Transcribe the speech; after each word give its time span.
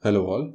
Hello, 0.00 0.26
all. 0.26 0.52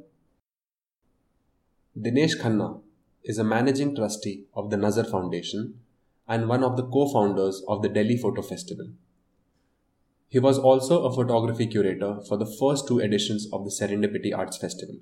Dinesh 2.00 2.40
Khanna 2.40 2.80
is 3.24 3.36
a 3.36 3.44
managing 3.44 3.94
trustee 3.94 4.44
of 4.54 4.70
the 4.70 4.78
Nazar 4.78 5.04
Foundation 5.04 5.80
and 6.26 6.48
one 6.48 6.64
of 6.64 6.78
the 6.78 6.86
co 6.86 7.12
founders 7.12 7.62
of 7.68 7.82
the 7.82 7.90
Delhi 7.90 8.16
Photo 8.16 8.40
Festival. 8.40 8.86
He 10.30 10.38
was 10.38 10.58
also 10.58 11.04
a 11.04 11.14
photography 11.14 11.66
curator 11.66 12.20
for 12.26 12.38
the 12.38 12.46
first 12.46 12.88
two 12.88 13.00
editions 13.00 13.46
of 13.52 13.64
the 13.64 13.70
Serendipity 13.70 14.34
Arts 14.34 14.56
Festival. 14.56 14.96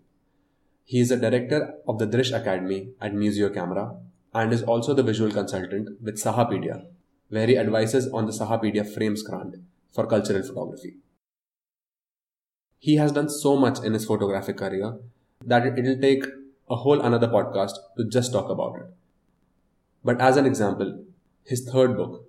He 0.84 0.98
is 0.98 1.12
a 1.12 1.16
director 1.16 1.74
of 1.86 2.00
the 2.00 2.08
Drish 2.08 2.32
Academy 2.32 2.94
at 3.00 3.14
Museo 3.14 3.48
Camera 3.48 3.96
and 4.34 4.52
is 4.52 4.64
also 4.64 4.92
the 4.92 5.04
visual 5.04 5.30
consultant 5.30 6.02
with 6.02 6.20
Sahapedia, 6.20 6.86
where 7.28 7.46
he 7.46 7.56
advises 7.56 8.08
on 8.08 8.26
the 8.26 8.32
Sahapedia 8.32 8.92
Frames 8.92 9.22
grant 9.22 9.54
for 9.92 10.04
cultural 10.08 10.42
photography. 10.42 10.96
He 12.84 12.96
has 12.96 13.12
done 13.12 13.28
so 13.28 13.56
much 13.56 13.78
in 13.84 13.92
his 13.92 14.04
photographic 14.04 14.56
career 14.56 14.96
that 15.46 15.64
it 15.64 15.84
will 15.84 16.00
take 16.00 16.24
a 16.68 16.74
whole 16.74 17.00
another 17.00 17.28
podcast 17.28 17.76
to 17.96 18.08
just 18.08 18.32
talk 18.32 18.48
about 18.50 18.74
it. 18.74 18.86
But 20.04 20.20
as 20.20 20.36
an 20.36 20.46
example, 20.46 21.04
his 21.44 21.64
third 21.64 21.96
book, 21.96 22.28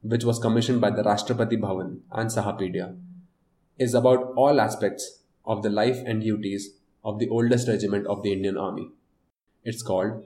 which 0.00 0.24
was 0.24 0.38
commissioned 0.38 0.80
by 0.80 0.88
the 0.88 1.02
Rashtrapati 1.02 1.60
Bhavan 1.60 1.98
and 2.10 2.30
Sahapedia, 2.30 2.96
is 3.78 3.92
about 3.92 4.32
all 4.34 4.62
aspects 4.62 5.18
of 5.44 5.62
the 5.62 5.68
life 5.68 5.98
and 6.06 6.22
duties 6.22 6.70
of 7.04 7.18
the 7.18 7.28
oldest 7.28 7.68
regiment 7.68 8.06
of 8.06 8.22
the 8.22 8.32
Indian 8.32 8.56
Army. 8.56 8.88
It's 9.62 9.82
called 9.82 10.24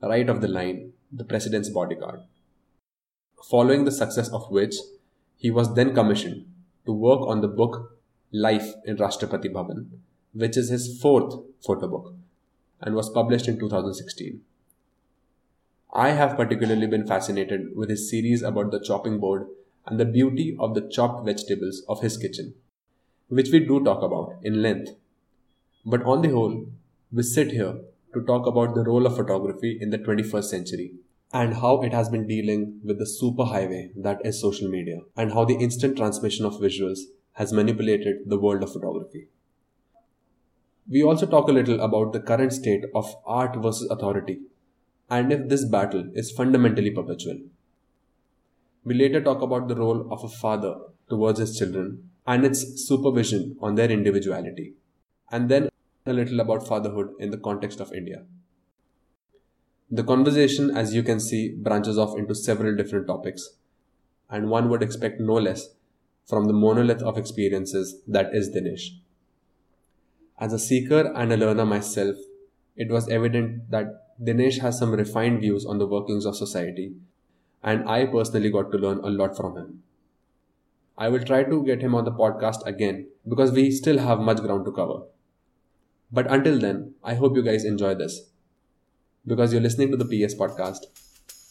Right 0.00 0.28
of 0.28 0.40
the 0.40 0.46
Line, 0.46 0.92
the 1.10 1.24
President's 1.24 1.70
Bodyguard. 1.70 2.20
Following 3.50 3.84
the 3.84 3.90
success 3.90 4.28
of 4.28 4.48
which, 4.52 4.76
he 5.36 5.50
was 5.50 5.74
then 5.74 5.92
commissioned 5.92 6.46
to 6.86 6.92
work 6.92 7.22
on 7.22 7.40
the 7.40 7.48
book 7.48 7.90
Life 8.34 8.74
in 8.84 8.96
Rashtrapati 8.96 9.48
Bhavan, 9.52 9.86
which 10.32 10.56
is 10.56 10.68
his 10.68 11.00
fourth 11.00 11.34
photo 11.64 11.86
book 11.86 12.14
and 12.80 12.96
was 12.96 13.08
published 13.08 13.46
in 13.46 13.60
2016. 13.60 14.40
I 15.92 16.10
have 16.10 16.36
particularly 16.36 16.88
been 16.88 17.06
fascinated 17.06 17.76
with 17.76 17.88
his 17.90 18.10
series 18.10 18.42
about 18.42 18.72
the 18.72 18.80
chopping 18.80 19.20
board 19.20 19.46
and 19.86 20.00
the 20.00 20.04
beauty 20.04 20.56
of 20.58 20.74
the 20.74 20.88
chopped 20.88 21.24
vegetables 21.24 21.84
of 21.88 22.00
his 22.00 22.16
kitchen, 22.16 22.54
which 23.28 23.50
we 23.52 23.60
do 23.60 23.84
talk 23.84 24.02
about 24.02 24.34
in 24.42 24.60
length. 24.60 24.90
But 25.86 26.02
on 26.02 26.22
the 26.22 26.30
whole, 26.30 26.66
we 27.12 27.22
sit 27.22 27.52
here 27.52 27.76
to 28.14 28.24
talk 28.24 28.48
about 28.48 28.74
the 28.74 28.82
role 28.82 29.06
of 29.06 29.14
photography 29.14 29.78
in 29.80 29.90
the 29.90 29.98
21st 29.98 30.44
century 30.44 30.94
and 31.32 31.54
how 31.54 31.82
it 31.82 31.92
has 31.92 32.08
been 32.08 32.26
dealing 32.26 32.80
with 32.82 32.98
the 32.98 33.04
superhighway 33.04 33.90
that 33.96 34.26
is 34.26 34.40
social 34.40 34.68
media 34.68 35.02
and 35.16 35.32
how 35.32 35.44
the 35.44 35.54
instant 35.54 35.96
transmission 35.96 36.44
of 36.44 36.54
visuals 36.54 36.98
has 37.34 37.52
manipulated 37.52 38.18
the 38.26 38.38
world 38.38 38.62
of 38.62 38.72
photography. 38.72 39.28
We 40.88 41.02
also 41.02 41.26
talk 41.26 41.48
a 41.48 41.52
little 41.52 41.80
about 41.80 42.12
the 42.12 42.20
current 42.20 42.52
state 42.52 42.84
of 42.94 43.14
art 43.24 43.56
versus 43.56 43.88
authority 43.90 44.40
and 45.10 45.32
if 45.32 45.48
this 45.48 45.64
battle 45.64 46.10
is 46.14 46.30
fundamentally 46.30 46.90
perpetual. 46.90 47.38
We 48.84 48.94
later 48.94 49.20
talk 49.22 49.42
about 49.42 49.68
the 49.68 49.76
role 49.76 50.12
of 50.12 50.24
a 50.24 50.28
father 50.28 50.76
towards 51.08 51.38
his 51.38 51.58
children 51.58 52.10
and 52.26 52.44
its 52.44 52.86
supervision 52.86 53.56
on 53.60 53.74
their 53.74 53.90
individuality, 53.90 54.74
and 55.30 55.48
then 55.48 55.68
a 56.06 56.12
little 56.12 56.40
about 56.40 56.66
fatherhood 56.66 57.10
in 57.18 57.30
the 57.30 57.38
context 57.38 57.80
of 57.80 57.92
India. 57.92 58.24
The 59.90 60.04
conversation, 60.04 60.70
as 60.76 60.94
you 60.94 61.02
can 61.02 61.20
see, 61.20 61.54
branches 61.54 61.98
off 61.98 62.18
into 62.18 62.34
several 62.34 62.74
different 62.76 63.06
topics, 63.06 63.56
and 64.30 64.50
one 64.50 64.68
would 64.70 64.82
expect 64.82 65.20
no 65.20 65.34
less 65.34 65.68
from 66.26 66.46
the 66.46 66.52
monolith 66.52 67.02
of 67.02 67.18
experiences 67.18 68.00
that 68.06 68.34
is 68.34 68.50
Dinesh. 68.50 68.98
As 70.38 70.52
a 70.52 70.58
seeker 70.58 71.12
and 71.14 71.32
a 71.32 71.36
learner 71.36 71.64
myself, 71.64 72.16
it 72.76 72.90
was 72.90 73.08
evident 73.08 73.70
that 73.70 74.18
Dinesh 74.22 74.58
has 74.60 74.78
some 74.78 74.92
refined 74.92 75.40
views 75.40 75.64
on 75.64 75.78
the 75.78 75.86
workings 75.86 76.24
of 76.24 76.36
society, 76.36 76.94
and 77.62 77.88
I 77.88 78.06
personally 78.06 78.50
got 78.50 78.70
to 78.72 78.78
learn 78.78 78.98
a 78.98 79.08
lot 79.08 79.36
from 79.36 79.56
him. 79.56 79.82
I 80.96 81.08
will 81.08 81.24
try 81.24 81.42
to 81.44 81.64
get 81.64 81.82
him 81.82 81.94
on 81.94 82.04
the 82.04 82.12
podcast 82.12 82.64
again 82.66 83.08
because 83.28 83.50
we 83.52 83.70
still 83.70 83.98
have 83.98 84.20
much 84.20 84.38
ground 84.38 84.64
to 84.66 84.72
cover. 84.72 85.02
But 86.12 86.30
until 86.30 86.58
then, 86.58 86.94
I 87.02 87.14
hope 87.14 87.34
you 87.36 87.42
guys 87.42 87.64
enjoy 87.64 87.94
this 87.96 88.30
because 89.26 89.52
you're 89.52 89.62
listening 89.62 89.90
to 89.90 89.96
the 89.96 90.04
PS 90.04 90.34
podcast, 90.34 90.86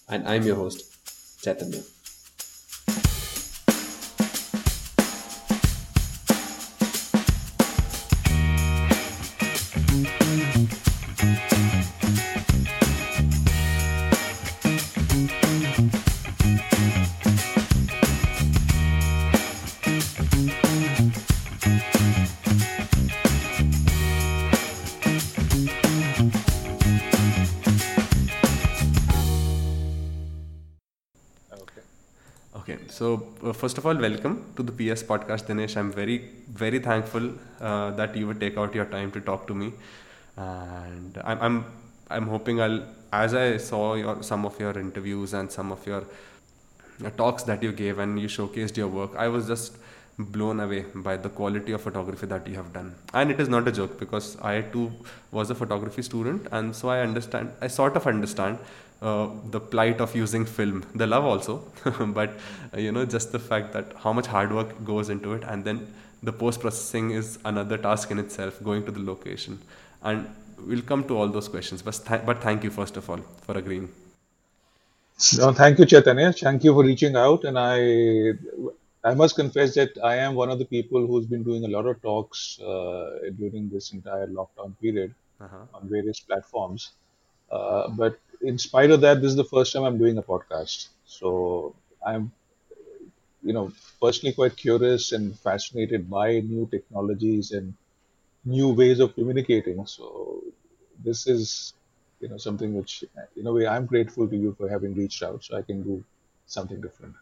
and 0.07 0.28
I'm 0.28 0.44
your 0.44 0.56
host, 0.56 1.44
Chaitanya. 1.44 1.81
First 33.51 33.77
of 33.77 33.85
all, 33.85 33.95
welcome 33.95 34.53
to 34.55 34.63
the 34.63 34.71
PS 34.71 35.03
podcast, 35.03 35.47
Dinesh. 35.47 35.75
I'm 35.75 35.91
very, 35.91 36.29
very 36.49 36.79
thankful 36.79 37.31
uh, 37.59 37.91
that 37.91 38.15
you 38.15 38.27
would 38.27 38.39
take 38.39 38.57
out 38.57 38.73
your 38.73 38.85
time 38.85 39.11
to 39.11 39.19
talk 39.19 39.47
to 39.47 39.53
me, 39.53 39.73
and 40.37 41.19
I'm, 41.23 41.41
I'm, 41.41 41.65
I'm 42.09 42.27
hoping 42.27 42.61
I'll, 42.61 42.83
as 43.11 43.33
I 43.33 43.57
saw 43.57 43.95
your 43.95 44.23
some 44.23 44.45
of 44.45 44.59
your 44.59 44.77
interviews 44.79 45.33
and 45.33 45.51
some 45.51 45.71
of 45.71 45.85
your 45.85 46.05
uh, 47.03 47.09
talks 47.11 47.43
that 47.43 47.61
you 47.61 47.71
gave 47.71 47.99
and 47.99 48.19
you 48.19 48.27
showcased 48.27 48.77
your 48.77 48.87
work, 48.87 49.15
I 49.17 49.27
was 49.27 49.47
just 49.47 49.77
blown 50.18 50.59
away 50.59 50.85
by 50.96 51.18
the 51.18 51.29
quality 51.29 51.72
of 51.72 51.81
photography 51.81 52.28
that 52.28 52.47
you 52.47 52.56
have 52.56 52.72
done 52.74 52.94
and 53.13 53.31
it 53.31 53.40
is 53.40 53.50
not 53.50 53.68
a 53.68 53.72
joke 53.72 54.00
because 54.00 54.38
i 54.41 54.62
too 54.62 54.91
was 55.31 55.50
a 55.50 55.56
photography 55.56 56.03
student 56.03 56.47
and 56.51 56.75
so 56.75 56.90
i 56.90 57.00
understand 57.00 57.51
i 57.62 57.68
sort 57.68 57.96
of 57.96 58.06
understand 58.06 58.59
uh, 59.01 59.28
the 59.51 59.59
plight 59.59 60.00
of 60.00 60.16
using 60.16 60.46
film 60.46 60.84
the 60.96 61.07
love 61.07 61.25
also 61.25 61.56
but 62.19 62.31
uh, 62.74 62.79
you 62.79 62.91
know 62.91 63.06
just 63.06 63.31
the 63.31 63.40
fact 63.40 63.74
that 63.74 63.91
how 64.03 64.13
much 64.13 64.28
hard 64.28 64.53
work 64.53 64.72
goes 64.85 65.09
into 65.09 65.34
it 65.34 65.44
and 65.46 65.66
then 65.66 65.85
the 66.22 66.31
post 66.31 66.62
processing 66.62 67.12
is 67.12 67.40
another 67.45 67.78
task 67.78 68.12
in 68.12 68.19
itself 68.19 68.63
going 68.63 68.85
to 68.85 68.91
the 68.91 69.03
location 69.12 69.59
and 70.03 70.28
we'll 70.68 70.81
come 70.94 71.03
to 71.03 71.18
all 71.18 71.28
those 71.28 71.50
questions 71.50 71.81
but, 71.81 72.00
th- 72.07 72.22
but 72.25 72.41
thank 72.41 72.63
you 72.63 72.69
first 72.69 72.97
of 72.97 73.09
all 73.09 73.19
for 73.47 73.57
agreeing 73.57 73.90
no, 75.38 75.53
thank 75.53 75.80
you, 75.80 75.85
Chaitanya. 75.85 76.34
Thank 76.34 76.63
you 76.63 76.74
for 76.74 76.84
reaching 76.84 77.16
out. 77.16 77.45
And 77.45 77.57
I 77.57 78.34
I 79.03 79.13
must 79.13 79.35
confess 79.35 79.75
that 79.75 79.97
I 80.01 80.15
am 80.15 80.35
one 80.35 80.49
of 80.49 80.59
the 80.59 80.65
people 80.65 81.05
who's 81.05 81.25
been 81.25 81.43
doing 81.43 81.65
a 81.65 81.67
lot 81.67 81.85
of 81.85 82.01
talks 82.01 82.59
uh, 82.61 83.19
during 83.37 83.69
this 83.69 83.91
entire 83.91 84.27
lockdown 84.27 84.73
period 84.81 85.13
uh-huh. 85.41 85.65
on 85.73 85.89
various 85.89 86.21
platforms. 86.21 86.91
Uh, 87.51 87.89
but 87.89 88.17
in 88.41 88.57
spite 88.57 88.91
of 88.91 89.01
that, 89.01 89.21
this 89.21 89.29
is 89.31 89.35
the 89.35 89.43
first 89.43 89.73
time 89.73 89.83
I'm 89.83 89.97
doing 89.97 90.17
a 90.17 90.23
podcast. 90.23 90.87
So 91.05 91.75
I'm, 92.05 92.31
you 93.43 93.51
know, 93.51 93.73
personally 94.01 94.33
quite 94.33 94.55
curious 94.55 95.11
and 95.11 95.37
fascinated 95.37 96.09
by 96.09 96.39
new 96.39 96.67
technologies 96.71 97.51
and 97.51 97.73
new 98.45 98.69
ways 98.69 99.01
of 99.01 99.13
communicating. 99.15 99.85
So 99.85 100.41
this 101.03 101.27
is, 101.27 101.73
you 102.21 102.29
know, 102.29 102.37
something 102.37 102.73
which, 102.73 103.03
in 103.35 103.47
a 103.47 103.51
way, 103.51 103.67
I'm 103.67 103.85
grateful 103.85 104.29
to 104.29 104.35
you 104.35 104.55
for 104.57 104.69
having 104.69 104.93
reached 104.93 105.23
out 105.23 105.43
so 105.43 105.57
I 105.57 105.61
can 105.61 105.83
do 105.83 106.03
something 106.45 106.79
different. 106.79 107.15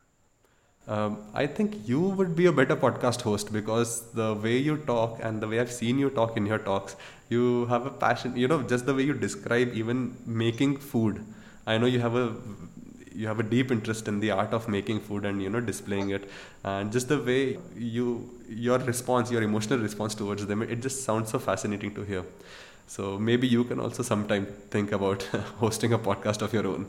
Um, 0.87 1.19
I 1.33 1.45
think 1.45 1.87
you 1.87 2.01
would 2.01 2.35
be 2.35 2.47
a 2.47 2.51
better 2.51 2.75
podcast 2.75 3.21
host 3.21 3.53
because 3.53 4.11
the 4.13 4.33
way 4.33 4.57
you 4.57 4.77
talk 4.77 5.19
and 5.21 5.41
the 5.41 5.47
way 5.47 5.59
I've 5.59 5.72
seen 5.72 5.99
you 5.99 6.09
talk 6.09 6.35
in 6.37 6.45
your 6.45 6.57
talks, 6.57 6.95
you 7.29 7.66
have 7.67 7.85
a 7.85 7.91
passion. 7.91 8.35
You 8.35 8.47
know, 8.47 8.61
just 8.63 8.85
the 8.85 8.93
way 8.93 9.03
you 9.03 9.13
describe 9.13 9.73
even 9.73 10.16
making 10.25 10.78
food. 10.78 11.23
I 11.67 11.78
know 11.78 11.85
you 11.85 11.99
have 11.99 12.16
a 12.16 12.33
you 13.13 13.28
have 13.28 13.39
a 13.39 13.43
deep 13.43 13.72
interest 13.72 14.07
in 14.07 14.19
the 14.19 14.31
art 14.31 14.53
of 14.53 14.67
making 14.67 15.01
food 15.01 15.25
and 15.25 15.41
you 15.41 15.49
know 15.49 15.59
displaying 15.59 16.09
it, 16.09 16.29
and 16.63 16.91
just 16.91 17.07
the 17.09 17.19
way 17.19 17.57
you 17.75 18.29
your 18.49 18.79
response, 18.79 19.31
your 19.31 19.43
emotional 19.43 19.79
response 19.79 20.16
towards 20.16 20.45
them, 20.47 20.61
it 20.63 20.81
just 20.81 21.03
sounds 21.03 21.29
so 21.29 21.39
fascinating 21.39 21.93
to 21.95 22.03
hear. 22.03 22.25
So 22.87 23.17
maybe 23.19 23.47
you 23.47 23.63
can 23.63 23.79
also 23.79 24.03
sometime 24.03 24.47
think 24.72 24.91
about 24.91 25.23
hosting 25.66 25.93
a 25.93 25.99
podcast 25.99 26.41
of 26.41 26.53
your 26.53 26.67
own 26.67 26.87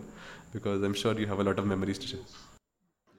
because 0.52 0.82
I'm 0.82 0.94
sure 0.94 1.18
you 1.18 1.26
have 1.26 1.38
a 1.40 1.44
lot 1.44 1.58
of 1.58 1.66
memories 1.66 1.98
to 1.98 2.06
share 2.06 2.51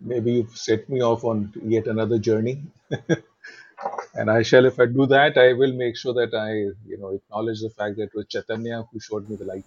maybe 0.01 0.33
you've 0.33 0.57
set 0.57 0.89
me 0.89 1.01
off 1.01 1.23
on 1.23 1.53
yet 1.63 1.87
another 1.87 2.17
journey. 2.17 2.61
and 4.15 4.29
I 4.29 4.43
shall, 4.43 4.65
if 4.65 4.79
I 4.79 4.85
do 4.85 5.05
that, 5.07 5.37
I 5.37 5.53
will 5.53 5.73
make 5.73 5.97
sure 5.97 6.13
that 6.13 6.33
I, 6.33 6.51
you 6.87 6.97
know, 6.97 7.09
acknowledge 7.09 7.61
the 7.61 7.69
fact 7.69 7.97
that 7.97 8.03
it 8.03 8.15
was 8.15 8.25
Chaitanya 8.27 8.85
who 8.91 8.99
showed 8.99 9.29
me 9.29 9.35
the 9.35 9.45
light. 9.45 9.65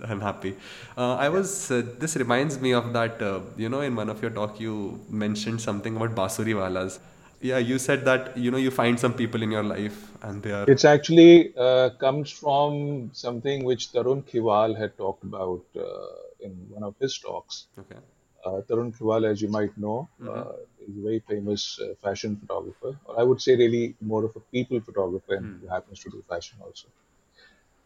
I'm 0.08 0.20
happy. 0.20 0.54
Uh, 0.96 1.16
I 1.16 1.28
was. 1.28 1.70
Uh, 1.70 1.82
this 1.98 2.16
reminds 2.16 2.60
me 2.60 2.72
of 2.72 2.92
that. 2.92 3.20
Uh, 3.20 3.40
you 3.56 3.68
know, 3.68 3.80
in 3.80 3.96
one 3.96 4.08
of 4.08 4.22
your 4.22 4.30
talk, 4.30 4.60
you 4.60 5.00
mentioned 5.08 5.60
something 5.60 5.96
about 5.96 6.14
basuri 6.14 6.54
walas. 6.54 6.98
yeah, 7.44 7.58
you 7.58 7.78
said 7.78 8.04
that 8.06 8.36
you 8.38 8.50
know 8.50 8.56
you 8.56 8.70
find 8.70 8.98
some 8.98 9.12
people 9.12 9.42
in 9.42 9.50
your 9.50 9.62
life 9.62 10.10
and 10.22 10.42
they 10.42 10.50
are. 10.50 10.64
It's 10.66 10.84
actually 10.84 11.54
uh, 11.56 11.90
comes 12.00 12.30
from 12.30 13.10
something 13.12 13.64
which 13.64 13.92
Tarun 13.92 14.22
Khiwani 14.30 14.78
had 14.78 14.96
talked 14.96 15.24
about 15.24 15.62
uh, 15.76 16.46
in 16.46 16.52
one 16.70 16.82
of 16.82 16.94
his 17.00 17.18
talks. 17.18 17.66
Okay. 17.78 18.00
Uh, 18.44 18.60
Tarun 18.68 18.92
Khiwani, 18.96 19.26
as 19.30 19.40
you 19.42 19.48
might 19.48 19.76
know, 19.78 20.08
uh, 20.26 20.52
is 20.86 20.96
a 20.98 21.02
very 21.02 21.20
famous 21.20 21.80
uh, 21.80 21.94
fashion 22.02 22.36
photographer, 22.36 22.98
or 23.06 23.18
I 23.20 23.22
would 23.22 23.40
say 23.40 23.56
really 23.56 23.94
more 24.00 24.24
of 24.24 24.36
a 24.36 24.40
people 24.40 24.80
photographer, 24.80 25.34
and 25.34 25.48
who 25.60 25.68
happens 25.68 26.00
to 26.00 26.10
do 26.10 26.22
fashion 26.28 26.58
also. 26.62 26.88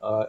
Uh, 0.03 0.27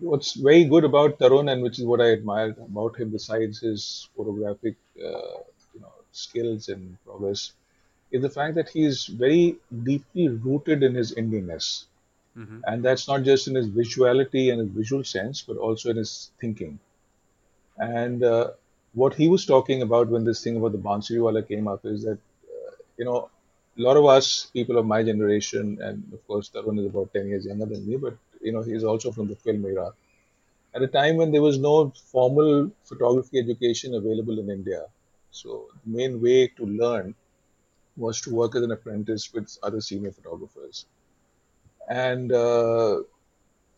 what's 0.00 0.34
very 0.34 0.64
good 0.64 0.84
about 0.84 1.18
Tarun, 1.18 1.50
and 1.52 1.62
which 1.62 1.78
is 1.78 1.84
what 1.86 2.00
I 2.00 2.12
admire 2.12 2.50
about 2.50 2.98
him, 2.98 3.10
besides 3.10 3.60
his 3.60 4.08
photographic, 4.16 4.76
uh, 4.98 5.38
you 5.74 5.80
know, 5.80 5.92
skills 6.12 6.68
and 6.68 6.98
progress, 7.04 7.52
is 8.10 8.22
the 8.22 8.30
fact 8.30 8.54
that 8.56 8.70
he 8.70 8.84
is 8.84 9.06
very 9.06 9.58
deeply 9.84 10.28
rooted 10.28 10.82
in 10.82 10.94
his 10.94 11.14
Indianness, 11.14 11.86
and 12.64 12.84
that's 12.84 13.08
not 13.08 13.22
just 13.24 13.48
in 13.48 13.54
his 13.56 13.68
visuality 13.68 14.50
and 14.52 14.60
his 14.60 14.70
visual 14.70 15.04
sense, 15.04 15.42
but 15.42 15.56
also 15.58 15.90
in 15.90 15.96
his 15.96 16.30
thinking. 16.40 16.78
And 17.78 18.22
uh, 18.22 18.50
what 18.94 19.14
he 19.14 19.28
was 19.28 19.44
talking 19.46 19.82
about 19.82 20.08
when 20.08 20.24
this 20.24 20.42
thing 20.42 20.56
about 20.56 20.72
the 20.72 20.78
Bansuriwala 20.78 21.46
came 21.46 21.68
up 21.68 21.84
is 21.84 22.02
that, 22.04 22.18
uh, 22.18 22.72
you 22.96 23.04
know, 23.04 23.30
a 23.78 23.82
lot 23.82 23.96
of 23.96 24.06
us, 24.06 24.50
people 24.52 24.78
of 24.78 24.86
my 24.86 25.02
generation, 25.02 25.78
and 25.80 26.02
of 26.12 26.26
course, 26.26 26.50
Tarun 26.50 26.78
is 26.80 26.86
about 26.86 27.12
10 27.12 27.28
years 27.28 27.46
younger 27.46 27.66
than 27.66 27.86
me, 27.88 27.96
but, 27.96 28.16
you 28.40 28.52
know, 28.52 28.62
he's 28.62 28.84
also 28.84 29.12
from 29.12 29.28
the 29.28 29.36
film 29.36 29.64
era. 29.64 29.92
At 30.74 30.82
a 30.82 30.88
time 30.88 31.16
when 31.16 31.32
there 31.32 31.42
was 31.42 31.58
no 31.58 31.92
formal 32.12 32.70
photography 32.84 33.38
education 33.38 33.94
available 33.94 34.38
in 34.38 34.50
India. 34.50 34.86
So 35.30 35.66
the 35.84 35.96
main 35.96 36.20
way 36.20 36.48
to 36.48 36.66
learn 36.66 37.14
was 37.96 38.20
to 38.22 38.34
work 38.34 38.54
as 38.56 38.62
an 38.62 38.72
apprentice 38.72 39.32
with 39.32 39.56
other 39.62 39.80
senior 39.80 40.12
photographers. 40.12 40.86
And 41.88 42.32
uh, 42.32 43.02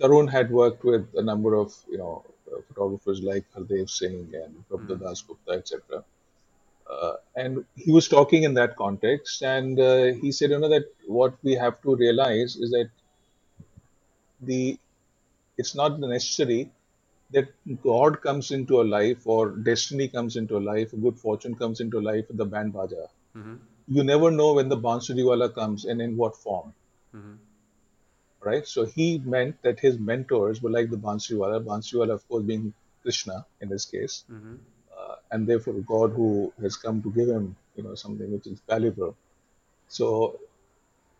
Tarun 0.01 0.31
had 0.31 0.51
worked 0.51 0.85
with 0.85 1.07
a 1.15 1.23
number 1.23 1.55
of 1.55 1.75
you 1.89 1.99
know 1.99 2.25
photographers 2.69 3.23
like 3.23 3.45
Hardev 3.55 3.89
Singh 3.89 4.33
and 4.35 4.65
Prabuddha 4.69 5.01
Das 5.01 5.23
Gupta, 5.23 5.53
etc. 5.53 6.05
Uh, 6.91 7.13
and 7.37 7.65
he 7.77 7.93
was 7.93 8.09
talking 8.09 8.43
in 8.43 8.55
that 8.55 8.77
context, 8.77 9.43
and 9.43 9.79
uh, 9.79 10.07
he 10.21 10.33
said, 10.33 10.51
you 10.51 10.59
know, 10.59 10.69
that 10.69 10.87
what 11.07 11.35
we 11.43 11.53
have 11.55 11.81
to 11.83 11.95
realize 11.95 12.57
is 12.57 12.71
that 12.71 12.91
the 14.41 14.79
it's 15.59 15.75
not 15.75 16.01
necessary 16.01 16.71
that 17.33 17.49
God 17.83 18.21
comes 18.23 18.51
into 18.51 18.81
a 18.81 18.83
life 18.83 19.27
or 19.27 19.51
destiny 19.51 20.09
comes 20.09 20.37
into 20.37 20.57
a 20.57 20.65
life, 20.73 20.91
good 21.01 21.19
fortune 21.19 21.55
comes 21.55 21.81
into 21.81 22.01
life 22.01 22.27
with 22.29 22.39
the 22.39 22.45
band 22.45 22.73
baja. 22.73 23.07
You 23.87 24.03
never 24.03 24.31
know 24.31 24.55
when 24.55 24.69
the 24.69 24.77
Bansuriwala 24.77 25.55
comes 25.55 25.85
and 25.85 26.01
in 26.01 26.17
what 26.17 26.35
form 26.37 26.73
right? 28.43 28.67
So 28.67 28.87
he 28.87 29.19
meant 29.19 29.63
that 29.63 29.81
his 29.81 29.99
mentors 29.99 30.63
were 30.63 30.71
like 30.71 30.91
the 30.91 30.97
Bansuriwala, 30.97 31.65
Bansuriwala, 31.65 32.13
of 32.13 32.29
course, 32.29 32.45
being 32.45 32.73
Krishna 33.03 33.47
in 33.61 33.69
this 33.69 33.85
case, 33.87 34.25
uh, 34.99 35.17
and 35.31 35.47
therefore 35.47 35.75
God 35.75 36.13
who 36.13 36.53
has 36.63 36.77
come 36.77 37.03
to 37.03 37.11
give 37.13 37.29
him, 37.29 37.57
you 37.77 37.83
know, 37.85 37.95
something 37.95 38.33
which 38.33 38.47
is 38.47 38.61
valuable. 38.69 39.17
So 39.89 40.39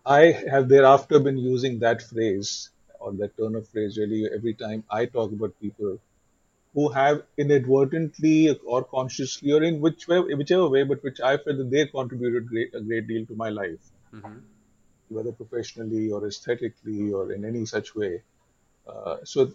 I 0.07 0.33
have 0.51 0.69
thereafter 0.69 1.19
been 1.21 1.39
using 1.39 1.79
that 1.81 2.03
phrase 2.03 2.71
or 2.99 3.13
that 3.13 3.37
turn 3.37 3.55
of 3.55 3.69
phrase 3.69 3.99
really 3.99 4.29
every 4.35 4.55
time 4.55 4.85
I 4.91 5.07
talk 5.07 5.33
about 5.33 5.59
people 5.61 5.99
who 6.75 6.89
have 6.91 7.23
inadvertently 7.37 8.57
or 8.65 8.85
consciously 8.85 9.53
or 9.53 9.63
in 9.63 9.81
which 9.81 10.07
way, 10.09 10.21
whichever 10.21 10.69
way, 10.69 10.85
but 10.85 11.03
which 11.03 11.21
I 11.21 11.37
feel 11.39 11.57
that 11.59 11.71
they 11.71 11.87
contributed 11.87 12.49
great, 12.49 12.75
a 12.75 12.81
great 12.81 13.09
deal 13.09 13.27
to 13.27 13.35
my 13.35 13.49
life 13.49 13.81
whether 15.11 15.33
professionally 15.33 16.11
or 16.11 16.27
aesthetically 16.27 17.13
or 17.13 17.33
in 17.33 17.45
any 17.45 17.65
such 17.67 17.95
way. 17.95 18.23
Uh, 18.89 19.17
so 19.25 19.53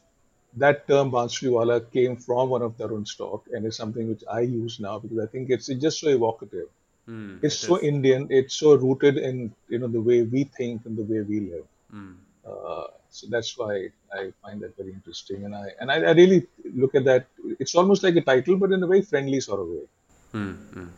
that 0.58 0.88
term 0.88 1.12
Bansuriwala 1.12 1.92
came 1.92 2.16
from 2.16 2.50
one 2.50 2.62
of 2.62 2.78
Tarun's 2.78 3.16
talk 3.16 3.46
and 3.54 3.66
is 3.66 3.76
something 3.76 4.08
which 4.08 4.24
I 4.32 4.42
use 4.42 4.80
now 4.80 5.00
because 5.00 5.20
I 5.20 5.28
think 5.28 5.50
it's, 5.50 5.70
it's 5.70 5.82
just 5.82 6.00
so 6.00 6.10
evocative. 6.10 6.68
Mm, 7.10 7.40
It's 7.44 7.56
it 7.56 7.68
so 7.68 7.76
is. 7.78 7.84
Indian. 7.84 8.28
It's 8.30 8.56
so 8.56 8.76
rooted 8.76 9.18
in 9.18 9.54
you 9.70 9.80
know 9.80 9.88
the 9.88 10.02
way 10.02 10.24
we 10.24 10.46
think 10.58 10.86
and 10.86 10.98
the 10.98 11.04
way 11.04 11.22
we 11.22 11.40
live. 11.52 11.68
Mm. 11.94 12.16
Uh, 12.46 12.88
so 13.10 13.28
that's 13.30 13.58
why 13.58 13.90
I 14.12 14.34
find 14.42 14.60
that 14.62 14.76
very 14.76 14.92
interesting, 14.92 15.46
and 15.46 15.54
I 15.56 15.68
and 15.80 15.92
I, 15.92 15.98
I 16.02 16.12
really 16.12 16.48
look 16.74 16.96
at 16.96 17.06
that. 17.06 17.28
It's 17.60 17.76
almost 17.76 18.02
like 18.04 18.16
a 18.16 18.22
title, 18.22 18.58
but 18.58 18.72
in 18.72 18.82
a 18.82 18.88
very 18.88 19.04
friendly 19.04 19.40
sort 19.40 19.60
of 19.62 19.68
way. 19.68 19.86
Mm, 20.34 20.58
mm. 20.74 20.90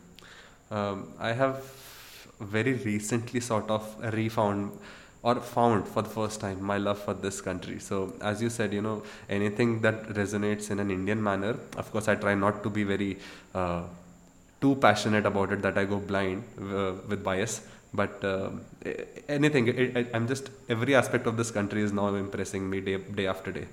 Um, 0.70 1.12
I 1.18 1.32
have 1.32 1.62
very 2.40 2.74
recently 2.74 3.40
sort 3.40 3.68
of 3.70 3.84
refound 4.14 4.72
or 5.22 5.34
found 5.40 5.86
for 5.88 6.02
the 6.02 6.08
first 6.08 6.40
time 6.40 6.62
my 6.62 6.78
love 6.78 6.98
for 6.98 7.14
this 7.14 7.40
country. 7.40 7.78
So, 7.80 8.14
as 8.20 8.40
you 8.40 8.50
said, 8.50 8.72
you 8.72 8.82
know, 8.82 9.02
anything 9.28 9.80
that 9.80 10.08
resonates 10.10 10.70
in 10.70 10.78
an 10.78 10.90
Indian 10.90 11.22
manner, 11.22 11.56
of 11.76 11.90
course, 11.90 12.06
I 12.08 12.14
try 12.14 12.34
not 12.34 12.62
to 12.62 12.70
be 12.70 12.84
very 12.84 13.18
uh, 13.54 13.82
too 14.60 14.76
passionate 14.76 15.26
about 15.26 15.52
it 15.52 15.62
that 15.62 15.76
I 15.78 15.84
go 15.84 15.98
blind 15.98 16.44
uh, 16.60 16.92
with 17.08 17.24
bias. 17.24 17.62
But 17.92 18.22
a- 18.22 18.52
anything, 19.28 19.68
it, 19.68 19.96
it, 19.96 20.10
I'm 20.14 20.28
just 20.28 20.50
every 20.68 20.94
aspect 20.94 21.26
of 21.26 21.36
this 21.36 21.50
country 21.50 21.82
is 21.82 21.92
now 21.92 22.14
impressing 22.14 22.68
me 22.68 22.80
day, 22.80 22.96
day 22.98 23.26
after 23.26 23.50
day. 23.50 23.66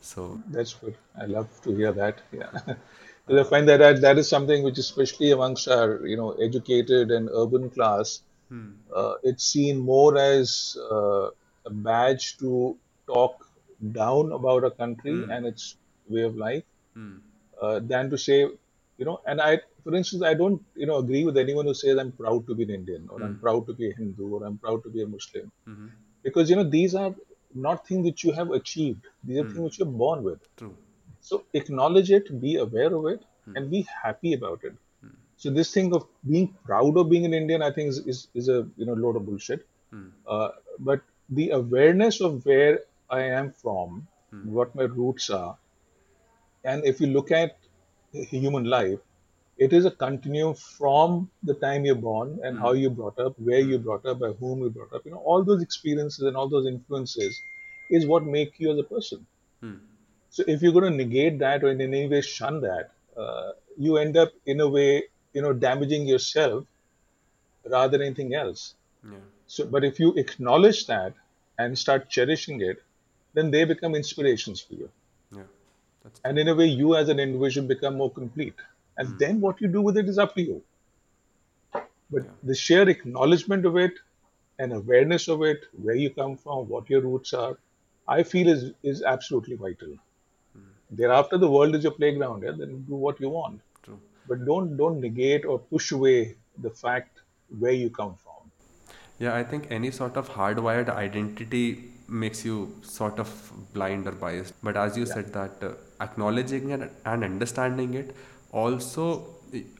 So, 0.00 0.40
That's 0.48 0.74
good. 0.74 0.94
I 1.20 1.26
love 1.26 1.48
to 1.62 1.74
hear 1.74 1.92
that. 1.92 2.20
Yeah. 2.32 2.50
Because 3.28 3.46
I 3.46 3.50
find 3.50 3.68
that, 3.68 3.78
that 3.78 4.00
that 4.02 4.18
is 4.18 4.28
something 4.28 4.64
which, 4.64 4.78
especially 4.78 5.30
amongst 5.32 5.68
our 5.68 6.06
you 6.06 6.16
know 6.16 6.32
educated 6.32 7.10
and 7.12 7.28
urban 7.32 7.70
class, 7.70 8.22
uh, 8.94 9.14
it's 9.22 9.44
seen 9.44 9.78
more 9.78 10.16
as 10.18 10.76
uh, 10.90 11.28
a 11.66 11.70
badge 11.70 12.38
to 12.38 12.76
talk 13.06 13.46
down 13.92 14.32
about 14.32 14.64
a 14.64 14.70
country 14.70 15.26
and 15.30 15.46
its 15.46 15.76
way 16.08 16.22
of 16.22 16.36
life 16.36 16.64
uh, 17.62 17.80
than 17.80 18.10
to 18.10 18.18
say, 18.18 18.40
you 18.98 19.04
know. 19.04 19.20
And 19.26 19.40
I, 19.40 19.60
for 19.84 19.94
instance, 19.94 20.22
I 20.22 20.34
don't 20.34 20.62
you 20.76 20.86
know 20.86 20.98
agree 20.98 21.24
with 21.24 21.36
anyone 21.38 21.66
who 21.66 21.74
says 21.74 21.98
I'm 21.98 22.12
proud 22.12 22.46
to 22.48 22.54
be 22.54 22.64
an 22.64 22.70
Indian 22.70 23.08
or 23.10 23.22
I'm 23.22 23.36
proud 23.36 23.66
to 23.66 23.74
be 23.74 23.90
a 23.90 23.94
Hindu 23.94 24.34
or 24.36 24.44
I'm 24.44 24.58
proud 24.58 24.82
to 24.84 24.90
be 24.90 25.02
a 25.02 25.06
Muslim, 25.06 25.52
because 26.22 26.50
you 26.50 26.56
know 26.56 26.64
these 26.64 26.94
are 26.94 27.14
not 27.54 27.86
things 27.86 28.04
which 28.04 28.24
you 28.24 28.32
have 28.32 28.50
achieved. 28.50 29.06
These 29.24 29.38
are 29.38 29.44
things 29.44 29.64
which 29.64 29.78
you're 29.78 29.86
born 30.04 30.22
with. 30.24 30.40
true. 30.56 30.76
So 31.28 31.44
acknowledge 31.52 32.10
it, 32.10 32.28
be 32.40 32.56
aware 32.56 32.92
of 32.98 33.06
it, 33.06 33.22
hmm. 33.44 33.56
and 33.56 33.70
be 33.70 33.86
happy 34.02 34.32
about 34.34 34.64
it. 34.64 34.74
Hmm. 35.02 35.16
So 35.36 35.50
this 35.50 35.72
thing 35.72 35.94
of 35.94 36.06
being 36.26 36.54
proud 36.64 36.96
of 36.96 37.10
being 37.10 37.26
an 37.26 37.34
Indian, 37.34 37.62
I 37.62 37.70
think, 37.70 37.90
is 37.94 37.98
is, 38.12 38.28
is 38.34 38.48
a 38.48 38.58
you 38.76 38.86
know 38.86 38.94
load 39.04 39.16
of 39.16 39.26
bullshit. 39.26 39.66
Hmm. 39.90 40.06
Uh, 40.26 40.50
but 40.90 41.02
the 41.40 41.50
awareness 41.50 42.20
of 42.28 42.46
where 42.46 42.80
I 43.10 43.20
am 43.40 43.52
from, 43.64 44.06
what 44.58 44.74
my 44.74 44.84
roots 44.84 45.28
are, 45.30 45.56
and 46.64 46.84
if 46.84 47.00
you 47.00 47.08
look 47.18 47.30
at 47.30 47.58
human 48.12 48.64
life, 48.64 48.98
it 49.66 49.72
is 49.72 49.84
a 49.90 49.90
continuum 49.90 50.54
from 50.54 51.30
the 51.42 51.54
time 51.54 51.84
you're 51.84 52.02
born 52.06 52.38
and 52.42 52.58
how 52.58 52.72
you're 52.72 52.96
brought 53.02 53.18
up, 53.18 53.38
where 53.38 53.60
you're 53.60 53.84
brought 53.90 54.06
up, 54.06 54.20
by 54.20 54.32
whom 54.40 54.60
you're 54.60 54.76
brought 54.78 54.92
up. 54.92 55.04
You 55.04 55.12
know, 55.12 55.22
all 55.32 55.44
those 55.44 55.62
experiences 55.62 56.24
and 56.24 56.36
all 56.36 56.48
those 56.48 56.66
influences 56.66 57.40
is 57.90 58.06
what 58.06 58.24
make 58.38 58.58
you 58.58 58.72
as 58.72 58.78
a 58.78 58.88
person. 58.94 59.26
So 60.30 60.44
if 60.46 60.62
you're 60.62 60.72
going 60.72 60.90
to 60.90 60.96
negate 61.04 61.38
that 61.38 61.64
or 61.64 61.70
in 61.70 61.80
any 61.80 62.06
way 62.06 62.20
shun 62.20 62.60
that, 62.60 62.90
uh, 63.16 63.52
you 63.76 63.96
end 63.96 64.16
up 64.16 64.32
in 64.46 64.60
a 64.60 64.68
way, 64.68 65.04
you 65.32 65.42
know, 65.42 65.52
damaging 65.52 66.06
yourself 66.06 66.64
rather 67.68 67.96
than 67.96 68.06
anything 68.06 68.34
else. 68.34 68.74
Yeah. 69.04 69.18
So, 69.46 69.66
but 69.66 69.84
if 69.84 69.98
you 69.98 70.14
acknowledge 70.14 70.86
that 70.86 71.14
and 71.58 71.78
start 71.78 72.08
cherishing 72.08 72.60
it, 72.60 72.82
then 73.34 73.50
they 73.50 73.64
become 73.64 73.94
inspirations 73.94 74.60
for 74.60 74.74
you. 74.74 74.90
Yeah. 75.34 75.42
That's 76.02 76.20
And 76.24 76.38
in 76.38 76.48
a 76.48 76.54
way, 76.54 76.66
you 76.66 76.96
as 76.96 77.08
an 77.08 77.18
individual 77.18 77.66
become 77.66 77.96
more 77.96 78.10
complete. 78.10 78.54
And 78.96 79.18
then 79.18 79.40
what 79.40 79.60
you 79.60 79.68
do 79.68 79.80
with 79.80 79.96
it 79.96 80.08
is 80.08 80.18
up 80.18 80.34
to 80.34 80.42
you. 80.42 80.62
But 82.10 82.24
the 82.42 82.54
sheer 82.54 82.88
acknowledgement 82.88 83.66
of 83.66 83.76
it 83.76 83.92
and 84.58 84.72
awareness 84.72 85.28
of 85.28 85.42
it, 85.42 85.64
where 85.80 85.94
you 85.94 86.10
come 86.10 86.36
from, 86.36 86.68
what 86.68 86.90
your 86.90 87.00
roots 87.02 87.32
are, 87.32 87.58
I 88.08 88.22
feel 88.22 88.48
is, 88.48 88.72
is 88.82 89.02
absolutely 89.02 89.56
vital. 89.56 89.96
Thereafter, 90.90 91.38
the 91.38 91.50
world 91.50 91.74
is 91.74 91.84
your 91.84 91.92
playground. 91.92 92.42
Yeah? 92.42 92.52
Then 92.56 92.84
do 92.88 92.94
what 92.94 93.20
you 93.20 93.28
want. 93.28 93.60
true. 93.82 94.00
But 94.26 94.44
don't 94.44 94.76
don't 94.76 95.00
negate 95.00 95.44
or 95.44 95.58
push 95.58 95.92
away 95.92 96.36
the 96.58 96.70
fact 96.70 97.20
where 97.58 97.72
you 97.72 97.90
come 97.90 98.14
from. 98.14 98.50
Yeah, 99.18 99.34
I 99.34 99.44
think 99.44 99.70
any 99.70 99.90
sort 99.90 100.16
of 100.16 100.28
hardwired 100.30 100.88
identity 100.88 101.90
makes 102.08 102.44
you 102.44 102.74
sort 102.82 103.18
of 103.18 103.52
blind 103.74 104.06
or 104.06 104.12
biased. 104.12 104.54
But 104.62 104.76
as 104.76 104.96
you 104.96 105.06
said 105.06 105.32
that 105.32 105.62
uh, 105.62 105.72
acknowledging 106.00 106.70
it 106.70 106.92
and 107.04 107.24
understanding 107.24 107.94
it 107.94 108.14
also 108.52 109.34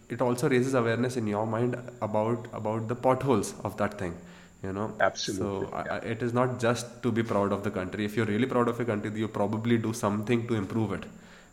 it 0.09 0.23
also 0.23 0.49
raises 0.49 0.75
awareness 0.75 1.17
in 1.17 1.27
your 1.27 1.47
mind 1.47 1.77
about 2.01 2.47
about 2.53 2.89
the 2.89 2.95
potholes 2.95 3.55
of 3.65 3.77
that 3.77 3.99
thing. 3.99 4.17
You 4.63 4.73
know, 4.73 4.93
Absolutely, 5.01 5.69
So 5.69 5.73
I, 5.73 5.83
I, 5.83 5.99
it 5.99 6.23
is 6.23 6.33
not 6.33 6.59
just 6.59 7.03
to 7.05 7.13
be 7.13 7.23
proud 7.23 7.53
of 7.53 7.63
the 7.63 7.71
country. 7.71 8.05
If 8.05 8.17
you're 8.17 8.27
really 8.27 8.47
proud 8.47 8.69
of 8.69 8.79
your 8.79 8.87
country, 8.87 9.13
you 9.15 9.29
probably 9.29 9.79
do 9.79 9.93
something 9.93 10.49
to 10.49 10.55
improve 10.55 10.93
it, 10.93 11.05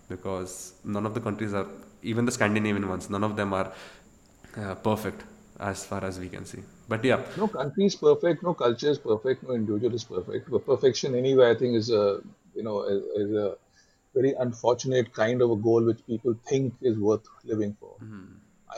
because 0.10 0.74
none 0.84 1.06
of 1.06 1.14
the 1.14 1.20
countries 1.22 1.54
are, 1.54 1.68
even 2.02 2.26
the 2.26 2.32
Scandinavian 2.32 2.90
ones, 2.90 3.10
none 3.10 3.24
of 3.24 3.36
them 3.36 3.54
are 3.54 3.72
uh, 4.58 4.76
perfect 4.76 5.24
as 5.60 5.86
far 5.86 6.04
as 6.04 6.20
we 6.20 6.30
can 6.30 6.46
see. 6.46 6.64
But 6.88 7.04
yeah, 7.04 7.22
No 7.38 7.48
country 7.48 7.86
is 7.86 7.96
perfect, 7.96 8.44
no 8.44 8.54
culture 8.54 8.90
is 8.90 8.98
perfect, 8.98 9.44
no 9.44 9.54
individual 9.54 9.94
is 9.94 10.04
perfect. 10.04 10.50
But 10.50 10.66
perfection, 10.66 11.16
anyway, 11.16 11.52
I 11.52 11.56
think 11.56 11.76
is 11.76 11.90
a 11.92 12.22
you 12.56 12.64
know 12.64 12.84
is, 12.84 13.04
is 13.16 13.32
a 13.36 13.56
very 14.14 14.34
unfortunate 14.34 15.14
kind 15.14 15.42
of 15.42 15.52
a 15.52 15.56
goal 15.56 15.84
which 15.84 16.06
people 16.08 16.36
think 16.48 16.74
is 16.82 16.98
worth 16.98 17.28
living 17.44 17.76
for. 17.80 17.96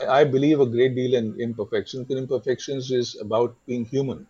I, 0.00 0.20
I 0.20 0.24
believe 0.24 0.60
a 0.60 0.66
great 0.66 0.94
deal 0.94 1.14
in 1.14 1.40
imperfections. 1.40 2.08
And 2.10 2.18
imperfections 2.18 2.90
is 2.90 3.16
about 3.20 3.56
being 3.66 3.84
human. 3.84 4.26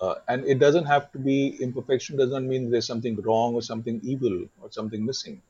Uh, 0.00 0.14
and 0.28 0.44
it 0.46 0.58
doesn't 0.58 0.86
have 0.86 1.12
to 1.12 1.18
be 1.18 1.56
imperfection 1.60 2.16
does 2.16 2.30
not 2.30 2.42
mean 2.42 2.70
there's 2.70 2.86
something 2.86 3.16
wrong 3.20 3.54
or 3.54 3.62
something 3.62 4.00
evil 4.02 4.46
or 4.62 4.70
something 4.70 5.04
missing. 5.04 5.42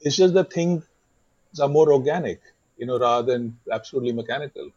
It's 0.00 0.16
just 0.16 0.34
that 0.34 0.52
things 0.52 0.84
are 1.60 1.68
more 1.68 1.92
organic, 1.92 2.40
you 2.76 2.86
know, 2.86 2.98
rather 2.98 3.32
than 3.32 3.58
absolutely 3.70 4.12
mechanical. 4.12 4.70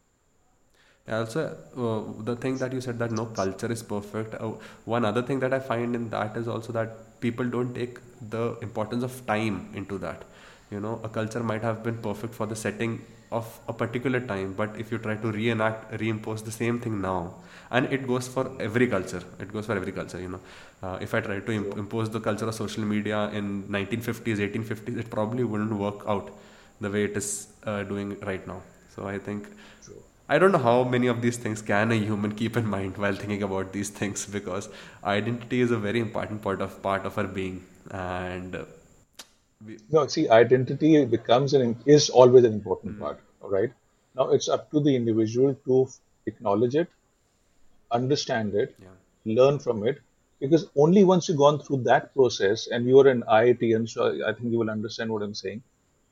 Also, 1.08 1.56
uh, 1.76 2.22
the 2.24 2.34
thing 2.34 2.58
that 2.58 2.72
you 2.72 2.80
said 2.80 2.98
that 2.98 3.12
no 3.12 3.26
culture 3.26 3.70
is 3.70 3.82
perfect. 3.82 4.34
Uh, 4.34 4.52
one 4.84 5.04
other 5.04 5.22
thing 5.22 5.38
that 5.40 5.54
I 5.54 5.60
find 5.60 5.94
in 5.94 6.10
that 6.10 6.36
is 6.36 6.48
also 6.48 6.72
that 6.72 7.20
people 7.20 7.48
don't 7.48 7.72
take 7.74 7.98
the 8.30 8.58
importance 8.60 9.04
of 9.04 9.24
time 9.26 9.70
into 9.74 9.98
that. 9.98 10.24
You 10.70 10.80
know, 10.80 11.00
a 11.04 11.08
culture 11.08 11.42
might 11.44 11.62
have 11.62 11.84
been 11.84 11.98
perfect 12.02 12.34
for 12.34 12.46
the 12.46 12.56
setting 12.56 13.04
of 13.32 13.60
a 13.68 13.72
particular 13.72 14.20
time, 14.20 14.52
but 14.54 14.70
if 14.78 14.92
you 14.92 14.98
try 14.98 15.16
to 15.16 15.32
reenact, 15.32 15.92
reimpose 16.00 16.44
the 16.44 16.50
same 16.50 16.80
thing 16.80 17.00
now, 17.00 17.34
and 17.70 17.92
it 17.92 18.06
goes 18.06 18.28
for 18.28 18.50
every 18.60 18.86
culture. 18.86 19.22
It 19.40 19.52
goes 19.52 19.66
for 19.66 19.76
every 19.76 19.92
culture. 19.92 20.20
You 20.20 20.28
know, 20.28 20.40
uh, 20.82 20.98
if 21.00 21.14
I 21.14 21.20
try 21.20 21.40
to 21.40 21.52
imp- 21.52 21.76
impose 21.76 22.10
the 22.10 22.20
culture 22.20 22.46
of 22.46 22.54
social 22.54 22.84
media 22.84 23.28
in 23.30 23.64
1950s, 23.68 24.38
1850s, 24.40 24.96
it 24.96 25.10
probably 25.10 25.44
wouldn't 25.44 25.72
work 25.72 26.04
out 26.06 26.30
the 26.80 26.90
way 26.90 27.04
it 27.04 27.16
is 27.16 27.48
uh, 27.64 27.82
doing 27.82 28.18
right 28.20 28.46
now. 28.46 28.62
So 28.94 29.06
I 29.06 29.18
think. 29.18 29.48
I 30.28 30.38
don't 30.40 30.50
know 30.50 30.58
how 30.58 30.82
many 30.82 31.06
of 31.06 31.22
these 31.22 31.36
things 31.36 31.62
can 31.62 31.92
a 31.92 31.94
human 31.94 32.32
keep 32.32 32.56
in 32.56 32.66
mind 32.66 32.96
while 33.02 33.14
thinking 33.14 33.44
about 33.44 33.72
these 33.72 33.90
things 33.90 34.26
because 34.26 34.68
identity 35.04 35.60
is 35.60 35.70
a 35.70 35.78
very 35.78 36.00
important 36.00 36.42
part 36.42 36.60
of 36.60 36.82
part 36.82 37.06
of 37.06 37.16
our 37.16 37.28
being 37.28 37.64
and 37.90 38.56
we, 39.66 39.78
No, 39.90 40.06
see, 40.06 40.28
identity 40.28 41.04
becomes 41.04 41.54
an 41.54 41.76
is 41.84 42.10
always 42.10 42.44
an 42.44 42.52
important 42.52 42.94
hmm. 42.94 43.02
part. 43.02 43.20
All 43.42 43.50
right. 43.50 43.72
Now 44.14 44.30
it's 44.30 44.48
up 44.48 44.70
to 44.70 44.80
the 44.80 44.94
individual 44.96 45.54
to 45.66 45.88
acknowledge 46.26 46.74
it, 46.74 46.88
understand 47.90 48.54
it, 48.54 48.74
yeah 48.80 48.96
learn 49.26 49.58
from 49.58 49.86
it, 49.86 50.00
because 50.40 50.66
only 50.76 51.04
once 51.04 51.28
you've 51.28 51.38
gone 51.38 51.58
through 51.58 51.82
that 51.82 52.14
process 52.14 52.68
and 52.68 52.86
you're 52.86 53.08
an 53.08 53.22
IIT, 53.22 53.74
and 53.74 53.88
so 53.88 54.06
I 54.06 54.30
I 54.30 54.32
think 54.32 54.52
you 54.52 54.58
will 54.58 54.70
understand 54.70 55.12
what 55.12 55.22
I'm 55.22 55.34
saying. 55.34 55.62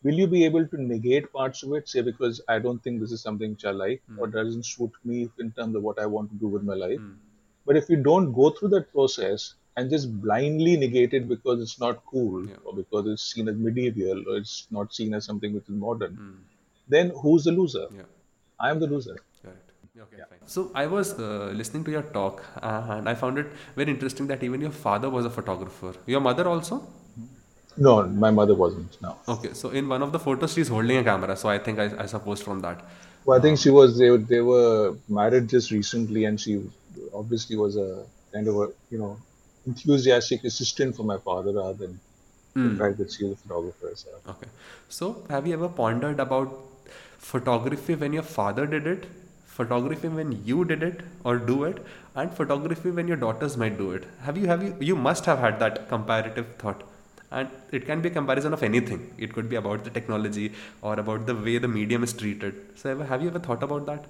Will 0.03 0.19
you 0.21 0.27
be 0.27 0.45
able 0.45 0.67
to 0.71 0.83
negate 0.87 1.33
parts 1.33 1.63
of 1.63 1.73
it, 1.77 1.89
say 1.89 2.03
because 2.07 2.41
I 2.55 2.59
don't 2.59 2.83
think 2.83 3.01
this 3.01 3.13
is 3.17 3.23
something 3.23 3.53
which 3.53 3.65
I 3.65 3.71
like 3.71 4.03
hmm. 4.07 4.19
or 4.19 4.27
doesn't 4.27 4.67
suit 4.71 4.99
me 5.05 5.19
in 5.45 5.53
terms 5.53 5.77
of 5.77 5.83
what 5.83 5.99
I 5.99 6.07
want 6.15 6.31
to 6.33 6.37
do 6.47 6.49
with 6.57 6.63
my 6.71 6.75
life? 6.75 6.99
Hmm. 6.99 7.13
But 7.67 7.79
if 7.79 7.89
you 7.89 7.97
don't 8.09 8.33
go 8.41 8.51
through 8.51 8.73
that 8.75 8.93
process 8.93 9.55
and 9.77 9.91
just 9.95 10.07
blindly 10.25 10.73
negate 10.85 11.13
it 11.19 11.29
because 11.35 11.61
it's 11.65 11.79
not 11.85 11.97
cool 12.13 12.47
yeah 12.49 12.65
or 12.67 12.73
because 12.81 13.07
it's 13.13 13.25
seen 13.35 13.49
as 13.53 13.57
medieval 13.69 14.19
or 14.31 14.37
it's 14.43 14.57
not 14.77 14.95
seen 14.99 15.15
as 15.19 15.25
something 15.31 15.55
which 15.59 15.69
is 15.75 15.79
modern, 15.87 16.19
then 16.95 17.13
who's 17.23 17.45
the 17.49 17.53
loser? 17.61 17.87
yeah 18.01 18.11
I 18.67 18.71
am 18.73 18.79
the 18.85 18.87
loser. 18.95 19.17
correct 19.43 19.71
okay 20.05 20.19
Yeah. 20.21 20.27
fine 20.31 20.43
so 20.57 20.61
I 20.83 20.87
was 20.97 21.09
uh, 21.29 21.51
listening 21.61 21.85
to 21.89 21.91
your 21.97 22.05
talk 22.19 22.43
and 22.73 23.09
I 23.13 23.15
found 23.23 23.39
it 23.43 23.49
very 23.81 23.91
interesting 23.97 24.27
that 24.33 24.43
even 24.49 24.61
your 24.67 24.75
father 24.87 25.11
was 25.17 25.25
a 25.33 25.35
photographer 25.39 25.93
your 26.15 26.23
mother 26.29 26.47
also 26.57 26.77
No, 27.85 27.93
my 28.25 28.31
mother 28.39 28.55
wasn't. 28.63 28.93
No. 29.05 29.13
okay 29.35 29.53
so 29.61 29.71
in 29.79 29.89
one 29.95 30.03
of 30.07 30.11
the 30.17 30.21
photos 30.27 30.53
she's 30.57 30.69
holding 30.75 30.99
a 30.99 31.05
camera 31.11 31.37
so 31.43 31.49
I 31.57 31.59
think 31.69 31.79
I, 31.85 31.87
I 32.05 32.07
suppose 32.15 32.41
from 32.49 32.61
that 32.67 32.85
Well, 33.27 33.37
I 33.39 33.43
think 33.45 33.59
she 33.65 33.71
was 33.79 33.99
they 34.01 34.11
they 34.33 34.41
were 34.49 34.73
married 35.19 35.45
just 35.53 35.69
recently, 35.79 36.23
and 36.29 36.41
she 36.45 36.53
obviously 37.21 37.57
was 37.61 37.77
a 37.85 37.89
kind 38.35 38.47
of 38.53 38.57
a 38.65 38.67
you 38.93 38.99
know 39.03 39.13
enthusiastic 39.67 40.45
assistant 40.45 40.97
for 40.97 41.05
my 41.05 41.19
father 41.19 41.53
rather 41.53 41.87
than 41.87 42.01
the 42.55 42.61
hmm. 42.61 42.77
fact 42.77 42.99
that 42.99 43.11
she 43.11 43.25
was 43.25 43.33
a 43.33 43.37
photographer 43.37 43.89
herself. 43.89 44.29
Okay. 44.29 44.49
So, 44.89 45.25
have 45.29 45.47
you 45.47 45.55
ever 45.55 45.69
pondered 45.69 46.21
about 46.21 46.57
photography 47.19 47.95
when 47.95 48.13
your 48.13 48.23
father 48.23 48.67
did 48.67 48.87
it, 48.87 49.07
photography 49.45 50.09
when 50.09 50.45
you 50.45 50.65
did 50.65 50.83
it 50.83 51.01
or 51.25 51.39
do 51.39 51.65
it, 51.65 51.85
and 52.15 52.33
photography 52.33 52.91
when 52.91 53.09
your 53.09 53.17
daughters 53.17 53.57
might 53.57 53.77
do 53.77 53.91
it? 53.93 54.05
Have 54.23 54.39
you 54.39 54.47
have 54.47 54.63
you 54.63 54.77
you 54.81 54.97
must 54.97 55.25
have 55.27 55.39
had 55.39 55.59
that 55.61 55.89
comparative 55.89 56.47
thought. 56.59 56.83
And 57.31 57.49
it 57.73 57.85
can 57.87 58.01
be 58.01 58.09
a 58.09 58.13
comparison 58.13 58.53
of 58.53 58.63
anything. 58.63 59.13
It 59.19 59.33
could 59.33 59.49
be 59.49 59.57
about 59.57 59.83
the 59.83 59.91
technology 59.91 60.53
or 60.83 60.93
about 61.01 61.27
the 61.27 61.35
way 61.35 61.59
the 61.59 61.67
medium 61.67 62.05
is 62.05 62.13
treated. 62.13 62.61
So, 62.77 63.01
have 63.01 63.23
you 63.23 63.29
ever 63.29 63.41
thought 63.41 63.65
about 63.65 63.87
that? 63.87 64.05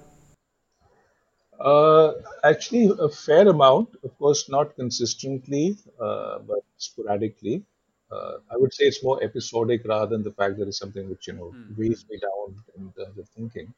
Uh, 1.65 2.13
actually, 2.43 2.91
a 2.99 3.09
fair 3.09 3.47
amount, 3.49 3.89
of 4.03 4.17
course, 4.19 4.49
not 4.49 4.75
consistently, 4.75 5.77
uh, 5.99 6.39
but 6.39 6.63
sporadically. 6.77 7.63
Uh, 8.11 8.37
I 8.51 8.57
would 8.57 8.73
say 8.73 8.85
it's 8.85 9.03
more 9.03 9.21
episodic 9.23 9.81
rather 9.85 10.07
than 10.07 10.23
the 10.23 10.31
fact 10.31 10.57
that 10.59 10.67
it's 10.67 10.77
something 10.77 11.09
which 11.09 11.27
you 11.27 11.33
know 11.33 11.55
weighs 11.77 12.05
me 12.09 12.19
down 12.19 12.63
in 12.77 12.93
terms 12.93 13.17
of 13.17 13.27
thinking. 13.29 13.73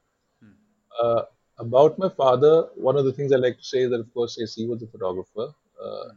Uh, 1.01 1.23
about 1.59 1.97
my 1.97 2.09
father, 2.09 2.63
one 2.75 2.97
of 2.97 3.05
the 3.05 3.13
things 3.13 3.31
I 3.31 3.37
like 3.37 3.57
to 3.57 3.63
say 3.63 3.83
is 3.83 3.91
that, 3.91 4.01
of 4.01 4.13
course, 4.13 4.37
yes, 4.39 4.55
he 4.55 4.67
was 4.67 4.83
a 4.83 4.87
photographer, 4.87 5.53
uh, 5.81 6.09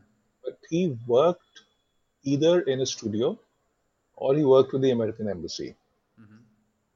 but 0.45 0.59
he 0.69 0.99
worked 1.07 1.63
either 2.25 2.61
in 2.63 2.81
a 2.81 2.87
studio 2.87 3.39
or 4.17 4.35
he 4.35 4.45
worked 4.45 4.73
with 4.73 4.83
the 4.83 4.91
American 4.91 5.29
Embassy. 5.29 5.77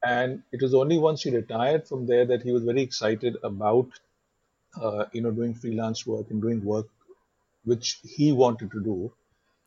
And 0.05 0.43
it 0.51 0.61
was 0.61 0.73
only 0.73 0.97
once 0.99 1.23
he 1.23 1.35
retired 1.35 1.87
from 1.87 2.05
there 2.05 2.25
that 2.25 2.43
he 2.43 2.51
was 2.51 2.63
very 2.63 2.81
excited 2.81 3.37
about, 3.43 3.89
uh, 4.81 5.05
you 5.13 5.21
know, 5.21 5.31
doing 5.31 5.53
freelance 5.53 6.05
work 6.05 6.29
and 6.31 6.41
doing 6.41 6.63
work 6.63 6.87
which 7.63 7.99
he 8.03 8.31
wanted 8.31 8.71
to 8.71 8.83
do. 8.83 9.11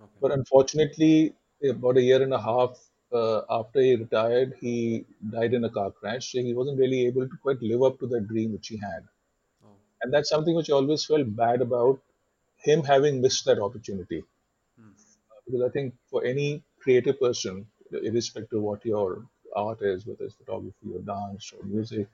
Okay. 0.00 0.10
But 0.20 0.32
unfortunately, 0.32 1.34
about 1.68 1.96
a 1.96 2.02
year 2.02 2.22
and 2.22 2.32
a 2.32 2.40
half 2.40 2.78
uh, 3.12 3.42
after 3.50 3.80
he 3.80 3.96
retired, 3.96 4.54
he 4.60 5.04
died 5.30 5.54
in 5.54 5.64
a 5.64 5.70
car 5.70 5.90
crash. 5.90 6.32
So 6.32 6.38
he 6.40 6.54
wasn't 6.54 6.78
really 6.78 7.06
able 7.06 7.28
to 7.28 7.36
quite 7.42 7.62
live 7.62 7.82
up 7.82 7.98
to 8.00 8.06
that 8.08 8.28
dream 8.28 8.52
which 8.52 8.68
he 8.68 8.76
had. 8.76 9.08
Oh. 9.64 9.70
And 10.02 10.12
that's 10.12 10.28
something 10.28 10.54
which 10.54 10.70
I 10.70 10.74
always 10.74 11.04
felt 11.04 11.34
bad 11.36 11.62
about 11.62 12.00
him 12.56 12.82
having 12.84 13.20
missed 13.20 13.44
that 13.46 13.58
opportunity. 13.58 14.24
Because 15.46 15.62
I 15.62 15.70
think 15.70 15.94
for 16.10 16.24
any 16.24 16.62
creative 16.78 17.18
person, 17.18 17.66
irrespective 17.90 18.58
of 18.58 18.62
what 18.64 18.84
your 18.84 19.26
art 19.56 19.82
is, 19.82 20.06
whether 20.06 20.24
it's 20.24 20.34
photography 20.34 20.92
or 20.94 21.00
dance 21.00 21.52
or 21.52 21.64
music, 21.64 22.08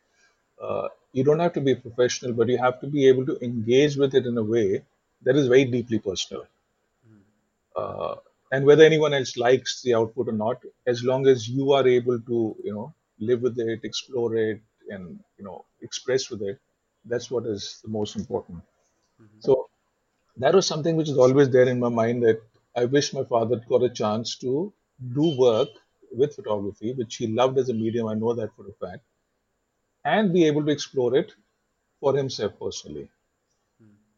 uh, 0.67 0.89
you 1.13 1.25
don't 1.25 1.41
have 1.45 1.53
to 1.55 1.61
be 1.61 1.73
a 1.73 1.77
professional, 1.87 2.33
but 2.33 2.49
you 2.49 2.59
have 2.59 2.81
to 2.81 2.89
be 2.97 3.07
able 3.09 3.27
to 3.27 3.39
engage 3.49 3.97
with 3.97 4.15
it 4.15 4.27
in 4.27 4.37
a 4.39 4.43
way 4.55 4.83
that 5.23 5.37
is 5.37 5.49
very 5.49 5.65
deeply 5.77 5.99
personal. 5.99 6.45
Uh, 7.77 8.17
and 8.53 8.65
whether 8.65 8.85
anyone 8.85 9.13
else 9.13 9.37
likes 9.37 9.83
the 9.83 9.95
output 9.95 10.29
or 10.29 10.33
not, 10.33 10.63
as 10.87 11.03
long 11.03 11.27
as 11.27 11.49
you 11.49 11.73
are 11.73 11.87
able 11.87 12.21
to, 12.21 12.57
you 12.63 12.73
know, 12.73 12.95
live 13.19 13.43
with 13.43 13.59
it, 13.59 13.81
explore 13.85 14.37
it, 14.37 14.61
and 14.91 15.19
you 15.39 15.45
know, 15.45 15.65
express 15.83 16.31
with 16.31 16.43
it, 16.43 16.59
that's 17.05 17.31
what 17.31 17.47
is 17.47 17.81
the 17.83 17.91
most 17.91 18.17
important. 18.17 18.63
So 19.41 19.69
that 20.39 20.55
was 20.55 20.67
something 20.67 20.97
which 20.97 21.09
is 21.09 21.19
always 21.19 21.51
there 21.51 21.69
in 21.69 21.81
my 21.81 21.89
mind 21.89 22.23
that 22.25 22.41
I 22.77 22.85
wish 22.87 23.13
my 23.15 23.25
father 23.25 23.57
got 23.69 23.83
a 23.83 23.91
chance 23.91 24.37
to 24.39 24.73
do 25.15 25.37
work 25.39 25.69
with 26.13 26.35
photography, 26.37 26.93
which 26.95 27.17
he 27.17 27.27
loved 27.29 27.59
as 27.59 27.69
a 27.69 27.75
medium. 27.75 28.09
I 28.09 28.15
know 28.15 28.35
that 28.35 28.55
for 28.57 28.67
a 28.69 28.73
fact, 28.87 29.05
and 30.05 30.33
be 30.33 30.45
able 30.47 30.65
to 30.65 30.71
explore 30.73 31.17
it 31.17 31.35
for 32.01 32.17
himself 32.17 32.53
personally. 32.59 33.11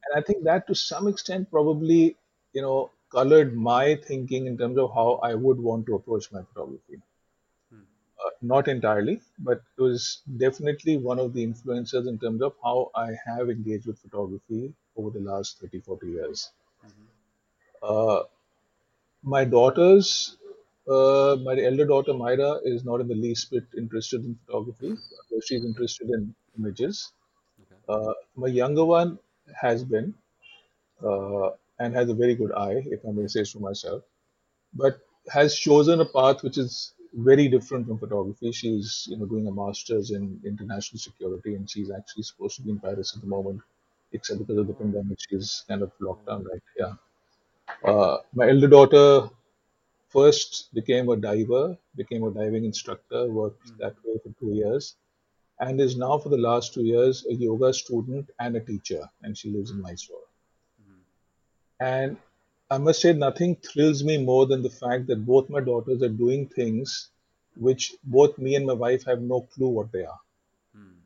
And 0.05 0.15
I 0.19 0.23
think 0.27 0.43
that 0.45 0.67
to 0.69 0.75
some 0.75 1.07
extent 1.07 1.51
probably, 1.51 2.17
you 2.55 2.63
know, 2.63 2.91
colored 3.11 3.55
my 3.55 3.97
thinking 3.97 4.47
in 4.47 4.57
terms 4.57 4.79
of 4.79 4.95
how 4.95 5.21
I 5.23 5.35
would 5.35 5.61
want 5.61 5.85
to 5.87 5.97
approach 5.97 6.33
my 6.33 6.43
photography. 6.45 7.03
Uh, 8.23 8.31
not 8.43 8.69
entirely, 8.69 9.23
but 9.39 9.63
it 9.79 9.81
was 9.81 10.21
definitely 10.37 10.99
one 10.99 11.19
of 11.19 11.33
the 11.33 11.43
influences 11.43 12.07
in 12.07 12.19
terms 12.19 12.43
of 12.43 12.55
how 12.63 12.91
I 12.95 13.15
have 13.25 13.49
engaged 13.49 13.87
with 13.87 13.99
photography 13.99 14.75
over 14.97 15.09
the 15.11 15.21
last 15.21 15.59
30, 15.61 15.81
40 15.81 16.09
years. 16.11 16.53
Uh, 17.83 18.25
my 19.23 19.45
daughters, 19.45 20.37
uh, 20.89 21.37
my 21.43 21.59
elder 21.61 21.85
daughter 21.87 22.15
Myra 22.15 22.61
is 22.65 22.85
not 22.85 23.01
in 23.01 23.09
the 23.09 23.15
least 23.15 23.51
bit 23.51 23.65
interested 23.77 24.25
in 24.25 24.39
photography. 24.47 24.97
She's 25.45 25.65
interested 25.65 26.11
in 26.11 26.35
images. 26.59 27.13
Okay. 27.61 27.81
Uh, 27.89 28.13
my 28.37 28.49
younger 28.49 28.85
one 28.85 29.19
has 29.61 29.85
been 29.85 30.15
uh, 31.03 31.51
and 31.79 31.95
has 31.95 32.09
a 32.09 32.15
very 32.15 32.35
good 32.35 32.53
eye, 32.53 32.83
if 32.87 33.01
I 33.07 33.11
may 33.13 33.27
say 33.27 33.45
so 33.45 33.59
myself, 33.59 34.03
but 34.75 35.01
has 35.29 35.57
chosen 35.59 36.01
a 36.01 36.05
path 36.07 36.43
which 36.43 36.59
is 36.59 36.95
very 37.15 37.49
different 37.49 37.87
from 37.87 37.99
photography. 37.99 38.53
She's 38.53 39.07
you 39.11 39.17
know 39.17 39.27
doing 39.27 39.47
a 39.49 39.53
master's 39.53 40.11
in 40.11 40.41
international 40.45 40.99
security, 41.01 41.55
and 41.55 41.69
she's 41.69 41.91
actually 41.91 42.25
supposed 42.25 42.57
to 42.57 42.63
be 42.63 42.71
in 42.71 42.79
Paris 42.79 43.15
at 43.15 43.23
the 43.23 43.29
moment, 43.29 43.61
except 44.13 44.39
because 44.41 44.59
of 44.59 44.67
the 44.69 44.75
pandemic, 44.75 45.19
she's 45.29 45.65
kind 45.69 45.83
of 45.83 45.93
locked 46.01 46.27
down 46.27 46.45
right. 46.45 46.63
Yeah. 46.79 46.95
Uh, 47.85 48.19
my 48.35 48.49
elder 48.49 48.69
daughter 48.69 49.31
first 50.17 50.69
became 50.73 51.09
a 51.09 51.17
diver, 51.17 51.77
became 51.97 52.25
a 52.25 52.31
diving 52.31 52.65
instructor, 52.65 53.27
worked 53.27 53.69
hmm. 53.69 53.77
that 53.79 53.95
way 54.05 54.17
for 54.23 54.33
two 54.41 54.55
years. 54.63 54.97
and 55.65 55.81
is 55.83 55.95
now 56.01 56.15
for 56.23 56.31
the 56.33 56.43
last 56.47 56.75
two 56.75 56.83
years 56.87 57.21
a 57.33 57.35
yoga 57.43 57.69
student 57.77 58.31
and 58.45 58.57
a 58.57 58.65
teacher, 58.71 59.03
and 59.23 59.39
she 59.39 59.51
lives 59.53 59.71
in 59.75 59.79
Mysore. 59.85 60.27
Hmm. 60.81 61.05
And 61.93 62.17
I 62.71 62.79
must 62.87 63.01
say, 63.01 63.13
nothing 63.13 63.57
thrills 63.69 64.03
me 64.09 64.17
more 64.31 64.47
than 64.51 64.63
the 64.63 64.75
fact 64.83 65.07
that 65.07 65.25
both 65.33 65.55
my 65.57 65.61
daughters 65.61 66.03
are 66.03 66.17
doing 66.25 66.43
things 66.49 67.09
which 67.69 67.95
both 68.05 68.37
me 68.39 68.55
and 68.57 68.67
my 68.67 68.79
wife 68.85 69.05
have 69.05 69.23
no 69.23 69.41
clue 69.55 69.69
what 69.79 69.93
they 69.93 70.05
are. 70.05 70.21
Hmm. 70.75 70.99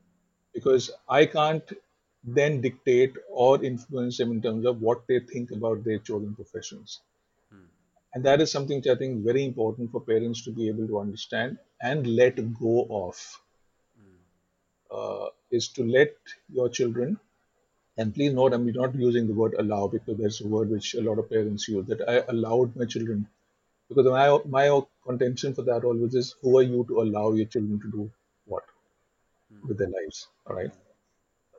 Because 0.55 0.91
I 1.09 1.27
can't 1.27 1.73
then 2.25 2.61
dictate 2.61 3.15
or 3.31 3.65
influence 3.65 4.19
them 4.19 4.33
in 4.33 4.43
terms 4.43 4.67
of 4.67 4.83
what 4.89 5.07
they 5.07 5.21
think 5.21 5.53
about 5.53 5.85
their 5.85 5.99
chosen 5.99 6.35
professions. 6.35 7.01
And 8.15 8.25
that 8.25 8.41
is 8.41 8.53
something 8.53 8.79
which 8.79 8.87
I 8.87 8.95
think 8.95 9.19
is 9.19 9.25
very 9.25 9.45
important 9.45 9.91
for 9.91 10.01
parents 10.01 10.45
to 10.45 10.53
be 10.53 10.69
able 10.69 10.87
to 10.87 11.01
understand 11.01 11.59
and 11.83 12.07
let 12.07 12.37
go 12.59 12.87
of. 12.89 13.41
Uh, 14.91 15.29
is 15.51 15.69
to 15.69 15.85
let 15.85 16.15
your 16.53 16.69
children, 16.69 17.19
and 17.99 18.15
please 18.15 18.33
note, 18.33 18.53
I'm 18.55 18.67
not 18.73 18.95
using 18.95 19.27
the 19.29 19.35
word 19.35 19.55
allow 19.59 19.89
because 19.89 20.17
there's 20.19 20.41
a 20.41 20.49
word 20.49 20.71
which 20.71 20.95
a 20.95 21.01
lot 21.03 21.19
of 21.19 21.31
parents 21.31 21.69
use 21.69 21.87
that 21.87 22.03
I 22.09 22.25
allowed 22.33 22.77
my 22.77 22.85
children. 22.87 23.29
Because 23.89 24.07
my, 24.07 24.39
my 24.47 24.81
contention 25.07 25.55
for 25.55 25.63
that 25.63 25.85
always 25.85 26.15
is 26.15 26.35
who 26.43 26.59
are 26.59 26.63
you 26.63 26.85
to 26.89 27.01
allow 27.03 27.33
your 27.33 27.47
children 27.47 27.81
to 27.81 27.91
do 27.91 28.11
what 28.47 28.65
with 29.67 29.79
their 29.79 29.89
lives? 29.89 30.29
All 30.47 30.57
right. 30.57 30.73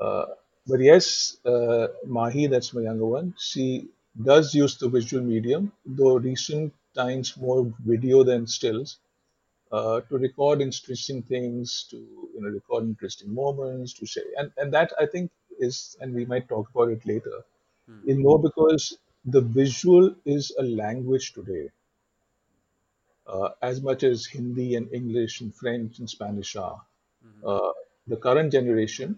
Uh, 0.01 0.25
but 0.67 0.79
yes, 0.79 1.37
uh, 1.45 1.87
Mahi, 2.05 2.47
that's 2.47 2.73
my 2.73 2.81
younger 2.81 3.05
one, 3.05 3.35
she 3.39 3.89
does 4.23 4.53
use 4.53 4.77
the 4.77 4.89
visual 4.89 5.23
medium, 5.23 5.71
though 5.85 6.17
recent 6.17 6.73
times 6.95 7.37
more 7.37 7.73
video 7.79 8.23
than 8.23 8.47
stills, 8.47 8.97
uh, 9.71 10.01
to 10.01 10.17
record 10.17 10.61
interesting 10.61 11.21
things, 11.23 11.87
to 11.89 11.97
you 11.97 12.41
know 12.41 12.49
record 12.49 12.83
interesting 12.83 13.33
moments, 13.33 13.93
to 13.93 14.05
share, 14.05 14.23
and 14.37 14.51
and 14.57 14.73
that 14.73 14.91
I 14.99 15.05
think 15.05 15.31
is, 15.59 15.95
and 16.01 16.13
we 16.13 16.25
might 16.25 16.49
talk 16.49 16.69
about 16.69 16.89
it 16.89 17.05
later, 17.05 17.43
is 18.05 18.17
more 18.17 18.39
because 18.39 18.97
the 19.25 19.41
visual 19.41 20.15
is 20.25 20.51
a 20.57 20.63
language 20.63 21.33
today, 21.33 21.69
uh, 23.27 23.49
as 23.61 23.81
much 23.81 24.03
as 24.03 24.25
Hindi 24.25 24.75
and 24.75 24.91
English 24.93 25.41
and 25.41 25.53
French 25.55 25.99
and 25.99 26.09
Spanish 26.09 26.55
are. 26.55 26.81
Uh, 27.43 27.71
the 28.07 28.17
current 28.17 28.51
generation, 28.51 29.17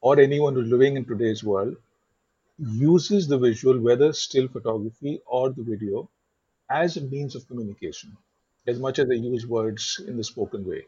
or 0.00 0.18
anyone 0.20 0.54
who's 0.54 0.70
living 0.70 0.96
in 0.96 1.04
today's 1.04 1.44
world, 1.44 1.76
uses 2.58 3.28
the 3.28 3.38
visual, 3.38 3.78
whether 3.80 4.12
still 4.12 4.48
photography 4.48 5.20
or 5.26 5.50
the 5.50 5.62
video, 5.62 6.10
as 6.70 6.96
a 6.96 7.00
means 7.02 7.34
of 7.36 7.46
communication, 7.48 8.16
as 8.66 8.78
much 8.78 8.98
as 8.98 9.08
they 9.08 9.16
use 9.16 9.46
words 9.46 10.00
in 10.06 10.16
the 10.16 10.24
spoken 10.24 10.64
way. 10.66 10.86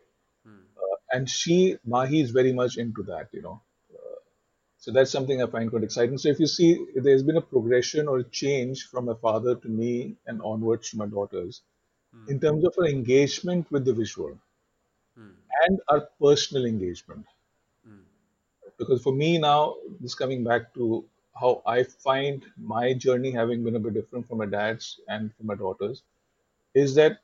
Uh, 0.78 0.96
and 1.12 1.28
she, 1.30 1.76
Mahi, 1.84 2.20
is 2.20 2.30
very 2.30 2.52
much 2.52 2.76
into 2.78 3.02
that, 3.04 3.28
you 3.32 3.42
know. 3.42 3.60
Uh, 3.94 4.16
so 4.78 4.92
that's 4.92 5.10
something 5.10 5.42
I 5.42 5.46
find 5.46 5.70
quite 5.70 5.84
exciting. 5.84 6.18
So 6.18 6.28
if 6.30 6.40
you 6.40 6.46
see, 6.46 6.86
there's 6.96 7.22
been 7.22 7.36
a 7.38 7.42
progression 7.42 8.08
or 8.08 8.18
a 8.20 8.24
change 8.24 8.86
from 8.88 9.06
my 9.06 9.14
father 9.14 9.56
to 9.56 9.68
me 9.68 10.16
and 10.26 10.42
onwards 10.42 10.90
to 10.90 10.98
my 10.98 11.06
daughters 11.06 11.62
in 12.26 12.40
terms 12.40 12.64
of 12.64 12.74
our 12.78 12.86
engagement 12.86 13.70
with 13.70 13.84
the 13.84 13.94
visual 13.94 14.38
and 15.66 15.80
our 15.88 16.08
personal 16.20 16.64
engagement. 16.66 17.26
Because 18.78 19.02
for 19.02 19.12
me 19.12 19.38
now, 19.38 19.76
this 20.00 20.14
coming 20.14 20.44
back 20.44 20.74
to 20.74 21.04
how 21.40 21.62
I 21.66 21.82
find 21.84 22.44
my 22.56 22.94
journey 22.94 23.30
having 23.32 23.64
been 23.64 23.76
a 23.76 23.80
bit 23.80 23.94
different 23.94 24.28
from 24.28 24.38
my 24.38 24.46
dad's 24.46 25.00
and 25.08 25.34
from 25.36 25.46
my 25.46 25.54
daughter's, 25.54 26.02
is 26.74 26.94
that 26.96 27.20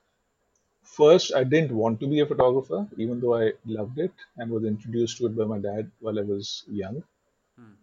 first 0.83 1.35
I 1.35 1.45
didn't 1.45 1.73
want 1.76 2.00
to 2.00 2.07
be 2.09 2.21
a 2.21 2.26
photographer, 2.26 2.88
even 2.99 3.21
though 3.21 3.37
I 3.37 3.52
loved 3.67 3.99
it 3.99 4.12
and 4.37 4.50
was 4.50 4.64
introduced 4.64 5.19
to 5.19 5.26
it 5.26 5.37
by 5.37 5.45
my 5.45 5.59
dad 5.59 5.90
while 6.00 6.19
I 6.19 6.23
was 6.23 6.64
young, 6.69 7.02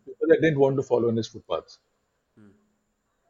because 0.05 0.29
I 0.31 0.41
didn't 0.41 0.59
want 0.59 0.77
to 0.77 0.83
follow 0.83 1.09
in 1.09 1.17
his 1.17 1.27
footpaths. 1.27 1.79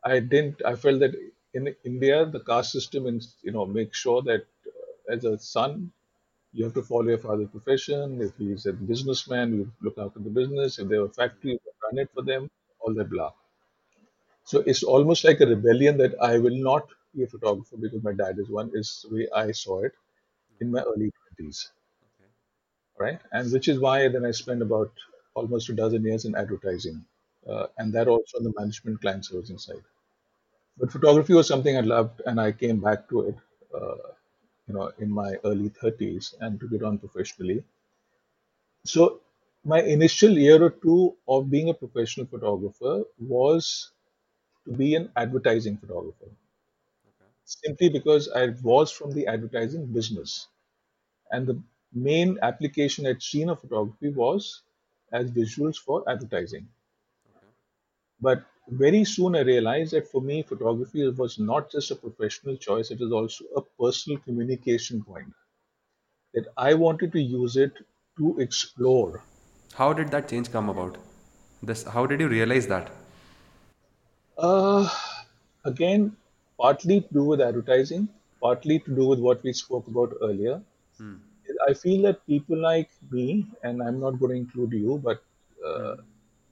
I 0.03 0.19
didn't. 0.19 0.63
I 0.65 0.75
felt 0.75 0.99
that 1.01 1.13
in 1.53 1.75
India, 1.83 2.25
the 2.25 2.39
caste 2.39 2.71
system, 2.71 3.05
and 3.05 3.21
you 3.43 3.51
know, 3.51 3.65
make 3.65 3.93
sure 3.93 4.21
that 4.23 4.47
uh, 4.65 5.13
as 5.13 5.23
a 5.25 5.37
son, 5.37 5.91
you 6.53 6.65
have 6.65 6.73
to 6.75 6.83
follow 6.83 7.09
your 7.09 7.19
father's 7.19 7.49
profession. 7.49 8.21
If 8.21 8.37
he's 8.37 8.65
a 8.67 8.73
businessman, 8.73 9.53
you 9.55 9.71
look 9.81 9.97
after 9.97 10.19
the 10.19 10.29
business. 10.31 10.79
If 10.79 10.89
they 10.89 10.95
have 10.95 11.05
a 11.05 11.09
factory, 11.09 11.51
you 11.53 11.59
run 11.83 11.99
it 11.99 12.11
for 12.13 12.23
them. 12.23 12.49
All 12.87 12.93
that 12.95 13.09
blah. 13.09 13.33
So 14.45 14.61
it's 14.61 14.81
almost 14.81 15.23
like 15.23 15.41
a 15.41 15.45
rebellion 15.45 15.97
that 15.97 16.19
I 16.19 16.39
will 16.39 16.55
not 16.57 16.89
be 17.13 17.21
a 17.21 17.27
photographer 17.27 17.77
because 17.77 18.01
my 18.01 18.13
dad 18.13 18.39
is 18.39 18.49
one. 18.49 18.71
Is 18.73 19.05
the 19.07 19.13
way 19.15 19.29
I 19.29 19.51
saw 19.51 19.83
it 19.83 19.93
in 20.59 20.71
my 20.71 20.81
early 20.83 21.11
twenties, 21.11 21.71
Okay. 22.03 22.29
right? 22.99 23.19
And 23.31 23.51
which 23.51 23.67
is 23.67 23.79
why 23.79 24.07
then 24.07 24.25
I 24.25 24.31
spent 24.31 24.61
about 24.61 24.91
almost 25.35 25.69
a 25.69 25.73
dozen 25.73 26.03
years 26.03 26.25
in 26.25 26.35
advertising, 26.35 27.05
uh, 27.47 27.67
and 27.77 27.93
that 27.93 28.07
also 28.07 28.37
on 28.37 28.43
the 28.43 28.53
management 28.57 29.01
client 29.01 29.25
servicing 29.25 29.57
side. 29.57 29.83
But 30.77 30.91
photography 30.91 31.33
was 31.35 31.47
something 31.47 31.77
I 31.77 31.81
loved, 31.81 32.21
and 32.25 32.41
I 32.41 32.51
came 32.53 32.81
back 32.81 33.09
to 33.09 33.21
it, 33.29 33.35
uh, 33.73 34.13
you 34.67 34.75
know, 34.75 34.91
in 34.99 35.11
my 35.11 35.35
early 35.45 35.69
30s 35.69 36.35
and 36.41 36.59
took 36.59 36.73
it 36.73 36.83
on 36.83 36.99
professionally. 36.99 37.63
So 38.85 39.21
my 39.67 39.81
initial 39.83 40.31
year 40.37 40.63
or 40.63 40.71
two 40.71 41.15
of 41.27 41.51
being 41.51 41.69
a 41.69 41.73
professional 41.75 42.25
photographer 42.25 43.03
was 43.19 43.91
to 44.65 44.73
be 44.73 44.95
an 44.95 45.11
advertising 45.15 45.77
photographer, 45.77 46.29
simply 47.45 47.89
because 47.89 48.29
I 48.29 48.49
was 48.61 48.91
from 48.91 49.11
the 49.11 49.25
advertising 49.25 49.87
business, 49.87 50.49
and 51.31 51.47
the 51.47 51.61
main 51.93 52.39
application 52.41 53.07
I'd 53.07 53.23
seen 53.23 53.49
of 53.49 53.61
photography 53.61 54.09
was 54.09 54.63
as 55.11 55.31
visuals 55.31 55.77
for 55.77 56.09
advertising. 56.09 56.69
But 58.21 58.45
very 58.67 59.05
soon 59.05 59.35
I 59.35 59.39
realized 59.39 59.93
that 59.93 60.07
for 60.07 60.21
me, 60.21 60.43
photography 60.43 61.07
was 61.09 61.39
not 61.39 61.71
just 61.71 61.89
a 61.89 61.95
professional 61.95 62.55
choice, 62.55 62.91
it 62.91 62.99
was 62.99 63.11
also 63.11 63.45
a 63.55 63.61
personal 63.63 64.19
communication 64.19 65.03
point. 65.03 65.33
That 66.33 66.47
I 66.55 66.73
wanted 66.75 67.11
to 67.11 67.21
use 67.21 67.57
it 67.57 67.73
to 68.17 68.39
explore. 68.39 69.25
How 69.73 69.93
did 69.93 70.09
that 70.11 70.27
change 70.29 70.51
come 70.51 70.69
about? 70.69 70.97
This, 71.63 71.83
how 71.83 72.05
did 72.05 72.19
you 72.19 72.27
realize 72.27 72.67
that? 72.67 72.91
Uh, 74.37 74.89
again, 75.65 76.15
partly 76.59 77.01
to 77.01 77.13
do 77.13 77.23
with 77.23 77.41
advertising, 77.41 78.07
partly 78.41 78.79
to 78.79 78.95
do 78.95 79.07
with 79.07 79.19
what 79.19 79.43
we 79.43 79.53
spoke 79.53 79.87
about 79.87 80.13
earlier. 80.21 80.61
I 81.69 81.73
feel 81.73 82.01
that 82.03 82.25
people 82.27 82.57
like 82.57 82.89
me, 83.11 83.47
and 83.63 83.81
I'm 83.81 83.99
not 83.99 84.19
going 84.19 84.31
to 84.31 84.37
include 84.37 84.73
you, 84.73 85.01
but 85.03 85.23
uh, 85.65 85.95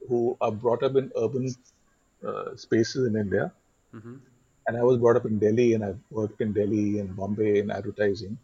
who 0.08 0.36
are 0.40 0.52
brought 0.52 0.82
up 0.82 0.96
in 0.96 1.12
urban 1.16 1.54
uh, 2.26 2.56
spaces 2.56 3.06
in 3.06 3.16
India, 3.16 3.52
and 4.66 4.76
I 4.76 4.82
was 4.82 4.98
brought 4.98 5.16
up 5.16 5.26
in 5.26 5.38
Delhi, 5.38 5.74
and 5.74 5.84
I've 5.84 5.98
worked 6.10 6.40
in 6.40 6.52
Delhi 6.52 6.98
and 7.00 7.14
Bombay 7.16 7.58
in 7.58 7.70
advertising, 7.70 8.38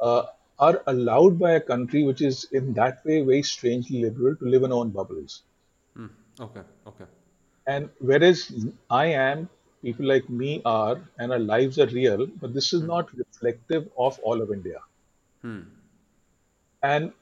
uh, 0.00 0.24
are 0.58 0.82
allowed 0.86 1.38
by 1.38 1.52
a 1.52 1.60
country 1.60 2.02
which 2.04 2.22
is 2.22 2.44
in 2.52 2.72
that 2.74 3.04
way 3.04 3.22
very 3.22 3.42
strangely 3.42 4.02
liberal 4.02 4.36
to 4.36 4.44
live 4.44 4.62
in 4.64 4.72
own 4.72 4.90
bubbles. 4.90 5.42
Hmm. 5.94 6.06
Okay, 6.40 6.62
okay. 6.86 7.04
And 7.66 7.90
whereas 8.00 8.52
I 8.90 9.06
am, 9.06 9.48
people 9.82 10.06
like 10.06 10.28
me 10.28 10.60
are, 10.64 11.00
and 11.18 11.32
our 11.32 11.38
lives 11.38 11.78
are 11.78 11.86
real, 11.86 12.26
but 12.26 12.52
this 12.54 12.72
is 12.72 12.82
not 12.82 13.12
reflective 13.16 13.88
of 13.96 14.18
all 14.20 14.42
of 14.42 14.50
India. 14.52 14.80
And 16.82 17.12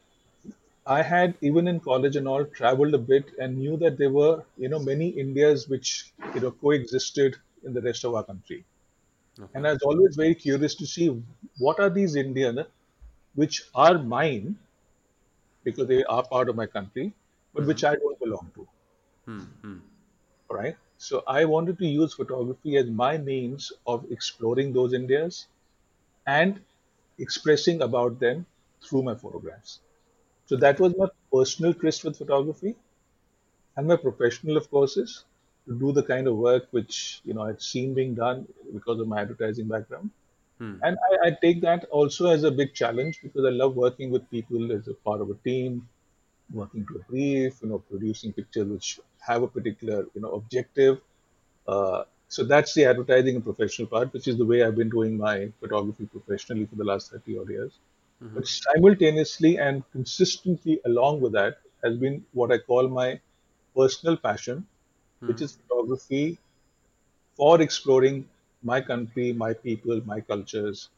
I 0.86 1.02
had, 1.02 1.36
even 1.42 1.68
in 1.68 1.80
college 1.80 2.16
and 2.16 2.26
all, 2.28 2.44
traveled 2.46 2.94
a 2.94 2.98
bit 2.98 3.32
and 3.38 3.58
knew 3.58 3.76
that 3.78 3.98
there 3.98 4.10
were, 4.10 4.44
you 4.56 4.68
know, 4.68 4.78
many 4.78 5.08
Indias 5.10 5.68
which, 5.68 6.12
you 6.34 6.40
know, 6.40 6.52
coexisted 6.52 7.36
in 7.64 7.74
the 7.74 7.82
rest 7.82 8.04
of 8.04 8.14
our 8.14 8.24
country. 8.24 8.64
And 9.54 9.66
I 9.66 9.72
was 9.72 9.82
always 9.82 10.16
very 10.16 10.34
curious 10.34 10.74
to 10.76 10.86
see 10.86 11.22
what 11.58 11.80
are 11.80 11.90
these 11.90 12.16
Indians 12.16 12.60
which 13.36 13.62
are 13.74 13.98
mine 13.98 14.56
because 15.62 15.86
they 15.86 16.02
are 16.04 16.24
part 16.24 16.48
of 16.48 16.56
my 16.56 16.66
country, 16.66 17.12
but 17.54 17.66
which 17.66 17.80
hmm. 17.82 17.86
I 17.86 17.94
don't 17.96 18.18
belong 18.18 18.50
to. 18.54 18.68
Hmm, 19.26 19.44
hmm. 19.62 19.78
Right? 20.50 20.76
So 20.98 21.22
I 21.26 21.44
wanted 21.44 21.78
to 21.78 21.86
use 21.86 22.14
photography 22.14 22.76
as 22.76 22.86
my 22.86 23.18
means 23.18 23.72
of 23.86 24.10
exploring 24.10 24.72
those 24.72 24.92
Indias 24.92 25.46
and 26.26 26.60
expressing 27.18 27.82
about 27.82 28.18
them 28.20 28.46
through 28.82 29.02
my 29.02 29.14
photographs. 29.14 29.80
So 30.46 30.56
that 30.56 30.80
was 30.80 30.96
my 30.96 31.08
personal 31.32 31.74
tryst 31.74 32.04
with 32.04 32.16
photography. 32.16 32.76
And 33.76 33.86
my 33.88 33.96
professional, 33.96 34.56
of 34.56 34.70
course, 34.70 34.96
is 34.96 35.24
to 35.66 35.78
do 35.78 35.92
the 35.92 36.02
kind 36.02 36.26
of 36.28 36.36
work 36.36 36.68
which 36.70 37.20
you 37.24 37.34
know 37.34 37.42
I'd 37.42 37.60
seen 37.60 37.92
being 37.92 38.14
done 38.14 38.46
because 38.72 39.00
of 39.00 39.08
my 39.08 39.20
advertising 39.20 39.68
background. 39.68 40.10
Hmm. 40.58 40.76
And 40.82 40.96
I, 41.10 41.28
I 41.28 41.36
take 41.42 41.60
that 41.62 41.84
also 41.90 42.28
as 42.28 42.44
a 42.44 42.50
big 42.50 42.72
challenge 42.74 43.20
because 43.22 43.44
I 43.44 43.50
love 43.50 43.76
working 43.76 44.10
with 44.10 44.30
people 44.30 44.72
as 44.72 44.88
a 44.88 44.94
part 44.94 45.20
of 45.20 45.30
a 45.30 45.34
team, 45.44 45.86
working 46.52 46.86
to 46.86 46.96
a 46.96 47.10
brief, 47.10 47.58
you 47.62 47.68
know, 47.68 47.78
producing 47.78 48.32
pictures 48.32 48.66
which 48.66 49.00
have 49.18 49.42
a 49.42 49.48
particular, 49.48 50.06
you 50.14 50.20
know, 50.20 50.32
objective. 50.32 51.00
Uh, 51.68 52.04
so 52.28 52.44
that's 52.44 52.74
the 52.74 52.84
advertising 52.86 53.36
and 53.36 53.44
professional 53.44 53.86
part, 53.86 54.12
which 54.12 54.28
is 54.28 54.36
the 54.36 54.44
way 54.44 54.62
I've 54.62 54.76
been 54.76 54.90
doing 54.90 55.16
my 55.16 55.50
photography 55.60 56.06
professionally 56.06 56.66
for 56.66 56.76
the 56.76 56.84
last 56.84 57.10
30 57.10 57.38
odd 57.38 57.50
years. 57.50 57.72
Hmm. 58.20 58.28
But 58.34 58.48
simultaneously 58.48 59.58
and 59.58 59.82
consistently 59.92 60.80
along 60.86 61.20
with 61.20 61.32
that 61.32 61.58
has 61.84 61.96
been 61.98 62.24
what 62.32 62.50
I 62.50 62.58
call 62.58 62.88
my 62.88 63.20
personal 63.76 64.16
passion, 64.16 64.66
hmm. 65.20 65.28
which 65.28 65.42
is 65.42 65.58
photography 65.68 66.38
for 67.36 67.60
exploring 67.60 68.26
my 68.72 68.80
country, 68.90 69.32
my 69.32 69.52
people, 69.54 70.02
my 70.12 70.20
cultures, 70.20 70.88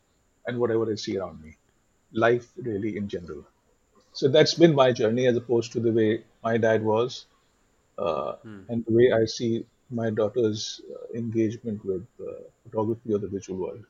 and 0.46 0.59
whatever 0.59 0.90
I 0.90 0.96
see 1.04 1.16
around 1.18 1.42
me. 1.42 1.57
Life, 2.12 2.46
really, 2.57 2.96
in 2.96 3.09
general. 3.09 3.44
So 4.12 4.28
that's 4.37 4.54
been 4.54 4.74
my 4.74 4.90
journey 5.00 5.26
as 5.26 5.37
opposed 5.37 5.72
to 5.72 5.81
the 5.81 5.92
way 5.92 6.11
my 6.42 6.57
dad 6.57 6.83
was, 6.83 7.26
uh, 7.98 8.33
and 8.68 8.85
the 8.87 8.94
way 9.00 9.12
I 9.12 9.24
see 9.26 9.66
my 9.90 10.11
daughter's 10.11 10.81
uh, 10.94 11.18
engagement 11.18 11.85
with 11.85 12.07
uh, 12.20 12.33
photography 12.64 13.14
or 13.14 13.18
the 13.18 13.28
visual 13.28 13.61
world. 13.66 13.85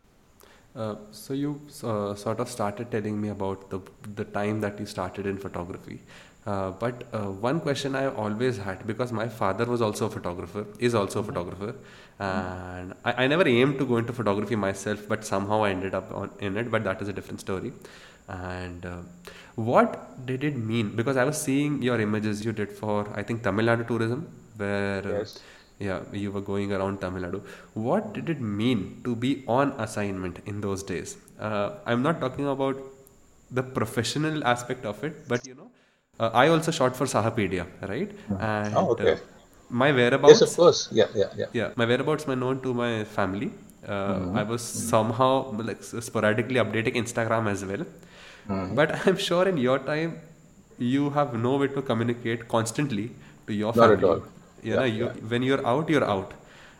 Uh, 0.76 0.96
so 1.10 1.34
you 1.34 1.60
uh, 1.82 2.14
sort 2.14 2.40
of 2.40 2.48
started 2.48 2.90
telling 2.90 3.20
me 3.20 3.30
about 3.30 3.68
the 3.70 3.80
the 4.14 4.24
time 4.24 4.60
that 4.64 4.78
you 4.82 4.86
started 4.86 5.26
in 5.26 5.38
photography. 5.44 6.00
Uh, 6.46 6.70
but 6.70 7.04
uh, 7.12 7.26
one 7.48 7.60
question 7.60 7.94
I 7.94 8.06
always 8.06 8.56
had 8.56 8.86
because 8.86 9.12
my 9.12 9.28
father 9.28 9.66
was 9.66 9.82
also 9.82 10.06
a 10.06 10.10
photographer, 10.10 10.64
is 10.78 10.94
also 10.94 11.20
a 11.20 11.22
photographer, 11.22 11.74
and 12.18 12.94
I, 13.04 13.24
I 13.24 13.26
never 13.26 13.46
aimed 13.46 13.78
to 13.78 13.84
go 13.86 13.98
into 13.98 14.12
photography 14.14 14.56
myself, 14.56 15.06
but 15.08 15.26
somehow 15.26 15.64
I 15.64 15.70
ended 15.70 15.94
up 15.94 16.12
on, 16.14 16.30
in 16.40 16.56
it. 16.56 16.70
But 16.70 16.84
that 16.84 17.02
is 17.02 17.08
a 17.08 17.12
different 17.12 17.40
story. 17.40 17.72
And 18.28 18.86
uh, 18.86 18.98
what 19.56 20.24
did 20.26 20.42
it 20.44 20.56
mean? 20.56 20.96
Because 20.96 21.16
I 21.16 21.24
was 21.24 21.40
seeing 21.40 21.82
your 21.82 22.00
images 22.00 22.44
you 22.44 22.52
did 22.52 22.72
for 22.72 23.06
I 23.14 23.22
think 23.22 23.42
Tamil 23.42 23.66
Nadu 23.66 23.86
tourism, 23.86 24.26
where 24.56 25.06
uh, 25.06 25.18
Yes. 25.18 25.40
yeah, 25.78 26.00
you 26.12 26.32
were 26.32 26.40
going 26.40 26.72
around 26.72 27.00
Tamil 27.00 27.22
Nadu. 27.22 27.42
What 27.74 28.12
did 28.14 28.28
it 28.30 28.40
mean 28.40 29.00
to 29.04 29.14
be 29.16 29.44
on 29.46 29.72
assignment 29.78 30.40
in 30.46 30.60
those 30.60 30.82
days? 30.82 31.16
Uh, 31.38 31.70
I'm 31.86 32.02
not 32.02 32.20
talking 32.20 32.46
about 32.46 32.76
the 33.50 33.62
professional 33.62 34.44
aspect 34.44 34.84
of 34.84 35.02
it, 35.04 35.26
but 35.28 35.46
you 35.46 35.54
know, 35.54 35.67
uh, 36.20 36.30
I 36.32 36.48
also 36.48 36.70
shot 36.70 36.96
for 36.96 37.06
Sahapedia, 37.06 37.66
right? 37.88 38.10
And 38.38 38.74
Oh, 38.76 38.88
uh, 38.88 38.92
okay. 38.92 39.16
my 39.70 39.88
Yes, 40.24 40.40
of 40.42 40.50
whereabouts, 40.50 40.56
course. 40.56 40.88
Yeah, 40.92 41.06
yeah, 41.14 41.30
yeah. 41.36 41.46
yeah, 41.52 41.70
my 41.76 41.86
whereabouts 41.86 42.26
were 42.26 42.36
known 42.36 42.60
to 42.62 42.74
my 42.74 43.04
family. 43.04 43.50
Uh, 43.86 44.30
I 44.34 44.42
was 44.42 44.62
somehow 44.62 45.50
like 45.68 45.82
sporadically 45.82 46.56
updating 46.56 46.96
Instagram 47.02 47.48
as 47.48 47.64
well. 47.64 47.84
But 48.74 48.94
I'm 49.06 49.16
sure 49.16 49.46
in 49.48 49.56
your 49.58 49.78
time, 49.78 50.20
you 50.78 51.10
have 51.10 51.34
no 51.34 51.56
way 51.56 51.68
to 51.68 51.82
communicate 51.82 52.48
constantly 52.48 53.10
to 53.46 53.54
your 53.54 53.74
Not 53.74 53.90
at 53.92 54.04
all. 54.04 54.22
You 54.62 54.76
know, 54.76 54.84
Yeah, 54.84 54.84
you, 54.84 55.04
yeah. 55.06 55.12
when 55.32 55.42
you're 55.42 55.64
out, 55.66 55.88
you're 55.88 56.04
out. 56.04 56.32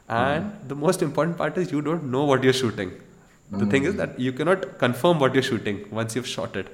And 0.08 0.52
the 0.68 0.74
most 0.74 1.02
important 1.02 1.36
part 1.36 1.56
is 1.58 1.70
you 1.70 1.82
don't 1.82 2.04
know 2.10 2.24
what 2.24 2.42
you're 2.42 2.52
shooting. 2.64 2.92
The 3.50 3.66
thing 3.66 3.84
is 3.84 3.94
that 3.96 4.18
you 4.20 4.32
cannot 4.32 4.78
confirm 4.78 5.18
what 5.18 5.34
you're 5.34 5.42
shooting 5.42 5.84
once 5.90 6.14
you've 6.16 6.26
shot 6.26 6.56
it. 6.56 6.66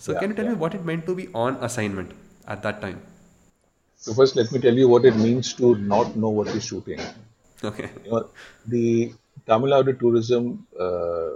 So 0.00 0.12
Yeah, 0.12 0.20
can 0.20 0.30
you 0.30 0.36
tell 0.36 0.46
yeah. 0.46 0.52
me 0.52 0.56
what 0.64 0.74
it 0.74 0.84
meant 0.84 1.06
to 1.06 1.14
be 1.14 1.28
on 1.34 1.56
assignment 1.68 2.12
at 2.48 2.62
that 2.62 2.80
time? 2.80 3.00
So 3.96 4.14
first, 4.14 4.34
let 4.36 4.50
me 4.52 4.58
tell 4.60 4.74
you 4.82 4.88
what 4.88 5.04
it 5.04 5.16
means 5.16 5.52
to 5.54 5.74
not 5.76 6.16
know 6.16 6.30
what 6.30 6.48
you're 6.48 6.60
shooting. 6.68 7.00
Okay. 7.62 7.90
You 8.04 8.10
know, 8.12 8.30
the 8.66 9.12
Tamil 9.46 9.70
Nadu 9.70 9.98
tourism 9.98 10.66
uh, 10.78 11.30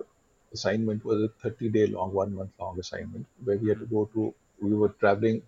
assignment 0.53 1.05
was 1.05 1.23
a 1.23 1.29
30 1.43 1.69
day 1.69 1.87
long, 1.87 2.13
one 2.13 2.35
month 2.35 2.53
long 2.59 2.79
assignment 2.81 3.27
where 3.45 3.59
we 3.59 3.69
had 3.69 3.81
to 3.81 3.87
go 3.87 4.07
to, 4.15 4.35
we 4.61 4.75
were 4.75 4.91
traveling 5.05 5.43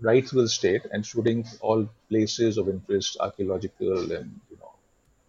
right 0.00 0.28
through 0.28 0.42
the 0.42 0.48
state 0.48 0.82
and 0.92 1.04
shooting 1.04 1.44
all 1.60 1.88
places 2.08 2.58
of 2.58 2.68
interest, 2.68 3.16
archaeological 3.20 4.12
and 4.12 4.40
you 4.50 4.56
know, 4.60 4.72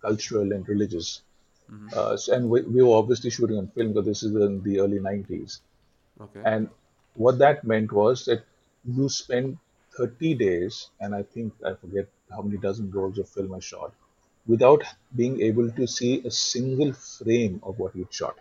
cultural 0.01 0.51
and 0.53 0.67
religious. 0.67 1.21
Uh, 1.95 2.17
so- 2.17 2.33
and 2.35 2.49
we, 2.49 2.61
we 2.61 2.81
were 2.83 2.95
obviously 2.95 3.29
shooting 3.29 3.57
on 3.57 3.67
film 3.69 3.93
because 3.93 4.05
this 4.05 4.23
is 4.23 4.35
in 4.35 4.61
the 4.63 4.79
early 4.79 4.99
90s. 4.99 5.61
Okay. 6.21 6.41
And 6.45 6.69
what 7.19 7.37
that 7.39 7.65
meant 7.65 7.91
was 7.91 8.25
that 8.25 8.43
you 8.85 9.09
spend 9.09 9.57
30 9.97 10.35
days, 10.35 10.89
and 11.01 11.13
I 11.13 11.23
think 11.23 11.53
I 11.65 11.73
forget 11.73 12.07
how 12.31 12.41
many 12.41 12.57
dozen 12.57 12.91
rolls 12.91 13.17
of 13.17 13.27
film 13.27 13.53
I 13.53 13.59
shot, 13.59 13.91
without 14.47 14.83
being 15.15 15.41
able 15.41 15.69
to 15.79 15.85
see 15.85 16.21
a 16.25 16.31
single 16.31 16.93
frame 16.93 17.59
of 17.63 17.77
what 17.77 17.93
you'd 17.95 18.13
shot. 18.13 18.37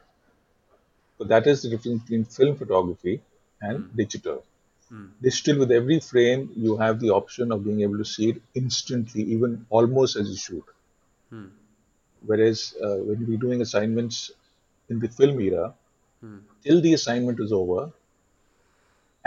So 1.18 1.24
that 1.24 1.48
is 1.48 1.62
the 1.62 1.70
difference 1.70 2.02
between 2.02 2.24
film 2.24 2.56
photography 2.56 3.20
and 3.60 3.78
hmm. 3.78 3.96
digital. 3.96 4.44
Hmm. 4.88 5.06
Digital, 5.20 5.58
with 5.58 5.72
every 5.72 5.98
frame, 5.98 6.50
you 6.54 6.76
have 6.76 7.00
the 7.00 7.10
option 7.10 7.50
of 7.50 7.64
being 7.64 7.80
able 7.80 7.98
to 7.98 8.04
see 8.04 8.30
it 8.30 8.42
instantly, 8.54 9.22
even 9.22 9.66
almost 9.70 10.14
as 10.14 10.30
you 10.30 10.36
shoot. 10.36 10.64
Hmm. 11.30 11.46
Whereas 12.24 12.74
uh, 12.80 12.96
when 13.08 13.26
we're 13.26 13.44
doing 13.48 13.60
assignments 13.60 14.30
in 14.88 15.00
the 15.00 15.08
film 15.08 15.40
era, 15.40 15.74
till 16.64 16.80
the 16.80 16.94
assignment 16.94 17.40
is 17.40 17.52
over, 17.52 17.92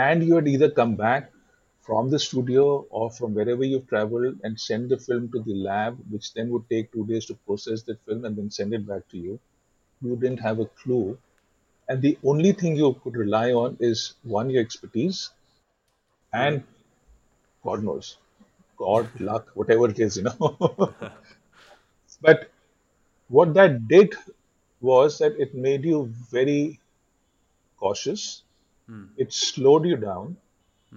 and 0.07 0.23
you 0.27 0.35
had 0.35 0.47
either 0.47 0.69
come 0.79 0.95
back 0.95 1.31
from 1.81 2.09
the 2.09 2.19
studio 2.19 2.65
or 2.89 3.09
from 3.11 3.33
wherever 3.35 3.63
you've 3.63 3.87
traveled 3.87 4.39
and 4.43 4.59
send 4.59 4.89
the 4.89 4.97
film 4.97 5.29
to 5.31 5.39
the 5.47 5.55
lab, 5.55 5.97
which 6.09 6.33
then 6.33 6.49
would 6.51 6.69
take 6.69 6.91
two 6.91 7.05
days 7.07 7.25
to 7.27 7.35
process 7.47 7.83
that 7.83 8.03
film 8.05 8.25
and 8.25 8.37
then 8.37 8.49
send 8.51 8.73
it 8.73 8.87
back 8.87 9.07
to 9.09 9.17
you. 9.17 9.39
You 10.01 10.15
didn't 10.15 10.39
have 10.39 10.59
a 10.59 10.65
clue. 10.65 11.17
And 11.89 12.01
the 12.01 12.17
only 12.23 12.53
thing 12.53 12.75
you 12.75 12.93
could 13.03 13.15
rely 13.15 13.51
on 13.51 13.77
is 13.79 14.13
one, 14.23 14.49
your 14.49 14.61
expertise, 14.61 15.31
and 16.33 16.63
God 17.63 17.83
knows, 17.83 18.17
God, 18.77 19.07
luck, 19.19 19.49
whatever 19.53 19.89
it 19.89 19.99
is, 19.99 20.17
you 20.17 20.23
know. 20.23 20.93
but 22.21 22.49
what 23.27 23.53
that 23.55 23.87
did 23.87 24.15
was 24.81 25.17
that 25.19 25.39
it 25.39 25.53
made 25.53 25.83
you 25.83 26.11
very 26.31 26.79
cautious. 27.77 28.43
It 29.17 29.33
slowed 29.33 29.85
you 29.85 29.97
down. 29.97 30.37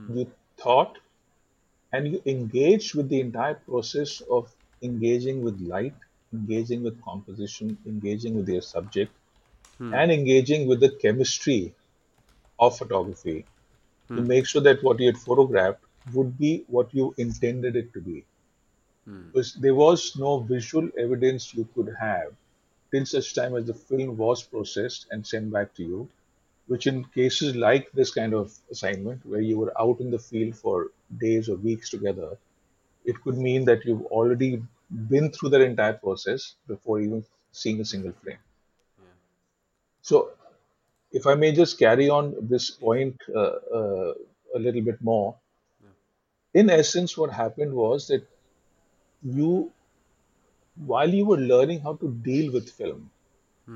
You 0.09 0.31
thought 0.57 0.99
and 1.93 2.07
you 2.07 2.21
engaged 2.27 2.95
with 2.95 3.09
the 3.09 3.21
entire 3.21 3.55
process 3.55 4.21
of 4.21 4.55
engaging 4.83 5.43
with 5.43 5.61
light, 5.61 5.95
engaging 6.33 6.83
with 6.83 7.01
composition, 7.03 7.79
engaging 7.87 8.35
with 8.37 8.49
your 8.49 8.61
subject, 8.63 9.13
and 9.93 10.13
engaging 10.13 10.69
with 10.69 10.81
the 10.81 10.91
chemistry 10.91 11.75
of 12.59 12.77
photography 12.79 13.47
to 14.15 14.23
make 14.23 14.47
sure 14.47 14.63
that 14.63 14.83
what 14.83 15.01
you 15.01 15.07
had 15.07 15.19
photographed 15.19 15.83
would 16.13 16.39
be 16.39 16.65
what 16.69 16.95
you 16.95 17.15
intended 17.19 17.77
it 17.77 17.93
to 17.95 18.01
be. 18.01 18.25
Because 19.33 19.55
there 19.55 19.75
was 19.75 20.17
no 20.17 20.39
visual 20.41 20.89
evidence 20.99 21.55
you 21.55 21.69
could 21.75 21.95
have 22.01 22.35
till 22.91 23.05
such 23.07 23.35
time 23.35 23.55
as 23.57 23.67
the 23.67 23.75
film 23.75 24.17
was 24.17 24.43
processed 24.43 25.07
and 25.11 25.27
sent 25.27 25.53
back 25.53 25.75
to 25.75 25.85
you, 25.85 26.09
which 26.67 26.87
in 26.87 27.05
cases 27.05 27.55
like 27.57 27.91
this 27.93 28.11
kind 28.13 28.35
of 28.35 28.53
assignment, 28.71 29.25
where 29.27 29.41
you 29.41 29.59
were 29.59 29.73
out 29.81 30.01
in 30.01 30.11
the 30.11 30.19
field 30.19 30.57
for 30.57 30.91
days 31.21 31.49
or 31.49 31.57
weeks 31.57 31.91
together, 31.91 32.37
it 33.05 33.21
could 33.23 33.37
mean 33.37 33.65
that 33.67 33.85
you've 33.85 34.07
already 34.07 34.63
been 35.09 35.31
through 35.31 35.51
that 35.51 35.61
entire 35.61 35.93
process 35.95 36.55
before 36.67 37.01
even 37.01 37.25
seeing 37.53 37.81
a 37.81 37.85
single 37.85 38.13
frame. 38.23 38.39
So, 40.03 40.31
if 41.13 41.27
I 41.27 41.35
may 41.35 41.53
just 41.53 41.79
carry 41.79 42.09
on 42.09 42.35
this 42.41 42.71
point 42.71 43.17
uh, 43.35 43.57
uh, 43.79 44.15
a 44.55 44.59
little 44.59 44.83
bit 44.83 45.01
more, 45.01 45.37
in 46.55 46.71
essence, 46.71 47.17
what 47.19 47.33
happened 47.33 47.73
was 47.75 48.07
that 48.09 48.27
you, 49.23 49.73
while 50.87 51.13
you 51.13 51.27
were 51.27 51.39
learning 51.39 51.81
how 51.81 51.95
to 51.95 52.09
deal 52.23 52.53
with 52.53 52.71
film, 52.71 53.11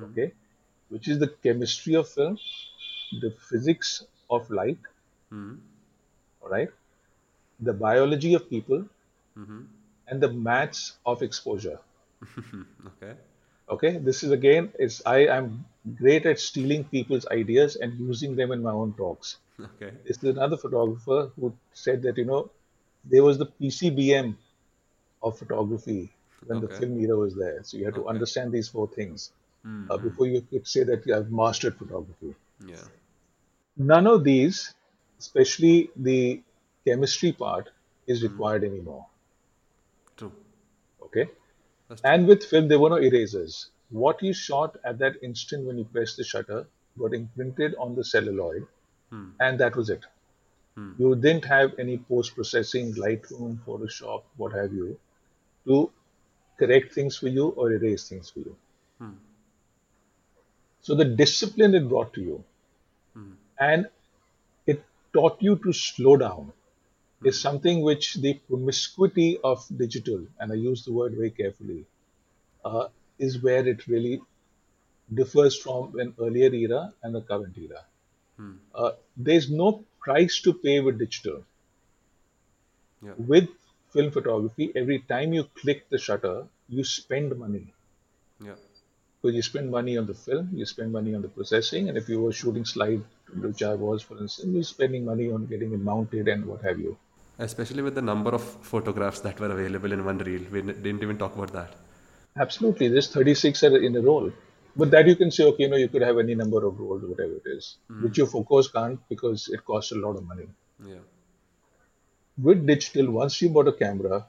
okay, 0.03 0.33
which 0.89 1.09
is 1.09 1.19
the 1.19 1.29
chemistry 1.29 1.95
of 1.95 2.09
film, 2.09 2.39
the 3.21 3.35
physics 3.51 4.05
of 4.31 4.51
light, 4.51 4.79
hmm. 5.31 5.55
right? 6.43 6.71
the 7.61 7.73
biology 7.73 8.35
of 8.35 8.49
people, 8.49 8.85
mm-hmm. 9.37 9.63
and 10.09 10.21
the 10.21 10.33
maths 10.33 10.99
of 11.05 11.23
exposure. 11.23 11.79
okay. 12.87 13.15
Okay, 13.71 13.99
this 13.99 14.23
is 14.23 14.31
again 14.31 14.73
is 14.79 15.03
I 15.05 15.27
am 15.27 15.65
great 15.97 16.25
at 16.25 16.41
stealing 16.41 16.85
people's 16.85 17.27
ideas 17.27 17.77
and 17.77 17.99
using 17.99 18.35
them 18.35 18.53
in 18.53 18.63
my 18.63 18.73
own 18.73 18.95
talks. 18.95 19.37
Okay. 19.61 19.93
This 20.07 20.17
is 20.19 20.25
another 20.25 20.57
photographer 20.57 21.31
who 21.39 21.53
said 21.73 22.03
that 22.03 22.17
you 22.17 22.25
know 22.25 22.51
there 23.05 23.23
was 23.23 23.37
the 23.39 23.47
PCBM 23.47 24.35
of 25.23 25.39
photography 25.39 26.11
when 26.47 26.61
the 26.61 26.69
film 26.69 26.99
era 26.99 27.17
was 27.17 27.35
there. 27.35 27.63
So 27.63 27.77
you 27.77 27.85
had 27.85 27.95
to 27.97 28.09
understand 28.09 28.53
these 28.53 28.69
four 28.69 28.89
things 28.89 29.33
uh, 29.65 29.69
mm-hmm. 29.69 30.09
before 30.09 30.27
you 30.27 30.41
could 30.41 30.67
say 30.67 30.85
that 30.85 31.05
you 31.07 31.13
have 31.13 31.31
mastered 31.31 31.77
photography. 31.77 32.35
Yeah. 32.65 32.77
None 33.79 34.07
of 34.07 34.25
these, 34.25 34.75
especially 35.19 35.91
the 35.97 36.43
chemistry 36.87 37.33
part, 37.33 37.71
is 38.07 38.21
hmm. 38.21 38.27
required 38.29 38.65
anymore. 38.65 39.07
True. 40.17 40.33
Okay. 41.03 41.27
True. 41.87 41.97
And 42.05 42.27
with 42.27 42.45
film, 42.45 42.69
there 42.69 42.79
were 42.79 42.91
no 42.91 42.97
erasers. 42.97 43.71
What 43.91 44.23
you 44.23 44.33
shot 44.33 44.77
at 44.85 44.99
that 44.99 45.15
instant 45.23 45.67
when 45.67 45.79
you 45.79 45.85
pressed 45.85 46.17
the 46.17 46.25
shutter 46.25 46.67
got 46.99 47.15
imprinted 47.15 47.75
on 47.79 47.95
the 47.95 48.05
celluloid, 48.05 48.67
hmm. 49.11 49.31
and 49.41 49.59
that 49.61 49.77
was 49.77 49.89
it. 49.89 50.05
Hmm. 50.75 50.93
You 50.99 51.15
didn't 51.15 51.45
have 51.45 51.73
any 51.79 51.99
post 51.99 52.35
processing, 52.35 52.95
Lightroom, 52.95 53.59
Photoshop, 53.65 54.25
what 54.37 54.53
have 54.53 54.73
you, 54.73 54.99
to 55.67 55.91
correct 56.59 56.93
things 56.93 57.17
for 57.17 57.29
you 57.29 57.49
or 57.51 57.73
erase 57.73 58.09
things 58.09 58.29
for 58.31 58.41
you. 58.41 58.57
So 60.89 60.95
the 60.95 61.05
discipline 61.05 61.75
it 61.75 61.87
brought 61.87 62.15
to 62.15 62.23
you, 62.23 62.43
and 63.59 63.89
it 64.67 64.83
taught 65.13 65.37
you 65.41 65.57
to 65.57 65.73
slow 65.73 66.17
down 66.17 66.53
is 67.25 67.41
something 67.41 67.83
which 67.83 68.15
the 68.15 68.35
promiscuity 68.49 69.39
of 69.43 69.65
digital, 69.77 70.25
and 70.39 70.53
I 70.53 70.55
use 70.55 70.85
the 70.85 70.93
word 70.93 71.15
very 71.15 71.31
carefully, 71.31 71.85
uh, 72.65 72.89
is 73.19 73.43
where 73.43 73.67
it 73.67 73.87
really 73.89 74.21
differs 75.13 75.57
from 75.59 75.99
an 75.99 76.15
earlier 76.21 76.53
era 76.53 76.95
and 77.03 77.15
the 77.15 77.23
current 77.23 77.57
era. 77.59 77.85
Uh, 78.75 78.93
there's 79.17 79.51
no 79.51 79.85
price 80.01 80.41
to 80.43 80.53
pay 80.53 80.81
with 80.81 80.99
digital. 80.99 81.43
Yeah. 83.03 83.15
With 83.17 83.49
film 83.91 84.11
photography, 84.11 84.73
every 84.77 85.01
time 85.01 85.33
you 85.33 85.45
click 85.61 85.89
the 85.89 85.99
shutter, 85.99 86.47
you 86.69 86.85
spend 86.85 87.37
money. 87.37 87.73
Yeah. 88.41 88.55
Because 89.21 89.35
you 89.35 89.43
spend 89.43 89.71
money 89.71 89.99
on 89.99 90.07
the 90.07 90.15
film, 90.15 90.51
you 90.55 90.65
spend 90.65 90.93
money 90.93 91.15
on 91.15 91.23
the 91.23 91.29
processing, 91.29 91.89
and 91.89 91.99
if 91.99 92.09
you 92.09 92.21
were 92.23 92.33
shooting 92.33 92.65
slide, 92.65 93.03
which 93.41 93.63
I 93.63 93.75
was, 93.75 94.03
for 94.03 94.17
instance, 94.19 94.49
you're 94.55 94.63
spending 94.63 95.05
money 95.05 95.31
on 95.31 95.47
getting 95.47 95.73
it 95.73 95.81
mounted 95.81 96.29
and 96.29 96.47
what 96.47 96.63
have 96.63 96.79
you. 96.79 96.97
Especially 97.39 97.83
with 97.83 97.95
the 97.95 98.03
number 98.03 98.31
of 98.31 98.43
photographs 98.43 99.21
that 99.21 99.41
were 99.41 99.51
available 99.51 99.93
in 99.93 100.05
one 100.05 100.19
reel. 100.19 100.43
We 100.51 100.63
didn't 100.63 101.03
even 101.03 101.19
talk 101.19 101.35
about 101.35 101.53
that. 101.53 101.75
Absolutely, 102.39 102.89
there's 102.89 103.11
36 103.13 103.63
are 103.65 103.77
in 103.77 103.97
a 103.97 104.01
roll. 104.01 104.31
But 104.77 104.93
that 104.93 105.09
you 105.09 105.17
can 105.17 105.33
say, 105.33 105.45
okay, 105.45 105.65
you 105.65 105.71
know, 105.71 105.77
you 105.77 105.89
could 105.89 106.03
have 106.03 106.19
any 106.19 106.37
number 106.37 106.65
of 106.65 106.79
rolls, 106.79 107.03
whatever 107.03 107.35
it 107.35 107.43
is, 107.47 107.79
hmm. 107.89 108.05
which 108.05 108.19
your 108.19 108.29
focus 108.29 108.69
can't 108.69 109.01
because 109.09 109.49
it 109.49 109.65
costs 109.65 109.91
a 109.91 109.97
lot 109.97 110.17
of 110.17 110.25
money. 110.25 110.47
Yeah. 110.85 111.03
With 112.41 112.65
digital, 112.65 113.11
once 113.11 113.43
you 113.43 113.49
bought 113.49 113.67
a 113.67 113.73
camera, 113.73 114.27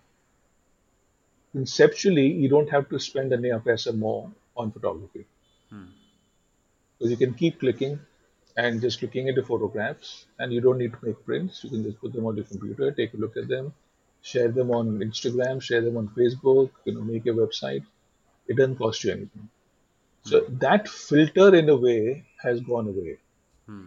conceptually, 1.51 2.27
you 2.27 2.49
don't 2.49 2.69
have 2.69 2.89
to 2.89 2.99
spend 2.99 3.31
any 3.33 3.49
paisa 3.49 3.95
more 3.95 4.31
on 4.59 4.71
photography. 4.71 5.25
Hmm. 5.69 5.85
Because 6.97 7.11
you 7.11 7.17
can 7.17 7.33
keep 7.33 7.59
clicking 7.59 7.99
and 8.57 8.81
just 8.81 9.01
looking 9.01 9.29
at 9.29 9.35
the 9.35 9.43
photographs, 9.43 10.25
and 10.37 10.51
you 10.51 10.61
don't 10.61 10.77
need 10.77 10.91
to 10.93 10.99
make 11.01 11.25
prints. 11.25 11.63
You 11.63 11.69
can 11.69 11.83
just 11.83 11.99
put 12.01 12.13
them 12.13 12.25
on 12.25 12.35
your 12.35 12.45
computer, 12.45 12.91
take 12.91 13.13
a 13.13 13.17
look 13.17 13.37
at 13.37 13.47
them, 13.47 13.73
share 14.21 14.49
them 14.49 14.71
on 14.71 14.99
Instagram, 14.99 15.61
share 15.61 15.81
them 15.81 15.97
on 15.97 16.09
Facebook, 16.09 16.71
you 16.85 16.93
know, 16.95 17.01
make 17.01 17.25
a 17.25 17.29
website. 17.29 17.85
It 18.47 18.57
doesn't 18.57 18.77
cost 18.77 19.03
you 19.03 19.11
anything. 19.11 19.49
So 20.23 20.41
hmm. 20.41 20.57
that 20.59 20.89
filter, 20.89 21.55
in 21.55 21.69
a 21.69 21.75
way, 21.75 22.25
has 22.43 22.59
gone 22.61 22.87
away. 22.87 23.17
Hmm. 23.65 23.85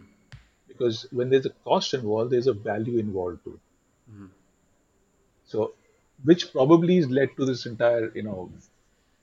Because 0.67 1.05
when 1.11 1.29
there's 1.29 1.45
a 1.45 1.55
cost 1.65 1.93
involved, 1.93 2.31
there's 2.31 2.47
a 2.47 2.53
value 2.53 2.97
involved 2.97 3.43
too. 3.43 3.59
So, 5.53 5.73
which 6.23 6.51
probably 6.51 6.95
has 6.95 7.09
led 7.09 7.29
to 7.37 7.45
this 7.45 7.65
entire, 7.67 8.11
you 8.15 8.23
know, 8.23 8.51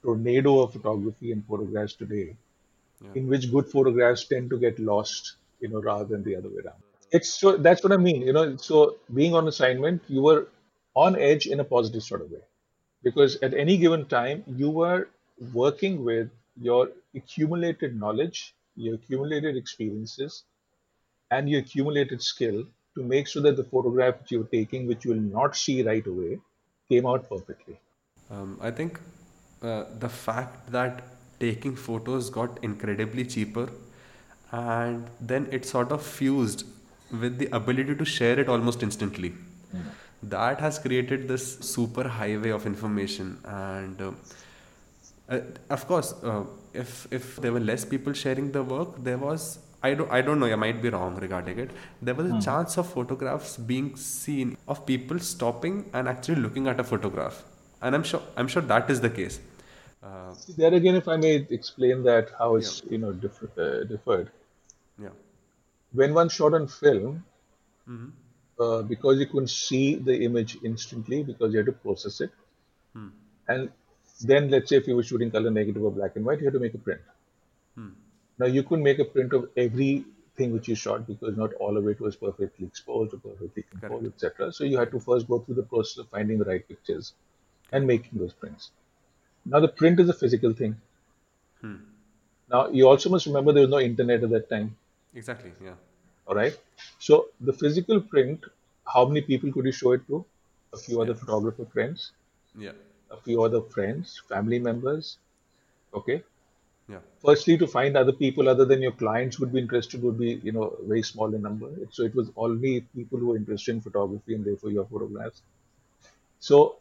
tornado 0.03 0.61
of 0.61 0.73
photography 0.73 1.33
and 1.33 1.45
photographs 1.47 1.95
today, 1.95 2.37
Yeah. 3.03 3.13
in 3.15 3.29
which 3.29 3.51
good 3.51 3.69
photographs 3.75 4.25
tend 4.25 4.51
to 4.51 4.59
get 4.59 4.79
lost, 4.79 5.37
you 5.61 5.69
know, 5.69 5.81
rather 5.81 6.05
than 6.05 6.23
the 6.25 6.37
other 6.37 6.49
way 6.49 6.63
around. 6.65 6.83
It's 7.13 7.33
so 7.43 7.57
that's 7.57 7.83
what 7.85 7.93
I 7.93 7.97
mean, 7.97 8.23
you 8.23 8.33
know. 8.33 8.57
So 8.57 8.99
being 9.21 9.35
on 9.35 9.49
assignment, 9.49 10.03
you 10.09 10.23
were 10.23 10.49
on 10.95 11.17
edge 11.17 11.47
in 11.47 11.61
a 11.61 11.65
positive 11.65 12.03
sort 12.03 12.23
of 12.23 12.31
way, 12.31 12.43
because 13.03 13.37
at 13.49 13.55
any 13.55 13.77
given 13.85 14.05
time 14.07 14.45
you 14.63 14.71
were 14.71 15.09
working 15.55 16.05
with 16.05 16.29
your 16.69 16.91
accumulated 17.15 17.99
knowledge, 17.99 18.55
your 18.77 18.95
accumulated 18.95 19.57
experiences, 19.57 20.45
and 21.31 21.49
your 21.49 21.61
accumulated 21.61 22.23
skill 22.23 22.65
to 22.97 23.03
make 23.03 23.29
sure 23.29 23.43
that 23.43 23.57
the 23.57 23.65
photograph 23.65 24.19
that 24.19 24.31
you're 24.31 24.45
taking, 24.45 24.87
which 24.87 25.05
you 25.05 25.13
will 25.13 25.21
not 25.39 25.57
see 25.57 25.83
right 25.83 26.07
away, 26.07 26.39
came 26.89 27.07
out 27.07 27.29
perfectly. 27.29 27.79
Um, 28.31 28.59
I 28.61 28.71
think 28.71 29.01
uh, 29.63 29.85
the 29.99 30.09
fact 30.09 30.71
that 30.73 31.03
taking 31.39 31.77
photos 31.77 32.31
got 32.31 32.63
incredibly 32.63 33.25
cheaper 33.25 33.69
and 34.53 35.09
then 35.21 35.49
it 35.51 35.65
sort 35.65 35.93
of 35.93 36.03
fused 36.03 36.65
with 37.11 37.39
the 37.39 37.49
ability 37.53 37.95
to 37.95 38.05
share 38.05 38.39
it 38.39 38.49
almost 38.49 38.83
instantly. 38.83 39.33
That 40.23 40.61
has 40.61 40.79
created 40.79 41.29
this 41.29 41.59
super 41.61 42.07
highway 42.09 42.51
of 42.51 42.67
information 42.67 43.39
and 43.45 44.01
uh, 44.01 44.11
uh, 45.31 45.41
of 45.71 45.87
course, 45.87 46.13
uh, 46.25 46.45
if 46.75 47.07
if 47.13 47.37
there 47.37 47.53
were 47.53 47.61
less 47.61 47.85
people 47.85 48.13
sharing 48.13 48.51
the 48.53 48.63
work, 48.63 49.03
there 49.05 49.19
was 49.19 49.61
I 49.83 49.95
don't 49.95 50.11
I 50.11 50.21
don't 50.21 50.41
know. 50.41 50.47
I 50.47 50.57
might 50.57 50.83
be 50.83 50.91
wrong 50.91 51.15
regarding 51.17 51.59
it. 51.59 51.71
There 52.03 52.15
was 52.15 52.31
a 52.31 52.41
chance 52.41 52.77
of 52.77 52.93
photographs 52.93 53.57
being 53.57 53.95
seen 53.97 54.57
of 54.67 54.85
people 54.87 55.21
stopping 55.21 55.85
and 55.93 56.09
actually 56.09 56.41
looking 56.47 56.67
at 56.67 56.81
a 56.81 56.85
photograph, 56.85 57.45
and 57.81 57.95
I'm 57.95 58.03
sure 58.03 58.23
I'm 58.37 58.49
sure 58.49 58.63
that 58.63 58.91
is 58.91 59.01
the 59.01 59.11
case. 59.11 59.41
Uh, 60.03 60.35
There 60.57 60.73
again, 60.75 60.95
if 60.97 61.09
I 61.09 61.17
may 61.17 61.35
explain 61.51 62.03
that 62.05 62.31
how 62.39 62.57
it's 62.57 62.83
you 62.91 62.99
know 62.99 63.13
differ, 63.13 63.51
uh, 63.59 63.85
differed. 63.85 64.31
yeah, 64.99 65.11
When 65.93 66.15
one 66.15 66.29
shot 66.29 66.55
on 66.55 66.67
film, 66.69 67.25
uh, 68.59 68.83
because 68.83 69.19
you 69.19 69.27
couldn't 69.27 69.51
see 69.51 69.97
the 69.97 70.23
image 70.25 70.57
instantly 70.65 71.23
because 71.23 71.53
you 71.53 71.59
had 71.59 71.67
to 71.67 71.73
process 71.73 72.21
it, 72.21 72.31
and 73.49 73.71
then 74.25 74.51
let's 74.51 74.69
say 74.71 74.77
if 74.77 74.87
you 74.87 74.97
were 74.97 75.03
shooting 75.03 75.31
color 75.31 75.51
negative 75.51 75.83
or 75.83 75.91
black 75.91 76.17
and 76.17 76.25
white, 76.25 76.39
you 76.41 76.45
had 76.47 76.55
to 76.55 76.61
make 76.61 76.75
a 76.75 76.79
print. 76.79 77.01
Now 78.39 78.47
you 78.47 78.63
couldn't 78.63 78.85
make 78.85 78.99
a 78.99 79.05
print 79.05 79.33
of 79.33 79.49
everything 79.57 80.53
which 80.53 80.69
you 80.69 80.75
shot 80.75 81.07
because 81.07 81.37
not 81.37 81.53
all 81.55 81.77
of 81.77 81.87
it 81.89 82.01
was 82.01 82.17
perfectly 82.17 82.67
exposed 82.67 83.15
or 83.15 83.19
perfectly 83.19 83.65
composed, 83.71 84.07
etc. 84.07 84.53
So 84.53 84.65
you 84.65 84.79
had 84.79 84.91
to 84.93 85.01
first 85.01 85.29
go 85.29 85.41
through 85.41 85.57
the 85.57 85.63
process 85.63 85.99
of 85.99 86.09
finding 86.09 86.39
the 86.39 86.45
right 86.45 86.67
pictures 86.67 87.13
and 87.73 87.87
making 87.87 88.19
those 88.19 88.33
prints. 88.33 88.71
Now 89.45 89.61
the 89.61 89.69
print 89.69 90.01
is 90.01 90.09
a 90.09 90.15
physical 90.15 90.53
thing. 90.53 90.77
Hmm. 91.61 91.77
Now 92.51 92.69
you 92.69 92.89
also 92.89 93.11
must 93.11 93.27
remember 93.27 93.53
there 93.53 93.63
was 93.63 93.71
no 93.71 93.81
internet 93.81 94.23
at 94.25 94.31
that 94.31 94.49
time. 94.51 94.77
exactly. 95.15 95.53
Yeah, 95.65 95.75
All 96.27 96.35
right. 96.35 96.57
So 96.99 97.29
the 97.41 97.53
physical 97.53 98.01
print, 98.01 98.45
how 98.87 99.07
many 99.07 99.23
people 99.23 99.53
could 99.53 99.65
you 99.67 99.73
show 99.73 99.93
it 99.93 100.07
to? 100.09 100.25
A 100.73 100.79
few 100.79 101.01
other 101.03 101.15
photographer 101.15 101.65
friends, 101.67 102.13
yeah, 102.57 102.73
a 103.11 103.17
few 103.17 103.43
other 103.43 103.61
friends, 103.63 104.21
family 104.29 104.59
members. 104.59 105.19
Okay. 105.95 106.23
yeah, 106.89 106.99
Firstly, 107.25 107.57
to 107.59 107.67
find 107.67 107.97
other 107.97 108.13
people 108.13 108.49
other 108.49 108.65
than 108.65 108.83
your 108.83 108.93
clients 108.93 109.39
would 109.41 109.53
be 109.53 109.59
interested 109.61 110.03
would 110.03 110.19
be, 110.19 110.41
you 110.45 110.53
know, 110.53 110.77
very 110.83 111.03
small 111.03 111.35
in 111.35 111.43
number. 111.43 111.71
So 111.91 112.05
it 112.05 112.15
was 112.15 112.31
only 112.37 112.83
people 112.95 113.19
who 113.19 113.29
were 113.29 113.37
interested 113.37 113.73
in 113.77 113.81
photography 113.81 114.35
and 114.35 114.45
therefore 114.45 114.71
your 114.71 114.87
photographs. 114.87 115.43
So 116.41 116.77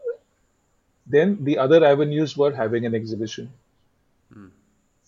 then 1.10 1.43
the 1.43 1.58
other 1.58 1.84
avenues 1.84 2.38
were 2.38 2.54
having 2.54 2.86
an 2.86 2.95
exhibition. 2.95 3.52
Hmm. 4.32 4.48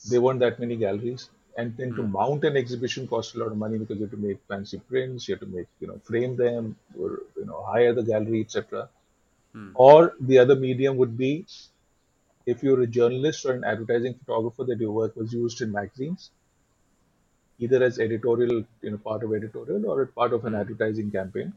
There 0.10 0.22
weren't 0.22 0.40
that 0.40 0.60
many 0.60 0.76
galleries. 0.76 1.30
And 1.58 1.76
then 1.78 1.94
to 1.96 2.04
hmm. 2.04 2.12
mount 2.14 2.44
an 2.44 2.58
exhibition 2.58 3.08
cost 3.08 3.36
a 3.36 3.40
lot 3.40 3.52
of 3.52 3.58
money 3.58 3.78
because 3.78 3.98
you 3.98 4.04
have 4.04 4.12
to 4.12 4.18
make 4.18 4.40
fancy 4.48 4.80
prints, 4.90 5.28
you 5.28 5.36
have 5.36 5.42
to 5.42 5.46
make, 5.58 5.68
you 5.80 5.88
know, 5.88 6.00
frame 6.04 6.36
them 6.36 6.76
or, 6.98 7.20
you 7.38 7.46
know, 7.46 7.62
hire 7.64 7.94
the 7.94 8.04
gallery, 8.04 8.42
etc. 8.42 8.90
Hmm. 9.54 9.72
Or 9.76 10.14
the 10.20 10.40
other 10.40 10.56
medium 10.56 10.98
would 10.98 11.18
be 11.18 11.46
if 12.46 12.64
you're 12.64 12.82
a 12.82 12.88
journalist 12.88 13.46
or 13.46 13.54
an 13.54 13.64
advertising 13.64 14.16
photographer 14.16 14.64
that 14.64 14.80
your 14.80 14.92
work 14.92 15.16
was 15.16 15.32
used 15.32 15.62
in 15.62 15.72
magazines, 15.72 16.32
either 17.60 17.84
as 17.84 18.00
editorial, 18.00 18.64
you 18.82 18.92
know, 18.92 18.98
part 18.98 19.24
of 19.24 19.34
editorial 19.34 19.86
or 19.86 20.06
part 20.08 20.34
of 20.34 20.46
an 20.46 20.56
advertising 20.56 21.12
campaign. 21.12 21.54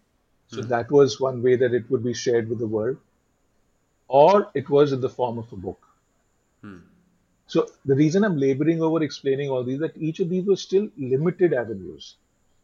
So 0.48 0.60
that 0.60 0.90
was 0.90 1.18
one 1.18 1.42
way 1.42 1.56
that 1.56 1.72
it 1.72 1.90
would 1.90 2.04
be 2.04 2.12
shared 2.12 2.48
with 2.48 2.58
the 2.58 2.66
world. 2.66 2.98
Or 4.08 4.50
it 4.54 4.68
was 4.68 4.92
in 4.92 5.00
the 5.00 5.08
form 5.08 5.38
of 5.38 5.52
a 5.52 5.56
book. 5.56 5.80
Hmm. 6.62 6.78
So 7.46 7.68
the 7.84 7.94
reason 7.94 8.24
I'm 8.24 8.38
laboring 8.38 8.82
over 8.82 9.02
explaining 9.02 9.50
all 9.50 9.64
these 9.64 9.80
that 9.80 9.96
each 9.96 10.20
of 10.20 10.28
these 10.28 10.46
were 10.46 10.56
still 10.56 10.88
limited 10.96 11.52
avenues 11.52 12.16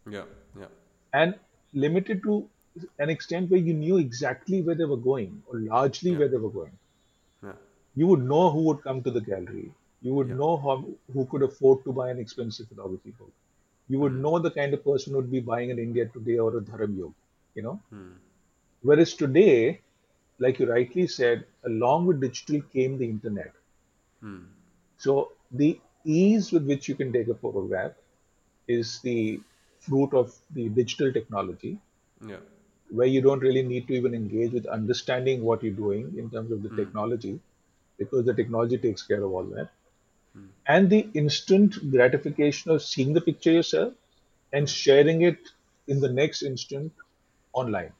yeah, 0.09 0.25
yeah, 0.59 0.67
and 1.13 1.35
limited 1.75 2.23
to 2.23 2.49
an 2.99 3.11
extent 3.11 3.51
where 3.51 3.61
you 3.61 3.75
knew 3.75 3.99
exactly 3.99 4.63
where 4.63 4.75
they 4.75 4.85
were 4.85 4.97
going 4.97 5.43
or 5.47 5.59
largely 5.59 6.17
where 6.17 6.29
they 6.29 6.37
were 6.37 6.51
going. 6.51 6.73
yeah, 7.43 7.53
You 7.95 8.07
would 8.07 8.23
know 8.23 8.51
who 8.51 8.63
would 8.63 8.83
come 8.83 9.03
to 9.03 9.11
the 9.11 9.21
gallery. 9.21 9.73
You 10.03 10.15
would 10.15 10.31
know 10.31 10.57
how, 10.57 10.85
who 11.13 11.27
could 11.27 11.43
afford 11.43 11.85
to 11.85 11.93
buy 11.93 12.11
an 12.11 12.19
expensive 12.19 12.69
photography 12.69 13.11
book. 13.19 13.33
You 13.89 13.99
would 13.99 14.13
hmm. 14.13 14.23
know 14.23 14.39
the 14.39 14.51
kind 14.51 14.73
of 14.73 14.85
person 14.85 15.13
who 15.13 15.19
would 15.19 15.31
be 15.31 15.41
buying 15.41 15.71
an 15.71 15.79
India 15.79 16.07
Today 16.07 16.39
or 16.39 16.57
a 16.57 16.61
Dharmayug, 16.61 17.13
you 17.55 17.63
know. 17.63 17.81
Hmm. 17.91 18.13
Whereas 18.83 19.15
today, 19.15 19.81
like 20.41 20.59
you 20.59 20.71
rightly 20.71 21.07
said, 21.07 21.45
along 21.65 22.07
with 22.07 22.21
digital 22.21 22.61
came 22.73 22.99
the 22.99 23.05
internet. 23.05 23.53
Hmm. 24.21 24.45
So 24.99 25.33
the 25.53 25.79
ease 26.05 26.51
with 26.53 26.67
which 26.67 26.89
you 26.89 26.95
can 26.95 27.13
take 27.13 27.29
a 27.29 27.35
photograph 27.35 27.93
is 28.67 29.01
the 29.01 29.41
fruit 29.81 30.15
of 30.15 30.35
the 30.55 30.69
digital 30.69 31.13
technology, 31.13 31.79
yeah, 32.27 32.37
where 32.91 33.07
you 33.07 33.21
don't 33.21 33.41
really 33.41 33.63
need 33.63 33.87
to 33.89 33.95
even 33.95 34.15
engage 34.15 34.53
with 34.53 34.67
understanding 34.67 35.43
what 35.43 35.63
you're 35.63 35.73
doing 35.73 36.15
in 36.17 36.31
terms 36.31 36.51
of 36.51 36.63
the 36.63 36.69
hmm. 36.71 36.77
technology, 36.77 37.39
because 37.99 38.25
the 38.25 38.35
technology 38.35 38.79
takes 38.79 39.03
care 39.03 39.23
of 39.23 39.33
all 39.33 39.45
that. 39.45 39.71
Hmm. 40.35 40.47
And 40.67 40.91
the 40.91 41.09
instant 41.15 41.91
gratification 41.91 42.71
of 42.73 42.83
seeing 42.83 43.13
the 43.13 43.21
picture 43.21 43.53
yourself 43.53 43.95
and 44.53 44.69
sharing 44.69 45.23
it 45.23 45.39
in 45.87 46.01
the 46.01 46.09
next 46.09 46.43
instant 46.43 46.93
online. 47.53 47.93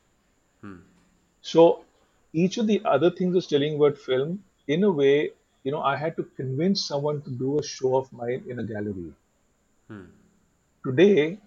So 1.43 1.85
each 2.33 2.59
of 2.59 2.67
the 2.67 2.81
other 2.85 3.11
things 3.11 3.37
is 3.37 3.47
telling 3.47 3.77
about 3.77 3.99
film, 3.99 4.43
in 4.69 4.85
a 4.85 4.91
way, 4.91 5.31
you 5.65 5.73
know, 5.73 5.81
I 5.83 5.97
had 5.97 6.17
to 6.17 6.23
convince 6.37 6.85
someone 6.85 7.23
to 7.23 7.31
do 7.31 7.59
a 7.59 7.63
show 7.63 7.97
of 7.97 8.13
mine 8.13 8.45
in 8.49 8.59
a 8.59 8.65
gallery. 8.65 9.13
Hmm. 9.89 10.05
Today, 10.85 11.39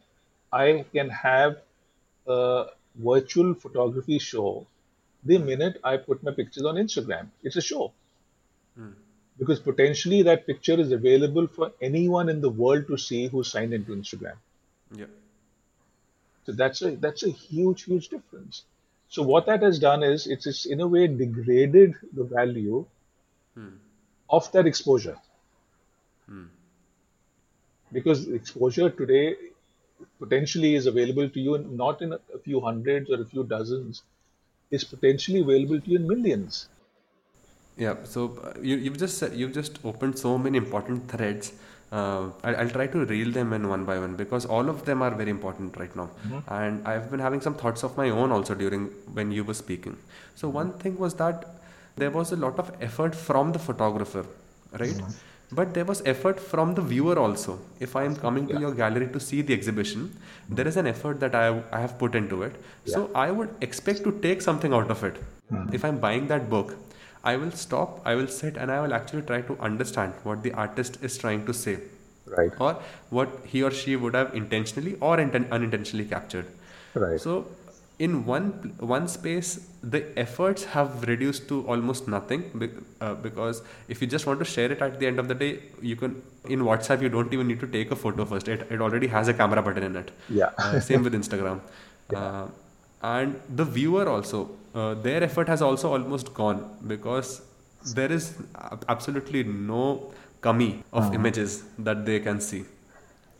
I 0.52 0.86
can 0.94 1.10
have 1.10 1.58
a 2.28 2.66
virtual 2.96 3.54
photography 3.56 4.20
show 4.20 4.68
the 5.24 5.38
minute 5.38 5.80
I 5.84 5.98
put 5.98 6.22
my 6.24 6.32
pictures 6.32 6.64
on 6.64 6.76
Instagram. 6.76 7.28
It's 7.44 7.56
a 7.56 7.62
show. 7.62 7.94
Hmm. 8.76 8.92
Because 9.40 9.60
potentially 9.60 10.22
that 10.24 10.46
picture 10.46 10.80
is 10.80 10.92
available 10.92 11.48
for 11.48 11.72
anyone 11.82 12.30
in 12.30 12.42
the 12.42 12.50
world 12.50 12.88
to 12.88 12.98
see 12.98 13.28
who's 13.28 13.52
signed 13.52 13.74
into 13.74 13.96
Instagram. 13.96 14.36
Yeah. 14.96 15.06
So 16.46 16.52
that's 16.52 16.82
a 16.82 16.92
that's 16.98 17.24
a 17.24 17.30
huge, 17.32 17.84
huge 17.84 18.10
difference. 18.10 18.64
So 19.14 19.22
what 19.22 19.46
that 19.46 19.62
has 19.62 19.78
done 19.78 20.02
is 20.02 20.26
it's, 20.26 20.48
it's 20.48 20.66
in 20.66 20.82
a 20.82 20.88
way 20.88 21.06
degraded 21.06 21.94
the 22.14 22.24
value 22.24 22.84
of 24.28 24.52
that 24.54 24.66
exposure. 24.66 25.18
Because 27.92 28.28
exposure 28.28 28.90
today 28.90 29.36
potentially 30.18 30.74
is 30.74 30.88
available 30.88 31.30
to 31.30 31.40
you 31.40 31.60
not 31.60 32.02
in 32.02 32.14
a 32.14 32.40
few 32.44 32.60
hundreds 32.60 33.12
or 33.12 33.22
a 33.22 33.26
few 33.26 33.44
dozens, 33.44 34.02
is 34.72 34.84
potentially 34.84 35.42
available 35.42 35.80
to 35.80 35.92
you 35.92 35.98
in 35.98 36.08
millions. 36.08 36.68
Yeah, 37.78 37.98
so 38.04 38.40
uh, 38.44 38.54
you, 38.62 38.78
you've 38.78 38.98
just 38.98 39.20
said- 39.20 39.34
you've 39.36 39.54
just 39.54 39.78
opened 39.86 40.18
so 40.18 40.40
many 40.40 40.58
important 40.58 41.08
threads. 41.08 41.54
Uh, 42.00 42.22
I'll 42.44 42.74
try 42.78 42.86
to 42.94 43.00
reel 43.14 43.32
them 43.38 43.50
in 43.58 43.68
one 43.72 43.84
by 43.90 43.96
one 44.04 44.14
because 44.22 44.46
all 44.46 44.70
of 44.74 44.78
them 44.86 45.02
are 45.08 45.12
very 45.22 45.32
important 45.38 45.76
right 45.82 45.96
now. 46.00 46.06
Mm-hmm. 46.28 46.54
And 46.60 46.88
I've 46.92 47.12
been 47.12 47.20
having 47.20 47.42
some 47.48 47.56
thoughts 47.64 47.84
of 47.88 47.98
my 48.02 48.08
own 48.22 48.32
also 48.38 48.56
during 48.62 48.86
when 49.18 49.32
you 49.32 49.44
were 49.50 49.58
speaking. 49.66 49.98
So 50.40 50.50
one 50.50 50.72
thing 50.84 50.98
was 51.04 51.14
that 51.16 51.46
there 51.96 52.10
was 52.16 52.32
a 52.32 52.40
lot 52.46 52.58
of 52.64 52.72
effort 52.88 53.14
from 53.28 53.52
the 53.58 53.60
photographer, 53.68 54.26
right? 54.84 54.98
Mm-hmm. 55.02 55.56
But 55.58 55.76
there 55.76 55.86
was 55.86 56.02
effort 56.14 56.40
from 56.52 56.74
the 56.78 56.82
viewer 56.82 57.18
also. 57.24 57.60
If 57.88 57.96
I 57.96 58.06
am 58.10 58.16
coming 58.16 58.48
to 58.48 58.54
Yeah. 58.56 58.62
your 58.66 58.72
gallery 58.80 59.08
to 59.16 59.20
see 59.20 59.42
the 59.50 59.54
exhibition, 59.54 60.08
mm-hmm. 60.08 60.56
there 60.56 60.68
is 60.72 60.78
an 60.84 60.88
effort 60.94 61.20
that 61.26 61.36
I, 61.36 61.62
I 61.72 61.82
have 61.86 61.94
put 62.00 62.16
into 62.16 62.42
it. 62.48 62.56
So 62.94 63.12
I 63.14 63.30
would 63.30 63.54
expect 63.62 64.04
to 64.06 64.14
take 64.26 64.42
something 64.42 64.74
out 64.74 64.90
of 64.90 65.04
it. 65.04 65.22
If 65.72 65.86
I'm 65.86 66.00
buying 66.08 66.26
that 66.34 66.50
book, 66.50 66.74
I 67.24 67.38
will 67.38 67.52
stop, 67.52 68.02
I 68.06 68.16
will 68.16 68.28
sit, 68.28 68.58
and 68.58 68.72
I 68.72 68.82
will 68.82 68.94
actually 68.94 69.22
try 69.24 69.42
to 69.42 69.58
understand 69.60 70.14
what 70.24 70.44
the 70.44 70.52
artist 70.54 70.98
is 71.02 71.18
trying 71.18 71.46
to 71.46 71.54
say, 71.54 71.78
Right. 72.28 72.52
or 72.60 72.72
what 73.10 73.30
he 73.46 73.64
or 73.64 73.72
she 73.72 73.96
would 73.96 74.14
have 74.16 74.34
intentionally 74.36 74.96
or 75.00 75.18
inten- 75.18 75.50
unintentionally 75.52 76.06
captured. 76.06 76.48
Right. 76.94 77.20
So, 77.20 77.46
in 78.00 78.26
one 78.26 78.48
one 78.80 79.08
space, 79.08 79.50
the 79.96 80.02
efforts 80.20 80.64
have 80.76 81.04
reduced 81.08 81.48
to 81.50 81.60
almost 81.68 82.08
nothing 82.08 82.42
uh, 83.02 83.14
because 83.14 83.62
if 83.88 84.02
you 84.02 84.08
just 84.08 84.26
want 84.26 84.40
to 84.40 84.46
share 84.46 84.72
it 84.72 84.82
at 84.82 85.00
the 85.00 85.08
end 85.08 85.20
of 85.20 85.28
the 85.28 85.36
day, 85.36 85.52
you 85.82 85.96
can 85.96 86.22
in 86.50 86.62
WhatsApp 86.62 87.02
you 87.02 87.10
don't 87.10 87.32
even 87.38 87.48
need 87.48 87.60
to 87.62 87.68
take 87.68 87.92
a 87.92 87.96
photo 87.96 88.26
first. 88.26 88.48
It 88.48 88.66
it 88.70 88.82
already 88.82 89.08
has 89.16 89.28
a 89.28 89.34
camera 89.44 89.62
button 89.62 89.84
in 89.92 89.96
it. 89.96 90.12
Yeah. 90.42 90.50
Uh, 90.58 90.80
same 90.80 91.04
with 91.10 91.14
Instagram. 91.22 91.62
Uh, 92.22 92.48
and 93.04 93.40
the 93.56 93.66
viewer 93.66 94.08
also, 94.10 94.50
uh, 94.74 94.94
their 94.96 95.24
effort 95.24 95.48
has 95.48 95.62
also 95.62 95.92
almost 95.94 96.34
gone 96.34 96.78
because 96.88 97.42
there 97.96 98.12
is 98.12 98.36
absolutely 98.88 99.44
no 99.44 100.14
kami 100.42 100.84
of 100.94 101.14
images 101.14 101.64
that 101.78 102.06
they 102.06 102.20
can 102.20 102.40
see. 102.40 102.64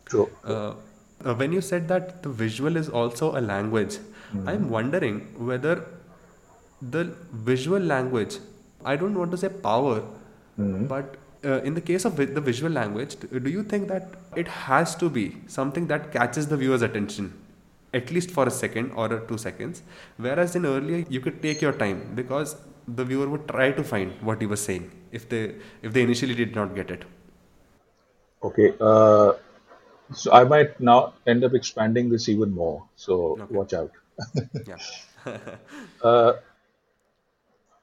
True. 0.06 0.30
Uh, 0.44 0.74
uh, 1.24 1.34
when 1.34 1.52
you 1.52 1.60
said 1.60 1.88
that 1.88 2.22
the 2.22 2.28
visual 2.28 2.76
is 2.76 2.88
also 2.88 3.36
a 3.38 3.40
language, 3.40 3.98
I'm 4.46 4.68
wondering 4.68 5.20
whether 5.46 5.86
the 6.82 7.04
visual 7.32 7.78
language, 7.78 8.38
I 8.84 8.96
don't 8.96 9.16
want 9.16 9.30
to 9.30 9.36
say 9.36 9.48
power, 9.48 10.02
but 10.58 11.16
uh, 11.44 11.62
in 11.62 11.74
the 11.74 11.80
case 11.80 12.04
of 12.04 12.16
the 12.16 12.40
visual 12.40 12.72
language, 12.72 13.16
do 13.20 13.50
you 13.50 13.62
think 13.62 13.88
that 13.88 14.08
it 14.34 14.48
has 14.48 14.96
to 14.96 15.08
be 15.08 15.36
something 15.46 15.86
that 15.86 16.10
catches 16.12 16.48
the 16.48 16.56
viewer's 16.56 16.82
attention? 16.82 17.32
At 17.98 18.10
least 18.10 18.30
for 18.30 18.46
a 18.46 18.50
second 18.50 18.92
or 18.96 19.08
two 19.28 19.38
seconds, 19.38 19.82
whereas 20.16 20.56
in 20.56 20.66
earlier 20.66 21.04
you 21.08 21.20
could 21.20 21.40
take 21.42 21.62
your 21.62 21.72
time 21.72 22.14
because 22.14 22.56
the 22.86 23.04
viewer 23.04 23.28
would 23.28 23.48
try 23.48 23.70
to 23.72 23.84
find 23.84 24.12
what 24.22 24.40
he 24.40 24.46
was 24.46 24.62
saying 24.70 24.90
if 25.12 25.28
they 25.28 25.42
if 25.82 25.92
they 25.94 26.02
initially 26.02 26.34
did 26.34 26.54
not 26.54 26.74
get 26.74 26.90
it. 26.90 27.04
Okay. 28.42 28.74
Uh, 28.80 29.34
so 30.14 30.32
I 30.32 30.44
might 30.44 30.80
now 30.80 31.14
end 31.26 31.44
up 31.44 31.54
expanding 31.54 32.10
this 32.10 32.28
even 32.28 32.52
more. 32.52 32.88
So 32.96 33.40
Okay. 33.40 33.54
watch 33.54 33.74
out. 33.74 33.92
Yeah. 34.66 34.78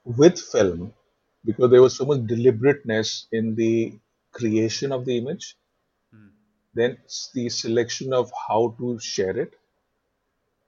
With 0.06 0.40
film, 0.40 0.94
because 1.44 1.72
there 1.72 1.82
was 1.82 1.96
so 1.98 2.06
much 2.06 2.28
deliberateness 2.28 3.28
in 3.32 3.56
the 3.56 4.00
creation 4.32 4.92
of 4.92 5.06
the 5.06 5.18
image, 5.18 5.58
then 6.74 6.98
the 7.34 7.50
selection 7.50 8.14
of 8.14 8.32
how 8.48 8.76
to 8.80 9.00
share 9.00 9.38
it, 9.38 9.54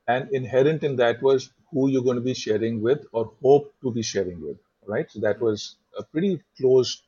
and 0.07 0.29
inherent 0.31 0.83
in 0.83 0.95
that 0.97 1.21
was 1.21 1.51
who 1.71 1.89
you're 1.89 2.03
going 2.03 2.17
to 2.17 2.21
be 2.21 2.33
sharing 2.33 2.81
with 2.81 3.05
or 3.11 3.31
hope 3.41 3.73
to 3.81 3.91
be 3.91 4.01
sharing 4.01 4.41
with, 4.41 4.57
right? 4.85 5.09
So 5.09 5.19
that 5.21 5.39
was 5.39 5.75
a 5.97 6.03
pretty 6.03 6.41
closed 6.57 7.03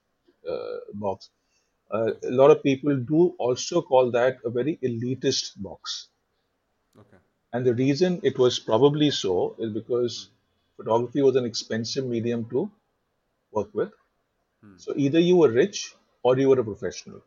uh, 0.49 0.77
box. 0.93 1.29
Uh, 1.91 2.11
a 2.23 2.31
lot 2.31 2.51
of 2.51 2.63
people 2.63 2.95
do 2.95 3.35
also 3.37 3.81
call 3.81 4.11
that 4.11 4.37
a 4.43 4.49
very 4.49 4.77
elitist 4.83 5.61
box. 5.61 6.07
Okay. 6.99 7.17
And 7.53 7.65
the 7.65 7.75
reason 7.75 8.19
it 8.23 8.39
was 8.39 8.57
probably 8.59 9.11
so 9.11 9.55
is 9.59 9.71
because 9.71 10.29
photography 10.77 11.21
was 11.21 11.35
an 11.35 11.45
expensive 11.45 12.05
medium 12.05 12.45
to 12.49 12.71
work 13.51 13.69
with. 13.73 13.91
So 14.77 14.93
either 14.95 15.19
you 15.19 15.37
were 15.37 15.51
rich 15.51 15.93
or 16.23 16.37
you 16.37 16.49
were 16.49 16.59
a 16.59 16.63
professional. 16.63 17.21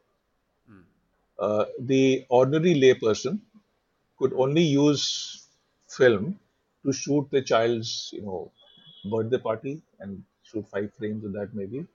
Uh, 1.39 1.67
the 1.79 2.27
ordinary 2.29 2.75
layperson 2.75 3.39
could 4.19 4.33
only 4.33 4.63
use 4.63 5.47
film 5.89 6.39
to 6.85 6.93
shoot 6.93 7.29
the 7.31 7.43
child's, 7.43 8.11
you 8.13 8.23
know, 8.23 8.53
birthday 9.11 9.39
party 9.39 9.83
and 10.01 10.23
shoot 10.43 10.67
five 10.71 10.91
frames 10.99 11.25
of 11.25 11.33
that 11.33 11.55
maybe, 11.55 11.87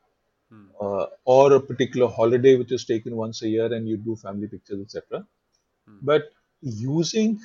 hmm. 0.50 0.66
uh, 0.80 1.06
or 1.26 1.54
a 1.54 1.60
particular 1.60 2.08
holiday 2.08 2.56
which 2.56 2.72
is 2.72 2.86
taken 2.86 3.16
once 3.16 3.42
a 3.42 3.48
year 3.48 3.72
and 3.74 3.88
you 3.88 3.98
do 3.98 4.16
family 4.16 4.48
pictures, 4.48 4.82
etc. 4.82 5.26
Hmm. 5.88 5.98
But 6.02 6.32
using 6.62 7.40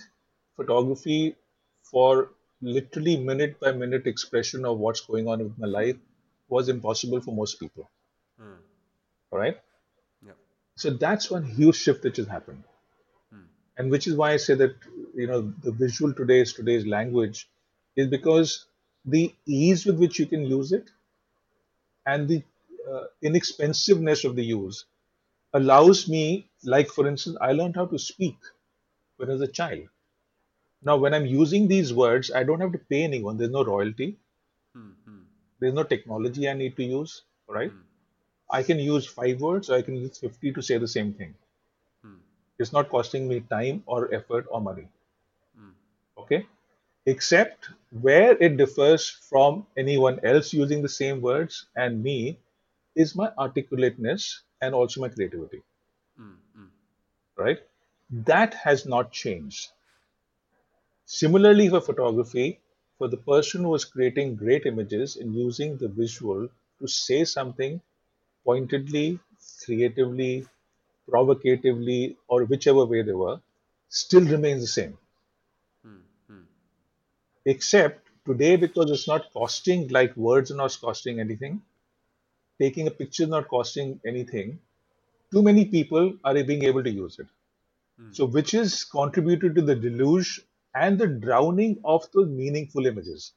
photography 0.57 1.37
for 1.83 2.31
literally 2.61 3.17
minute 3.17 3.59
by 3.61 3.73
minute 3.73 4.07
expression 4.07 4.65
of 4.65 4.79
what's 4.79 5.01
going 5.01 5.29
on 5.29 5.41
in 5.41 5.55
my 5.59 5.69
life 5.69 5.97
was 6.49 6.69
impossible 6.69 7.21
for 7.21 7.35
most 7.35 7.61
people. 7.61 7.89
Hmm. 8.39 8.61
All 9.31 9.39
right. 9.39 9.59
Yeah. 10.25 10.33
So 10.77 10.91
that's 10.91 11.31
one 11.31 11.45
huge 11.45 11.77
shift 11.77 12.05
which 12.05 12.17
has 12.17 12.27
happened. 12.27 12.65
And 13.79 13.91
which 13.91 14.07
is 14.07 14.17
why 14.17 14.33
I 14.33 14.37
say 14.37 14.55
that 14.55 14.77
you 15.15 15.27
know 15.27 15.53
the 15.63 15.73
visual 15.73 16.13
today 16.13 16.41
is 16.41 16.53
today's 16.53 16.87
language, 16.87 17.49
is 17.97 18.09
because 18.09 18.67
the 19.05 19.35
ease 19.47 19.87
with 19.87 19.99
which 19.99 20.19
you 20.19 20.27
can 20.27 20.45
use 20.45 20.73
it 20.73 20.91
and 22.07 22.29
the 22.29 22.43
uh, 22.91 23.05
inexpensiveness 23.23 24.25
of 24.25 24.37
the 24.37 24.45
use 24.45 24.85
allows 25.55 26.09
me, 26.09 26.49
like 26.65 26.89
for 26.89 27.07
instance, 27.07 27.37
I 27.41 27.53
learned 27.53 27.77
how 27.77 27.87
to 27.87 27.99
speak 27.99 28.37
when 29.17 29.31
I 29.31 29.35
was 29.35 29.43
a 29.43 29.49
child. 29.49 29.89
Now, 30.83 30.97
when 30.97 31.15
I'm 31.15 31.27
using 31.27 31.69
these 31.69 31.95
words, 31.95 32.31
I 32.33 32.43
don't 32.45 32.61
have 32.61 32.73
to 32.73 32.79
pay 32.79 33.05
anyone. 33.05 33.37
There's 33.39 33.51
no 33.51 33.65
royalty. 33.65 34.19
There's 35.61 35.75
no 35.75 35.85
technology 35.85 36.49
I 36.49 36.55
need 36.55 36.77
to 36.77 36.85
use. 36.85 37.23
Right? 37.49 37.73
I 38.51 38.63
can 38.63 38.79
use 38.79 39.07
five 39.07 39.41
words, 39.41 39.71
or 39.71 39.77
I 39.77 39.83
can 39.83 39.97
use 39.97 40.19
50 40.19 40.53
to 40.53 40.63
say 40.63 40.79
the 40.79 40.89
same 40.89 41.15
thing. 41.15 41.35
It's 42.59 42.73
not 42.73 42.91
costing 42.91 43.29
me 43.29 43.41
time 43.41 43.83
or 43.87 44.13
effort 44.15 44.47
or 44.51 44.61
money. 44.61 44.89
Hmm. 45.57 45.71
Okay? 46.19 46.47
Except 47.07 47.71
where 47.91 48.37
it 48.43 48.57
differs 48.57 49.09
from 49.09 49.67
anyone 49.77 50.21
else 50.25 50.53
using 50.53 50.83
the 50.83 50.89
same 50.89 51.21
words 51.21 51.67
and 51.77 52.03
me 52.03 52.39
is 52.97 53.15
my 53.17 53.31
articulateness 53.39 54.43
and 54.61 54.75
also 54.75 55.01
my 55.01 55.09
creativity. 55.09 55.63
Hmm, 56.17 56.35
hmm. 56.55 56.67
Right? 57.37 57.61
That 58.11 58.55
has 58.55 58.87
not 58.87 59.13
changed. 59.13 59.71
Similarly, 61.07 61.69
for 61.69 61.81
photography, 61.81 62.61
for 62.99 63.09
the 63.09 63.17
person 63.17 63.63
who 63.65 63.75
is 63.75 63.85
creating 63.85 64.37
great 64.37 64.65
images 64.65 65.17
and 65.17 65.35
using 65.35 65.77
the 65.77 65.89
visual 65.89 66.49
to 66.79 66.87
say 66.87 67.25
something 67.25 67.81
pointedly, 68.45 69.19
creatively, 69.65 70.47
provocatively, 71.09 72.17
or 72.29 72.45
whichever 72.45 72.85
way 72.85 73.03
they 73.03 73.13
were, 73.13 73.41
still 73.89 74.25
remains 74.25 74.63
the 74.63 74.69
same. 74.69 74.99
Hmm, 75.83 76.03
hmm. 76.29 76.43
Except 77.47 78.07
today, 78.25 78.57
because 78.57 78.91
it's 78.93 79.09
not 79.09 79.33
costing 79.33 79.89
like 79.89 80.17
words 80.17 80.53
are 80.53 80.57
not 80.57 80.79
costing 80.81 81.19
anything, 81.19 81.63
taking 82.61 82.87
a 82.87 82.91
picture 82.91 83.25
is 83.25 83.29
not 83.29 83.49
costing 83.49 84.01
anything, 84.07 84.61
too 85.33 85.43
many 85.43 85.65
people 85.67 86.17
are 86.25 86.35
being 86.45 86.65
able 86.65 86.85
to 86.85 86.91
use 86.91 87.19
it. 87.19 87.27
Hmm. 87.99 88.13
So, 88.13 88.27
which 88.27 88.55
is 88.55 88.85
contributed 88.85 89.55
to 89.57 89.63
the 89.63 89.77
deluge 89.77 90.43
and 90.75 90.99
the 90.99 91.09
drowning 91.09 91.81
of 91.85 92.11
the 92.13 92.27
meaningful 92.27 92.87
images. 92.87 93.33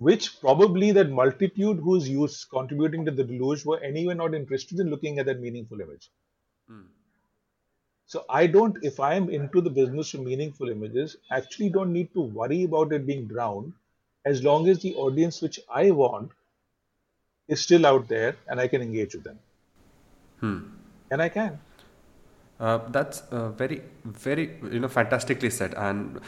Which 0.00 0.40
probably 0.40 0.92
that 0.92 1.10
multitude 1.10 1.78
who's 1.78 2.08
used 2.08 2.48
contributing 2.50 3.04
to 3.04 3.10
the 3.10 3.22
deluge 3.22 3.64
were 3.66 3.78
anyway 3.80 4.14
not 4.14 4.34
interested 4.34 4.80
in 4.80 4.88
looking 4.88 5.18
at 5.18 5.26
that 5.26 5.40
meaningful 5.40 5.80
image. 5.80 6.10
So 8.06 8.24
I 8.28 8.46
don't, 8.46 8.76
if 8.82 8.98
I 8.98 9.14
am 9.14 9.28
into 9.30 9.60
the 9.60 9.70
business 9.70 10.14
of 10.14 10.22
meaningful 10.22 10.70
images, 10.70 11.16
actually 11.30 11.68
don't 11.68 11.92
need 11.92 12.12
to 12.14 12.22
worry 12.22 12.64
about 12.64 12.92
it 12.92 13.06
being 13.06 13.26
drowned 13.26 13.72
as 14.24 14.42
long 14.42 14.68
as 14.68 14.80
the 14.80 14.94
audience 14.94 15.40
which 15.42 15.60
I 15.72 15.92
want 15.92 16.32
is 17.46 17.60
still 17.60 17.86
out 17.86 18.08
there 18.08 18.36
and 18.48 18.58
I 18.58 18.68
can 18.68 18.82
engage 18.82 19.14
with 19.14 19.24
them. 19.24 19.38
Hmm. 20.40 20.58
And 21.10 21.22
I 21.22 21.28
can. 21.28 21.60
Uh, 22.58 22.78
that's 22.88 23.20
uh, 23.30 23.50
very, 23.50 23.82
very, 24.04 24.58
you 24.72 24.80
know, 24.80 24.88
fantastically 24.88 25.50
said. 25.50 25.74
And 25.74 26.20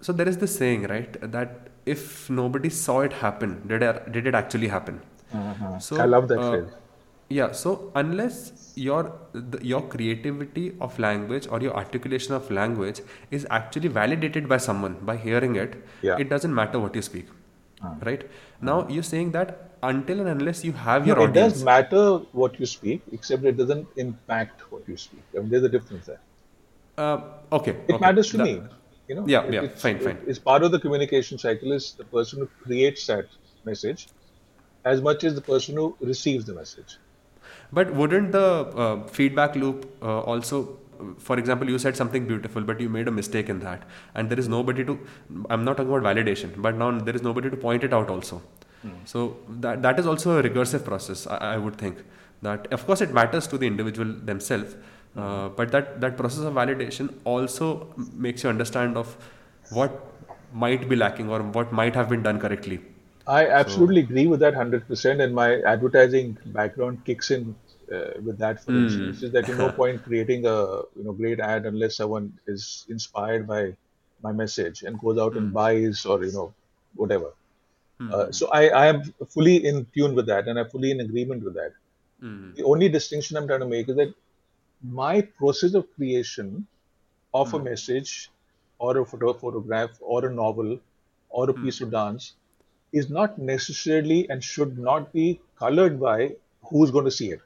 so 0.00 0.12
there 0.12 0.28
is 0.28 0.38
this 0.38 0.56
saying, 0.56 0.84
right, 0.84 1.18
that 1.32 1.68
if 1.86 2.28
nobody 2.30 2.68
saw 2.70 3.00
it 3.00 3.12
happen, 3.12 3.66
did 3.68 3.82
it, 3.82 4.12
did 4.12 4.26
it 4.26 4.34
actually 4.34 4.68
happen? 4.68 5.00
So 5.80 6.00
I 6.00 6.04
love 6.04 6.28
that 6.28 6.38
uh, 6.38 6.50
phrase. 6.50 6.70
Yeah. 7.28 7.52
So 7.52 7.90
unless 7.94 8.72
your 8.76 9.12
the, 9.32 9.58
your 9.64 9.82
creativity 9.82 10.74
of 10.80 10.98
language 10.98 11.48
or 11.50 11.60
your 11.60 11.74
articulation 11.76 12.34
of 12.34 12.50
language 12.50 13.00
is 13.30 13.46
actually 13.50 13.88
validated 13.88 14.48
by 14.48 14.58
someone 14.58 14.94
by 15.02 15.16
hearing 15.16 15.56
it, 15.56 15.74
Yeah. 16.02 16.16
it 16.18 16.28
doesn't 16.28 16.54
matter 16.54 16.78
what 16.78 16.94
you 16.94 17.02
speak, 17.02 17.26
right? 18.04 18.28
Now 18.60 18.86
you're 18.88 19.02
saying 19.02 19.32
that 19.32 19.62
until 19.82 20.20
and 20.20 20.28
unless 20.28 20.64
you 20.64 20.72
have 20.72 21.06
your 21.06 21.16
No, 21.16 21.24
it 21.24 21.30
audience, 21.30 21.52
does 21.54 21.64
matter 21.64 22.04
what 22.32 22.58
you 22.60 22.66
speak, 22.66 23.02
except 23.12 23.44
it 23.44 23.56
doesn't 23.56 23.86
impact 23.96 24.70
what 24.72 24.88
you 24.88 24.96
speak. 24.96 25.22
I 25.36 25.40
mean, 25.40 25.50
there's 25.50 25.64
a 25.64 25.68
difference 25.68 26.06
there. 26.06 26.20
uh, 26.98 27.18
okay, 27.52 27.72
It 27.88 27.94
okay, 27.94 27.98
matters 28.06 28.30
to 28.30 28.36
that- 28.38 28.44
me. 28.44 28.62
You 29.08 29.14
know, 29.16 29.24
Yeah, 29.26 29.44
It- 29.44 29.54
yeah, 29.54 29.62
it's, 29.62 29.82
fine, 29.82 29.98
fine. 30.00 30.18
It's 30.26 30.38
part 30.38 30.62
of 30.62 30.72
the 30.72 30.78
communication 30.78 31.38
cycle 31.38 31.72
is 31.72 31.92
the 31.92 32.04
person 32.04 32.40
who 32.40 32.48
creates 32.64 33.06
that 33.06 33.26
message 33.64 34.08
as 34.84 35.00
much 35.00 35.24
as 35.24 35.34
the 35.34 35.40
person 35.40 35.76
who 35.76 35.96
receives 36.00 36.44
the 36.44 36.54
message. 36.54 36.96
But 37.72 37.92
wouldn't 37.94 38.32
the 38.32 38.46
uh, 38.84 39.06
feedback 39.06 39.56
loop 39.56 39.86
uh, 40.02 40.20
also, 40.20 40.78
for 41.18 41.38
example, 41.38 41.68
you 41.68 41.78
said 41.78 41.96
something 41.96 42.26
beautiful, 42.26 42.62
but 42.62 42.80
you 42.80 42.88
made 42.88 43.08
a 43.08 43.10
mistake 43.10 43.48
in 43.48 43.58
that, 43.60 43.82
and 44.14 44.30
there 44.30 44.38
is 44.38 44.48
nobody 44.48 44.84
to. 44.84 44.98
I'm 45.50 45.64
not 45.64 45.76
talking 45.76 45.92
about 45.92 46.04
validation, 46.16 46.60
but 46.66 46.76
now 46.76 46.90
there 46.98 47.14
is 47.14 47.22
nobody 47.22 47.50
to 47.50 47.56
point 47.56 47.84
it 47.84 47.92
out 47.92 48.08
also. 48.10 48.42
So 49.04 49.38
that 49.64 49.82
that 49.82 49.98
is 49.98 50.06
also 50.06 50.38
a 50.38 50.42
recursive 50.42 50.84
process. 50.84 51.26
I, 51.26 51.36
I 51.54 51.56
would 51.58 51.76
think 51.76 52.02
that 52.42 52.66
of 52.72 52.86
course 52.86 53.00
it 53.00 53.12
matters 53.12 53.48
to 53.48 53.58
the 53.58 53.66
individual 53.66 54.12
themselves, 54.30 54.76
uh, 55.16 55.48
but 55.48 55.72
that 55.72 56.00
that 56.00 56.16
process 56.16 56.44
of 56.44 56.54
validation 56.54 57.12
also 57.24 57.92
makes 58.14 58.42
you 58.42 58.50
understand 58.50 58.96
of 58.96 59.16
what 59.70 60.02
might 60.52 60.88
be 60.88 60.96
lacking 60.96 61.30
or 61.30 61.42
what 61.42 61.72
might 61.72 61.94
have 61.94 62.08
been 62.08 62.22
done 62.22 62.38
correctly. 62.40 62.80
I 63.26 63.46
absolutely 63.48 64.00
agree 64.02 64.26
with 64.26 64.40
that 64.40 64.54
100%. 64.54 65.20
And 65.20 65.34
my 65.34 65.60
advertising 65.62 66.38
background 66.46 67.04
kicks 67.04 67.30
in 67.30 67.56
uh, 67.92 68.10
with 68.22 68.38
that, 68.38 68.64
for 68.64 68.76
instance, 68.76 69.22
is 69.22 69.32
that 69.32 69.48
you 69.48 69.54
no 69.54 69.70
point 69.80 70.02
creating 70.04 70.46
a 70.46 70.56
you 70.96 71.04
know 71.04 71.12
great 71.12 71.40
ad 71.40 71.66
unless 71.66 71.96
someone 71.96 72.32
is 72.46 72.86
inspired 72.88 73.46
by 73.46 73.76
my 74.22 74.32
message 74.32 74.82
and 74.82 74.98
goes 74.98 75.18
out 75.18 75.36
and 75.36 75.52
buys 75.52 76.04
or 76.04 76.24
you 76.24 76.32
know 76.32 76.54
whatever. 76.94 77.32
Uh, 78.12 78.30
so 78.30 78.48
I, 78.48 78.68
I 78.68 78.86
am 78.86 79.02
fully 79.28 79.64
in 79.66 79.86
tune 79.94 80.14
with 80.14 80.26
that 80.26 80.46
and 80.48 80.58
I'm 80.58 80.68
fully 80.68 80.90
in 80.90 81.00
agreement 81.00 81.42
with 81.42 81.54
that. 81.54 81.72
The 82.54 82.64
only 82.64 82.88
distinction 82.88 83.36
I'm 83.36 83.46
trying 83.46 83.60
to 83.60 83.66
make 83.66 83.88
is 83.88 83.96
that 83.96 84.14
my 84.90 85.20
process 85.20 85.74
of 85.74 85.92
creation 85.94 86.66
of 87.34 87.52
a 87.54 87.58
hmm. 87.58 87.64
message 87.64 88.30
or 88.78 88.98
a 88.98 89.04
photo, 89.04 89.32
photograph 89.32 89.90
or 90.00 90.26
a 90.26 90.32
novel 90.32 90.78
or 91.30 91.50
a 91.50 91.52
hmm. 91.52 91.64
piece 91.64 91.80
of 91.80 91.90
dance 91.90 92.34
is 92.92 93.10
not 93.10 93.38
necessarily 93.38 94.28
and 94.30 94.42
should 94.42 94.78
not 94.78 95.12
be 95.12 95.40
colored 95.58 96.00
by 96.00 96.34
who's 96.62 96.90
going 96.90 97.04
to 97.04 97.10
see 97.10 97.30
it. 97.30 97.40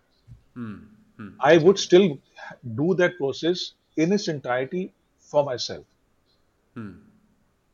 Hmm. 0.55 0.79
I 1.39 1.59
would 1.59 1.79
still 1.79 2.19
do 2.75 2.95
that 2.95 3.19
process 3.19 3.73
in 3.97 4.13
its 4.13 4.29
entirety 4.29 4.93
for 5.19 5.45
myself. 5.45 5.85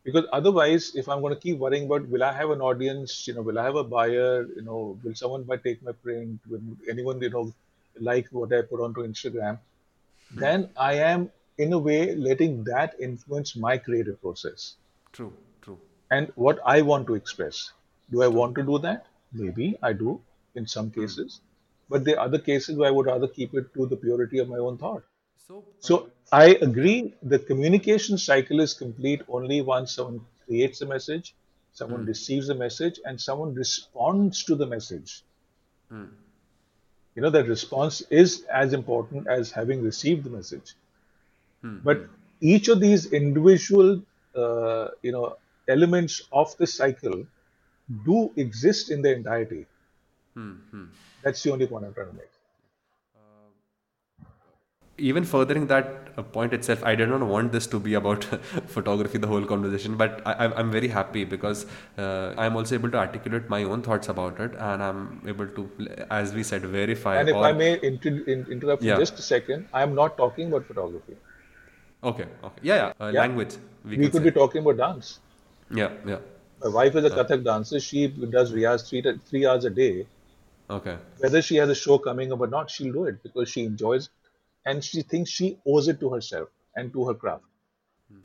Because 0.05 0.25
otherwise, 0.33 0.95
if 0.95 1.09
I'm 1.09 1.21
going 1.21 1.35
to 1.35 1.41
keep 1.41 1.59
worrying 1.59 1.87
about 1.87 2.09
will 2.09 2.23
I 2.23 2.33
have 2.33 2.51
an 2.51 2.61
audience, 2.61 3.27
you 3.27 3.35
know, 3.35 3.43
will 3.43 3.59
I 3.59 3.65
have 3.65 3.77
a 3.77 3.85
buyer, 3.85 4.47
you 4.55 4.63
know, 4.63 4.99
will 5.03 5.15
someone 5.15 5.43
buy 5.43 5.57
take 5.57 5.83
my 5.83 5.93
print, 5.93 6.41
will 6.49 6.61
anyone, 6.89 7.21
you 7.21 7.31
know, 7.31 7.53
like 8.01 8.29
what 8.31 8.53
I 8.53 8.63
put 8.63 8.81
onto 8.81 9.07
Instagram, 9.07 9.59
hmm. 10.33 10.41
then 10.41 10.71
I 10.77 10.95
am 10.95 11.31
in 11.59 11.73
a 11.73 11.79
way 11.79 12.15
letting 12.15 12.65
that 12.65 12.95
influence 13.01 13.57
my 13.57 13.79
creative 13.79 14.21
process 14.21 14.77
True, 15.13 15.33
true. 15.63 15.79
and 16.11 16.31
what 16.35 16.59
I 16.65 16.83
want 16.83 17.07
to 17.07 17.15
express. 17.15 17.73
Do 18.11 18.23
I 18.23 18.29
want 18.29 18.55
to 18.57 18.63
do 18.63 18.79
that? 18.79 19.07
Maybe 19.33 19.77
I 19.83 19.93
do 19.93 20.21
in 20.55 20.67
some 20.67 20.91
hmm. 20.91 21.01
cases, 21.01 21.41
but 21.89 22.05
there 22.05 22.19
are 22.19 22.27
other 22.27 22.39
cases 22.39 22.77
where 22.77 22.89
I 22.89 22.91
would 22.91 23.07
rather 23.07 23.29
keep 23.29 23.55
it 23.55 23.73
to 23.75 23.87
the 23.87 23.97
purity 23.97 24.39
of 24.39 24.49
my 24.49 24.59
own 24.59 24.79
thought. 24.79 25.03
So 25.47 25.65
So 25.79 26.11
I 26.33 26.59
agree 26.61 27.15
the 27.23 27.39
communication 27.39 28.19
cycle 28.19 28.61
is 28.61 28.75
complete 28.75 29.23
only 29.29 29.61
once 29.63 29.93
someone 29.95 30.21
creates 30.45 30.81
a 30.81 30.87
message, 30.87 31.35
someone 31.73 32.01
hmm. 32.01 32.09
receives 32.09 32.49
a 32.49 32.55
message, 32.55 33.01
and 33.05 33.21
someone 33.21 33.55
responds 33.55 34.45
to 34.45 34.55
the 34.55 34.67
message. 34.67 35.23
You 37.17 37.23
know, 37.23 37.31
that 37.31 37.49
response 37.49 38.03
is 38.11 38.45
as 38.53 38.75
important 38.75 39.27
as 39.27 39.51
having 39.51 39.83
received 39.83 40.25
the 40.25 40.31
message. 40.31 40.75
Hmm, 41.63 41.79
but 41.83 41.99
hmm. 41.99 42.13
each 42.41 42.69
of 42.69 42.79
these 42.79 43.07
individual, 43.07 44.03
uh, 44.35 44.89
you 45.03 45.13
know, 45.13 45.37
elements 45.67 46.23
of 46.31 46.57
the 46.59 46.67
cycle 46.67 47.25
hmm. 47.25 48.05
do 48.05 48.31
exist 48.37 48.91
in 48.91 49.03
their 49.03 49.15
entirety. 49.15 49.67
That's 51.23 51.43
the 51.43 51.53
only 51.53 51.67
point 51.67 51.87
I'm 51.87 51.95
trying 51.95 52.11
to 52.11 52.13
make. 52.13 52.36
Even 54.99 55.25
furthering 55.25 55.67
that 55.67 56.09
uh, 56.17 56.23
point 56.23 56.53
itself, 56.55 56.83
I 56.85 56.95
did 56.95 57.09
not 57.09 57.21
want 57.21 57.53
this 57.53 57.67
to 57.69 57.79
be 57.79 57.95
about 57.95 58.25
photography, 58.67 59.19
the 59.19 59.27
whole 59.27 59.45
conversation, 59.45 59.97
but 59.97 60.23
I, 60.25 60.33
I'm- 60.33 60.55
I'm 60.57 60.71
very 60.71 60.89
happy 60.89 61.25
because 61.25 61.67
uh, 61.99 62.33
I'm 62.39 62.57
also 62.57 62.75
able 62.75 62.91
to 62.91 62.99
articulate 62.99 63.49
my 63.51 63.63
own 63.65 63.83
thoughts 63.83 64.09
about 64.09 64.41
it 64.41 64.53
and 64.59 64.83
I'm 64.83 65.21
able 65.27 65.47
to, 65.49 65.71
as 66.11 66.33
we 66.33 66.43
said, 66.43 66.63
verify. 66.65 67.17
And 67.21 67.29
if 67.29 67.35
or- 67.37 67.45
I 67.45 67.53
may 67.53 67.79
inter- 67.83 68.25
in- 68.27 68.47
interrupt 68.51 68.83
Yeah. 68.83 68.95
for 68.95 69.01
just 69.03 69.19
a 69.19 69.23
second, 69.23 69.69
I'm 69.75 69.95
not 69.95 70.17
talking 70.17 70.49
about 70.49 70.65
photography. 70.67 71.17
Okay, 72.03 72.27
okay. 72.45 72.61
Yeah, 72.63 72.75
yeah. 72.77 72.93
Uh, 73.05 73.11
Yeah. 73.13 73.21
Language. 73.21 73.57
We, 73.85 73.97
We, 73.99 74.05
could 74.09 74.15
say. 74.23 74.31
be 74.31 74.31
talking 74.31 74.63
about 74.63 74.77
dance. 74.79 75.21
Yeah, 75.71 75.91
yeah. 76.07 76.19
My 76.63 76.69
wife 76.71 76.95
is 76.97 77.05
a 77.05 77.11
Kathak 77.11 77.45
dancer. 77.45 77.81
She 77.81 78.09
does 78.09 78.53
riyaz 78.53 78.89
three, 78.89 79.03
three 79.29 79.47
hours 79.47 79.65
a 79.67 79.71
day. 79.71 80.07
Okay. 80.71 80.97
Whether 81.19 81.43
she 81.43 81.57
has 81.57 81.69
a 81.69 81.75
show 81.75 81.99
coming 81.99 82.33
up 82.33 82.41
or 82.41 82.47
not, 82.47 82.71
she'll 82.71 82.93
do 82.93 83.05
it 83.05 83.23
because 83.23 83.49
she 83.49 83.65
enjoys 83.65 84.09
and 84.67 84.85
she 84.85 85.03
thinks 85.03 85.31
she 85.31 85.59
owes 85.67 85.89
it 85.89 86.01
to 86.01 86.11
herself 86.11 86.49
and 86.77 86.93
to 86.93 87.07
her 87.09 87.15
craft. 87.15 87.45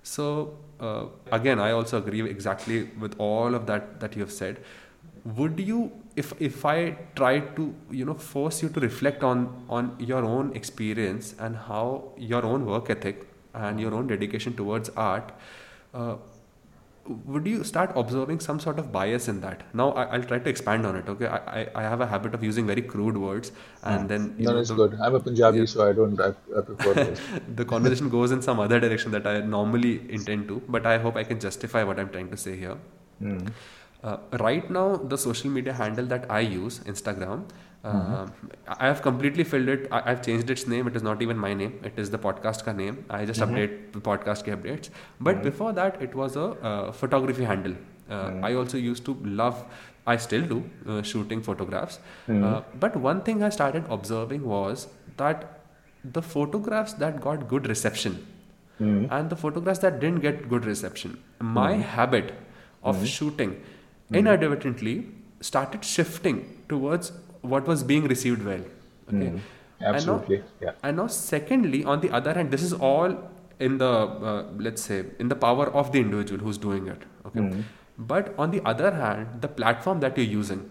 So 0.04 0.58
uh, 0.80 1.06
again, 1.32 1.60
I 1.60 1.72
also 1.72 1.98
agree 1.98 2.22
exactly 2.30 2.84
with 3.00 3.16
all 3.18 3.56
of 3.56 3.66
that 3.68 4.00
that 4.00 4.16
you 4.16 4.22
have 4.22 4.32
said. 4.32 4.64
Would 5.24 5.60
you, 5.60 5.92
if 6.16 6.34
if 6.40 6.66
I 6.66 6.98
try 7.16 7.40
to, 7.40 7.74
you 7.92 8.06
know, 8.06 8.16
force 8.16 8.62
you 8.64 8.70
to 8.70 8.80
reflect 8.80 9.24
on 9.24 9.48
on 9.70 9.96
your 10.00 10.24
own 10.26 10.52
experience 10.56 11.36
and 11.40 11.56
how 11.56 11.86
your 12.18 12.44
own 12.46 12.66
work 12.66 12.90
ethic 12.90 13.28
and 13.54 13.80
your 13.80 13.94
own 13.94 14.08
dedication 14.08 14.56
towards 14.56 14.90
art, 14.90 15.32
uh, 15.94 16.16
would 17.26 17.46
you 17.48 17.64
start 17.64 17.92
observing 17.96 18.40
some 18.40 18.60
sort 18.60 18.78
of 18.80 18.92
bias 18.92 19.28
in 19.28 19.42
that? 19.42 19.62
Now 19.74 19.92
I, 19.92 20.04
I'll 20.16 20.24
try 20.24 20.40
to 20.40 20.50
expand 20.50 20.86
on 20.86 20.96
it. 20.96 21.10
Okay, 21.10 21.26
I, 21.28 21.62
I, 21.62 21.68
I 21.76 21.82
have 21.82 22.02
a 22.02 22.06
habit 22.08 22.34
of 22.36 22.44
using 22.44 22.68
very 22.68 22.82
crude 22.82 23.18
words, 23.18 23.52
and 23.84 24.08
then 24.08 24.36
you 24.38 24.46
No, 24.46 24.54
know, 24.54 24.60
it's 24.60 24.70
the- 24.70 24.76
good. 24.76 24.98
I'm 25.02 25.16
a 25.16 25.20
Punjabi, 25.20 25.66
so 25.66 25.88
I 25.88 25.94
don't, 25.94 26.20
I, 26.22 26.30
I 26.58 26.62
prefer 26.62 27.16
the 27.56 27.66
conversation 27.66 28.10
goes 28.10 28.32
in 28.32 28.42
some 28.42 28.60
other 28.60 28.80
direction 28.80 29.12
that 29.12 29.26
I 29.26 29.40
normally 29.40 30.02
intend 30.10 30.48
to, 30.50 30.62
but 30.70 30.86
I 30.86 30.98
hope 31.00 31.16
I 31.16 31.24
can 31.24 31.40
justify 31.40 31.84
what 31.84 32.00
I'm 32.00 32.10
trying 32.10 32.30
to 32.30 32.38
say 32.38 32.56
here. 32.56 32.78
Uh, 34.04 34.18
right 34.40 34.70
now, 34.72 34.96
the 34.96 35.18
social 35.18 35.50
media 35.52 35.74
handle 35.74 36.06
that 36.08 36.26
I 36.30 36.40
use, 36.40 36.80
Instagram, 36.80 37.44
uh, 37.84 38.28
I 38.68 38.86
have 38.88 39.02
completely 39.02 39.44
filled 39.44 39.68
it. 39.68 39.88
I, 39.92 40.12
I've 40.12 40.22
changed 40.26 40.50
its 40.50 40.68
name. 40.68 40.88
It 40.88 40.96
is 40.96 41.04
not 41.04 41.22
even 41.22 41.38
my 41.38 41.54
name. 41.54 41.80
It 41.84 41.94
is 41.98 42.12
the 42.12 42.20
podcast 42.20 42.64
ka 42.64 42.72
name. 42.74 43.06
I 43.10 43.26
just 43.26 43.40
update 43.42 43.92
the 43.94 44.00
podcast 44.00 44.44
ke 44.44 44.56
updates. 44.58 44.90
But 45.20 45.42
before 45.44 45.72
that, 45.74 46.02
it 46.02 46.14
was 46.14 46.36
a 46.36 46.44
uh, 46.72 46.92
photography 46.92 47.44
handle. 47.44 47.76
Uh, 48.10 48.34
I 48.44 48.54
also 48.54 48.78
used 48.78 49.06
to 49.06 49.16
love. 49.24 49.64
I 50.06 50.18
still 50.18 50.42
do 50.42 50.64
uh, 50.88 51.02
shooting 51.02 51.42
photographs. 51.42 52.00
Uh, 52.28 52.62
but 52.80 52.96
one 52.98 53.22
thing 53.22 53.42
I 53.44 53.50
started 53.50 53.84
observing 53.90 54.46
was 54.46 54.88
that 55.18 55.60
the 56.04 56.22
photographs 56.22 56.94
that 56.94 57.20
got 57.22 57.48
good 57.48 57.68
reception 57.68 58.26
and 59.12 59.30
the 59.30 59.36
photographs 59.36 59.80
that 59.80 60.00
didn't 60.00 60.22
get 60.22 60.50
good 60.50 60.66
reception 60.66 61.12
my 61.40 61.74
habit 61.76 62.32
of 62.84 63.04
shooting 63.08 63.52
inadvertently 64.12 65.08
started 65.42 65.86
shifting 65.86 66.40
towards 66.70 67.12
what 67.42 67.68
was 67.68 67.84
being 67.92 68.08
received 68.16 68.44
well 68.52 68.64
okay 69.14 69.28
And 69.30 69.36
now- 69.36 69.92
Absolutely. 69.92 70.38
Yeah. 70.64 70.74
and 70.88 70.98
now 71.02 71.08
secondly 71.08 71.84
on 71.84 72.02
the 72.02 72.10
other 72.18 72.34
hand 72.40 72.52
this 72.56 72.64
is 72.66 72.74
all 72.90 73.14
in 73.68 73.78
the 73.84 73.88
uh, 74.32 74.44
let's 74.66 74.84
say 74.90 74.98
in 75.24 75.28
the 75.32 75.38
power 75.46 75.66
of 75.82 75.92
the 75.96 76.00
individual 76.06 76.44
who's 76.48 76.60
doing 76.66 76.88
it 76.94 77.02
okay 77.30 77.46
but 78.12 78.30
on 78.44 78.52
the 78.56 78.62
other 78.74 78.92
hand 79.00 79.42
the 79.46 79.50
platform 79.62 80.00
that 80.04 80.18
you're 80.22 80.32
using 80.36 80.62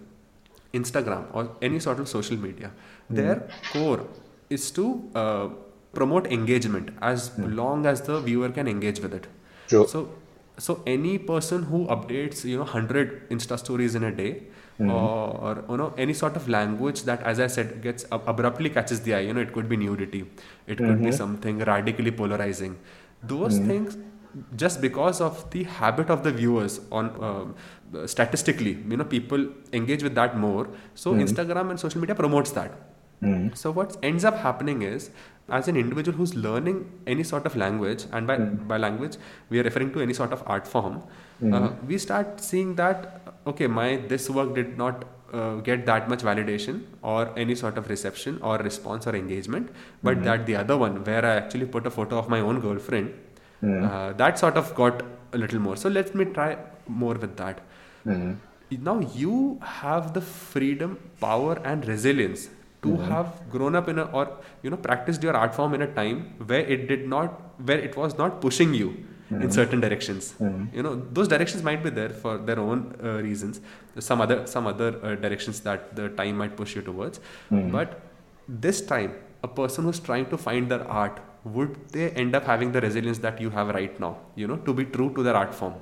instagram 0.81 1.25
or 1.33 1.43
any 1.69 1.81
sort 1.87 1.99
of 2.05 2.09
social 2.09 2.37
media 2.47 2.71
their 3.19 3.37
core 3.73 4.07
is 4.57 4.71
to 4.79 4.85
uh, 5.15 5.49
promote 5.93 6.27
engagement 6.39 6.91
as 7.03 7.27
long 7.61 7.87
as 7.87 8.03
the 8.09 8.21
viewer 8.21 8.49
can 8.51 8.69
engage 8.69 9.01
with 9.01 9.13
it. 9.19 9.27
Sure. 9.73 9.87
So 9.89 10.01
so 10.59 10.83
any 10.87 11.19
person 11.19 11.65
who 11.71 11.81
updates 11.95 12.45
you 12.45 12.57
know 12.61 12.65
100 12.65 13.29
insta 13.37 13.59
stories 13.63 13.97
in 14.01 14.05
a 14.05 14.13
day 14.21 14.31
Hmm. 14.81 14.91
or 14.91 15.65
you 15.69 15.77
know 15.79 15.93
any 16.03 16.15
sort 16.19 16.37
of 16.37 16.49
language 16.53 17.03
that 17.09 17.23
as 17.31 17.41
i 17.47 17.47
said 17.55 17.73
gets 17.87 18.07
ab- 18.17 18.29
abruptly 18.33 18.71
catches 18.77 19.01
the 19.09 19.15
eye. 19.15 19.25
You 19.31 19.35
know 19.35 19.43
it 19.47 19.53
could 19.53 19.69
be 19.69 19.77
nudity. 19.77 20.21
It 20.67 20.79
could 20.79 21.03
be 21.03 21.09
mm-hmm. 21.09 21.19
something 21.23 21.59
radically 21.71 22.11
polarizing. 22.11 22.79
Those 23.23 23.59
hmm. 23.59 23.67
things 23.67 23.99
just 24.57 24.81
because 24.81 25.21
of 25.21 25.43
the 25.51 25.65
habit 25.65 26.09
of 26.09 26.23
the 26.23 26.33
viewers 26.33 26.81
on 26.91 27.11
um, 27.29 28.07
statistically 28.07 28.79
you 28.89 28.97
know 28.97 29.05
people 29.05 29.47
engage 29.73 30.03
with 30.03 30.15
that 30.15 30.39
more. 30.47 30.69
So 30.95 31.13
hmm. 31.13 31.21
instagram 31.27 31.71
and 31.75 31.79
social 31.89 32.01
media 32.01 32.15
promotes 32.15 32.53
that. 32.53 32.73
So 33.55 33.71
what 33.71 33.97
ends 34.03 34.25
up 34.25 34.39
happening 34.39 34.81
is, 34.81 35.11
as 35.51 35.69
an 35.69 35.77
individual 35.77 36.17
who's 36.17 36.35
learning 36.35 36.91
any 37.07 37.23
sort 37.23 37.45
of 37.45 37.55
language, 37.55 38.07
and 38.13 38.27
by 38.27 38.39
by 38.71 38.79
language 38.79 39.19
we 39.51 39.61
are 39.61 39.63
referring 39.63 39.93
to 39.97 40.01
any 40.01 40.15
sort 40.15 40.33
of 40.33 40.43
art 40.47 40.67
form, 40.67 41.03
uh, 41.53 41.71
we 41.87 41.99
start 41.99 42.41
seeing 42.41 42.75
that 42.77 43.23
okay, 43.47 43.67
my 43.67 43.97
this 44.09 44.29
work 44.31 44.55
did 44.55 44.77
not 44.79 45.05
uh, 45.33 45.55
get 45.69 45.87
that 45.87 46.09
much 46.09 46.21
validation 46.23 46.83
or 47.03 47.33
any 47.39 47.55
sort 47.55 47.79
of 47.79 47.89
reception 47.89 48.39
or 48.43 48.59
response 48.59 49.07
or 49.07 49.15
engagement, 49.17 49.71
but 50.03 50.23
that 50.25 50.47
the 50.47 50.57
other 50.57 50.77
one 50.77 51.03
where 51.05 51.25
I 51.25 51.37
actually 51.37 51.67
put 51.67 51.87
a 51.87 51.91
photo 51.91 52.19
of 52.19 52.29
my 52.29 52.41
own 52.41 52.61
girlfriend, 52.61 53.15
uh, 53.83 54.13
that 54.15 54.39
sort 54.39 54.57
of 54.57 54.75
got 54.75 55.03
a 55.33 55.39
little 55.39 55.61
more. 55.61 55.77
So 55.77 55.89
let 55.89 56.15
me 56.15 56.25
try 56.27 56.57
more 56.87 57.15
with 57.15 57.37
that. 57.37 57.61
Now 58.71 59.01
you 59.01 59.59
have 59.63 60.15
the 60.15 60.21
freedom 60.21 60.99
power 61.21 61.55
and 61.65 61.87
resilience 61.87 62.51
to 62.83 62.97
have 62.97 63.51
grown 63.51 63.75
up 63.75 63.89
in 63.89 63.99
a 63.99 64.05
or 64.05 64.39
you 64.63 64.71
know 64.71 64.77
practiced 64.77 65.23
your 65.23 65.37
art 65.37 65.55
form 65.55 65.75
in 65.75 65.83
a 65.83 65.89
time 65.95 66.35
where 66.47 66.61
it 66.77 66.87
did 66.89 67.07
not 67.09 67.41
where 67.71 67.79
it 67.79 67.97
was 67.97 68.17
not 68.17 68.41
pushing 68.41 68.73
you 68.73 68.97
in 69.31 69.51
certain 69.51 69.81
directions. 69.81 70.35
You 70.73 70.83
know 70.83 70.95
those 71.13 71.29
directions 71.29 71.63
might 71.63 71.83
be 71.83 71.91
there 71.91 72.11
for 72.11 72.39
their 72.39 72.59
own 72.59 72.95
uh, 73.03 73.15
reasons 73.29 73.61
some 73.99 74.21
other 74.21 74.47
some 74.47 74.67
other 74.67 74.89
uh, 75.03 75.15
directions 75.17 75.61
that 75.61 75.95
the 75.97 76.09
time 76.11 76.39
might 76.39 76.57
push 76.57 76.77
you 76.77 76.83
towards. 76.83 77.21
But 77.51 78.01
this 78.49 78.81
time 78.81 79.15
a 79.43 79.49
person 79.49 79.85
who's 79.85 80.01
trying 80.01 80.27
to 80.31 80.39
find 80.39 80.71
their 80.71 80.87
art 80.89 81.21
would 81.45 81.77
they 81.91 82.11
end 82.11 82.35
up 82.37 82.45
having 82.45 82.73
the 82.73 82.81
resilience 82.81 83.19
that 83.19 83.41
you 83.41 83.49
have 83.49 83.69
right 83.69 83.99
now 83.99 84.19
you 84.37 84.47
know 84.47 84.57
to 84.57 84.75
be 84.75 84.85
true 84.85 85.15
to 85.15 85.23
their 85.23 85.37
art 85.37 85.55
form? 85.55 85.75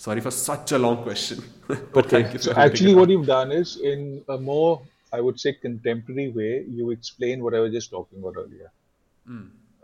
Sorry 0.00 0.22
for 0.22 0.30
such 0.30 0.72
a 0.72 0.78
long 0.78 1.02
question. 1.02 1.44
but 1.92 2.08
thank 2.08 2.32
you 2.32 2.38
So 2.38 2.52
actually, 2.52 2.94
what 2.94 3.10
you've 3.10 3.26
done 3.26 3.52
is, 3.52 3.76
in 3.76 4.24
a 4.30 4.38
more, 4.38 4.80
I 5.12 5.20
would 5.20 5.38
say, 5.38 5.52
contemporary 5.52 6.30
way, 6.30 6.64
you 6.66 6.90
explain 6.90 7.42
what 7.44 7.54
I 7.54 7.60
was 7.60 7.70
just 7.70 7.90
talking 7.90 8.20
about 8.20 8.36
earlier. 8.38 8.72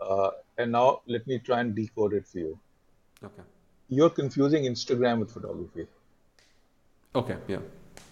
Uh, 0.01 0.31
and 0.57 0.71
now 0.71 1.01
let 1.07 1.27
me 1.27 1.39
try 1.39 1.59
and 1.61 1.75
decode 1.75 2.13
it 2.13 2.27
for 2.27 2.39
you. 2.39 2.57
Okay. 3.23 3.43
You're 3.89 4.09
confusing 4.09 4.63
Instagram 4.63 5.19
with 5.19 5.31
photography. 5.31 5.87
Okay. 7.15 7.37
Yeah. 7.47 7.59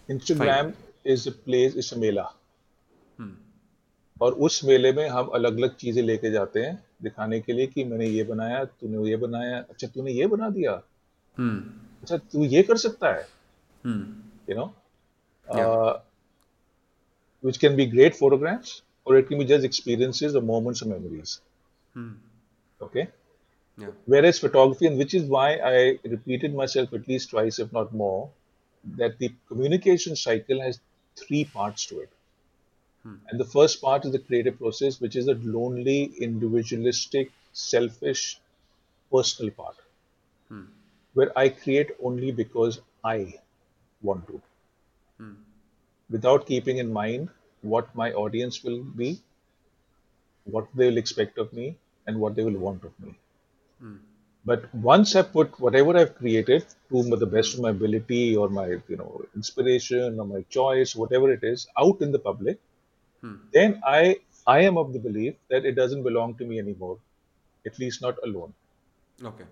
Instagram 0.10 0.74
Fine. 0.74 0.74
is 1.04 1.28
a 1.28 1.32
place, 1.32 1.76
is 1.76 1.92
a 1.92 1.98
मेला 2.00 2.28
और 4.22 4.34
उस 4.48 4.64
मेले 4.66 4.92
में 4.98 5.08
हम 5.10 5.28
अलग 5.36 5.58
अलग 5.58 5.76
चीज़ें 5.78 6.02
लेके 6.04 6.30
जाते 6.32 6.60
हैं 6.66 6.76
दिखाने 7.04 7.40
के 7.48 7.54
लिए 7.54 7.66
कि 7.68 7.84
मैंने 7.86 8.06
ये 8.08 8.24
बनाया 8.24 8.64
तूने 8.66 9.10
ये 9.10 9.16
बनाया 9.24 9.58
अच्छा 9.70 9.88
तूने 9.96 10.12
ये 10.12 10.28
बना 10.34 10.50
दिया 10.58 10.82
Hmm. 11.40 11.58
अच्छा 12.02 12.18
तू 12.32 12.44
ये 12.54 12.62
कर 12.70 12.78
सकता 12.84 13.08
है 13.16 13.26
Hmm. 13.86 14.04
you 14.50 14.56
know 14.60 14.68
Yeah. 15.48 15.68
uh, 15.72 16.00
which 17.44 17.60
can 17.64 17.76
be 17.80 17.86
great 17.96 18.16
photographs 18.22 18.72
or 19.06 19.18
it 19.18 19.28
can 19.32 19.42
be 19.44 19.48
just 19.52 19.66
experiences 19.70 20.36
or 20.40 20.44
moments 20.54 20.82
or 20.86 20.88
memories 20.94 21.34
Hmm. 21.96 22.14
Okay? 22.82 23.08
Yeah. 23.78 23.90
whereas 24.06 24.40
photography 24.40 24.86
and 24.86 24.98
which 24.98 25.14
is 25.14 25.26
why 25.26 25.56
i 25.70 26.00
repeated 26.06 26.56
myself 26.56 26.94
at 26.94 27.10
least 27.10 27.32
twice 27.32 27.60
if 27.60 27.74
not 27.74 27.94
more 27.94 28.30
that 28.98 29.18
the 29.20 29.34
communication 29.50 30.16
cycle 30.16 30.62
has 30.62 30.80
three 31.16 31.46
parts 31.46 31.86
to 31.88 32.00
it. 32.02 32.10
Hmm. 33.04 33.16
And 33.30 33.40
the 33.40 33.46
first 33.46 33.82
part 33.82 34.06
is 34.06 34.12
the 34.12 34.20
creative 34.20 34.58
process 34.58 35.00
which 35.02 35.16
is 35.16 35.28
a 35.28 35.36
lonely 35.36 36.14
individualistic 36.20 37.32
selfish 37.54 38.40
personal 39.12 39.52
part. 39.52 39.76
Hmm. 40.50 40.66
Where 41.14 41.38
i 41.38 41.50
create 41.50 41.92
only 42.04 42.32
because 42.32 42.82
i 43.04 43.34
want 44.02 44.28
to. 44.28 44.42
Hmm. 45.18 45.34
Without 46.10 46.46
keeping 46.46 46.78
in 46.78 46.92
mind 46.94 47.30
what 47.62 47.96
my 47.96 48.12
audience 48.14 48.64
will 48.64 48.84
be 48.84 49.20
what 50.44 50.68
they 50.76 50.88
will 50.90 50.98
expect 50.98 51.40
of 51.40 51.52
me 51.54 51.76
and 52.08 52.20
what 52.20 52.36
they 52.36 52.44
will 52.44 52.58
want 52.58 52.84
of 52.84 53.00
me. 53.00 53.16
Hmm. 53.80 53.96
But 54.46 54.74
once 54.76 55.16
I 55.16 55.24
put 55.24 55.60
whatever 55.60 55.98
I've 55.98 56.16
created 56.16 56.66
to 56.90 57.04
the 57.04 57.26
best 57.26 57.56
of 57.56 57.62
my 57.62 57.72
ability 57.72 58.38
or 58.38 58.48
my 58.50 58.68
you 58.88 58.98
know 58.98 59.26
inspiration 59.36 60.20
or 60.20 60.26
my 60.26 60.42
choice, 60.50 60.96
whatever 60.96 61.32
it 61.32 61.44
is, 61.44 61.68
out 61.78 62.02
in 62.02 62.12
the 62.12 62.20
public, 62.20 62.60
hmm. 63.22 63.36
then 63.52 63.82
I 63.84 64.18
I 64.46 64.60
am 64.62 64.78
of 64.78 64.94
the 64.94 65.00
belief 65.00 65.36
that 65.50 65.66
it 65.66 65.74
doesn't 65.74 66.04
belong 66.04 66.36
to 66.36 66.46
me 66.46 66.60
anymore, 66.60 66.98
at 67.66 67.80
least 67.80 68.02
not 68.02 68.18
alone. 68.24 68.54
Okay. 69.24 69.46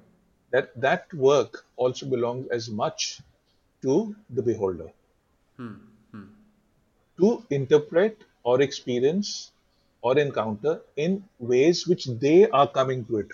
That 0.51 0.79
that 0.79 1.13
work 1.13 1.65
also 1.77 2.05
belongs 2.05 2.47
as 2.49 2.69
much 2.69 3.21
to 3.81 4.15
the 4.29 4.43
beholder. 4.43 4.91
Hmm. 5.57 5.73
To 7.19 7.43
interpret 7.51 8.23
or 8.43 8.61
experience 8.61 9.52
or 10.03 10.19
encounter 10.19 10.81
in 10.95 11.23
ways 11.39 11.87
which 11.87 12.05
they 12.23 12.47
are 12.49 12.67
coming 12.67 13.05
to 13.05 13.17
it. 13.19 13.27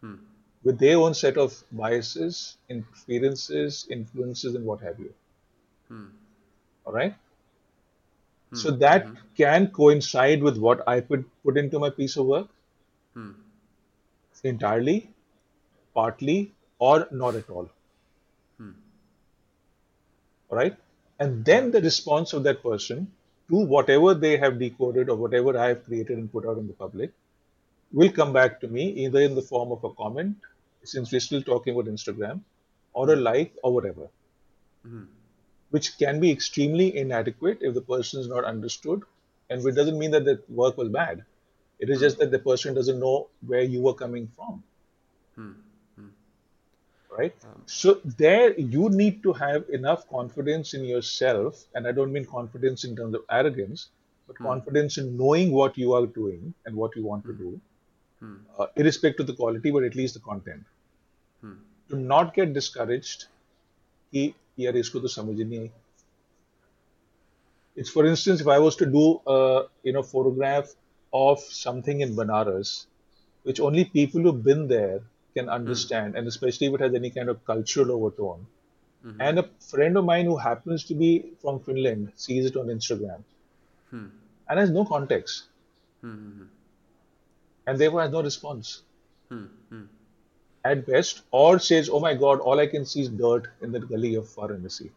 Hmm. 0.00 0.16
With 0.64 0.78
their 0.78 0.98
own 0.98 1.14
set 1.14 1.38
of 1.38 1.56
biases, 1.72 2.58
experiences, 2.68 3.86
influences, 3.88 4.56
and 4.56 4.66
what 4.66 4.80
have 4.80 4.98
you. 4.98 5.14
Hmm. 5.88 6.06
All 6.84 6.92
right. 6.92 7.14
Hmm. 8.50 8.56
So 8.56 8.70
that 8.72 9.06
can 9.36 9.68
coincide 9.68 10.42
with 10.42 10.58
what 10.58 10.86
I 10.88 11.00
put 11.00 11.24
put 11.44 11.56
into 11.56 11.78
my 11.78 11.90
piece 11.90 12.16
of 12.16 12.26
work. 12.26 12.48
Entirely, 14.44 15.10
partly, 15.94 16.52
or 16.78 17.08
not 17.10 17.34
at 17.36 17.48
all. 17.50 17.68
All 20.50 20.58
right. 20.58 20.76
And 21.18 21.44
then 21.44 21.70
the 21.70 21.80
response 21.80 22.32
of 22.32 22.42
that 22.44 22.62
person 22.62 23.10
to 23.48 23.56
whatever 23.56 24.14
they 24.14 24.36
have 24.36 24.58
decoded 24.58 25.08
or 25.08 25.16
whatever 25.16 25.56
I 25.58 25.68
have 25.68 25.84
created 25.84 26.18
and 26.18 26.30
put 26.30 26.46
out 26.46 26.58
in 26.58 26.66
the 26.66 26.72
public 26.72 27.12
will 27.92 28.10
come 28.10 28.32
back 28.32 28.60
to 28.60 28.68
me 28.68 28.88
either 29.04 29.20
in 29.20 29.34
the 29.34 29.42
form 29.42 29.72
of 29.72 29.84
a 29.84 29.90
comment, 29.90 30.36
since 30.84 31.12
we're 31.12 31.20
still 31.20 31.42
talking 31.42 31.74
about 31.74 31.92
Instagram, 31.92 32.40
or 32.92 33.10
a 33.10 33.16
hmm. 33.16 33.22
like 33.22 33.52
or 33.62 33.72
whatever, 33.72 34.08
hmm. 34.82 35.04
which 35.70 35.98
can 35.98 36.20
be 36.20 36.30
extremely 36.30 36.96
inadequate 36.96 37.58
if 37.60 37.74
the 37.74 37.80
person 37.80 38.20
is 38.20 38.28
not 38.28 38.44
understood. 38.44 39.02
And 39.48 39.64
it 39.64 39.76
doesn't 39.76 39.98
mean 39.98 40.10
that 40.10 40.24
the 40.24 40.42
work 40.48 40.76
was 40.76 40.88
bad. 40.88 41.24
It 41.78 41.90
is 41.90 41.98
hmm. 41.98 42.04
just 42.04 42.18
that 42.18 42.30
the 42.30 42.38
person 42.38 42.74
doesn't 42.74 42.98
know 42.98 43.28
where 43.46 43.62
you 43.62 43.80
were 43.80 43.94
coming 43.94 44.28
from 44.36 44.62
right? 47.18 47.34
Um, 47.44 47.62
so 47.66 48.00
there 48.18 48.58
you 48.58 48.88
need 48.90 49.22
to 49.22 49.32
have 49.32 49.64
enough 49.70 50.08
confidence 50.08 50.74
in 50.74 50.84
yourself, 50.84 51.64
and 51.74 51.86
I 51.86 51.92
don't 51.92 52.12
mean 52.12 52.24
confidence 52.24 52.84
in 52.84 52.96
terms 52.96 53.14
of 53.14 53.22
arrogance, 53.30 53.88
but 54.26 54.36
hmm. 54.36 54.44
confidence 54.44 54.98
in 54.98 55.16
knowing 55.16 55.52
what 55.52 55.76
you 55.78 55.92
are 55.92 56.06
doing 56.06 56.54
and 56.64 56.76
what 56.76 56.96
you 56.96 57.04
want 57.04 57.24
to 57.24 57.32
hmm. 57.32 57.38
do, 57.38 57.60
hmm. 58.20 58.34
uh, 58.58 58.66
irrespective 58.76 59.24
of 59.24 59.26
the 59.26 59.34
quality, 59.34 59.70
but 59.70 59.84
at 59.84 59.94
least 59.94 60.14
the 60.14 60.20
content. 60.20 60.64
To 61.90 61.96
not 61.96 62.34
get 62.34 62.52
discouraged, 62.52 63.26
to 64.92 64.98
It's 67.76 67.90
for 67.90 68.06
instance, 68.06 68.40
if 68.40 68.48
I 68.48 68.58
was 68.58 68.76
to 68.76 68.86
do 68.86 69.20
a 69.26 69.66
you 69.82 69.92
know 69.92 70.02
photograph 70.02 70.74
of 71.12 71.40
something 71.40 72.00
in 72.00 72.16
Banaras, 72.16 72.86
which 73.44 73.60
only 73.60 73.84
people 73.84 74.22
who've 74.22 74.42
been 74.42 74.66
there 74.66 75.00
can 75.38 75.46
hmm. 75.46 75.56
understand 75.58 76.16
and 76.16 76.32
especially 76.32 76.68
if 76.68 76.74
it 76.74 76.84
has 76.86 76.94
any 77.00 77.10
kind 77.10 77.28
of 77.28 77.44
cultural 77.44 77.92
overtone. 77.92 78.46
Hmm. 79.02 79.20
And 79.20 79.38
a 79.38 79.48
friend 79.70 79.96
of 79.96 80.04
mine 80.04 80.26
who 80.26 80.36
happens 80.36 80.84
to 80.90 80.94
be 80.94 81.10
from 81.42 81.60
finland 81.68 82.12
sees 82.26 82.46
it 82.50 82.56
on 82.56 82.74
instagram. 82.76 83.22
Hmm. 83.90 84.06
And 84.48 84.60
has 84.60 84.70
no 84.70 84.84
context. 84.84 85.44
And 87.66 87.78
therefore 87.80 88.02
has 88.02 88.12
no 88.12 88.22
response. 88.22 88.82
At 90.64 90.86
best 90.86 91.22
or 91.30 91.58
says 91.58 91.88
oh 91.88 92.00
my 92.00 92.14
god 92.14 92.40
all 92.40 92.60
i 92.60 92.66
can 92.66 92.84
see 92.92 93.02
is 93.02 93.08
dirt 93.08 93.48
in 93.62 93.72
the 93.72 93.80
gully 93.90 94.14
of 94.16 94.24
Varanasi 94.38 94.90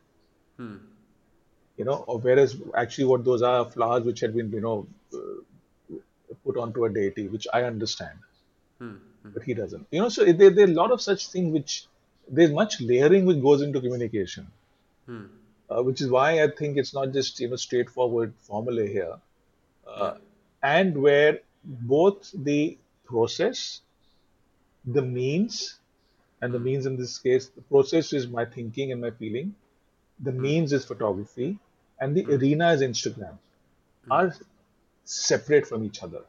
you 1.79 1.85
know, 1.85 2.03
or 2.07 2.19
whereas 2.19 2.57
actually 2.75 3.05
what 3.05 3.23
those 3.23 3.41
are 3.41 3.65
flowers 3.65 4.03
which 4.03 4.19
had 4.19 4.35
been, 4.35 4.51
you 4.51 4.59
know, 4.59 4.87
uh, 5.13 5.95
put 6.45 6.57
onto 6.57 6.83
a 6.85 6.89
deity, 6.89 7.29
which 7.29 7.47
I 7.53 7.63
understand, 7.63 8.19
Mm-hmm. 9.19 9.33
but 9.33 9.43
he 9.43 9.53
doesn't. 9.53 9.85
You 9.91 10.01
know, 10.01 10.09
so 10.09 10.23
there, 10.23 10.49
there 10.49 10.65
are 10.65 10.69
a 10.69 10.73
lot 10.73 10.91
of 10.91 11.01
such 11.01 11.27
things 11.27 11.51
which 11.51 11.87
there's 12.29 12.51
much 12.51 12.79
layering 12.79 13.25
which 13.25 13.41
goes 13.41 13.61
into 13.61 13.81
communication, 13.81 14.47
hmm. 15.05 15.25
uh, 15.69 15.81
which 15.83 15.99
is 15.99 16.09
why 16.09 16.41
I 16.41 16.47
think 16.47 16.77
it's 16.77 16.93
not 16.93 17.11
just 17.11 17.39
you 17.39 17.49
know 17.49 17.57
straightforward 17.57 18.33
formula 18.39 18.85
here, 18.87 19.15
uh, 19.85 20.13
and 20.63 21.01
where 21.01 21.39
both 21.63 22.31
the 22.33 22.77
process, 23.05 23.81
the 24.85 25.01
means, 25.01 25.79
and 26.41 26.53
the 26.53 26.59
hmm. 26.59 26.65
means 26.65 26.85
in 26.85 26.95
this 26.95 27.17
case, 27.19 27.47
the 27.47 27.61
process 27.63 28.13
is 28.13 28.27
my 28.27 28.45
thinking 28.45 28.93
and 28.93 29.01
my 29.01 29.11
feeling, 29.11 29.53
the 30.19 30.31
hmm. 30.31 30.41
means 30.41 30.71
is 30.71 30.85
photography, 30.85 31.59
and 31.99 32.15
the 32.15 32.25
arena 32.25 32.71
is 32.71 32.81
Instagram, 32.81 33.37
are 34.09 34.33
separate 35.03 35.67
from 35.67 35.83
each 35.83 36.01
other. 36.03 36.21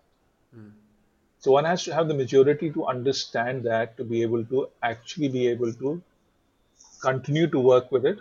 So 1.40 1.52
one 1.52 1.64
has 1.64 1.84
to 1.84 1.94
have 1.94 2.08
the 2.08 2.14
maturity 2.14 2.70
to 2.72 2.86
understand 2.86 3.64
that 3.64 3.96
to 3.96 4.04
be 4.04 4.22
able 4.22 4.44
to 4.46 4.68
actually 4.82 5.28
be 5.28 5.48
able 5.48 5.72
to 5.74 6.02
continue 7.02 7.48
to 7.48 7.58
work 7.58 7.90
with 7.90 8.06
it 8.06 8.20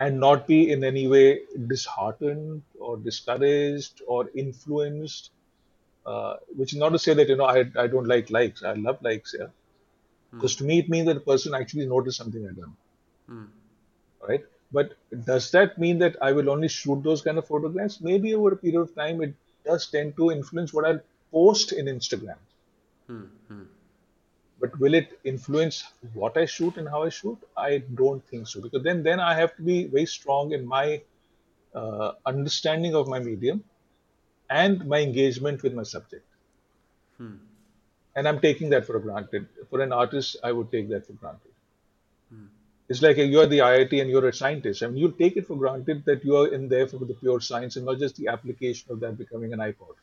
and 0.00 0.18
not 0.20 0.46
be 0.46 0.70
in 0.70 0.84
any 0.84 1.06
way 1.06 1.40
disheartened 1.66 2.62
or 2.78 2.96
discouraged 2.98 4.02
or 4.06 4.28
influenced. 4.34 5.30
Uh, 6.06 6.36
which 6.56 6.72
is 6.72 6.78
not 6.78 6.90
to 6.90 6.98
say 6.98 7.14
that 7.14 7.28
you 7.28 7.36
know 7.36 7.44
I, 7.44 7.60
I 7.78 7.86
don't 7.86 8.08
like 8.08 8.30
likes. 8.30 8.62
I 8.64 8.72
love 8.74 9.00
likes, 9.02 9.34
yeah. 9.38 9.48
Because 10.36 10.56
to 10.56 10.64
me 10.64 10.78
it 10.80 10.88
means 10.88 11.06
that 11.06 11.14
the 11.14 11.20
person 11.20 11.54
actually 11.54 11.86
noticed 11.86 12.18
something 12.18 12.46
I've 12.48 12.56
done, 12.56 12.76
right? 14.28 14.44
But 14.72 14.94
does 15.26 15.50
that 15.50 15.78
mean 15.78 15.98
that 15.98 16.16
I 16.22 16.32
will 16.32 16.48
only 16.50 16.68
shoot 16.68 17.02
those 17.02 17.22
kind 17.22 17.38
of 17.38 17.46
photographs? 17.46 18.00
Maybe 18.00 18.34
over 18.34 18.52
a 18.52 18.56
period 18.56 18.80
of 18.80 18.94
time, 18.94 19.22
it 19.22 19.34
does 19.64 19.86
tend 19.86 20.16
to 20.16 20.30
influence 20.30 20.72
what 20.72 20.86
I'll 20.86 21.00
post 21.32 21.72
in 21.72 21.86
Instagram. 21.86 22.36
Hmm, 23.06 23.24
hmm. 23.48 23.62
But 24.60 24.78
will 24.78 24.94
it 24.94 25.18
influence 25.24 25.84
what 26.14 26.36
I 26.36 26.44
shoot 26.44 26.76
and 26.76 26.88
how 26.88 27.02
I 27.02 27.08
shoot? 27.08 27.38
I 27.56 27.78
don't 27.94 28.24
think 28.28 28.46
so 28.46 28.60
because 28.60 28.84
then 28.84 29.02
then 29.02 29.20
I 29.20 29.34
have 29.34 29.56
to 29.56 29.62
be 29.62 29.86
very 29.86 30.06
strong 30.06 30.52
in 30.52 30.66
my 30.66 31.02
uh, 31.74 32.12
understanding 32.26 32.94
of 32.94 33.08
my 33.08 33.18
medium 33.18 33.64
and 34.50 34.86
my 34.86 35.00
engagement 35.00 35.62
with 35.62 35.74
my 35.74 35.82
subject. 35.82 36.26
Hmm. 37.18 37.36
And 38.14 38.28
I'm 38.28 38.40
taking 38.40 38.70
that 38.70 38.86
for 38.86 38.98
granted. 39.00 39.48
For 39.70 39.80
an 39.80 39.92
artist, 39.92 40.36
I 40.44 40.52
would 40.52 40.70
take 40.70 40.90
that 40.90 41.06
for 41.06 41.14
granted. 41.14 41.52
It's 42.92 43.00
like 43.00 43.16
you're 43.16 43.46
the 43.46 43.60
IIT 43.60 44.00
and 44.02 44.10
you're 44.10 44.28
a 44.28 44.34
scientist. 44.34 44.82
I 44.82 44.88
mean, 44.88 44.98
you'll 44.98 45.12
take 45.12 45.38
it 45.38 45.46
for 45.46 45.56
granted 45.56 46.04
that 46.04 46.22
you 46.26 46.36
are 46.36 46.48
in 46.48 46.68
there 46.68 46.86
for 46.86 46.98
the 46.98 47.14
pure 47.14 47.40
science 47.40 47.76
and 47.76 47.86
not 47.86 47.98
just 47.98 48.16
the 48.16 48.28
application 48.28 48.92
of 48.92 49.00
that 49.00 49.16
becoming 49.16 49.54
an 49.54 49.60
iPod. 49.60 49.94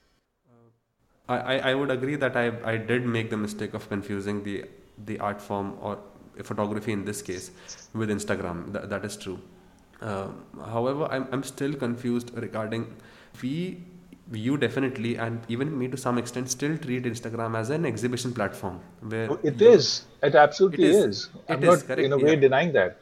I, 1.35 1.57
I, 1.71 1.75
would 1.75 1.91
agree 1.91 2.15
that 2.15 2.35
I, 2.35 2.51
I 2.65 2.77
did 2.77 3.05
make 3.05 3.29
the 3.29 3.37
mistake 3.37 3.73
of 3.73 3.87
confusing 3.89 4.43
the 4.43 4.65
the 5.05 5.19
art 5.19 5.41
form 5.41 5.77
or 5.81 5.97
photography 6.43 6.91
in 6.91 7.05
this 7.05 7.21
case 7.21 7.51
with 7.93 8.09
Instagram. 8.09 8.71
That, 8.73 8.89
that 8.89 9.05
is 9.05 9.15
true. 9.17 9.39
Um 10.01 10.43
however, 10.73 11.07
I'm, 11.17 11.27
I'm 11.31 11.43
still 11.43 11.73
confused 11.85 12.31
regarding 12.45 12.87
we 13.43 13.53
you 14.31 14.57
definitely 14.63 15.11
and 15.17 15.45
even 15.49 15.77
me 15.77 15.87
to 15.93 15.97
some 15.97 16.17
extent 16.23 16.49
still 16.55 16.77
treat 16.77 17.03
Instagram 17.11 17.57
as 17.61 17.69
an 17.77 17.85
exhibition 17.91 18.33
platform 18.39 18.79
where 19.13 19.31
Oh, 19.31 19.39
It 19.43 19.59
you- 19.61 19.71
is. 19.71 19.87
It 20.23 20.35
absolutely 20.35 20.85
It 20.85 20.95
is. 20.95 21.05
is. 21.05 21.29
I'm 21.49 21.63
It 21.63 21.65
not 21.65 21.99
is, 21.99 22.05
in 22.07 22.13
a 22.13 22.17
way 22.25 22.33
yeah. 22.35 22.43
denying 22.47 22.73
that. 22.79 22.99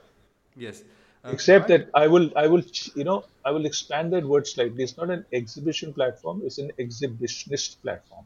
yes 0.65 0.83
uh, 1.27 1.31
Except 1.31 1.67
that 1.67 1.89
I 1.93 2.07
will, 2.07 2.31
I 2.35 2.47
will, 2.47 2.63
you 2.95 3.03
know, 3.03 3.25
I 3.45 3.51
will 3.51 3.65
expand 3.65 4.13
that 4.13 4.25
word 4.25 4.47
slightly. 4.47 4.83
It's 4.83 4.97
not 4.97 5.09
an 5.09 5.25
exhibition 5.33 5.93
platform; 5.93 6.41
it's 6.45 6.57
an 6.57 6.71
exhibitionist 6.79 7.81
platform. 7.81 8.25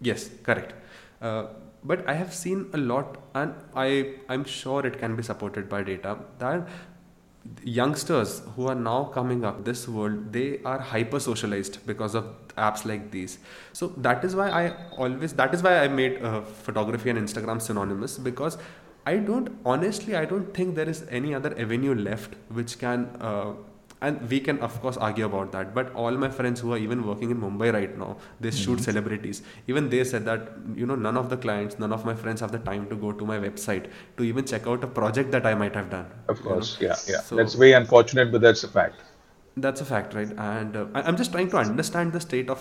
Yes, 0.00 0.30
correct. 0.42 0.74
Uh, 1.20 1.46
but 1.84 2.08
I 2.08 2.14
have 2.14 2.32
seen 2.34 2.70
a 2.72 2.78
lot, 2.78 3.18
and 3.34 3.54
I 3.74 4.14
I'm 4.28 4.44
sure 4.44 4.86
it 4.86 4.98
can 4.98 5.16
be 5.16 5.22
supported 5.22 5.68
by 5.68 5.82
data 5.82 6.18
that 6.38 6.68
youngsters 7.64 8.42
who 8.54 8.68
are 8.68 8.74
now 8.74 9.04
coming 9.04 9.44
up 9.44 9.64
this 9.64 9.88
world 9.88 10.32
they 10.32 10.60
are 10.64 10.78
hyper 10.78 11.18
socialized 11.18 11.84
because 11.86 12.14
of 12.14 12.24
apps 12.56 12.84
like 12.84 13.10
these 13.10 13.38
so 13.72 13.88
that 13.96 14.24
is 14.24 14.36
why 14.36 14.48
i 14.50 14.72
always 14.96 15.32
that 15.32 15.52
is 15.52 15.62
why 15.62 15.78
i 15.78 15.88
made 15.88 16.22
uh, 16.22 16.40
photography 16.40 17.10
and 17.10 17.18
instagram 17.18 17.60
synonymous 17.60 18.16
because 18.16 18.58
i 19.10 19.16
don't 19.28 19.48
honestly 19.64 20.14
i 20.16 20.24
don't 20.24 20.54
think 20.54 20.74
there 20.74 20.88
is 20.94 21.04
any 21.18 21.34
other 21.34 21.52
avenue 21.64 21.94
left 21.94 22.34
which 22.58 22.78
can 22.78 23.04
uh, 23.28 23.52
and 24.06 24.20
we 24.30 24.38
can 24.46 24.58
of 24.66 24.76
course 24.82 24.96
argue 25.06 25.24
about 25.26 25.50
that 25.56 25.74
but 25.74 25.92
all 26.02 26.16
my 26.22 26.28
friends 26.38 26.60
who 26.64 26.72
are 26.76 26.78
even 26.86 27.02
working 27.08 27.30
in 27.34 27.40
mumbai 27.44 27.68
right 27.76 27.96
now 28.02 28.08
they 28.46 28.50
shoot 28.60 28.80
celebrities 28.88 29.42
even 29.72 29.88
they 29.92 30.02
said 30.12 30.24
that 30.30 30.48
you 30.82 30.86
know 30.90 30.96
none 31.06 31.16
of 31.22 31.28
the 31.34 31.38
clients 31.44 31.78
none 31.84 31.92
of 31.98 32.04
my 32.10 32.14
friends 32.22 32.40
have 32.46 32.52
the 32.56 32.62
time 32.70 32.88
to 32.92 32.96
go 33.04 33.12
to 33.22 33.28
my 33.32 33.38
website 33.46 33.86
to 34.16 34.24
even 34.30 34.44
check 34.54 34.66
out 34.72 34.82
a 34.88 34.90
project 35.00 35.30
that 35.36 35.46
i 35.52 35.54
might 35.62 35.74
have 35.80 35.88
done 35.96 36.06
Of 36.28 36.38
you 36.38 36.44
know. 36.44 36.50
course, 36.50 36.76
yeah, 36.80 36.96
yeah. 37.12 37.20
So- 37.30 37.36
That's 37.42 37.54
very 37.64 37.72
unfortunate, 37.82 38.32
but 38.36 38.40
that's 38.48 38.64
a 38.64 38.72
fact. 38.78 39.08
that's 39.64 39.82
a 39.82 39.84
fact, 39.88 40.14
right? 40.16 40.30
And 40.42 40.76
uh, 40.80 40.86
I'm 41.08 41.16
just 41.20 41.32
trying 41.32 41.48
to 41.54 41.58
understand 41.62 42.14
the 42.14 42.20
state 42.26 42.48
of. 42.52 42.60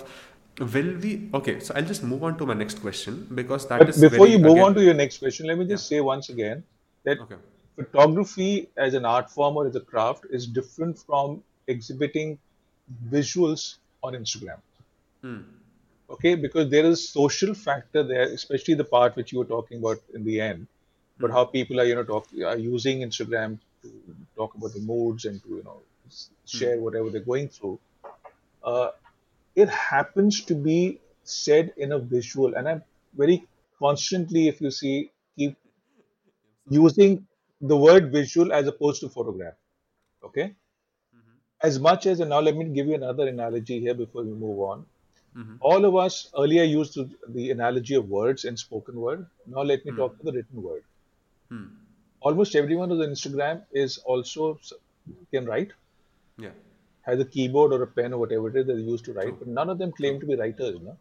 Will 0.60 0.95
we? 0.97 1.30
Okay, 1.34 1.60
so 1.60 1.74
I'll 1.76 1.86
just 1.86 2.04
move 2.04 2.24
on 2.24 2.38
to 2.38 2.45
my 2.45 2.54
next 2.54 2.82
question 2.82 3.28
because 3.34 3.68
that 3.70 3.80
But 3.80 3.89
is 3.89 4.02
before 4.02 4.20
very, 4.26 4.32
you 4.32 4.39
move 4.39 4.52
again- 4.54 4.64
on 4.66 4.74
to 4.76 4.84
your 4.84 4.93
next 4.93 5.18
question, 5.20 5.47
let 5.47 5.58
me 5.58 5.66
just 5.66 5.88
say 5.88 6.02
once 6.02 6.30
again 6.30 6.64
that 7.04 7.20
Okay. 7.20 7.38
photography 7.78 8.70
as 8.78 8.93
an 8.93 9.06
art 9.06 9.30
form 9.32 9.56
or 9.58 9.66
as 9.68 9.76
a 9.76 9.80
craft 9.80 10.26
is 10.30 10.45
different 10.45 10.99
from 10.99 11.41
exhibiting 11.68 12.38
visuals 13.10 13.78
on 14.04 14.14
Instagram. 14.14 14.60
Hmm. 15.22 15.39
Okay, 16.10 16.36
because 16.36 16.70
there 16.70 16.86
is 16.86 17.08
social 17.08 17.54
factor 17.54 18.04
there, 18.04 18.24
especially 18.24 18.74
the 18.74 18.84
part 18.84 19.16
which 19.16 19.32
you 19.32 19.39
were 19.39 19.45
talking 19.45 19.78
about 19.80 19.99
in 20.14 20.26
the 20.26 20.41
end, 20.41 20.68
but 21.18 21.32
how 21.32 21.45
people 21.45 21.80
are 21.80 21.86
you 21.86 21.95
know 21.95 22.04
talk 22.04 22.28
are 22.45 22.58
using 22.58 22.99
Instagram 23.10 23.58
to 23.84 23.89
talk 24.36 24.54
about 24.56 24.74
the 24.74 24.82
moods 24.82 25.26
and 25.26 25.41
to 25.43 25.49
you 25.49 25.64
know 25.64 25.80
s- 26.08 26.30
share 26.45 26.78
whatever 26.80 27.10
they're 27.10 27.30
going 27.34 27.47
through. 27.47 27.80
Uh, 28.64 28.89
it 29.56 29.70
happens 29.70 30.41
to 30.45 30.56
be 30.56 30.99
said 31.24 31.74
in 31.78 31.91
a 31.91 31.99
visual, 31.99 32.56
and 32.56 32.68
I'm 32.68 32.84
very 33.16 33.45
constantly, 33.80 34.47
if 34.47 34.62
you 34.62 34.72
see, 34.72 35.12
keep 35.38 35.58
using 36.70 37.28
the 37.60 37.78
word 37.78 38.12
visual 38.12 38.54
as 38.54 38.68
opposed 38.68 39.02
to 39.02 39.10
photograph. 39.10 39.54
Okay. 40.24 40.43
Mm-hmm. 40.43 41.36
As 41.62 41.80
much 41.80 42.06
as, 42.06 42.20
and 42.20 42.30
now 42.30 42.39
let 42.39 42.56
me 42.56 42.66
give 42.66 42.88
you 42.88 42.95
another 42.95 43.28
analogy 43.28 43.80
here 43.80 43.93
before 43.93 44.24
we 44.24 44.32
move 44.32 44.60
on. 44.60 44.86
Mm-hmm. 45.36 45.56
All 45.62 45.86
of 45.86 45.95
us 45.95 46.30
earlier 46.38 46.64
used 46.64 46.93
to- 46.93 47.10
the 47.30 47.52
analogy 47.52 47.95
of 47.95 48.10
words 48.10 48.45
and 48.45 48.58
spoken 48.58 48.99
word. 48.99 49.26
Now 49.47 49.62
let 49.62 49.86
me 49.86 49.91
hmm. 49.91 49.97
talk 49.97 50.18
to 50.18 50.26
the 50.26 50.34
written 50.34 50.62
word. 50.62 50.84
Hmm. 51.49 51.68
Almost 52.20 52.56
everyone 52.56 52.91
on 52.91 52.97
Instagram 52.97 53.64
is 53.72 53.97
also 53.99 54.60
can 55.32 55.45
write, 55.45 55.72
Yeah. 56.38 56.52
Has 57.04 57.20
a 57.20 57.26
keyboard 57.26 57.74
or 57.74 57.84
a 57.84 57.88
pen 57.88 58.14
or 58.14 58.20
whatever 58.20 58.49
it 58.49 58.56
is 58.56 58.68
that 58.68 58.74
they 58.74 58.82
use 58.82 59.02
to 59.04 59.14
write, 59.14 59.38
but 59.39 59.47
none 59.47 59.70
of 59.70 59.78
them 59.78 59.91
claim 59.91 60.20
to 60.20 60.26
be 60.26 60.36
writers. 60.36 60.80
No? 60.82 60.97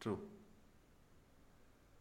True. 0.00 0.18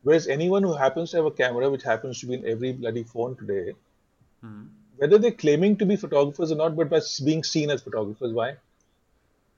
Whereas 0.04 0.28
anyone 0.28 0.64
who 0.64 0.74
happens 0.74 1.12
to 1.12 1.18
have 1.18 1.26
a 1.26 1.32
camera, 1.32 1.70
which 1.70 1.84
happens 1.84 2.20
to 2.20 2.26
be 2.26 2.36
in 2.36 2.46
every 2.46 2.74
bloody 2.74 3.04
phone 3.04 3.36
today, 3.36 3.74
hmm. 4.42 4.64
whether 4.98 5.18
they're 5.18 5.32
claiming 5.32 5.78
to 5.78 5.86
be 5.86 5.96
photographers 5.96 6.52
or 6.52 6.56
not, 6.56 6.76
but 6.76 6.90
by 6.90 7.00
being 7.24 7.44
seen 7.44 7.70
as 7.70 7.82
photographers, 7.82 8.34
why? 8.34 8.56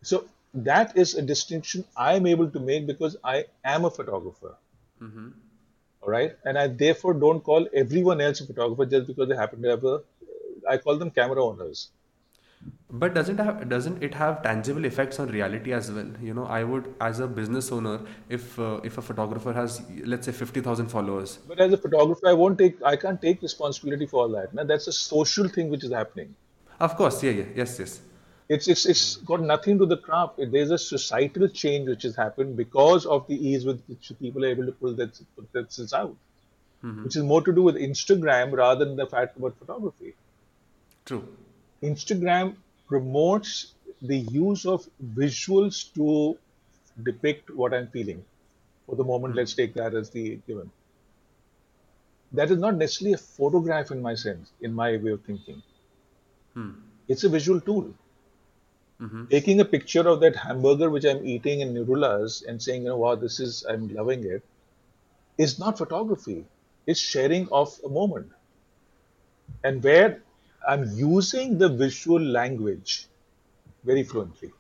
So 0.04 0.26
that 0.54 0.96
is 0.96 1.16
a 1.16 1.22
distinction 1.22 1.84
I'm 1.98 2.28
able 2.28 2.50
to 2.50 2.60
make 2.60 2.86
because 2.86 3.18
I 3.24 3.46
am 3.64 3.86
a 3.86 3.90
photographer. 3.90 4.56
Mm-hmm. 5.02 5.30
All 6.02 6.10
right, 6.10 6.36
and 6.46 6.58
I 6.58 6.68
therefore 6.68 7.16
don't 7.16 7.44
call 7.44 7.68
everyone 7.74 8.22
else 8.22 8.40
a 8.40 8.46
photographer 8.46 8.86
just 8.86 9.08
because 9.08 9.28
they 9.28 9.36
happen 9.36 9.62
to 9.64 9.70
have 9.70 9.84
a. 9.84 10.02
I 10.70 10.78
call 10.78 10.98
them 10.98 11.10
camera 11.10 11.44
owners. 11.44 11.90
But 12.90 13.14
doesn't 13.14 13.40
have 13.40 13.68
doesn't 13.70 14.04
it 14.04 14.14
have 14.14 14.42
tangible 14.44 14.86
effects 14.86 15.20
on 15.20 15.28
reality 15.30 15.74
as 15.74 15.92
well? 15.92 16.08
You 16.22 16.34
know, 16.34 16.46
I 16.46 16.64
would 16.64 16.94
as 17.02 17.20
a 17.20 17.28
business 17.28 17.72
owner, 17.72 18.00
if 18.30 18.58
uh, 18.60 18.80
if 18.84 18.98
a 18.98 19.02
photographer 19.02 19.54
has 19.54 19.82
let's 20.06 20.26
say 20.26 20.32
fifty 20.32 20.62
thousand 20.62 20.88
followers, 20.88 21.38
But 21.48 21.60
as 21.60 21.74
a 21.74 21.78
photographer, 21.78 22.28
I 22.28 22.34
won't 22.34 22.58
take. 22.58 22.82
I 22.84 22.96
can't 22.96 23.22
take 23.22 23.42
responsibility 23.42 24.06
for 24.06 24.22
all 24.24 24.30
that. 24.30 24.54
Now 24.54 24.64
that's 24.64 24.88
a 24.88 24.94
social 24.94 25.48
thing 25.50 25.70
which 25.70 25.84
is 25.84 25.92
happening. 25.92 26.36
of 26.80 26.96
course, 26.96 27.22
yeah, 27.24 27.32
yeah, 27.32 27.46
yes, 27.56 27.80
yes, 27.80 28.02
It's 28.50 28.68
it's 28.68 28.86
it's 28.86 29.16
got 29.32 29.42
nothing 29.42 29.78
to 29.80 29.86
the 29.86 29.98
craft. 29.98 30.40
There's 30.56 30.72
a 30.72 30.78
societal 30.78 31.48
change 31.50 31.90
which 31.90 32.04
has 32.04 32.16
happened 32.16 32.56
because 32.58 33.06
of 33.06 33.28
the 33.28 33.38
ease 33.52 33.66
with 33.66 33.82
which 33.88 34.12
people 34.20 34.46
are 34.46 34.50
able 34.50 34.66
to 34.66 34.72
pull 34.72 34.94
that 35.02 35.20
put 35.36 35.94
out, 35.94 36.16
which 37.04 37.16
is 37.16 37.24
more 37.24 37.42
to 37.42 37.52
do 37.52 37.64
with 37.64 37.76
Instagram 37.76 38.54
rather 38.54 38.86
than 38.86 38.96
the 38.96 39.08
fact 39.08 39.38
about 39.38 39.58
photography. 39.58 40.14
true. 41.06 41.28
Instagram 41.86 42.56
promotes 42.88 43.74
the 44.02 44.18
use 44.18 44.66
of 44.66 44.88
visuals 45.14 45.94
to 45.94 46.38
depict 47.04 47.50
what 47.50 47.74
I'm 47.74 47.88
feeling. 47.88 48.24
For 48.86 48.96
the 48.96 49.04
moment, 49.04 49.36
let's 49.36 49.54
take 49.54 49.74
that 49.76 49.96
as 49.96 50.10
the 50.10 50.40
given. 50.48 50.72
That 52.32 52.52
is 52.52 52.60
not 52.60 52.76
necessarily 52.76 53.14
a 53.14 53.18
photograph 53.18 53.92
in 53.92 54.02
my 54.02 54.16
sense, 54.16 54.52
in 54.62 54.74
my 54.74 54.98
way 54.98 55.12
of 55.12 55.24
thinking. 55.24 55.62
Hmm. 56.54 56.72
It's 57.08 57.24
a 57.24 57.30
visual 57.30 57.62
tool. 57.62 57.94
Mm-hmm. 59.02 59.26
Taking 59.26 59.60
a 59.60 59.66
picture 59.66 60.08
of 60.08 60.20
that 60.22 60.36
hamburger 60.36 60.90
which 60.90 61.06
I'm 61.06 61.26
eating 61.26 61.60
in 61.60 61.74
Nirula's 61.74 62.44
and 62.48 62.62
saying, 62.62 62.84
you 62.84 62.90
know, 62.90 62.98
wow, 62.98 63.16
this 63.16 63.40
is, 63.40 63.66
I'm 63.70 63.94
loving 63.94 64.24
it, 64.24 64.44
is 65.38 65.60
not 65.60 65.78
photography. 65.78 66.46
It's 66.88 67.00
sharing 67.00 67.50
of 67.52 67.78
a 67.84 67.90
moment. 67.90 68.32
And 69.64 69.84
where 69.84 70.22
I'm 70.68 70.84
using 70.96 71.58
the 71.58 71.70
visual 71.70 72.22
language 72.22 73.08
very 73.84 74.04
fluently. 74.04 74.52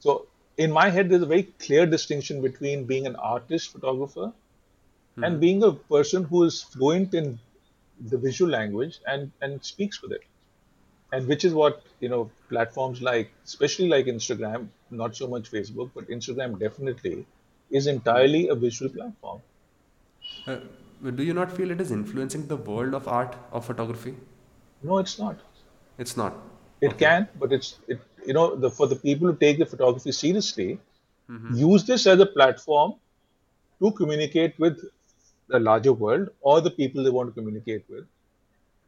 So 0.00 0.26
in 0.56 0.70
my 0.70 0.90
head, 0.90 1.08
there's 1.10 1.22
a 1.22 1.26
very 1.26 1.44
clear 1.44 1.86
distinction 1.86 2.42
between 2.42 2.84
being 2.84 3.06
an 3.06 3.16
artist 3.16 3.72
photographer 3.72 4.32
and 5.22 5.40
being 5.40 5.62
a 5.62 5.72
person 5.72 6.24
who 6.24 6.44
is 6.44 6.62
fluent 6.62 7.14
in 7.14 7.38
the 8.00 8.18
visual 8.18 8.50
language 8.50 9.00
and, 9.06 9.32
and 9.40 9.64
speaks 9.64 10.02
with 10.02 10.12
it. 10.12 10.22
And 11.12 11.28
which 11.28 11.44
is 11.44 11.54
what, 11.54 11.82
you 12.00 12.08
know, 12.08 12.30
platforms 12.48 13.00
like, 13.00 13.32
especially 13.44 13.88
like 13.88 14.06
Instagram, 14.06 14.68
not 14.90 15.16
so 15.16 15.28
much 15.28 15.50
Facebook, 15.50 15.90
but 15.94 16.08
Instagram 16.08 16.58
definitely 16.58 17.26
is 17.70 17.86
entirely 17.86 18.48
a 18.48 18.54
visual 18.54 18.90
platform. 18.92 19.42
Uh, 20.46 20.58
do 21.10 21.22
you 21.22 21.34
not 21.34 21.52
feel 21.52 21.70
it 21.70 21.80
is 21.80 21.90
influencing 21.90 22.46
the 22.46 22.56
world 22.56 22.94
of 22.94 23.06
art, 23.08 23.36
of 23.52 23.64
photography? 23.64 24.14
No, 24.82 24.98
it's 24.98 25.18
not. 25.18 25.38
It's 25.98 26.16
not. 26.16 26.36
It 26.80 26.92
okay. 26.94 27.04
can, 27.04 27.28
but 27.38 27.52
it's 27.52 27.78
it 27.88 28.00
you 28.26 28.34
know 28.34 28.56
the 28.56 28.70
for 28.70 28.86
the 28.86 28.96
people 28.96 29.28
who 29.28 29.36
take 29.36 29.58
the 29.58 29.66
photography 29.66 30.12
seriously, 30.12 30.78
mm-hmm. 31.30 31.54
use 31.54 31.84
this 31.84 32.06
as 32.06 32.20
a 32.20 32.26
platform 32.26 32.94
to 33.80 33.90
communicate 33.92 34.58
with 34.58 34.80
the 35.48 35.58
larger 35.58 35.92
world 35.92 36.28
or 36.40 36.60
the 36.60 36.70
people 36.70 37.04
they 37.04 37.10
want 37.10 37.28
to 37.28 37.34
communicate 37.40 37.84
with, 37.88 38.04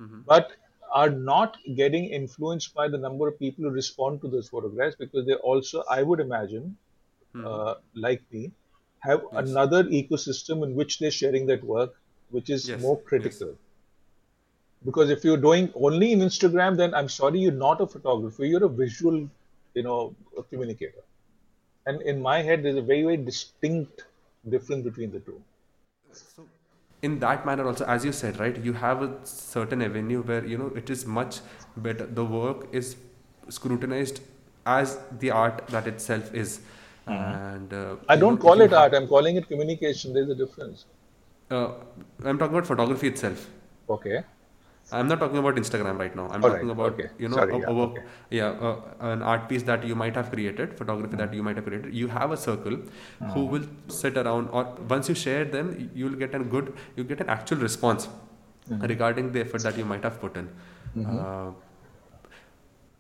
mm-hmm. 0.01 0.21
but 0.27 0.53
are 0.93 1.11
not 1.11 1.57
getting 1.75 2.07
influenced 2.07 2.75
by 2.75 2.89
the 2.89 2.99
number 2.99 3.29
of 3.29 3.39
people 3.39 3.65
who 3.65 3.71
respond 3.71 4.21
to 4.21 4.29
those 4.29 4.49
photographs 4.49 4.97
because 4.97 5.27
they 5.27 5.35
also, 5.35 5.83
I 5.91 6.03
would 6.03 6.21
imagine, 6.21 6.77
mm-hmm. 7.35 7.47
uh, 7.47 7.75
like 7.95 8.23
me, 8.33 8.53
have 9.01 9.23
yes. 9.33 9.49
another 9.49 9.85
ecosystem 9.85 10.65
in 10.65 10.75
which 10.75 10.99
they're 10.99 11.11
sharing 11.11 11.47
that 11.47 11.63
work, 11.65 11.95
which 12.31 12.51
is 12.51 12.69
yes. 12.69 12.81
more 12.81 13.01
critical. 13.01 13.49
Yes. 13.49 13.57
Because 14.85 15.11
if 15.11 15.25
you're 15.25 15.37
doing 15.37 15.73
only 15.75 16.13
in 16.13 16.21
Instagram, 16.21 16.77
then 16.77 16.95
I'm 16.95 17.09
sorry, 17.09 17.41
you're 17.41 17.53
not 17.53 17.81
a 17.81 17.87
photographer. 17.87 18.45
You're 18.45 18.65
a 18.65 18.69
visual, 18.69 19.29
you 19.75 19.83
know, 19.83 20.15
communicator. 20.51 21.03
And 21.87 22.03
in 22.03 22.21
my 22.21 22.43
head, 22.43 22.63
there's 22.63 22.77
a 22.77 22.83
very, 22.83 23.03
very 23.03 23.17
distinct 23.17 24.05
difference 24.49 24.85
between 24.85 25.11
the 25.13 25.21
two. 25.21 25.41
So, 26.13 26.47
in 27.03 27.19
that 27.21 27.47
manner, 27.47 27.67
also, 27.67 27.85
as 27.85 28.05
you 28.05 28.13
said, 28.13 28.39
right, 28.39 28.57
you 28.63 28.73
have 28.73 29.03
a 29.03 29.11
certain 29.25 29.83
avenue 29.83 30.23
where 30.23 30.45
you 30.45 30.59
know 30.59 30.73
it 30.75 30.91
is 30.91 31.07
much 31.07 31.41
better. 31.77 32.07
The 32.07 32.25
work 32.25 32.67
is 32.73 32.97
scrutinized 33.49 34.21
as 34.65 34.99
the 35.21 35.31
art 35.31 35.67
that 35.69 35.87
itself 35.87 36.35
is. 36.35 36.61
Mm-hmm. 37.07 37.13
And 37.13 37.73
uh, 37.73 37.97
I 38.09 38.17
don't 38.17 38.35
know, 38.35 38.41
call 38.41 38.61
it 38.61 38.73
art. 38.73 38.95
I'm 38.95 39.07
calling 39.07 39.37
it 39.37 39.49
communication. 39.49 40.13
There's 40.13 40.29
a 40.29 40.35
difference. 40.35 40.87
Uh, 41.51 41.69
I'm 42.25 42.39
talking 42.39 42.57
about 42.57 42.67
photography 42.67 43.09
itself. 43.09 43.49
Okay. 43.89 44.23
I'm 44.93 45.09
not 45.09 45.19
talking 45.19 45.39
about 45.39 45.57
Instagram 45.57 45.99
right 45.99 46.15
now. 46.15 46.29
I'm 46.29 46.45
All 46.45 46.51
talking 46.51 46.69
right. 46.69 46.73
about 46.73 46.93
okay. 46.93 47.09
you 47.19 47.29
know 47.29 47.37
Sorry, 47.37 47.55
a, 47.55 47.59
yeah, 47.59 47.67
a 47.67 47.73
okay. 47.73 48.03
yeah, 48.31 48.47
uh, 48.47 48.81
an 49.01 49.23
art 49.23 49.49
piece 49.49 49.65
that 49.65 49.85
you 49.85 49.97
might 49.97 50.15
have 50.15 50.31
created, 50.31 50.77
photography 50.79 51.17
that 51.17 51.35
you 51.35 51.43
might 51.43 51.57
have 51.57 51.65
created. 51.65 51.93
You 51.93 52.07
have 52.07 52.31
a 52.31 52.37
circle 52.37 52.77
mm. 52.77 53.33
who 53.33 53.47
will 53.47 53.65
sit 53.89 54.17
around, 54.17 54.49
or 54.51 54.65
once 54.89 55.09
you 55.09 55.17
share 55.17 55.45
them, 55.45 55.91
you'll 55.93 56.15
get 56.15 56.37
a 56.37 56.39
good, 56.39 56.73
you 56.95 57.03
get 57.03 57.21
an 57.21 57.29
actual 57.29 57.59
response 57.59 58.09
mm-hmm. 58.71 58.81
regarding 58.83 59.33
the 59.33 59.41
effort 59.41 59.63
that 59.63 59.77
you 59.77 59.85
might 59.85 60.05
have 60.05 60.21
put 60.21 60.37
in. 60.37 60.49
Mm-hmm. 60.97 61.19
Uh, 61.19 61.51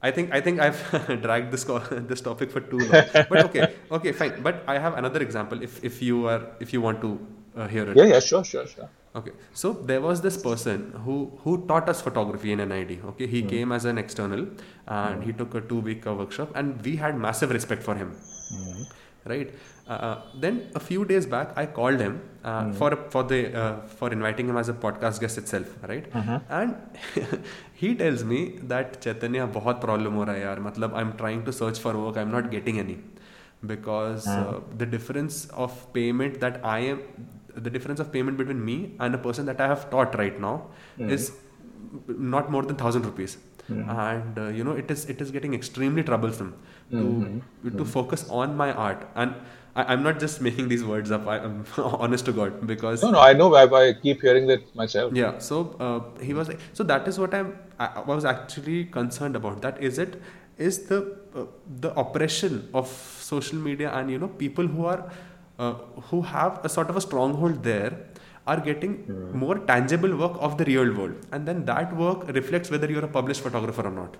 I 0.02 0.10
think 0.10 0.32
I 0.32 0.40
think 0.40 0.60
I've 0.60 0.80
dragged 1.22 1.52
this 1.52 1.64
this 2.10 2.20
topic 2.20 2.50
for 2.50 2.60
too 2.60 2.78
long. 2.78 3.04
But 3.30 3.44
okay, 3.46 3.74
okay, 3.92 4.12
fine. 4.12 4.42
But 4.42 4.64
I 4.66 4.78
have 4.78 4.98
another 4.98 5.22
example. 5.22 5.62
If 5.62 5.82
if 5.84 6.02
you 6.02 6.26
are 6.26 6.42
if 6.58 6.72
you 6.72 6.80
want 6.80 7.00
to 7.02 7.18
uh, 7.55 7.67
hear 7.67 7.89
it. 7.89 7.97
Yeah, 7.97 8.05
yeah, 8.05 8.19
sure, 8.19 8.43
sure, 8.43 8.67
sure. 8.67 8.89
Okay, 9.13 9.31
so 9.53 9.73
there 9.73 9.99
was 9.99 10.21
this 10.21 10.37
person 10.37 10.93
who 11.05 11.15
who 11.43 11.57
taught 11.67 11.89
us 11.89 12.01
photography 12.01 12.53
in 12.53 12.59
NID. 12.69 12.93
Okay, 13.09 13.27
he 13.27 13.41
mm. 13.43 13.49
came 13.49 13.71
as 13.77 13.85
an 13.85 13.97
external 13.97 14.45
and 14.87 15.21
mm. 15.21 15.23
he 15.25 15.33
took 15.33 15.53
a 15.55 15.61
two 15.61 15.79
week 15.79 16.07
uh, 16.07 16.13
workshop, 16.13 16.55
and 16.55 16.81
we 16.85 16.95
had 16.95 17.17
massive 17.17 17.51
respect 17.51 17.83
for 17.83 17.95
him. 17.95 18.15
Mm. 18.53 18.89
Right. 19.25 19.53
Uh, 19.87 19.93
uh, 19.93 20.21
then 20.35 20.69
a 20.73 20.79
few 20.79 21.03
days 21.05 21.25
back, 21.25 21.51
I 21.55 21.65
called 21.65 21.99
him 21.99 22.21
uh, 22.43 22.63
hmm. 22.63 22.71
for 22.71 22.95
for 23.09 23.23
the 23.23 23.39
uh, 23.61 23.81
for 23.99 24.11
inviting 24.11 24.47
him 24.49 24.57
as 24.57 24.69
a 24.69 24.73
podcast 24.73 25.19
guest 25.19 25.37
itself. 25.37 25.75
Right. 25.87 26.07
Uh-huh. 26.15 26.39
And 26.49 26.75
he 27.81 27.93
tells 27.95 28.23
me 28.23 28.39
that 28.73 29.01
Chaitanya, 29.01 29.47
बहुत 29.47 29.81
problem 29.81 30.15
हो 30.15 30.23
रहा 30.23 30.35
है 30.35 30.41
यार. 30.41 30.59
मतलब 30.69 30.95
I'm 31.01 31.11
trying 31.17 31.43
to 31.49 31.53
search 31.59 31.79
for 31.79 31.93
work, 31.97 32.17
I'm 32.17 32.31
not 32.31 32.49
getting 32.51 32.79
any 32.79 32.97
because 33.65 34.25
hmm. 34.25 34.31
uh, 34.31 34.59
the 34.77 34.85
difference 34.85 35.45
of 35.65 35.77
payment 35.93 36.39
that 36.39 36.61
I 36.63 36.79
am 36.93 37.01
the 37.56 37.70
difference 37.70 38.00
of 38.00 38.12
payment 38.12 38.38
between 38.38 38.64
me 38.64 38.94
and 39.00 39.14
a 39.14 39.18
person 39.18 39.46
that 39.46 39.60
I 39.60 39.66
have 39.66 39.90
taught 39.90 40.16
right 40.18 40.38
now 40.38 40.68
mm. 40.98 41.10
is 41.10 41.32
not 42.06 42.50
more 42.50 42.62
than 42.62 42.76
thousand 42.76 43.04
rupees. 43.04 43.36
Mm. 43.70 43.88
And 44.06 44.38
uh, 44.38 44.48
you 44.48 44.64
know 44.64 44.72
it 44.72 44.90
is 44.90 45.06
it 45.06 45.20
is 45.20 45.30
getting 45.30 45.54
extremely 45.54 46.02
troublesome 46.02 46.54
mm-hmm. 46.92 47.68
to 47.68 47.76
to 47.78 47.84
focus 47.84 48.28
on 48.30 48.56
my 48.56 48.72
art 48.72 49.08
and 49.16 49.34
I, 49.76 49.92
am 49.92 50.02
not 50.02 50.18
just 50.18 50.40
making 50.40 50.68
these 50.68 50.82
words 50.82 51.10
up. 51.10 51.26
I, 51.26 51.36
am 51.38 51.64
honest 51.76 52.24
to 52.26 52.32
God 52.32 52.66
because 52.66 53.02
no, 53.02 53.10
no, 53.10 53.20
I 53.20 53.34
know. 53.34 53.54
I, 53.54 53.64
I 53.64 53.92
keep 53.92 54.22
hearing 54.22 54.46
that 54.46 54.74
myself. 54.74 55.12
Yeah. 55.14 55.38
So 55.38 55.76
uh, 55.78 56.22
he 56.22 56.32
was 56.32 56.48
like, 56.48 56.60
so 56.72 56.82
that 56.84 57.06
is 57.06 57.18
what 57.18 57.34
I'm. 57.34 57.58
I 57.78 58.00
was 58.00 58.24
actually 58.24 58.84
concerned 58.86 59.36
about. 59.36 59.60
That 59.60 59.82
is 59.82 59.98
it. 59.98 60.20
Is 60.56 60.84
the 60.86 61.18
uh, 61.34 61.44
the 61.80 61.92
oppression 62.00 62.70
of 62.72 62.88
social 63.20 63.58
media 63.58 63.90
and 63.92 64.10
you 64.10 64.18
know 64.18 64.28
people 64.28 64.66
who 64.66 64.86
are 64.86 65.12
uh, 65.58 65.74
who 66.10 66.22
have 66.22 66.64
a 66.64 66.68
sort 66.68 66.90
of 66.90 66.96
a 66.96 67.00
stronghold 67.00 67.62
there 67.62 67.92
are 68.46 68.60
getting 68.60 68.98
mm. 69.04 69.32
more 69.32 69.58
tangible 69.58 70.14
work 70.16 70.36
of 70.38 70.56
the 70.58 70.64
real 70.64 70.92
world. 70.94 71.14
And 71.32 71.46
then 71.46 71.64
that 71.64 71.94
work 71.96 72.28
reflects 72.28 72.70
whether 72.70 72.90
you're 72.90 73.04
a 73.04 73.08
published 73.08 73.40
photographer 73.40 73.86
or 73.86 73.90
not. 73.90 74.16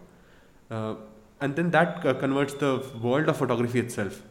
Uh, 0.70 0.94
and 1.40 1.54
then 1.54 1.70
that 1.70 2.04
uh, 2.04 2.14
converts 2.14 2.54
the 2.54 2.84
world 3.00 3.28
of 3.28 3.36
photography 3.36 3.78
itself. 3.78 4.22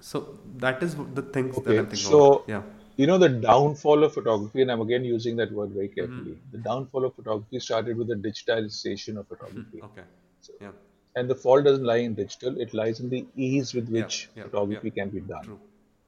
So 0.00 0.38
that 0.58 0.82
is 0.82 0.94
the 1.14 1.22
things 1.22 1.56
okay. 1.56 1.70
that 1.70 1.78
i'm 1.78 1.86
thinking 1.86 2.10
so 2.10 2.24
about. 2.26 2.48
yeah. 2.48 2.62
you 2.96 3.06
know 3.06 3.18
the 3.18 3.28
downfall 3.28 4.02
of 4.02 4.12
photography 4.12 4.60
and 4.62 4.72
i'm 4.72 4.80
again 4.80 5.04
using 5.04 5.36
that 5.36 5.52
word 5.52 5.70
very 5.70 5.88
carefully. 5.88 6.32
Mm-hmm. 6.32 6.50
the 6.50 6.58
downfall 6.58 7.04
of 7.04 7.14
photography 7.14 7.60
started 7.60 7.96
with 7.96 8.08
the 8.08 8.16
digitalization 8.16 9.16
of 9.16 9.28
photography. 9.28 9.76
Mm-hmm. 9.76 9.84
okay. 9.84 10.02
So, 10.40 10.52
yeah. 10.60 10.70
and 11.14 11.30
the 11.30 11.36
fall 11.36 11.62
doesn't 11.62 11.84
lie 11.84 11.98
in 11.98 12.14
digital 12.14 12.60
it 12.60 12.74
lies 12.74 12.98
in 12.98 13.10
the 13.10 13.24
ease 13.36 13.74
with 13.74 13.88
which 13.88 14.28
yeah, 14.34 14.42
yeah, 14.42 14.48
photography 14.48 14.90
can 14.90 15.10
be 15.10 15.20
done. 15.20 15.44
True 15.44 15.60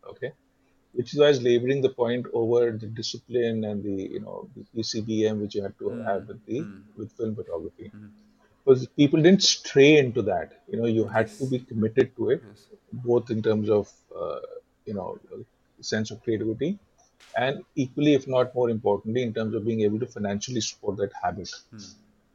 okay 0.09 0.32
which 0.94 1.12
is 1.12 1.18
why 1.18 1.26
I 1.26 1.28
was 1.30 1.42
laboring 1.42 1.82
the 1.82 1.90
point 1.90 2.26
over 2.32 2.70
the 2.70 2.86
discipline 2.86 3.64
and 3.64 3.82
the 3.82 3.96
you 4.14 4.20
know 4.20 4.48
the 4.57 4.80
ECDM 4.80 5.40
which 5.40 5.55
you 5.55 5.62
have 5.62 5.76
to 5.78 5.84
mm. 5.84 6.05
have 6.05 6.28
with 6.28 6.44
the 6.46 6.61
mm. 6.61 6.82
with 6.96 7.12
film 7.12 7.34
photography 7.34 7.90
mm. 7.94 8.09
because 8.64 8.86
people 9.02 9.20
didn't 9.20 9.42
stray 9.42 9.98
into 9.98 10.22
that 10.22 10.62
you 10.68 10.78
know 10.80 10.86
you 10.86 11.07
had 11.07 11.28
yes. 11.28 11.38
to 11.38 11.50
be 11.50 11.59
committed 11.59 12.16
to 12.16 12.30
it 12.30 12.42
yes. 12.48 12.66
both 12.92 13.30
in 13.30 13.42
terms 13.42 13.68
of 13.68 13.92
uh, 14.16 14.40
you 14.86 14.94
know 14.94 15.18
sense 15.80 16.11
of 16.11 16.22
creativity 16.22 16.78
and 17.36 17.64
equally 17.74 18.14
if 18.14 18.26
not 18.28 18.55
more 18.55 18.70
importantly 18.70 19.22
in 19.22 19.34
terms 19.34 19.55
of 19.55 19.64
being 19.64 19.80
able 19.80 19.98
to 19.98 20.07
financially 20.07 20.61
support 20.61 20.96
that 20.96 21.12
habit 21.22 21.50
hmm. 21.70 21.78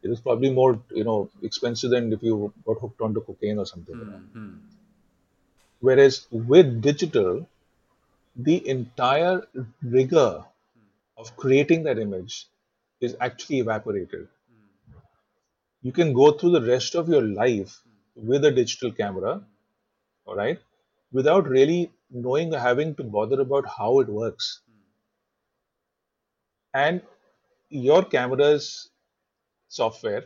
it 0.03 0.09
is 0.15 0.19
probably 0.19 0.51
more 0.61 0.79
you 0.99 1.05
know 1.09 1.29
expensive 1.41 1.91
than 1.91 2.11
if 2.17 2.21
you 2.21 2.53
got 2.65 2.79
hooked 2.79 3.01
onto 3.01 3.21
cocaine 3.21 3.57
or 3.57 3.65
something 3.65 3.97
you 3.97 4.09
know? 4.11 4.21
Hmm. 4.33 4.55
whereas 5.79 6.27
with 6.31 6.81
digital 6.81 7.47
the 8.35 8.67
entire 8.67 9.47
rigor 9.81 10.45
of 11.17 11.35
creating 11.37 11.83
that 11.83 11.99
image 11.99 12.47
is 13.01 13.15
actually 13.19 13.59
evaporated. 13.59 14.27
You 15.81 15.91
can 15.91 16.13
go 16.13 16.31
through 16.31 16.51
the 16.51 16.61
rest 16.61 16.95
of 16.95 17.09
your 17.09 17.21
life 17.21 17.81
with 18.15 18.43
a 18.45 18.51
digital 18.51 18.91
camera, 18.91 19.41
all 20.25 20.35
right, 20.35 20.59
without 21.11 21.47
really 21.47 21.91
knowing 22.11 22.53
or 22.53 22.59
having 22.59 22.95
to 22.95 23.03
bother 23.03 23.41
about 23.41 23.65
how 23.67 23.99
it 23.99 24.09
works. 24.09 24.61
And 26.73 27.01
your 27.69 28.03
camera's 28.03 28.89
software 29.67 30.25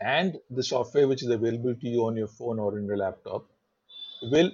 and 0.00 0.38
the 0.50 0.62
software 0.62 1.08
which 1.08 1.22
is 1.22 1.28
available 1.28 1.74
to 1.74 1.88
you 1.88 2.04
on 2.06 2.16
your 2.16 2.26
phone 2.28 2.58
or 2.58 2.78
in 2.78 2.86
your 2.86 2.96
laptop 2.96 3.46
will 4.22 4.50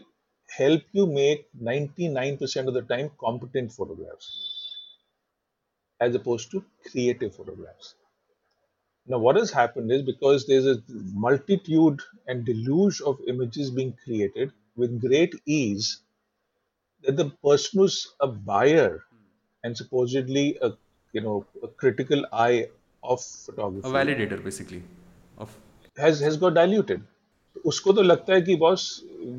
help 0.50 0.82
you 0.92 1.06
make 1.06 1.46
99% 1.60 2.68
of 2.68 2.74
the 2.74 2.82
time 2.82 3.10
competent 3.20 3.72
photographs 3.72 4.76
as 6.00 6.14
opposed 6.14 6.50
to 6.50 6.64
creative 6.90 7.34
photographs. 7.34 7.94
Now, 9.06 9.18
what 9.18 9.36
has 9.36 9.50
happened 9.50 9.90
is 9.90 10.02
because 10.02 10.46
there's 10.46 10.66
a 10.66 10.82
multitude 10.88 12.00
and 12.26 12.44
deluge 12.44 13.00
of 13.00 13.18
images 13.26 13.70
being 13.70 13.96
created 14.04 14.52
with 14.76 15.00
great 15.00 15.34
ease, 15.46 16.02
that 17.02 17.16
the 17.16 17.30
person 17.42 17.80
who's 17.80 18.14
a 18.20 18.26
buyer 18.26 19.02
and 19.64 19.76
supposedly 19.76 20.58
a 20.62 20.72
you 21.12 21.20
know 21.22 21.46
a 21.62 21.68
critical 21.68 22.26
eye 22.32 22.68
of 23.02 23.22
photography, 23.22 23.88
a 23.88 23.92
validator 23.92 24.42
basically, 24.44 24.82
of 25.38 25.56
has 25.96 26.20
has 26.20 26.36
got 26.36 26.54
diluted. 26.54 27.02
उसको 27.66 27.92
तो 27.92 28.02
लगता 28.02 28.34
है 28.34 28.42
कि 28.42 28.56
boss 28.56 28.84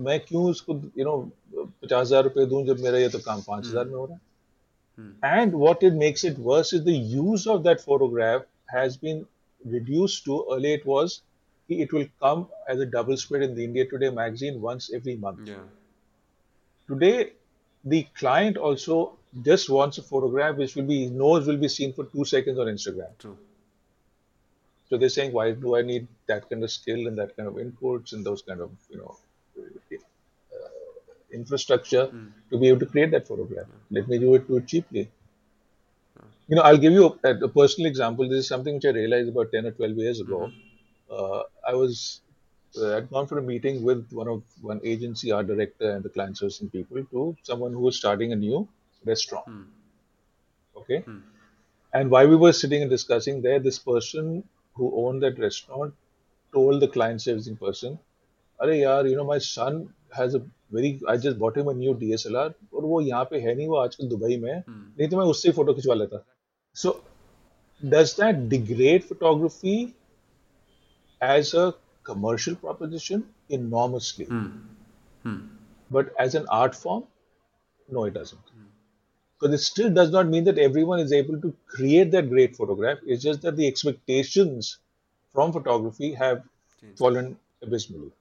मैं 0.07 0.20
क्यों 0.20 0.43
उसको 0.49 0.74
you 0.97 1.05
know 1.05 1.17
पचास 1.55 2.07
हज़ार 2.07 2.24
रुपए 2.24 2.45
दू 2.45 2.63
जब 2.65 2.80
मेरा 2.84 2.97
ये 2.97 3.09
तो 3.09 3.20
काम 3.20 3.41
पाँच 3.47 3.65
हज़ार 3.67 3.86
में 3.86 3.93
हो 3.93 4.05
रहा 4.05 4.15
है? 4.15 4.22
And 5.41 5.53
what 5.55 5.84
it 5.84 5.93
makes 5.93 6.26
it 6.26 6.36
worse 6.39 6.74
is 6.74 6.84
the 6.84 6.95
use 7.13 7.47
of 7.49 7.61
that 7.63 7.80
photograph 7.82 8.45
has 8.74 8.97
been 9.01 9.26
reduce 9.61 10.22
to 10.26 10.38
early 10.55 10.74
it 10.74 10.84
was 10.88 11.20
it 11.70 11.93
will 11.93 12.03
come 12.24 12.45
as 12.72 12.82
a 12.82 12.89
double 12.97 13.15
spread 13.15 13.43
in 13.43 13.55
the 13.55 13.59
India 13.59 13.86
Today 13.91 14.09
magazine 14.11 14.59
once 14.61 14.89
every 14.93 15.17
month 15.17 15.45
today 16.89 17.11
the 17.86 18.03
client 18.20 18.57
also 18.70 19.01
just 19.45 19.70
wants 19.70 19.99
photograph 20.09 20.55
which 20.55 20.78
will 20.78 20.86
be 20.86 21.05
knows 21.17 21.47
will 21.47 21.57
be 21.57 21.67
seen 21.70 21.91
for 21.91 22.09
two 22.13 22.24
second 22.34 22.57
on 22.59 22.70
Instagram 22.70 23.13
to 23.24 23.36
So 24.90 24.98
they're 24.98 25.10
saying, 25.10 25.34
why 25.34 25.52
do 25.52 25.76
I 25.76 25.82
need 25.82 26.08
that 26.28 26.50
kind 26.50 26.64
of 26.64 26.72
skill 26.72 27.08
and 27.08 27.18
that 27.18 27.36
kind 27.36 27.48
of 27.48 27.56
inputs 27.56 28.14
and 28.14 28.26
those 28.26 28.42
kind 28.42 28.62
of 28.62 28.72
you 28.90 28.98
know 28.98 29.18
uh, 29.58 30.70
infrastructure 31.32 32.12
to 32.52 32.58
be 32.58 32.68
able 32.70 32.80
to 32.80 32.86
create 32.86 33.12
that 33.12 33.28
photograph? 33.28 33.68
Let 33.92 34.08
me 34.08 34.20
do 34.20 34.34
it, 34.36 34.48
do 34.48 34.58
it 34.58 34.68
cheaply. 34.68 35.10
You 36.48 36.56
know, 36.56 36.64
I'll 36.64 36.78
give 36.78 36.94
you 36.94 37.20
a, 37.24 37.36
a 37.46 37.50
personal 37.50 37.88
example. 37.90 38.28
This 38.28 38.40
is 38.40 38.48
something 38.48 38.76
which 38.76 38.86
I 38.86 38.90
realized 38.90 39.30
about 39.30 39.52
ten 39.52 39.66
or 39.68 39.72
twelve 39.72 39.96
years 39.98 40.20
ago. 40.20 40.52
Uh, 41.10 41.44
I 41.68 41.74
was 41.76 42.22
uh, 42.78 42.98
I'd 42.98 43.10
gone 43.10 43.28
for 43.28 43.38
a 43.38 43.42
meeting 43.42 43.84
with 43.84 44.12
one 44.12 44.28
of 44.28 44.44
one 44.62 44.82
agency, 44.84 45.32
art 45.32 45.48
director, 45.48 45.92
and 45.92 46.04
the 46.04 46.10
client 46.10 46.38
servicing 46.38 46.70
people 46.70 47.04
to 47.06 47.38
someone 47.44 47.74
who 47.74 47.80
was 47.82 47.98
starting 47.98 48.32
a 48.34 48.36
new 48.36 48.68
restaurant. 49.06 49.46
Okay, 50.76 51.06
and 51.94 52.10
while 52.10 52.28
we 52.28 52.36
were 52.36 52.54
sitting 52.54 52.82
and 52.82 52.90
discussing 52.90 53.42
there, 53.42 53.60
this 53.60 53.80
person 53.80 54.44
who 54.80 54.91
owned 54.93 55.23
that 55.23 55.39
restaurant 55.39 55.93
told 56.55 56.82
the 56.82 56.88
client 56.97 57.19
servicing 57.27 57.57
person, 57.63 57.97
"अरे 58.61 58.80
यार, 58.80 59.07
you 59.07 59.17
know, 59.17 59.30
my 59.30 59.39
son 59.39 59.75
has 60.19 60.36
a 60.36 60.39
very, 60.75 60.99
I 61.09 61.25
just 61.25 61.39
bought 61.39 61.57
him 61.57 61.67
a 61.67 61.77
new 61.84 61.99
DSLR 62.03 62.53
और 62.73 62.82
वो 62.82 63.01
यहाँ 63.01 63.23
पे 63.25 63.39
है 63.39 63.55
नहीं, 63.55 63.67
वो 63.67 63.75
आजकल 63.75 64.07
दुबई 64.07 64.38
में 64.38 64.51
है, 64.51 64.63
नहीं 64.69 65.09
तो 65.09 65.17
मैं 65.17 65.25
उससे 65.25 65.51
फ़ोटो 65.51 65.73
खिंचवा 65.73 65.93
लेता." 65.93 66.25
So, 66.77 66.91
does 67.86 68.19
that 68.19 68.49
degrade 68.49 69.03
photography 69.13 69.88
as 71.23 71.55
a 71.55 71.71
commercial 72.11 72.55
proposition 72.65 73.21
enormously? 73.51 74.25
Hmm. 74.25 74.45
Hmm. 75.27 75.39
But 75.93 76.05
as 76.27 76.36
an 76.36 76.45
art 76.53 76.73
form, 76.73 77.01
no, 77.93 78.07
it 78.07 78.13
doesn't. 78.13 78.68
Because 79.40 79.56
it 79.56 79.64
still 79.64 79.90
does 79.92 80.12
not 80.12 80.28
mean 80.28 80.44
that 80.46 80.58
everyone 80.60 81.00
is 81.00 81.14
able 81.14 81.40
to 81.42 81.56
create 81.66 82.12
that 82.12 82.30
great 82.30 82.56
photograph. 82.56 83.00
It's 83.06 83.24
just 83.24 83.42
that 83.42 83.56
the 83.56 83.68
expectations 83.68 84.78
from 85.34 85.54
photography 85.54 86.14
have 86.14 86.44
fallen 86.96 87.40
abysmally. 87.62 88.12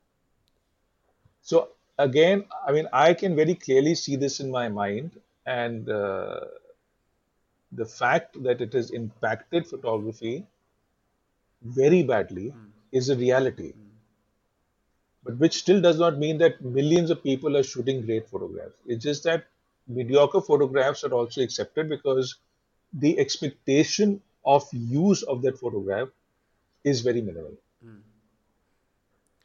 So, 1.43 1.71
again, 1.99 2.47
I 2.67 2.73
mean, 2.73 2.89
I 2.93 3.15
can 3.15 3.35
very 3.35 3.55
clearly 3.55 3.95
see 3.95 4.17
this 4.17 4.41
in 4.41 4.51
my 4.51 4.69
mind, 4.69 5.21
and 5.47 5.89
uh, 5.89 6.41
the 7.73 7.87
fact 7.87 8.43
that 8.43 8.61
it 8.61 8.75
has 8.75 8.91
impacted 8.91 9.67
photography 9.67 10.47
very 11.63 12.03
badly 12.03 12.57
is 12.91 13.09
a 13.11 13.17
reality. 13.17 13.73
But 15.23 15.39
which 15.39 15.55
still 15.59 15.81
does 15.81 15.99
not 15.99 16.19
mean 16.19 16.39
that 16.39 16.61
millions 16.61 17.11
of 17.11 17.23
people 17.23 17.57
are 17.57 17.63
shooting 17.63 18.05
great 18.05 18.29
photographs. 18.29 18.81
It's 18.85 19.05
just 19.05 19.23
that 19.25 19.47
mediocre 19.89 20.41
photographs 20.41 21.05
are 21.05 21.13
also 21.13 21.41
accepted 21.41 21.89
because 21.89 22.37
the 22.93 23.19
expectation 23.19 24.21
of 24.45 24.65
use 24.73 25.23
of 25.23 25.43
that 25.43 25.59
photograph 25.59 26.09
is 26.85 27.01
very 27.01 27.21
minimal. 27.21 27.55
Hmm. 27.83 27.97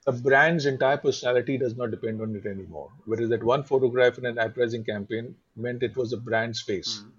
A 0.08 0.12
brand's 0.12 0.66
entire 0.66 0.98
personality 0.98 1.58
does 1.58 1.76
not 1.76 1.92
depend 1.92 2.22
on 2.22 2.36
it 2.36 2.46
anymore. 2.46 2.90
Whereas 3.06 3.30
that 3.30 3.44
one 3.44 3.64
photograph 3.64 4.18
in 4.18 4.26
an 4.26 4.38
advertising 4.38 4.84
campaign 4.84 5.36
meant 5.56 5.84
it 5.84 5.96
was 5.96 6.14
a 6.14 6.18
brand's 6.18 6.62
face. 6.62 7.00
Hmm. 7.00 7.10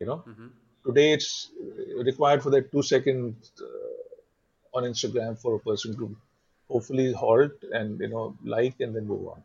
You 0.00 0.06
know, 0.06 0.24
mm-hmm. 0.28 0.46
today 0.86 1.12
it's 1.12 1.50
required 1.96 2.42
for 2.42 2.50
that 2.50 2.70
two 2.70 2.82
seconds 2.82 3.50
uh, 3.60 4.76
on 4.76 4.84
Instagram 4.84 5.36
for 5.36 5.56
a 5.56 5.58
person 5.58 5.96
to 5.96 6.16
hopefully 6.68 7.12
halt 7.12 7.52
and 7.72 7.98
you 7.98 8.08
know 8.08 8.36
like 8.44 8.80
and 8.80 8.94
then 8.94 9.06
move 9.06 9.26
on. 9.26 9.42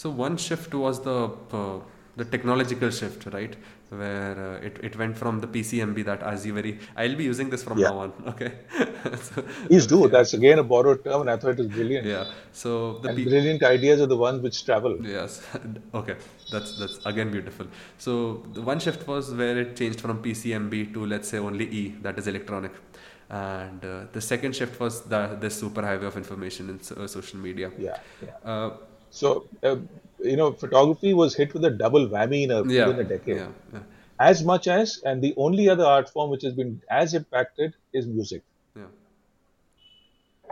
So 0.00 0.10
one 0.10 0.36
shift 0.46 0.74
was 0.84 1.00
the 1.08 1.18
uh, 1.60 1.78
the 2.20 2.24
technological 2.34 2.90
shift, 2.98 3.26
right? 3.36 3.54
Where 4.00 4.36
uh, 4.46 4.66
it, 4.68 4.76
it 4.88 4.96
went 5.00 5.16
from 5.20 5.40
the 5.42 5.46
PCMB 5.54 6.04
that 6.08 6.22
as 6.30 6.44
you 6.46 6.52
very 6.58 6.72
I'll 6.96 7.14
be 7.20 7.24
using 7.24 7.48
this 7.54 7.62
from 7.68 7.78
Yeah. 7.82 7.88
now 7.90 7.98
on. 8.04 8.12
Okay. 8.32 8.50
so, 9.26 9.42
Please 9.68 9.86
do. 9.92 9.98
That's 10.16 10.34
again 10.38 10.58
a 10.64 10.64
borrowed 10.72 11.02
term, 11.04 11.22
and 11.22 11.30
I 11.30 11.36
thought 11.36 11.52
it 11.56 11.58
was 11.64 11.68
brilliant. 11.78 12.06
yeah. 12.06 12.26
So 12.62 12.72
the 13.04 13.08
And 13.08 13.16
P- 13.20 13.24
brilliant 13.32 13.62
ideas 13.70 14.00
are 14.04 14.10
the 14.14 14.20
ones 14.26 14.42
which 14.48 14.58
travel. 14.68 14.94
Yes. 15.16 15.40
Okay. 16.02 16.16
That's 16.52 16.70
that's 16.80 16.98
again 17.12 17.30
beautiful. 17.36 17.66
So 18.06 18.12
the 18.58 18.62
one 18.72 18.80
shift 18.86 19.06
was 19.14 19.32
where 19.40 19.56
it 19.64 19.70
changed 19.80 20.00
from 20.04 20.22
PCMB 20.28 20.82
to 20.98 21.06
let's 21.14 21.28
say 21.34 21.38
only 21.48 21.66
E, 21.80 21.82
that 22.06 22.18
is 22.22 22.28
electronic, 22.34 22.74
and 23.30 23.84
uh, 23.84 23.96
the 24.18 24.22
second 24.32 24.54
shift 24.60 24.78
was 24.84 25.00
the 25.14 25.22
this 25.46 25.56
superhighway 25.64 26.08
of 26.12 26.16
information 26.24 26.70
in 26.74 26.78
uh, 26.80 27.06
social 27.16 27.38
media. 27.48 27.70
Yeah. 27.88 27.98
yeah. 28.28 28.70
So 29.10 29.46
uh, 29.62 29.76
you 30.20 30.36
know, 30.36 30.52
photography 30.52 31.14
was 31.14 31.34
hit 31.34 31.54
with 31.54 31.64
a 31.64 31.70
double 31.70 32.08
whammy 32.08 32.44
in 32.44 32.50
a 32.50 32.64
yeah. 32.64 32.86
within 32.86 33.06
a 33.06 33.08
decade. 33.08 33.36
Yeah. 33.36 33.48
Yeah. 33.72 33.80
As 34.20 34.42
much 34.42 34.66
as, 34.66 35.00
and 35.04 35.22
the 35.22 35.34
only 35.36 35.68
other 35.68 35.84
art 35.84 36.08
form 36.08 36.30
which 36.30 36.42
has 36.42 36.52
been 36.52 36.82
as 36.90 37.14
impacted 37.14 37.74
is 37.92 38.06
music. 38.06 38.42
Yeah. 38.74 38.86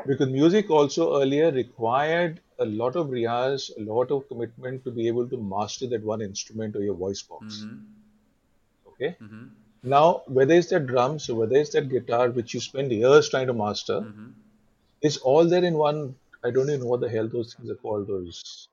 Because 0.07 0.29
music 0.29 0.71
also 0.71 1.21
earlier 1.21 1.51
required 1.51 2.41
a 2.59 2.65
lot 2.65 2.95
of 2.97 3.09
riyaz, 3.09 3.71
a 3.77 3.83
lot 3.83 4.11
of 4.11 4.29
commitment 4.29 4.85
to 4.85 4.91
be 4.91 5.09
able 5.09 5.29
to 5.29 5.37
master 5.37 5.87
that 5.89 6.03
one 6.05 6.23
instrument 6.23 6.77
or 6.77 6.83
your 6.83 6.95
voice 6.95 7.23
box. 7.23 7.65
Mm-hmm. 7.65 7.79
Okay. 8.89 9.17
Mm-hmm. 9.21 9.47
Now, 9.83 10.23
whether 10.27 10.55
it's 10.55 10.69
that 10.69 10.87
drums 10.87 11.29
or 11.29 11.35
whether 11.35 11.57
it's 11.57 11.71
that 11.71 11.89
guitar, 11.89 12.31
which 12.31 12.55
you 12.55 12.61
spend 12.61 12.93
years 12.93 13.29
trying 13.29 13.49
to 13.49 13.53
master, 13.53 14.01
mm-hmm. 14.01 14.29
is 15.03 15.17
all 15.19 15.45
there 15.45 15.65
in 15.65 15.75
one. 15.75 16.15
I 16.47 16.51
don't 16.51 16.69
even 16.69 16.81
know 16.81 16.87
what 16.87 17.01
the 17.01 17.09
hell 17.09 17.29
those 17.29 17.55
things 17.55 17.71
are 17.71 17.81
called. 17.87 18.07
Those 18.09 18.69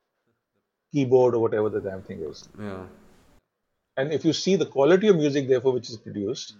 keyboard 0.94 1.36
or 1.36 1.40
whatever 1.40 1.70
the 1.70 1.82
damn 1.82 2.04
thing 2.04 2.22
is. 2.30 2.48
Yeah. 2.60 2.84
And 3.98 4.12
if 4.12 4.26
you 4.26 4.34
see 4.34 4.56
the 4.56 4.66
quality 4.66 5.08
of 5.08 5.18
music, 5.18 5.48
therefore, 5.48 5.74
which 5.74 5.90
is 5.90 5.98
produced, 5.98 6.56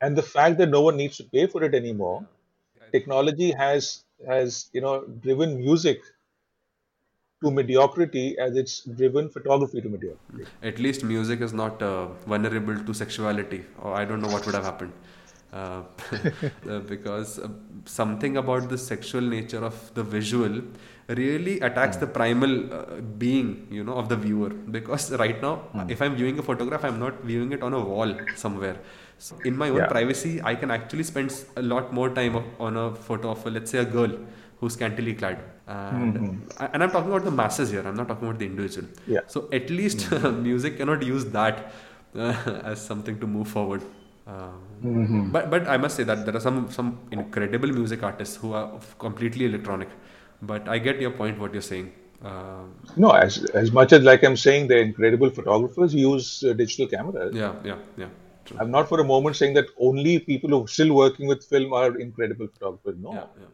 and 0.00 0.16
the 0.16 0.22
fact 0.22 0.58
that 0.58 0.68
no 0.68 0.82
one 0.82 0.96
needs 0.96 1.16
to 1.18 1.24
pay 1.24 1.46
for 1.46 1.64
it 1.64 1.74
anymore, 1.74 2.26
technology 2.92 3.50
has 3.52 4.04
has 4.26 4.70
you 4.72 4.80
know 4.80 4.94
driven 5.26 5.58
music 5.58 6.00
to 7.42 7.50
mediocrity 7.50 8.36
as 8.38 8.56
it's 8.56 8.80
driven 9.00 9.28
photography 9.28 9.80
to 9.80 9.88
mediocrity. 9.88 10.50
At 10.62 10.78
least 10.78 11.04
music 11.04 11.40
is 11.40 11.52
not 11.52 11.82
uh, 11.82 12.06
vulnerable 12.26 12.78
to 12.84 12.94
sexuality, 12.94 13.64
or 13.80 13.94
I 13.94 14.04
don't 14.04 14.20
know 14.20 14.28
what 14.28 14.44
would 14.46 14.54
have 14.54 14.64
happened. 14.64 14.92
Uh, 15.50 15.82
uh, 16.68 16.78
because 16.80 17.38
uh, 17.38 17.48
something 17.86 18.36
about 18.36 18.68
the 18.68 18.76
sexual 18.76 19.22
nature 19.22 19.64
of 19.64 19.76
the 19.94 20.02
visual 20.02 20.60
really 21.08 21.58
attacks 21.60 21.96
the 21.96 22.06
primal 22.06 22.70
uh, 22.70 23.00
being, 23.16 23.66
you 23.70 23.82
know, 23.82 23.94
of 23.94 24.10
the 24.10 24.16
viewer. 24.16 24.50
Because 24.50 25.10
right 25.12 25.40
now, 25.40 25.62
if 25.88 26.02
I'm 26.02 26.14
viewing 26.16 26.38
a 26.38 26.42
photograph, 26.42 26.84
I'm 26.84 26.98
not 27.00 27.22
viewing 27.22 27.52
it 27.52 27.62
on 27.62 27.72
a 27.72 27.80
wall 27.80 28.14
somewhere. 28.34 28.76
So 29.16 29.36
in 29.42 29.56
my 29.56 29.70
own 29.70 29.78
Yeah. 29.78 29.86
privacy, 29.86 30.38
I 30.44 30.54
can 30.54 30.70
actually 30.70 31.04
spend 31.04 31.32
a 31.56 31.62
lot 31.62 31.94
more 31.94 32.10
time 32.10 32.36
on 32.60 32.76
a 32.76 32.94
photo 32.94 33.30
of, 33.30 33.46
a, 33.46 33.50
let's 33.50 33.70
say, 33.70 33.78
a 33.78 33.86
girl 33.86 34.12
who's 34.60 34.74
scantily 34.74 35.14
clad. 35.14 35.38
And, 35.66 36.42
and 36.60 36.82
I'm 36.82 36.90
talking 36.90 37.10
about 37.10 37.24
the 37.24 37.30
masses 37.30 37.70
here. 37.70 37.84
I'm 37.86 37.96
not 37.96 38.08
talking 38.08 38.28
about 38.28 38.38
the 38.38 38.44
individual. 38.46 38.86
Yeah. 39.06 39.20
So 39.28 39.48
at 39.50 39.70
least 39.70 40.10
music 40.48 40.76
cannot 40.76 41.02
use 41.02 41.24
that 41.26 41.72
uh, 42.14 42.60
as 42.64 42.84
something 42.84 43.18
to 43.20 43.26
move 43.26 43.48
forward. 43.48 43.80
Um, 44.34 45.30
But 45.34 45.50
but 45.52 45.66
I 45.74 45.76
must 45.84 45.96
say 46.00 46.04
that 46.10 46.24
there 46.26 46.36
are 46.38 46.44
some 46.48 46.58
some 46.76 46.88
incredible 47.18 47.70
music 47.78 48.02
artists 48.08 48.36
who 48.42 48.52
are 48.58 48.66
completely 49.04 49.46
electronic. 49.50 49.88
But 50.50 50.68
I 50.74 50.78
get 50.88 51.00
your 51.06 51.12
point. 51.20 51.38
What 51.44 51.54
you're 51.58 51.68
saying. 51.70 51.88
Um, 52.30 52.66
No, 53.04 53.10
as 53.24 53.38
as 53.62 53.72
much 53.78 53.92
as 53.98 54.02
like 54.10 54.24
I'm 54.28 54.36
saying, 54.46 54.68
they're 54.72 54.86
incredible 54.90 55.30
photographers 55.38 55.94
use 55.94 56.28
uh, 56.44 56.52
digital 56.62 56.88
cameras. 56.94 57.34
yeah, 57.42 57.54
yeah, 57.70 57.78
yeah. 58.02 58.12
True. 58.50 58.58
I'm 58.60 58.70
not 58.76 58.88
for 58.90 58.98
a 59.04 59.06
moment 59.12 59.36
saying 59.40 59.54
that 59.60 59.72
only 59.88 60.18
people 60.28 60.50
who 60.56 60.60
are 60.64 60.72
still 60.76 60.92
working 60.98 61.26
with 61.32 61.44
film 61.54 61.72
are 61.80 61.90
incredible 62.06 62.48
photographers. 62.54 63.00
No. 63.06 63.14
Yeah, 63.18 63.26
yeah. 63.44 63.50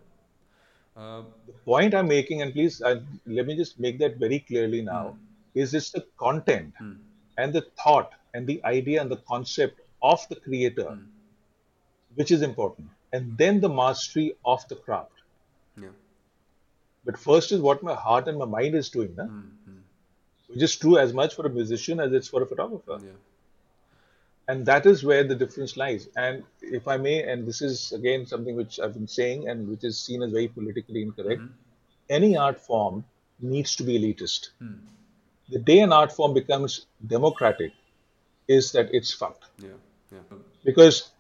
Uh, 1.05 1.23
The 1.47 1.55
point 1.71 1.95
I'm 2.01 2.09
making, 2.17 2.43
and 2.43 2.53
please 2.59 2.81
I, 2.91 2.93
let 3.39 3.47
me 3.53 3.57
just 3.63 3.81
make 3.87 3.97
that 4.05 4.19
very 4.27 4.41
clearly 4.51 4.83
now, 4.91 5.05
is 5.63 5.75
it's 5.81 5.91
the 5.97 6.05
content 6.27 6.85
and 7.45 7.53
the 7.61 7.65
thought 7.83 8.13
and 8.35 8.47
the 8.53 8.59
idea 8.77 9.01
and 9.03 9.11
the 9.17 9.21
concept 9.33 9.81
of 10.13 10.25
the 10.29 10.37
creator 10.47 10.91
hmm. 10.91 11.05
which 12.15 12.31
is 12.31 12.43
important, 12.43 12.89
and 13.13 13.37
then 13.39 13.61
the 13.61 13.75
mastery 13.83 14.27
of 14.55 14.67
the 14.69 14.77
craft. 14.77 15.23
yeah. 15.85 15.95
But 17.07 17.19
first 17.19 17.53
is 17.53 17.61
what 17.61 17.83
my 17.83 17.95
heart 17.95 18.29
and 18.29 18.39
my 18.39 18.51
mind 18.57 18.75
is 18.81 18.89
doing, 18.97 19.15
na? 19.17 19.25
Hmm, 19.25 19.41
hmm. 19.67 19.79
which 20.49 20.63
is 20.69 20.77
true 20.77 20.99
as 21.05 21.13
much 21.21 21.35
for 21.35 21.47
a 21.47 21.55
musician 21.61 22.01
as 22.07 22.13
it's 22.21 22.29
for 22.29 22.43
a 22.43 22.47
photographer. 22.53 22.99
Yeah. 23.03 23.21
And 24.47 24.67
that 24.67 24.87
is 24.87 25.03
where 25.09 25.25
the 25.25 25.35
difference 25.43 25.77
lies. 25.83 26.09
And 26.23 26.43
if 26.79 26.89
I 26.95 26.97
may, 27.05 27.23
and 27.35 27.47
this 27.51 27.63
is 27.63 27.93
again 27.99 28.27
something 28.33 28.57
which 28.63 28.79
I've 28.79 28.93
been 28.95 29.09
saying 29.09 29.49
and 29.49 29.69
which 29.69 29.85
is 29.85 30.01
seen 30.07 30.23
as 30.23 30.33
very 30.33 30.49
politically 30.49 31.03
incorrect, 31.03 31.41
any 32.11 32.37
art 32.37 32.61
form 32.61 33.05
needs 33.41 33.75
to 33.77 33.85
be 33.85 33.99
elitist. 33.99 34.51
The 35.49 35.59
day 35.59 35.81
an 35.81 35.93
art 35.93 36.13
form 36.13 36.35
becomes 36.35 36.87
democratic 37.07 37.73
is 38.49 38.73
that 38.73 38.93
it's 38.93 39.13
fucked. 39.13 39.47
Yeah. 39.59 39.81
Yeah. 40.15 40.39
Because 40.65 41.11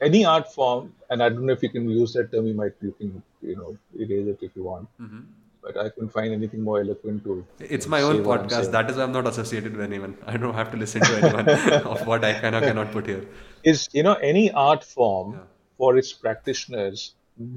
any 0.00 0.24
art 0.24 0.52
form, 0.52 0.92
and 1.10 1.22
I 1.22 1.28
don't 1.28 1.46
know 1.46 1.52
if 1.52 1.62
you 1.62 1.70
can 1.70 1.88
use 1.88 2.12
that 2.14 2.32
term. 2.32 2.46
You 2.46 2.54
might 2.54 2.74
you 2.82 2.92
can 3.00 3.22
you 3.42 3.56
know 3.56 3.76
erase 4.04 4.28
it 4.34 4.46
if 4.50 4.56
you 4.56 4.64
want. 4.64 4.88
Mm-hmm. 5.00 5.20
But 5.62 5.76
I 5.84 5.88
couldn't 5.88 6.10
find 6.16 6.32
anything 6.32 6.62
more 6.62 6.80
eloquent 6.80 7.24
to. 7.24 7.44
It's 7.58 7.88
my 7.94 8.02
own 8.02 8.16
say 8.16 8.22
what 8.22 8.40
I'm 8.40 8.48
podcast. 8.48 8.70
That 8.72 8.90
is 8.90 8.96
why 8.96 9.02
I'm 9.04 9.12
not 9.12 9.26
associated 9.26 9.72
with 9.76 9.84
anyone. 9.86 10.16
I 10.24 10.36
don't 10.36 10.54
have 10.54 10.70
to 10.72 10.76
listen 10.76 11.02
to 11.02 11.16
anyone 11.22 11.48
of 11.94 12.06
what 12.06 12.24
I 12.24 12.34
can 12.34 12.54
or 12.54 12.60
cannot 12.60 12.92
put 12.92 13.06
here. 13.06 13.26
Is 13.64 13.88
you 13.92 14.04
know 14.08 14.14
any 14.14 14.50
art 14.52 14.84
form 14.84 15.32
Yeah. 15.32 15.48
for 15.78 15.96
its 16.02 16.12
practitioners 16.12 17.08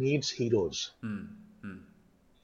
needs 0.06 0.30
heroes. 0.30 0.92
Hmm. 1.02 1.22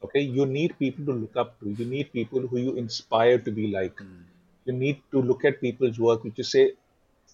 Okay, 0.06 0.22
you 0.38 0.46
need 0.46 0.78
people 0.78 1.06
to 1.06 1.14
look 1.14 1.36
up 1.36 1.60
to. 1.60 1.70
You 1.70 1.86
need 1.86 2.12
people 2.14 2.42
who 2.48 2.58
you 2.58 2.74
inspire 2.76 3.38
to 3.40 3.52
be 3.52 3.68
like. 3.76 3.98
Hmm. 4.00 4.22
You 4.66 4.74
need 4.74 5.02
to 5.12 5.22
look 5.22 5.46
at 5.46 5.62
people's 5.62 6.00
work, 6.00 6.24
which 6.24 6.38
you 6.38 6.44
say, 6.44 6.74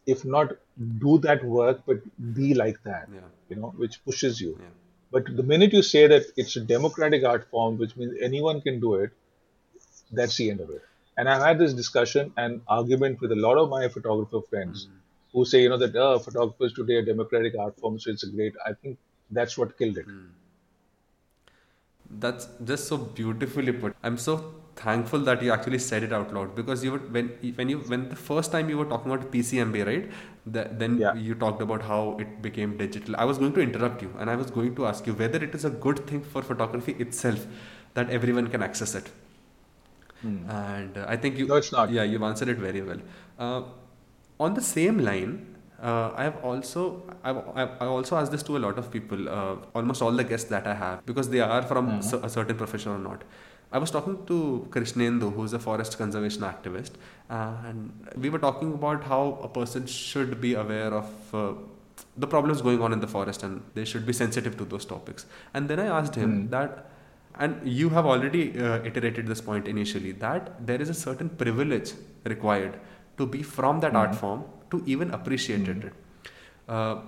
if 0.05 0.25
not 0.25 0.53
do 0.99 1.17
that 1.19 1.43
work, 1.43 1.81
but 1.85 1.97
be 2.33 2.53
like 2.53 2.81
that. 2.83 3.07
Yeah. 3.13 3.19
You 3.49 3.55
know, 3.57 3.73
which 3.77 4.03
pushes 4.03 4.39
you. 4.41 4.57
Yeah. 4.59 4.67
But 5.11 5.35
the 5.35 5.43
minute 5.43 5.73
you 5.73 5.83
say 5.83 6.07
that 6.07 6.23
it's 6.37 6.55
a 6.55 6.61
democratic 6.61 7.23
art 7.25 7.49
form, 7.49 7.77
which 7.77 7.95
means 7.97 8.15
anyone 8.21 8.61
can 8.61 8.79
do 8.79 8.95
it, 8.95 9.11
that's 10.11 10.37
the 10.37 10.49
end 10.49 10.61
of 10.61 10.69
it. 10.69 10.81
And 11.17 11.29
I've 11.29 11.41
had 11.41 11.59
this 11.59 11.73
discussion 11.73 12.33
and 12.37 12.61
argument 12.67 13.19
with 13.21 13.31
a 13.31 13.35
lot 13.35 13.57
of 13.57 13.69
my 13.69 13.87
photographer 13.89 14.39
friends 14.49 14.87
who 15.33 15.45
say, 15.45 15.61
you 15.61 15.69
know, 15.69 15.77
that 15.77 15.95
uh, 15.95 16.19
photographers 16.19 16.73
today 16.73 16.95
are 16.95 17.05
democratic 17.05 17.57
art 17.57 17.77
form, 17.77 17.99
so 17.99 18.11
it's 18.11 18.23
a 18.23 18.29
great. 18.29 18.53
I 18.65 18.73
think 18.73 18.97
that's 19.29 19.57
what 19.57 19.77
killed 19.77 19.97
it. 19.97 20.05
That's 22.09 22.47
just 22.63 22.87
so 22.87 22.97
beautifully 22.97 23.71
put. 23.71 23.95
I'm 24.03 24.17
so 24.17 24.53
thankful 24.83 25.19
that 25.29 25.41
you 25.43 25.51
actually 25.55 25.79
said 25.79 26.03
it 26.03 26.13
out 26.17 26.33
loud 26.33 26.55
because 26.55 26.83
you 26.83 26.91
were 26.93 26.99
when 27.17 27.27
when 27.59 27.69
you 27.73 27.79
when 27.93 28.07
the 28.09 28.15
first 28.29 28.51
time 28.51 28.69
you 28.73 28.77
were 28.81 28.85
talking 28.93 29.11
about 29.11 29.31
PCMB, 29.31 29.83
right? 29.89 30.09
The, 30.45 30.63
then 30.83 30.95
Yeah. 30.97 31.13
you 31.13 31.35
talked 31.35 31.61
about 31.61 31.83
how 31.83 32.17
it 32.19 32.41
became 32.41 32.77
digital. 32.77 33.15
I 33.17 33.25
was 33.25 33.37
going 33.37 33.53
to 33.53 33.61
interrupt 33.61 34.01
you 34.01 34.13
and 34.19 34.29
I 34.29 34.35
was 34.35 34.49
going 34.59 34.75
to 34.75 34.87
ask 34.87 35.07
you 35.07 35.13
whether 35.13 35.43
it 35.49 35.53
is 35.55 35.65
a 35.65 35.69
good 35.87 36.05
thing 36.07 36.23
for 36.23 36.41
photography 36.41 36.93
itself 37.07 37.45
that 37.93 38.09
everyone 38.09 38.47
can 38.47 38.63
access 38.63 38.95
it. 38.95 39.11
And 40.47 40.97
uh, 40.97 41.05
I 41.07 41.17
think 41.17 41.37
you 41.37 41.47
No, 41.47 41.55
it's 41.55 41.71
not. 41.71 41.89
Yeah, 41.91 42.03
you've 42.03 42.23
answered 42.23 42.49
it 42.49 42.57
very 42.57 42.81
well. 42.81 42.99
Uh, 43.39 43.63
on 44.39 44.53
the 44.53 44.61
same 44.61 44.99
line, 44.99 45.55
uh, 45.81 46.11
I 46.15 46.23
have 46.23 46.37
also 46.43 47.03
I've, 47.23 47.37
I've 47.55 47.69
I 47.81 47.85
also 47.85 48.17
asked 48.17 48.31
this 48.31 48.43
to 48.43 48.57
a 48.57 48.59
lot 48.65 48.77
of 48.77 48.91
people, 48.91 49.29
uh, 49.29 49.55
almost 49.75 50.01
all 50.01 50.11
the 50.11 50.23
guests 50.23 50.49
that 50.49 50.67
I 50.67 50.73
have, 50.75 51.05
because 51.05 51.29
they 51.29 51.39
are 51.41 51.61
from 51.63 52.01
cer- 52.01 52.19
a 52.23 52.29
certain 52.29 52.57
profession 52.57 52.91
or 52.91 52.99
not. 52.99 53.23
I 53.71 53.77
was 53.77 53.89
talking 53.89 54.25
to 54.27 54.67
Krishnendu, 54.69 55.33
who's 55.33 55.53
a 55.53 55.59
forest 55.59 55.97
conservation 55.97 56.41
activist, 56.41 56.91
uh, 57.29 57.53
and 57.65 57.91
we 58.17 58.29
were 58.29 58.39
talking 58.39 58.73
about 58.73 59.03
how 59.03 59.39
a 59.41 59.47
person 59.47 59.85
should 59.87 60.41
be 60.41 60.55
aware 60.55 60.93
of 60.93 61.35
uh, 61.35 61.53
the 62.17 62.27
problems 62.27 62.61
going 62.61 62.81
on 62.81 62.91
in 62.91 62.99
the 62.99 63.07
forest 63.07 63.43
and 63.43 63.61
they 63.73 63.85
should 63.85 64.05
be 64.05 64.13
sensitive 64.13 64.57
to 64.57 64.65
those 64.65 64.85
topics. 64.85 65.25
And 65.53 65.69
then 65.69 65.79
I 65.79 65.85
asked 65.85 66.15
him 66.15 66.49
that 66.49 66.87
and 67.39 67.65
you 67.65 67.89
have 67.89 68.05
already 68.05 68.59
uh, 68.59 68.83
iterated 68.83 69.25
this 69.25 69.39
point 69.39 69.67
initially 69.67 70.11
that 70.13 70.65
there 70.67 70.81
is 70.81 70.89
a 70.89 70.93
certain 70.93 71.29
privilege 71.29 71.93
required 72.25 72.79
to 73.17 73.25
be 73.25 73.41
from 73.41 73.79
that 73.79 73.95
art 73.95 74.13
form 74.15 74.43
to 74.69 74.83
even 74.85 75.11
appreciate 75.11 75.67
it. 75.67 75.93
Uh, 76.67 77.01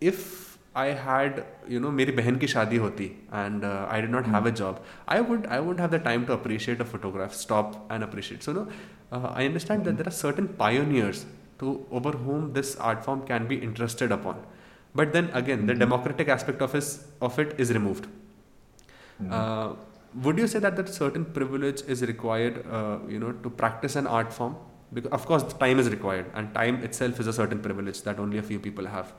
if 0.00 0.41
i 0.75 0.85
had 1.05 1.39
you 1.73 1.79
know 1.83 1.91
मेरी 1.99 2.11
बहन 2.17 2.37
की 2.43 2.47
शादी 2.47 2.77
होती 2.83 3.09
and 3.41 3.63
uh, 3.69 3.85
i 3.95 4.01
did 4.01 4.13
not 4.15 4.29
have 4.33 4.49
a 4.51 4.53
job 4.59 4.83
i 5.15 5.19
would 5.29 5.47
i 5.57 5.59
would 5.67 5.79
have 5.85 5.95
the 5.95 6.01
time 6.09 6.27
to 6.27 6.33
appreciate 6.33 6.85
a 6.85 6.89
photograph 6.91 7.33
stop 7.39 7.79
and 7.95 8.07
appreciate 8.09 8.47
so 8.49 8.53
no 8.59 8.67
uh, 9.11 9.31
i 9.33 9.45
understand 9.45 9.89
that 9.89 9.97
there 9.97 10.11
are 10.13 10.17
certain 10.19 10.47
pioneers 10.61 11.25
to 11.59 11.73
over 11.99 12.11
whom 12.27 12.53
this 12.59 12.75
art 12.91 13.03
form 13.09 13.25
can 13.33 13.47
be 13.47 13.59
interested 13.69 14.15
upon 14.19 14.45
but 15.01 15.11
then 15.17 15.29
again 15.41 15.65
the 15.65 15.73
democratic 15.73 16.27
aspect 16.27 16.61
of, 16.61 16.73
his, 16.73 17.05
of 17.21 17.39
it 17.39 17.59
is 17.59 17.73
removed 17.73 18.07
uh, 19.31 19.73
would 20.23 20.37
you 20.37 20.47
say 20.47 20.59
that 20.59 20.75
that 20.75 20.89
certain 20.89 21.25
privilege 21.25 21.81
is 21.87 22.01
required, 22.01 22.65
uh, 22.71 22.99
you 23.07 23.19
know, 23.19 23.31
to 23.31 23.49
practice 23.49 23.95
an 23.95 24.07
art 24.07 24.31
form? 24.33 24.55
Because 24.93 25.11
of 25.11 25.25
course, 25.25 25.43
time 25.53 25.79
is 25.79 25.89
required, 25.89 26.27
and 26.33 26.53
time 26.53 26.83
itself 26.83 27.19
is 27.19 27.27
a 27.27 27.33
certain 27.33 27.59
privilege 27.59 28.01
that 28.03 28.19
only 28.19 28.37
a 28.37 28.43
few 28.43 28.59
people 28.59 28.85
have. 28.85 29.13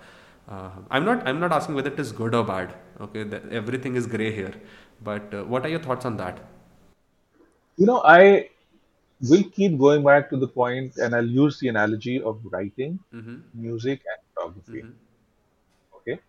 Uh, 0.48 0.70
I'm 0.92 1.06
not. 1.06 1.28
I'm 1.28 1.40
not 1.40 1.52
asking 1.54 1.76
whether 1.76 1.92
it 1.92 2.00
is 2.00 2.12
good 2.12 2.36
or 2.36 2.44
bad. 2.44 2.74
Okay, 3.02 3.24
that 3.24 3.50
everything 3.52 3.96
is 3.96 4.08
gray 4.08 4.32
here. 4.32 4.54
But 5.02 5.34
uh, 5.34 5.44
what 5.44 5.66
are 5.66 5.70
your 5.70 5.80
thoughts 5.80 6.06
on 6.06 6.18
that? 6.18 6.42
You 7.78 7.86
know, 7.86 8.02
I 8.04 8.50
will 9.22 9.44
keep 9.44 9.78
going 9.80 10.04
back 10.04 10.30
to 10.32 10.38
the 10.38 10.48
point, 10.48 10.98
and 10.98 11.16
I'll 11.16 11.26
use 11.26 11.60
the 11.60 11.70
analogy 11.70 12.22
of 12.22 12.42
writing, 12.52 13.00
Mm-hmm. 13.14 13.38
music, 13.54 14.02
and 14.12 14.20
photography. 14.34 14.84
Okay, 15.96 16.20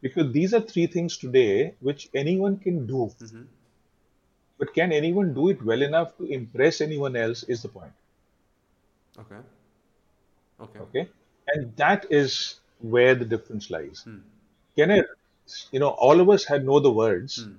because 0.00 0.32
these 0.32 0.52
are 0.54 0.60
three 0.60 0.86
things 0.86 1.16
today 1.16 1.74
which 1.80 2.08
anyone 2.14 2.58
can 2.58 2.86
do. 2.86 3.10
Mm-hmm. 3.22 3.42
But 4.58 4.74
can 4.74 4.92
anyone 4.92 5.34
do 5.34 5.48
it 5.50 5.64
well 5.64 5.82
enough 5.82 6.16
to 6.18 6.24
impress 6.24 6.80
anyone 6.80 7.14
else? 7.16 7.44
Is 7.44 7.62
the 7.62 7.68
point. 7.68 7.92
Okay. 9.18 9.40
Okay. 10.60 10.78
Okay, 10.80 11.08
and 11.54 11.76
that 11.76 12.06
is 12.10 12.60
where 12.82 13.14
the 13.14 13.24
difference 13.24 13.70
lies. 13.70 14.02
Hmm. 14.04 14.18
Can 14.76 14.90
I, 14.90 15.02
you 15.70 15.80
know, 15.80 15.88
all 15.88 16.20
of 16.20 16.28
us 16.28 16.44
had 16.44 16.64
know 16.64 16.80
the 16.80 16.90
words. 16.90 17.44
Hmm. 17.44 17.52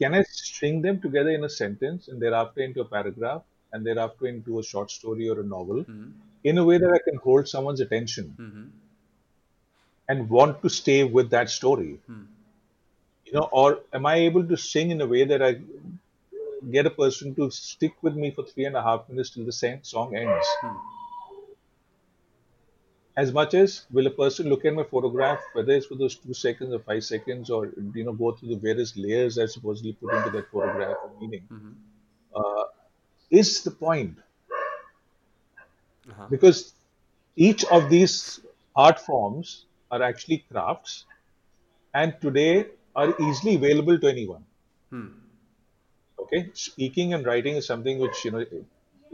Can 0.00 0.14
I 0.14 0.22
string 0.24 0.82
them 0.82 1.00
together 1.00 1.30
in 1.30 1.44
a 1.44 1.48
sentence 1.48 2.08
and 2.08 2.20
thereafter 2.20 2.60
into 2.62 2.80
a 2.80 2.84
paragraph 2.84 3.42
and 3.72 3.86
thereafter 3.86 4.26
into 4.26 4.58
a 4.58 4.62
short 4.62 4.90
story 4.90 5.28
or 5.28 5.40
a 5.40 5.44
novel 5.44 5.82
Hmm. 5.82 6.10
in 6.44 6.58
a 6.58 6.64
way 6.64 6.78
that 6.78 6.92
I 6.92 6.98
can 7.10 7.16
hold 7.26 7.48
someone's 7.48 7.80
attention 7.80 8.34
Mm-hmm. 8.38 8.64
and 10.08 10.28
want 10.28 10.60
to 10.62 10.68
stay 10.68 11.04
with 11.04 11.30
that 11.30 11.48
story? 11.50 11.98
Hmm. 12.06 12.24
You 13.26 13.32
know, 13.32 13.48
or 13.52 13.80
am 13.92 14.06
I 14.06 14.16
able 14.16 14.44
to 14.44 14.56
sing 14.56 14.90
in 14.90 15.00
a 15.00 15.06
way 15.06 15.24
that 15.24 15.42
I 15.42 15.60
get 16.70 16.86
a 16.86 16.90
person 16.90 17.34
to 17.36 17.50
stick 17.50 17.94
with 18.02 18.14
me 18.14 18.30
for 18.30 18.44
three 18.44 18.64
and 18.66 18.76
a 18.76 18.82
half 18.82 19.08
minutes 19.08 19.30
till 19.30 19.44
the 19.44 19.52
same 19.52 19.82
song 19.82 20.14
ends? 20.16 20.46
As 23.16 23.32
much 23.32 23.54
as 23.54 23.86
will 23.92 24.06
a 24.08 24.10
person 24.10 24.48
look 24.48 24.64
at 24.64 24.74
my 24.74 24.82
photograph, 24.82 25.40
whether 25.52 25.72
it's 25.72 25.86
for 25.86 25.94
those 25.94 26.16
two 26.16 26.34
seconds 26.34 26.72
or 26.74 26.80
five 26.80 27.04
seconds, 27.04 27.48
or 27.50 27.72
you 27.94 28.04
know, 28.04 28.12
go 28.12 28.32
through 28.32 28.48
the 28.50 28.56
various 28.56 28.96
layers 28.96 29.38
I 29.38 29.46
supposedly 29.46 29.92
put 29.92 30.14
into 30.14 30.30
that 30.30 30.50
photograph 30.50 30.96
or 31.04 31.10
meaning, 31.20 31.48
Mm-hmm. 31.52 31.72
uh, 32.34 32.64
is 33.30 33.62
the 33.62 33.70
point. 33.70 34.18
Uh-huh. 36.10 36.26
Because 36.30 36.74
each 37.36 37.64
of 37.66 37.88
these 37.90 38.40
art 38.76 38.98
forms 39.00 39.66
are 39.90 40.02
actually 40.02 40.38
crafts, 40.50 41.04
and 41.94 42.14
today 42.20 42.66
are 42.96 43.14
easily 43.20 43.54
available 43.56 43.98
to 43.98 44.08
anyone. 44.08 44.44
Hmm. 44.90 45.08
Okay, 46.18 46.50
speaking 46.54 47.14
and 47.14 47.24
writing 47.26 47.56
is 47.56 47.66
something 47.66 47.98
which 47.98 48.24
you 48.24 48.30
know, 48.30 48.44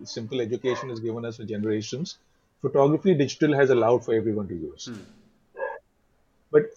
simple 0.04 0.40
education 0.40 0.88
has 0.90 1.00
given 1.00 1.24
us 1.24 1.36
for 1.36 1.44
generations. 1.44 2.18
Photography, 2.62 3.14
digital 3.14 3.54
has 3.54 3.70
allowed 3.70 4.04
for 4.04 4.14
everyone 4.14 4.48
to 4.48 4.54
use. 4.54 4.86
Hmm. 4.86 5.60
But 6.50 6.70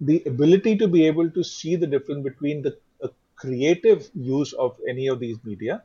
the 0.00 0.22
ability 0.26 0.76
to 0.76 0.88
be 0.88 1.06
able 1.06 1.30
to 1.30 1.42
see 1.42 1.76
the 1.76 1.86
difference 1.86 2.22
between 2.22 2.62
the 2.62 2.76
a 3.02 3.10
creative 3.36 4.10
use 4.14 4.52
of 4.52 4.76
any 4.88 5.06
of 5.06 5.20
these 5.20 5.38
media 5.44 5.82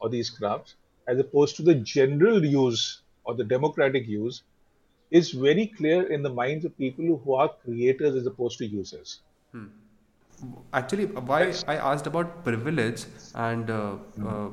or 0.00 0.08
these 0.08 0.30
crafts, 0.30 0.74
as 1.08 1.18
opposed 1.18 1.56
to 1.56 1.62
the 1.62 1.74
general 1.74 2.44
use 2.44 3.02
or 3.24 3.34
the 3.34 3.44
democratic 3.44 4.06
use, 4.06 4.42
is 5.10 5.30
very 5.30 5.66
clear 5.66 6.12
in 6.12 6.22
the 6.22 6.30
minds 6.30 6.64
of 6.64 6.76
people 6.76 7.16
who 7.24 7.34
are 7.34 7.48
creators 7.48 8.16
as 8.16 8.26
opposed 8.26 8.58
to 8.58 8.66
users. 8.66 9.20
Hmm. 9.52 9.66
Actually, 10.72 11.06
why 11.06 11.54
I 11.66 11.76
asked 11.76 12.06
about 12.06 12.44
privilege 12.44 13.04
and 13.34 13.70
uh, 13.70 13.94
uh, 14.22 14.48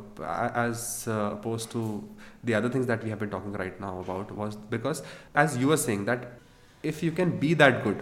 as 0.55 1.07
uh, 1.07 1.31
opposed 1.33 1.71
to 1.71 2.07
the 2.43 2.53
other 2.53 2.69
things 2.69 2.85
that 2.87 3.03
we 3.03 3.09
have 3.09 3.19
been 3.19 3.29
talking 3.29 3.51
right 3.53 3.79
now 3.81 3.99
about 3.99 4.31
was 4.31 4.55
because, 4.55 5.03
as 5.35 5.57
you 5.57 5.67
were 5.67 5.77
saying, 5.77 6.05
that 6.05 6.39
if 6.83 7.03
you 7.03 7.11
can 7.11 7.37
be 7.37 7.53
that 7.55 7.83
good 7.83 8.01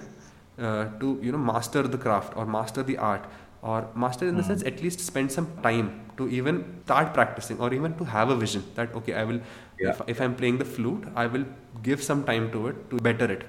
uh, 0.59 0.85
to 0.99 1.19
you 1.21 1.31
know 1.31 1.37
master 1.37 1.83
the 1.83 1.97
craft 1.97 2.35
or 2.35 2.45
master 2.45 2.83
the 2.83 2.97
art 2.97 3.25
or 3.61 3.87
master 3.95 4.27
in 4.27 4.35
the 4.35 4.43
sense 4.43 4.63
at 4.63 4.81
least 4.81 4.99
spend 4.99 5.31
some 5.31 5.47
time 5.63 5.89
to 6.17 6.27
even 6.29 6.63
start 6.85 7.13
practicing 7.13 7.59
or 7.59 7.73
even 7.73 7.95
to 7.97 8.03
have 8.03 8.29
a 8.29 8.35
vision 8.35 8.63
that 8.75 8.93
okay 8.95 9.13
I 9.13 9.23
will 9.23 9.39
if, 9.77 10.01
if 10.07 10.21
I'm 10.21 10.35
playing 10.35 10.57
the 10.57 10.65
flute 10.65 11.03
I 11.15 11.27
will 11.27 11.45
give 11.83 12.03
some 12.03 12.23
time 12.23 12.51
to 12.51 12.67
it 12.67 12.89
to 12.89 12.97
better 12.97 13.31
it 13.31 13.45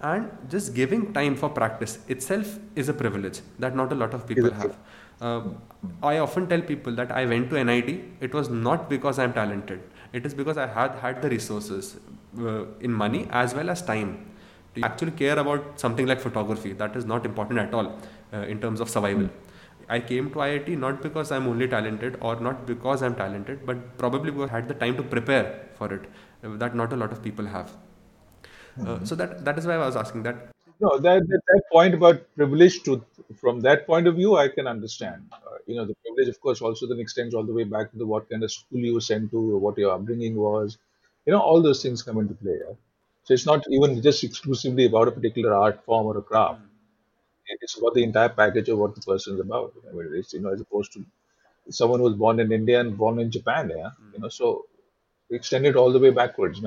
and 0.00 0.30
just 0.48 0.74
giving 0.74 1.12
time 1.12 1.34
for 1.34 1.48
practice 1.48 1.98
itself 2.08 2.58
is 2.76 2.88
a 2.88 2.94
privilege 2.94 3.40
that 3.58 3.74
not 3.74 3.92
a 3.92 3.94
lot 3.94 4.14
of 4.14 4.26
people 4.26 4.50
have. 4.52 4.76
Uh, 5.20 5.42
i 6.00 6.18
often 6.18 6.46
tell 6.46 6.60
people 6.60 6.94
that 6.94 7.10
i 7.10 7.24
went 7.26 7.50
to 7.50 7.62
nit 7.64 7.88
it 8.20 8.32
was 8.32 8.48
not 8.48 8.88
because 8.88 9.18
i'm 9.18 9.32
talented. 9.32 9.80
It 10.12 10.24
is 10.24 10.34
because 10.34 10.56
i 10.56 10.66
had 10.66 10.92
had 11.02 11.20
the 11.22 11.28
resources 11.28 11.96
uh, 12.38 12.64
in 12.80 12.92
money 12.92 13.26
as 13.30 13.54
well 13.54 13.70
as 13.70 13.82
time. 13.82 14.24
To 14.76 14.84
actually 14.84 15.12
care 15.12 15.38
about 15.38 15.80
something 15.80 16.06
like 16.06 16.20
photography? 16.20 16.72
That 16.72 16.94
is 16.94 17.04
not 17.04 17.26
important 17.26 17.58
at 17.58 17.74
all 17.74 17.98
uh, 18.32 18.38
in 18.52 18.60
terms 18.60 18.80
of 18.80 18.88
survival. 18.88 19.28
I 19.88 19.98
came 20.00 20.30
to 20.30 20.36
IIT 20.36 20.78
not 20.78 21.02
because 21.02 21.32
I'm 21.32 21.48
only 21.48 21.66
talented 21.66 22.18
or 22.20 22.36
not 22.36 22.66
because 22.66 23.02
I'm 23.02 23.16
talented, 23.16 23.66
but 23.66 23.98
probably 23.98 24.30
because 24.30 24.50
I 24.50 24.56
had 24.56 24.68
the 24.68 24.74
time 24.74 24.96
to 24.98 25.02
prepare 25.02 25.68
for 25.74 25.92
it 25.92 26.02
uh, 26.44 26.56
that 26.58 26.76
not 26.76 26.92
a 26.92 26.96
lot 26.96 27.10
of 27.10 27.22
people 27.22 27.46
have. 27.46 27.72
Uh, 28.86 29.04
so 29.04 29.14
that 29.14 29.44
that 29.44 29.58
is 29.58 29.66
why 29.66 29.74
I 29.74 29.78
was 29.86 29.96
asking 29.96 30.22
that 30.24 30.50
No, 30.80 30.98
that, 30.98 31.26
that 31.28 31.42
that 31.48 31.62
point 31.72 31.94
about 31.94 32.22
privilege 32.36 32.82
to 32.84 33.04
from 33.40 33.60
that 33.60 33.86
point 33.86 34.06
of 34.06 34.14
view, 34.16 34.36
I 34.36 34.48
can 34.48 34.66
understand. 34.66 35.28
Uh, 35.32 35.58
you 35.66 35.74
know, 35.76 35.84
the 35.84 35.94
privilege, 36.04 36.28
of 36.28 36.40
course, 36.40 36.60
also 36.60 36.86
then 36.86 37.00
extends 37.00 37.34
all 37.34 37.44
the 37.44 37.52
way 37.52 37.64
back 37.64 37.90
to 37.90 37.98
the 37.98 38.06
what 38.06 38.28
kind 38.30 38.42
of 38.44 38.52
school 38.52 38.78
you 38.78 38.94
were 38.94 39.00
sent 39.00 39.30
to, 39.32 39.38
or 39.54 39.58
what 39.58 39.76
your 39.78 39.92
upbringing 39.92 40.36
was. 40.36 40.78
You 41.26 41.32
know, 41.32 41.40
all 41.40 41.60
those 41.62 41.82
things 41.82 42.02
come 42.02 42.18
into 42.18 42.34
play. 42.34 42.58
Yeah? 42.66 42.74
So 43.24 43.34
it's 43.34 43.46
not 43.46 43.64
even 43.70 44.00
just 44.02 44.22
exclusively 44.24 44.86
about 44.86 45.08
a 45.08 45.12
particular 45.12 45.52
art 45.54 45.84
form 45.84 46.06
or 46.06 46.16
a 46.18 46.22
craft. 46.22 46.62
It's 47.48 47.76
about 47.78 47.94
the 47.94 48.04
entire 48.04 48.28
package 48.28 48.68
of 48.68 48.78
what 48.78 48.94
the 48.94 49.00
person 49.00 49.34
is 49.34 49.40
about. 49.40 49.74
I 49.88 49.92
mean, 49.92 50.10
it's, 50.14 50.32
you 50.34 50.40
know, 50.40 50.50
as 50.52 50.60
opposed 50.60 50.92
to 50.94 51.04
someone 51.70 52.00
who 52.00 52.06
was 52.06 52.14
born 52.16 52.40
in 52.40 52.52
India 52.52 52.80
and 52.80 52.96
born 52.98 53.18
in 53.20 53.30
Japan. 53.30 53.70
Yeah, 53.70 53.90
you 54.12 54.20
know, 54.20 54.28
so 54.28 54.66
extend 55.30 55.66
it 55.66 55.76
all 55.76 55.92
the 55.92 55.98
way 55.98 56.10
backwards. 56.10 56.60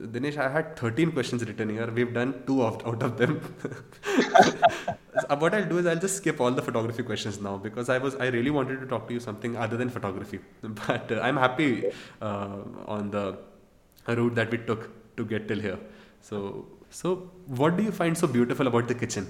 Dinesh, 0.00 0.38
I 0.38 0.48
had 0.48 0.76
13 0.76 1.12
questions 1.12 1.44
written 1.44 1.68
here. 1.68 1.90
We've 1.90 2.12
done 2.12 2.42
two 2.46 2.64
out, 2.64 2.86
out 2.86 3.02
of 3.02 3.18
them. 3.18 3.38
what 5.38 5.54
I'll 5.54 5.68
do 5.68 5.78
is 5.78 5.86
I'll 5.86 5.98
just 5.98 6.16
skip 6.16 6.40
all 6.40 6.50
the 6.50 6.62
photography 6.62 7.02
questions 7.02 7.40
now 7.40 7.58
because 7.58 7.90
I 7.90 7.98
was 7.98 8.14
I 8.14 8.28
really 8.28 8.50
wanted 8.50 8.80
to 8.80 8.86
talk 8.86 9.08
to 9.08 9.14
you 9.14 9.20
something 9.20 9.56
other 9.56 9.76
than 9.76 9.90
photography. 9.90 10.40
But 10.62 11.12
uh, 11.12 11.20
I'm 11.20 11.36
happy 11.36 11.90
uh, 12.22 12.58
on 12.86 13.10
the 13.10 13.38
route 14.06 14.34
that 14.34 14.50
we 14.50 14.58
took 14.58 14.88
to 15.16 15.24
get 15.24 15.48
till 15.48 15.60
here. 15.60 15.78
So 16.20 16.66
so 16.88 17.30
what 17.46 17.76
do 17.76 17.82
you 17.82 17.92
find 17.92 18.16
so 18.16 18.26
beautiful 18.26 18.66
about 18.66 18.88
the 18.88 18.94
kitchen? 18.94 19.26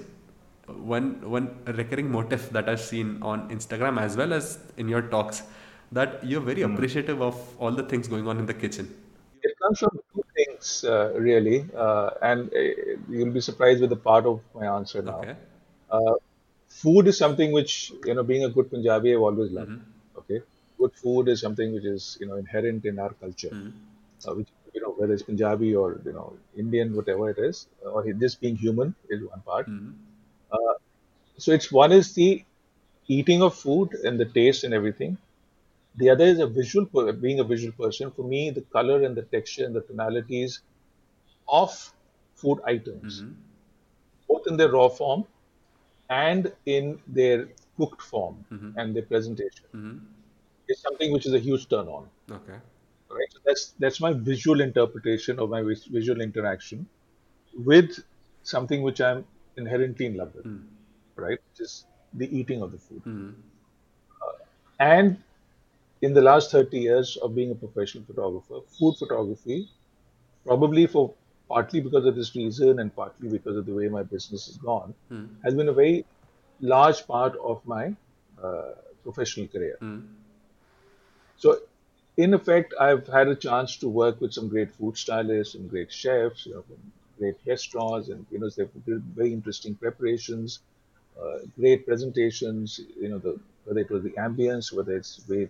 One 0.67 1.29
one 1.29 1.57
recurring 1.65 2.11
motif 2.11 2.49
that 2.51 2.69
I've 2.69 2.79
seen 2.79 3.21
on 3.21 3.49
Instagram 3.49 3.99
as 3.99 4.15
well 4.15 4.31
as 4.31 4.59
in 4.77 4.87
your 4.87 5.01
talks 5.01 5.43
that 5.91 6.25
you're 6.25 6.41
very 6.41 6.61
mm. 6.61 6.73
appreciative 6.73 7.21
of 7.21 7.35
all 7.59 7.71
the 7.71 7.83
things 7.83 8.07
going 8.07 8.25
on 8.25 8.39
in 8.39 8.45
the 8.45 8.53
kitchen 8.53 8.95
it 9.43 9.57
comes 9.61 9.79
from 9.79 9.99
two 10.13 10.23
things, 10.35 10.83
uh, 10.83 11.13
really, 11.15 11.65
uh, 11.75 12.11
and 12.21 12.53
uh, 12.53 12.59
you'll 13.09 13.31
be 13.31 13.41
surprised 13.41 13.81
with 13.81 13.89
the 13.89 13.95
part 13.95 14.25
of 14.25 14.41
my 14.53 14.65
answer 14.65 15.01
now. 15.01 15.19
Okay. 15.19 15.35
Uh, 15.89 16.13
food 16.67 17.07
is 17.07 17.17
something 17.17 17.51
which, 17.51 17.91
you 18.05 18.13
know, 18.13 18.23
being 18.23 18.43
a 18.45 18.49
good 18.49 18.69
Punjabi, 18.69 19.13
I've 19.13 19.21
always 19.21 19.51
loved. 19.51 19.71
Mm-hmm. 19.71 20.19
Okay, 20.19 20.41
good 20.77 20.93
food 20.93 21.27
is 21.27 21.41
something 21.41 21.73
which 21.73 21.85
is, 21.85 22.17
you 22.19 22.27
know, 22.27 22.35
inherent 22.35 22.85
in 22.85 22.99
our 22.99 23.13
culture, 23.13 23.49
mm-hmm. 23.49 24.37
which 24.37 24.47
you 24.73 24.81
know, 24.81 24.91
whether 24.91 25.13
it's 25.13 25.23
Punjabi 25.23 25.75
or 25.75 25.99
you 26.05 26.13
know 26.13 26.33
Indian, 26.57 26.95
whatever 26.95 27.29
it 27.29 27.37
is, 27.37 27.67
or 27.83 28.05
just 28.13 28.39
being 28.39 28.55
human 28.55 28.95
is 29.09 29.23
one 29.23 29.41
part. 29.41 29.67
Mm-hmm. 29.67 29.91
Uh, 30.51 30.73
so 31.37 31.51
it's 31.51 31.71
one 31.71 31.91
is 31.91 32.13
the 32.13 32.43
eating 33.07 33.41
of 33.41 33.55
food 33.55 33.93
and 34.05 34.19
the 34.19 34.25
taste 34.25 34.63
and 34.63 34.73
everything 34.73 35.17
the 35.95 36.09
other 36.09 36.25
is 36.25 36.39
a 36.39 36.47
visual, 36.47 36.85
being 37.13 37.39
a 37.39 37.43
visual 37.43 37.73
person. 37.73 38.11
For 38.11 38.23
me, 38.23 38.49
the 38.49 38.61
color 38.61 39.03
and 39.03 39.15
the 39.15 39.23
texture 39.23 39.65
and 39.65 39.75
the 39.75 39.81
tonalities 39.81 40.61
of 41.47 41.93
food 42.35 42.59
items, 42.65 43.21
mm-hmm. 43.21 43.33
both 44.27 44.47
in 44.47 44.57
their 44.57 44.69
raw 44.71 44.87
form 44.87 45.25
and 46.09 46.51
in 46.65 46.99
their 47.07 47.49
cooked 47.77 48.01
form 48.01 48.45
mm-hmm. 48.51 48.77
and 48.77 48.95
their 48.95 49.03
presentation, 49.03 49.65
mm-hmm. 49.75 49.97
is 50.69 50.79
something 50.79 51.11
which 51.11 51.25
is 51.25 51.33
a 51.33 51.39
huge 51.39 51.67
turn 51.67 51.87
on. 51.87 52.07
Okay. 52.31 52.59
Right. 53.09 53.27
So 53.31 53.39
that's 53.45 53.73
that's 53.77 53.99
my 53.99 54.13
visual 54.13 54.61
interpretation 54.61 55.39
of 55.39 55.49
my 55.49 55.61
visual 55.61 56.21
interaction 56.21 56.87
with 57.53 57.99
something 58.43 58.81
which 58.81 59.01
I'm 59.01 59.25
inherently 59.57 60.05
in 60.05 60.15
love 60.15 60.33
with, 60.33 60.45
mm. 60.45 60.63
right? 61.15 61.37
Which 61.49 61.59
is 61.59 61.85
the 62.13 62.37
eating 62.37 62.61
of 62.61 62.71
the 62.71 62.77
food. 62.77 63.03
Mm. 63.05 63.33
Uh, 64.21 64.31
and 64.79 65.17
in 66.01 66.13
the 66.13 66.21
last 66.21 66.51
30 66.51 66.79
years 66.79 67.17
of 67.17 67.35
being 67.35 67.51
a 67.51 67.55
professional 67.55 68.03
photographer, 68.03 68.59
food 68.79 68.95
photography, 68.97 69.69
probably 70.45 70.87
for 70.87 71.13
partly 71.47 71.81
because 71.81 72.05
of 72.05 72.15
this 72.15 72.35
reason 72.35 72.79
and 72.79 72.95
partly 72.95 73.29
because 73.29 73.57
of 73.57 73.65
the 73.65 73.73
way 73.73 73.87
my 73.87 74.03
business 74.03 74.47
has 74.47 74.57
gone, 74.57 74.93
mm. 75.11 75.27
has 75.43 75.53
been 75.53 75.67
a 75.69 75.73
very 75.73 76.05
large 76.61 77.05
part 77.05 77.35
of 77.43 77.65
my 77.65 77.93
uh, 78.41 78.71
professional 79.03 79.47
career. 79.47 79.77
Mm. 79.81 80.07
So, 81.37 81.59
in 82.17 82.33
effect, 82.33 82.73
I've 82.79 83.07
had 83.07 83.27
a 83.27 83.35
chance 83.35 83.77
to 83.77 83.87
work 83.87 84.21
with 84.21 84.33
some 84.33 84.47
great 84.47 84.71
food 84.71 84.97
stylists 84.97 85.55
and 85.55 85.69
great 85.69 85.91
chefs, 85.91 86.45
you 86.45 86.53
know, 86.53 86.63
great 87.17 87.37
restaurants, 87.45 88.09
and 88.09 88.25
you 88.31 88.39
know, 88.39 88.49
they've 88.49 88.69
very 89.15 89.33
interesting 89.33 89.75
preparations, 89.75 90.59
uh, 91.21 91.39
great 91.59 91.85
presentations. 91.85 92.79
You 92.99 93.09
know, 93.09 93.17
the, 93.17 93.39
whether 93.65 93.79
it 93.79 93.89
was 93.89 94.03
the 94.03 94.11
ambience, 94.11 94.71
whether 94.73 94.95
it's 94.95 95.17
way 95.27 95.49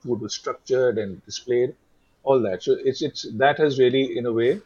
food 0.00 0.20
was 0.20 0.34
structured 0.34 0.98
and 0.98 1.24
displayed, 1.24 1.74
all 2.22 2.40
that. 2.42 2.62
So 2.62 2.76
it's 2.78 3.02
it's 3.02 3.26
that 3.32 3.58
has 3.58 3.78
really 3.78 4.16
in 4.16 4.26
a 4.26 4.32
way 4.32 4.60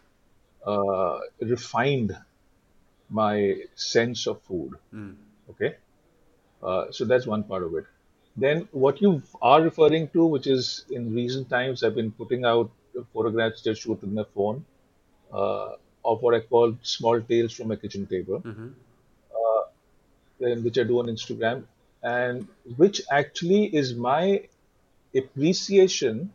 uh, 0.66 1.18
refined 1.40 2.16
my 3.08 3.62
sense 3.74 4.26
of 4.26 4.42
food. 4.42 4.72
Mm. 4.94 5.14
Okay, 5.50 5.76
uh, 6.62 6.90
so 6.90 7.04
that's 7.04 7.26
one 7.26 7.44
part 7.44 7.62
of 7.62 7.74
it. 7.74 7.86
Then 8.36 8.68
what 8.72 9.00
you 9.00 9.22
are 9.40 9.62
referring 9.62 10.08
to, 10.08 10.26
which 10.26 10.46
is 10.46 10.84
in 10.90 11.14
recent 11.14 11.48
times, 11.48 11.82
I've 11.82 11.94
been 11.94 12.12
putting 12.12 12.44
out 12.44 12.70
photographs 13.12 13.62
just 13.62 13.82
shoot 13.82 14.00
with 14.00 14.10
my 14.10 14.24
phone 14.34 14.64
uh, 15.32 15.72
of 16.04 16.22
what 16.22 16.34
I 16.34 16.40
call 16.40 16.76
small 16.82 17.20
tales 17.20 17.52
from 17.52 17.70
a 17.70 17.76
kitchen 17.76 18.06
table, 18.06 18.40
mm-hmm. 18.40 18.68
Uh, 19.34 20.54
which 20.62 20.78
I 20.78 20.84
do 20.84 20.98
on 20.98 21.06
Instagram, 21.06 21.64
and 22.02 22.46
which 22.76 23.00
actually 23.10 23.74
is 23.74 23.94
my 23.94 24.42
appreciation 25.18 26.32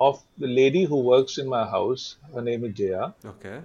of 0.00 0.22
the 0.38 0.46
lady 0.46 0.84
who 0.84 0.96
works 0.96 1.38
in 1.38 1.46
my 1.46 1.64
house. 1.66 2.16
Her 2.34 2.40
name 2.40 2.64
is 2.64 2.74
Jaya. 2.74 3.12
Okay. 3.24 3.60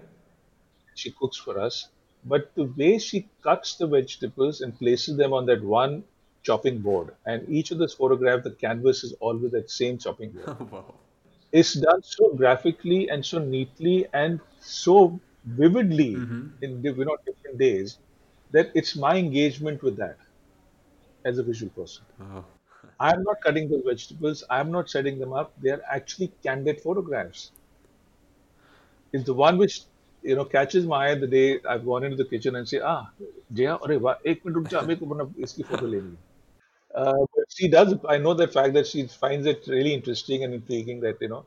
She 0.96 1.12
cooks 1.12 1.38
for 1.38 1.60
us. 1.60 1.88
But 2.26 2.52
the 2.56 2.66
way 2.66 2.98
she 2.98 3.28
cuts 3.44 3.76
the 3.76 3.88
vegetables 3.88 4.62
and 4.62 4.78
places 4.78 5.18
them 5.18 5.34
on 5.34 5.46
that 5.46 5.64
one 5.64 6.04
chopping 6.44 6.80
board, 6.80 7.14
and 7.26 7.48
each 7.50 7.72
of 7.72 7.78
those 7.80 7.94
photographs, 7.94 8.44
the 8.44 8.52
canvas 8.52 9.04
is 9.04 9.14
always 9.20 9.52
that 9.52 9.70
same 9.70 9.98
chopping 9.98 10.32
board. 10.32 10.60
wow. 10.72 10.94
It's 11.52 11.74
done 11.74 12.04
so 12.04 12.34
graphically 12.34 13.10
and 13.10 13.26
so 13.26 13.40
neatly 13.40 14.08
and 14.14 14.40
so 14.60 15.20
vividly 15.46 16.16
mm-hmm. 16.16 16.64
in 16.64 16.84
you 16.84 17.06
know 17.06 17.18
different 17.26 17.58
days 17.58 18.00
that 18.52 18.72
it's 18.74 18.96
my 18.96 19.16
engagement 19.16 19.84
with 19.84 19.96
that 19.98 20.18
as 21.24 21.38
a 21.38 21.44
visual 21.44 21.72
person. 21.72 22.04
Oh. 22.22 22.46
I'm 23.01 23.23
not 23.23 23.37
cutting 23.45 23.69
the 23.69 23.83
vegetables. 23.85 24.45
I'm 24.51 24.71
not 24.71 24.91
setting 24.91 25.19
them 25.19 25.33
up. 25.33 25.53
They 25.61 25.71
are 25.71 25.83
actually 25.91 26.33
candid 26.43 26.81
photographs. 26.81 27.51
It's 29.13 29.25
the 29.25 29.35
one 29.35 29.59
which 29.59 29.83
you 30.23 30.37
know 30.37 30.45
catches 30.45 30.87
my 30.87 31.11
eye 31.11 31.15
the 31.15 31.27
day 31.27 31.61
I've 31.69 31.85
gone 31.85 32.05
into 32.05 32.17
the 32.17 32.25
kitchen 32.25 32.57
and 32.57 32.69
say, 32.69 32.81
ah, 32.81 33.11
Jaya, 33.53 33.77
अरे 33.85 33.97
वाह 34.07 34.29
एक 34.31 34.43
minute 34.47 34.57
रुक 34.57 34.67
जा 34.75 34.81
मेरे 34.89 34.97
को 35.01 35.07
मतलब 35.07 35.35
इसकी 35.47 35.63
photo 35.71 35.87
लेनी 35.87 36.17
uh, 36.95 37.25
but 37.35 37.45
she 37.57 37.69
does. 37.69 37.95
I 38.09 38.19
know 38.19 38.35
the 38.35 38.49
fact 38.49 38.75
that 38.75 38.87
she 38.87 39.07
finds 39.07 39.47
it 39.47 39.67
really 39.69 39.95
interesting 39.95 40.45
and 40.45 40.55
intriguing 40.55 41.01
that 41.01 41.21
you 41.21 41.29
know, 41.29 41.45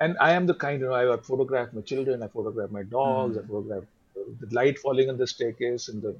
and 0.00 0.16
I 0.20 0.32
am 0.32 0.46
the 0.46 0.54
kind 0.54 0.80
you 0.80 0.88
know 0.88 1.14
I 1.14 1.16
photograph 1.30 1.72
my 1.72 1.82
children, 1.92 2.22
I 2.22 2.28
photograph 2.28 2.70
my 2.70 2.82
dogs, 2.82 3.36
mm. 3.36 3.44
I 3.44 3.46
photograph 3.48 3.84
the 4.40 4.48
light 4.60 4.78
falling 4.78 5.08
on 5.10 5.16
the 5.18 5.26
staircase 5.26 5.88
and 5.88 6.02
the 6.02 6.16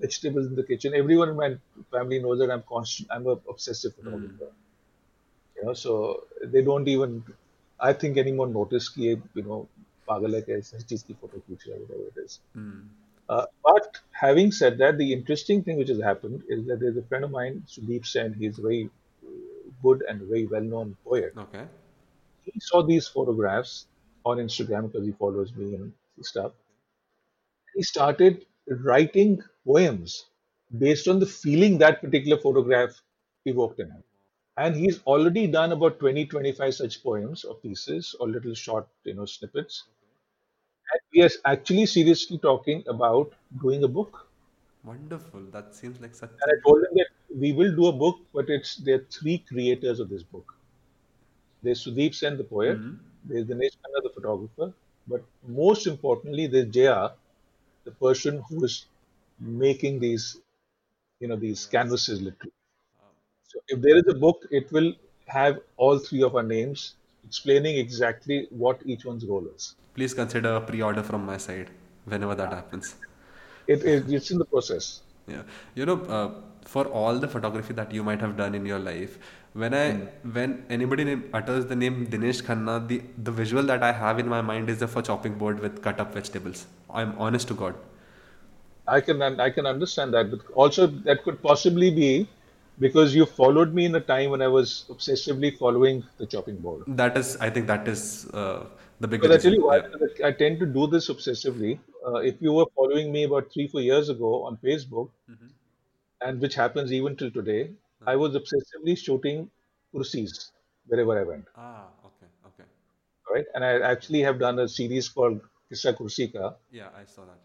vegetables 0.00 0.46
in 0.46 0.54
the 0.56 0.62
kitchen. 0.62 0.94
Everyone 0.94 1.30
in 1.30 1.36
my 1.36 1.56
family 1.90 2.20
knows 2.20 2.38
that 2.40 2.50
I'm 2.50 2.62
constant. 2.68 3.08
I'm 3.10 3.26
an 3.26 3.40
obsessive 3.48 3.94
photographer. 3.94 4.50
Mm. 4.50 5.56
You 5.56 5.64
know, 5.64 5.74
so 5.74 6.24
they 6.42 6.62
don't 6.62 6.86
even, 6.88 7.24
I 7.80 7.92
think, 7.92 8.18
anymore 8.18 8.48
notice 8.48 8.88
कि 8.88 9.20
you 9.34 9.42
know 9.42 9.66
पागल 10.08 10.34
है 10.34 10.40
कैसे 10.42 10.80
चीज 10.82 11.02
की 11.02 11.14
photo 11.20 11.38
खींच 11.46 11.64
रहा 11.68 11.76
है 11.76 11.82
whatever 11.84 12.08
it 12.08 12.24
is. 12.24 12.38
Mm. 12.56 12.88
Uh, 13.28 13.44
but 13.64 13.98
having 14.12 14.52
said 14.52 14.78
that, 14.78 14.98
the 14.98 15.12
interesting 15.12 15.62
thing 15.64 15.78
which 15.78 15.88
has 15.88 16.00
happened 16.00 16.42
is 16.48 16.64
that 16.66 16.78
there's 16.78 16.96
a 16.96 17.02
friend 17.02 17.24
of 17.24 17.30
mine, 17.30 17.62
Sudeep 17.66 18.06
Sen. 18.06 18.34
He's 18.34 18.58
a 18.58 18.62
very 18.62 18.88
good 19.82 20.04
and 20.08 20.22
very 20.22 20.46
well-known 20.46 20.96
poet. 21.04 21.32
Okay. 21.36 21.64
He 22.44 22.60
saw 22.60 22.82
these 22.82 23.08
photographs 23.08 23.86
on 24.24 24.38
Instagram 24.38 24.92
because 24.92 25.06
he 25.06 25.12
follows 25.12 25.52
me 25.54 25.74
and 25.74 25.92
stuff. 26.22 26.52
He 27.74 27.82
started 27.82 28.46
writing 28.84 29.42
poems 29.65 30.25
based 30.77 31.07
on 31.07 31.19
the 31.19 31.25
feeling 31.25 31.77
that 31.77 32.01
particular 32.01 32.37
photograph 32.37 33.01
evoked 33.45 33.79
in 33.79 33.89
him. 33.91 34.03
And 34.57 34.75
he's 34.75 35.01
already 35.03 35.47
done 35.47 35.71
about 35.71 35.99
20, 35.99 36.25
25 36.27 36.73
such 36.75 37.03
poems 37.03 37.43
or 37.43 37.55
pieces 37.55 38.15
or 38.19 38.27
little 38.27 38.53
short, 38.53 38.87
you 39.03 39.13
know, 39.13 39.25
snippets. 39.25 39.83
And 40.93 41.01
we 41.13 41.23
are 41.23 41.29
actually 41.45 41.85
seriously 41.85 42.37
talking 42.37 42.83
about 42.87 43.33
doing 43.61 43.83
a 43.83 43.87
book. 43.87 44.27
Wonderful. 44.83 45.41
That 45.51 45.73
seems 45.75 45.99
like 46.01 46.15
such. 46.15 46.31
And 46.31 46.51
I 46.51 46.61
told 46.67 46.83
him 46.83 46.93
that 46.95 47.09
we 47.35 47.51
will 47.53 47.75
do 47.75 47.87
a 47.87 47.91
book, 47.91 48.19
but 48.33 48.49
it's 48.49 48.75
there 48.77 48.95
are 48.95 49.05
three 49.09 49.39
creators 49.39 49.99
of 49.99 50.09
this 50.09 50.23
book. 50.23 50.53
There's 51.63 51.85
Sudeep 51.85 52.15
Sen, 52.15 52.37
the 52.37 52.43
poet. 52.43 52.77
Mm-hmm. 52.79 52.95
There's 53.25 53.45
Dinesh 53.45 53.77
Khanna, 53.81 54.03
the 54.03 54.11
photographer. 54.13 54.73
But 55.07 55.23
most 55.47 55.87
importantly, 55.87 56.47
there's 56.47 56.69
Jaya, 56.69 57.11
the 57.85 57.91
person 57.91 58.43
who 58.49 58.63
is 58.65 58.85
making 59.41 59.99
these, 59.99 60.39
you 61.19 61.27
know, 61.27 61.35
these 61.35 61.65
canvases 61.65 62.21
literally. 62.21 62.53
So 63.43 63.59
if 63.67 63.81
there 63.81 63.97
is 63.97 64.07
a 64.07 64.13
book, 64.13 64.47
it 64.51 64.71
will 64.71 64.93
have 65.27 65.59
all 65.77 65.99
three 65.99 66.23
of 66.23 66.35
our 66.35 66.43
names 66.43 66.95
explaining 67.25 67.77
exactly 67.77 68.47
what 68.49 68.81
each 68.85 69.05
one's 69.05 69.25
role 69.25 69.47
is. 69.55 69.75
Please 69.93 70.13
consider 70.13 70.55
a 70.55 70.61
pre-order 70.61 71.03
from 71.03 71.25
my 71.25 71.37
side. 71.37 71.69
whenever 72.05 72.35
that 72.35 72.53
happens. 72.53 72.95
It, 73.67 73.83
it 73.83 74.11
it's 74.11 74.31
in 74.31 74.39
the 74.39 74.45
process. 74.45 75.01
Yeah, 75.27 75.43
you 75.75 75.85
know, 75.85 76.01
uh, 76.17 76.41
for 76.65 76.85
all 76.87 77.19
the 77.19 77.27
photography 77.27 77.73
that 77.73 77.91
you 77.91 78.03
might 78.03 78.19
have 78.21 78.35
done 78.37 78.55
in 78.55 78.65
your 78.65 78.79
life, 78.79 79.19
when 79.53 79.73
I 79.73 79.85
when 80.37 80.65
anybody 80.69 81.03
name, 81.03 81.29
utters 81.33 81.67
the 81.67 81.75
name 81.75 82.07
Dinesh 82.07 82.41
Khanna, 82.49 82.87
the 82.87 83.01
the 83.29 83.31
visual 83.31 83.63
that 83.63 83.83
I 83.83 83.91
have 83.91 84.19
in 84.19 84.27
my 84.27 84.41
mind 84.41 84.69
is 84.69 84.81
of 84.81 84.95
a 84.97 85.01
chopping 85.01 85.37
board 85.37 85.59
with 85.59 85.81
cut 85.81 85.99
up 85.99 86.13
vegetables. 86.13 86.65
I'm 86.89 87.17
honest 87.17 87.47
to 87.49 87.53
God. 87.53 87.75
I 88.87 89.01
can 89.01 89.21
I 89.21 89.49
can 89.49 89.65
understand 89.65 90.13
that, 90.13 90.31
but 90.31 90.39
also 90.53 90.87
that 90.87 91.23
could 91.23 91.41
possibly 91.41 91.91
be 91.91 92.27
because 92.79 93.13
you 93.15 93.25
followed 93.25 93.73
me 93.73 93.85
in 93.85 93.95
a 93.95 93.99
time 93.99 94.31
when 94.31 94.41
I 94.41 94.47
was 94.47 94.85
obsessively 94.89 95.55
following 95.57 96.03
the 96.17 96.25
chopping 96.25 96.57
board. 96.57 96.83
That 96.87 97.17
is, 97.17 97.37
I 97.37 97.49
think 97.49 97.67
that 97.67 97.87
is 97.87 98.27
uh, 98.29 98.65
the 98.99 99.07
bigger 99.07 99.27
Because 99.27 99.37
I 99.37 99.41
tell 99.43 99.53
you 99.53 99.65
why, 99.65 99.77
Yeah. 99.77 100.27
I 100.27 100.31
tend 100.31 100.59
to 100.61 100.65
do 100.65 100.87
this 100.87 101.09
obsessively. 101.09 101.79
Uh, 102.05 102.15
if 102.31 102.41
you 102.41 102.53
were 102.53 102.65
following 102.75 103.11
me 103.11 103.23
about 103.25 103.51
three, 103.51 103.67
four 103.67 103.81
years 103.81 104.09
ago 104.09 104.43
on 104.45 104.57
Facebook, 104.57 105.11
and 106.21 106.39
which 106.39 106.55
happens 106.55 106.91
even 106.93 107.15
till 107.15 107.31
today, 107.31 107.71
I 108.05 108.15
was 108.15 108.35
obsessively 108.35 108.97
shooting 108.97 109.49
kursis 109.93 110.51
wherever 110.87 111.19
I 111.19 111.23
went, 111.23 111.45
Ah, 111.55 111.89
okay, 112.05 112.27
okay. 112.47 112.63
right? 113.29 113.45
And 113.53 113.63
I 113.63 113.79
actually 113.81 114.21
have 114.21 114.39
done 114.39 114.59
a 114.59 114.67
series 114.67 115.09
called 115.09 115.41
Kissa 115.71 115.93
Kursi 115.93 116.31
Ka. 116.33 116.55
Yeah, 116.71 116.89
I 116.95 117.05
saw 117.05 117.25
that. 117.25 117.39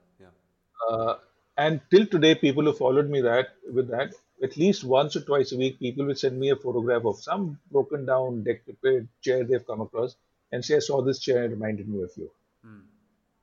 Uh, 0.88 1.14
and 1.56 1.80
till 1.90 2.06
today, 2.06 2.34
people 2.34 2.64
who 2.64 2.72
followed 2.72 3.08
me 3.08 3.20
that 3.22 3.48
with 3.72 3.88
that, 3.88 4.14
at 4.42 4.56
least 4.56 4.84
once 4.84 5.16
or 5.16 5.22
twice 5.22 5.52
a 5.52 5.56
week, 5.56 5.78
people 5.78 6.04
will 6.04 6.14
send 6.14 6.38
me 6.38 6.50
a 6.50 6.56
photograph 6.56 7.04
of 7.04 7.18
some 7.18 7.58
broken 7.70 8.04
down, 8.04 8.44
decrepit 8.44 9.06
chair 9.22 9.44
they've 9.44 9.66
come 9.66 9.80
across 9.80 10.16
and 10.52 10.64
say, 10.64 10.76
I 10.76 10.80
saw 10.80 11.00
this 11.02 11.18
chair 11.18 11.44
and 11.44 11.52
it 11.52 11.56
reminded 11.56 11.88
me 11.88 12.02
of 12.02 12.10
you. 12.16 12.30
Hmm. 12.62 12.80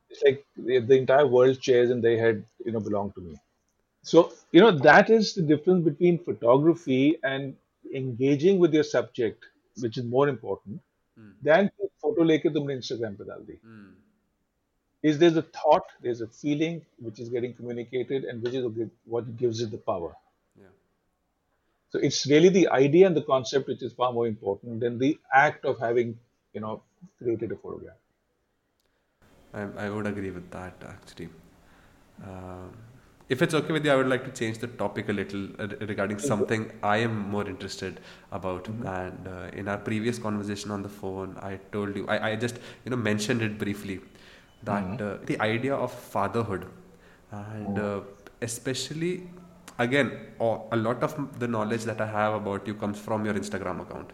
It's 0.10 0.22
like 0.24 0.45
the, 0.56 0.80
the 0.80 0.95
entire 0.95 1.26
world's 1.26 1.57
chairs 1.57 1.90
and 1.90 2.03
they 2.03 2.18
had, 2.18 2.45
you 2.64 2.72
know, 2.72 2.80
belonged 2.80 3.15
to 3.15 3.22
me. 3.22 3.36
So, 4.03 4.34
you 4.52 4.61
know, 4.61 4.72
that 4.72 5.10
is 5.10 5.34
the 5.34 5.41
difference 5.41 5.84
between 5.84 6.20
photography 6.20 7.18
and 7.24 7.56
engaging 7.94 8.60
with 8.60 8.74
your 8.74 8.84
subject, 8.84 9.44
which 9.80 9.98
is 9.98 10.03
more 10.03 10.28
important, 10.30 10.82
hmm. 11.18 11.32
than 11.41 11.72
photo 12.03 12.24
leke 12.30 12.49
tumne 12.56 12.74
Instagram 12.80 13.18
pe 13.20 13.26
dal 13.30 13.44
di. 13.49 13.57
Mm. 13.65 13.91
Is 15.03 15.17
there's 15.19 15.35
a 15.35 15.41
thought, 15.41 15.84
there's 16.01 16.21
a 16.21 16.27
feeling 16.27 16.85
which 16.97 17.19
is 17.19 17.30
getting 17.30 17.53
communicated, 17.53 18.23
and 18.23 18.41
which 18.41 18.53
is 18.53 18.65
what 19.05 19.35
gives 19.38 19.59
it 19.61 19.71
the 19.71 19.77
power. 19.77 20.15
Yeah. 20.59 20.67
So 21.89 21.99
it's 21.99 22.25
really 22.25 22.49
the 22.49 22.69
idea 22.69 23.05
and 23.05 23.15
the 23.15 23.21
concept 23.21 23.67
which 23.67 23.84
is 23.84 23.91
far 23.93 24.13
more 24.13 24.27
important 24.27 24.80
than 24.80 24.97
the 24.97 25.19
act 25.34 25.65
of 25.65 25.77
having, 25.80 26.17
you 26.53 26.61
know, 26.61 26.81
created 27.17 27.51
a 27.51 27.57
photograph. 27.57 27.97
I, 29.53 29.61
I 29.85 29.89
would 29.89 30.07
agree 30.07 30.31
with 30.31 30.49
that 30.51 30.73
actually. 30.88 31.30
Um, 32.23 32.71
if 33.30 33.41
it's 33.41 33.53
okay 33.53 33.71
with 33.71 33.85
you, 33.85 33.91
I 33.91 33.95
would 33.95 34.07
like 34.07 34.25
to 34.25 34.31
change 34.31 34.57
the 34.59 34.67
topic 34.67 35.09
a 35.09 35.13
little 35.13 35.47
uh, 35.59 35.67
regarding 35.81 36.19
something 36.19 36.71
I 36.84 36.97
am 36.97 37.30
more 37.30 37.47
interested 37.47 37.99
about. 38.31 38.67
And 38.67 39.27
uh, 39.27 39.49
in 39.53 39.67
our 39.67 39.77
previous 39.77 40.19
conversation 40.19 40.71
on 40.71 40.81
the 40.84 40.89
phone, 40.89 41.38
I 41.41 41.59
told 41.71 41.95
you, 41.95 42.05
I, 42.07 42.31
I 42.31 42.35
just 42.35 42.57
you 42.85 42.91
know 42.91 42.97
mentioned 42.97 43.41
it 43.41 43.57
briefly 43.57 44.01
that 44.64 45.02
uh, 45.02 45.18
the 45.26 45.40
idea 45.41 45.76
of 45.76 45.91
fatherhood. 45.91 46.68
And 47.31 47.80
uh, 47.80 48.02
especially 48.41 49.14
again 49.80 50.11
a 50.40 50.49
a 50.72 50.77
lot 50.88 51.03
of 51.07 51.15
the 51.40 51.48
knowledge 51.48 51.84
that 51.91 52.02
I 52.02 52.06
have 52.06 52.34
about 52.41 52.68
you 52.68 52.76
comes 52.84 52.99
from 52.99 53.26
your 53.26 53.34
Instagram 53.34 53.81
account 53.85 54.11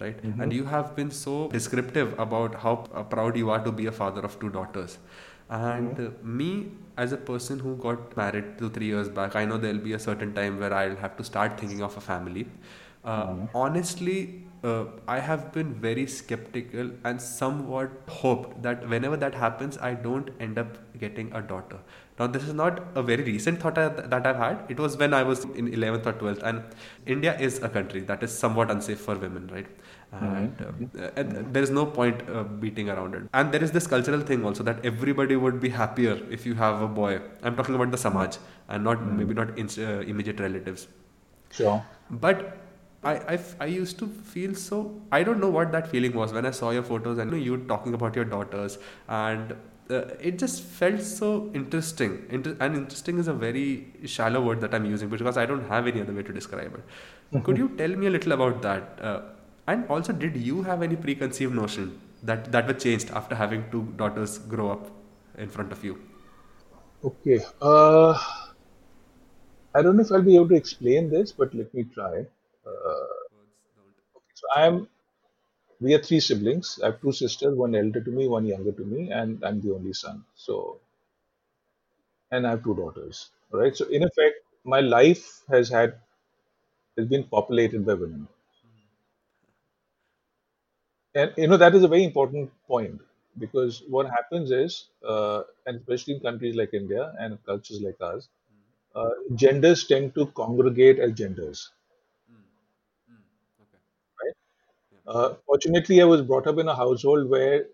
right? 0.00 0.18
And 0.38 0.52
you 0.52 0.64
have 0.64 0.94
been 0.96 1.10
so 1.10 1.48
descriptive 1.48 2.18
about 2.18 2.54
how 2.54 2.88
uh, 2.94 3.02
proud 3.02 3.36
you 3.36 3.50
are 3.50 3.62
to 3.64 3.72
be 3.72 3.86
a 3.86 3.92
father 3.92 4.20
of 4.20 4.38
two 4.40 4.50
daughters. 4.50 4.98
And 5.48 6.00
uh, 6.00 6.10
me 6.22 6.68
as 6.96 7.12
a 7.12 7.16
person 7.16 7.58
who 7.58 7.76
got 7.76 8.16
married 8.16 8.58
two 8.58 8.68
three 8.70 8.86
years 8.86 9.08
back 9.08 9.36
i 9.40 9.44
know 9.44 9.56
there'll 9.56 9.84
be 9.86 9.94
a 9.98 9.98
certain 9.98 10.32
time 10.38 10.58
where 10.62 10.72
i'll 10.80 10.96
have 10.96 11.16
to 11.20 11.24
start 11.24 11.58
thinking 11.58 11.82
of 11.82 11.96
a 11.96 12.00
family. 12.00 12.46
Uh, 13.04 13.34
honestly 13.54 14.44
uh, 14.64 14.84
i 15.08 15.18
have 15.18 15.52
been 15.52 15.72
very 15.74 16.06
skeptical 16.06 16.90
and 17.04 17.20
somewhat 17.20 17.90
hoped 18.08 18.62
that 18.62 18.86
whenever 18.88 19.16
that 19.16 19.34
happens 19.34 19.78
i 19.78 19.92
don't 19.94 20.30
end 20.40 20.58
up 20.58 20.78
getting 20.98 21.32
a 21.32 21.40
daughter. 21.40 21.78
Now 22.18 22.26
this 22.26 22.42
is 22.42 22.52
not 22.52 22.82
a 22.94 23.02
very 23.02 23.22
recent 23.22 23.60
thought 23.60 23.78
I, 23.78 23.88
that 23.88 24.26
i've 24.26 24.36
had. 24.36 24.66
It 24.68 24.78
was 24.78 24.96
when 24.98 25.14
i 25.14 25.22
was 25.22 25.44
in 25.44 25.68
11th 25.68 26.06
or 26.06 26.12
12th 26.12 26.42
and 26.42 26.62
india 27.06 27.38
is 27.38 27.62
a 27.62 27.70
country 27.76 28.00
that 28.10 28.22
is 28.22 28.36
somewhat 28.36 28.70
unsafe 28.70 29.00
for 29.00 29.16
women 29.16 29.48
right? 29.52 29.66
And, 30.12 30.92
uh, 30.98 31.10
and 31.16 31.54
there 31.54 31.62
is 31.62 31.70
no 31.70 31.86
point 31.86 32.28
uh, 32.28 32.42
beating 32.42 32.90
around 32.90 33.14
it. 33.14 33.22
And 33.32 33.52
there 33.52 33.62
is 33.62 33.70
this 33.70 33.86
cultural 33.86 34.20
thing 34.20 34.44
also 34.44 34.64
that 34.64 34.84
everybody 34.84 35.36
would 35.36 35.60
be 35.60 35.68
happier 35.68 36.18
if 36.30 36.44
you 36.44 36.54
have 36.54 36.82
a 36.82 36.88
boy. 36.88 37.20
I'm 37.44 37.54
talking 37.54 37.76
about 37.76 37.92
the 37.92 37.96
samaj 37.96 38.38
and 38.68 38.82
not 38.82 39.06
maybe 39.06 39.34
not 39.34 39.56
in, 39.56 39.68
uh, 39.78 40.00
immediate 40.00 40.40
relatives. 40.40 40.88
Sure. 41.52 41.84
but 42.10 42.59
I, 43.02 43.34
I, 43.34 43.38
I 43.60 43.66
used 43.66 43.98
to 44.00 44.06
feel 44.06 44.54
so 44.54 45.00
I 45.10 45.22
don't 45.22 45.40
know 45.40 45.48
what 45.48 45.72
that 45.72 45.88
feeling 45.88 46.12
was 46.14 46.32
when 46.32 46.44
I 46.44 46.50
saw 46.50 46.70
your 46.70 46.82
photos 46.82 47.18
and 47.18 47.32
you 47.42 47.56
talking 47.66 47.94
about 47.94 48.14
your 48.14 48.26
daughters. 48.26 48.78
And 49.08 49.52
uh, 49.90 50.02
it 50.20 50.38
just 50.38 50.62
felt 50.62 51.00
so 51.00 51.50
interesting. 51.54 52.26
Inter- 52.28 52.56
and 52.60 52.76
interesting 52.76 53.18
is 53.18 53.26
a 53.28 53.32
very 53.32 53.92
shallow 54.04 54.42
word 54.42 54.60
that 54.60 54.74
I'm 54.74 54.84
using 54.84 55.08
because 55.08 55.38
I 55.38 55.46
don't 55.46 55.66
have 55.68 55.86
any 55.86 56.02
other 56.02 56.12
way 56.12 56.22
to 56.22 56.32
describe 56.32 56.74
it. 56.74 57.42
Could 57.42 57.56
you 57.56 57.70
tell 57.76 57.88
me 57.88 58.06
a 58.06 58.10
little 58.10 58.32
about 58.32 58.60
that? 58.62 58.98
Uh, 59.00 59.22
and 59.66 59.86
also 59.88 60.12
did 60.12 60.36
you 60.36 60.62
have 60.62 60.82
any 60.82 60.96
preconceived 60.96 61.54
notion 61.54 62.00
that 62.22 62.52
that 62.52 62.66
were 62.66 62.74
changed 62.74 63.10
after 63.10 63.34
having 63.34 63.70
two 63.70 63.84
daughters 63.96 64.38
grow 64.38 64.70
up 64.70 64.90
in 65.38 65.48
front 65.48 65.72
of 65.72 65.82
you? 65.84 65.98
Okay. 67.04 67.40
Uh, 67.60 68.16
I 69.74 69.82
don't 69.82 69.96
know 69.96 70.02
if 70.02 70.12
I'll 70.12 70.22
be 70.22 70.36
able 70.36 70.48
to 70.50 70.54
explain 70.54 71.10
this, 71.10 71.32
but 71.32 71.52
let 71.54 71.74
me 71.74 71.82
try. 71.82 72.26
Uh, 72.66 73.06
so 74.34 74.46
I'm. 74.56 74.88
We 75.80 75.94
are 75.94 76.02
three 76.02 76.20
siblings. 76.20 76.80
I 76.82 76.86
have 76.86 77.00
two 77.02 77.12
sisters, 77.12 77.56
one 77.56 77.74
elder 77.74 78.00
to 78.02 78.10
me, 78.10 78.28
one 78.28 78.46
younger 78.46 78.72
to 78.72 78.84
me, 78.84 79.10
and 79.12 79.44
I'm 79.44 79.60
the 79.60 79.74
only 79.74 79.92
son. 79.94 80.24
So, 80.34 80.80
and 82.30 82.46
I 82.46 82.50
have 82.50 82.64
two 82.64 82.74
daughters. 82.74 83.30
Right. 83.50 83.76
So, 83.76 83.86
in 83.86 84.02
effect, 84.02 84.36
my 84.64 84.80
life 84.80 85.42
has 85.48 85.68
had 85.68 85.98
has 86.96 87.06
been 87.08 87.24
populated 87.24 87.84
by 87.84 87.94
women, 87.94 88.28
and 91.14 91.32
you 91.36 91.46
know 91.46 91.56
that 91.56 91.74
is 91.74 91.82
a 91.84 91.88
very 91.88 92.04
important 92.04 92.50
point 92.66 93.00
because 93.38 93.82
what 93.88 94.06
happens 94.10 94.50
is, 94.50 94.88
uh, 95.06 95.42
and 95.66 95.76
especially 95.78 96.14
in 96.14 96.20
countries 96.20 96.56
like 96.56 96.74
India 96.74 97.14
and 97.18 97.38
cultures 97.46 97.80
like 97.80 97.96
ours, 98.00 98.28
uh, 98.94 99.10
genders 99.34 99.86
tend 99.86 100.14
to 100.14 100.26
congregate 100.28 100.98
as 100.98 101.12
genders. 101.12 101.70
Right? 104.22 104.34
Uh, 105.10 105.34
fortunately, 105.46 106.00
I 106.00 106.06
was 106.06 106.22
brought 106.22 106.46
up 106.46 106.56
in 106.58 106.66
a 106.68 106.74
household 106.74 107.28
where 107.28 107.66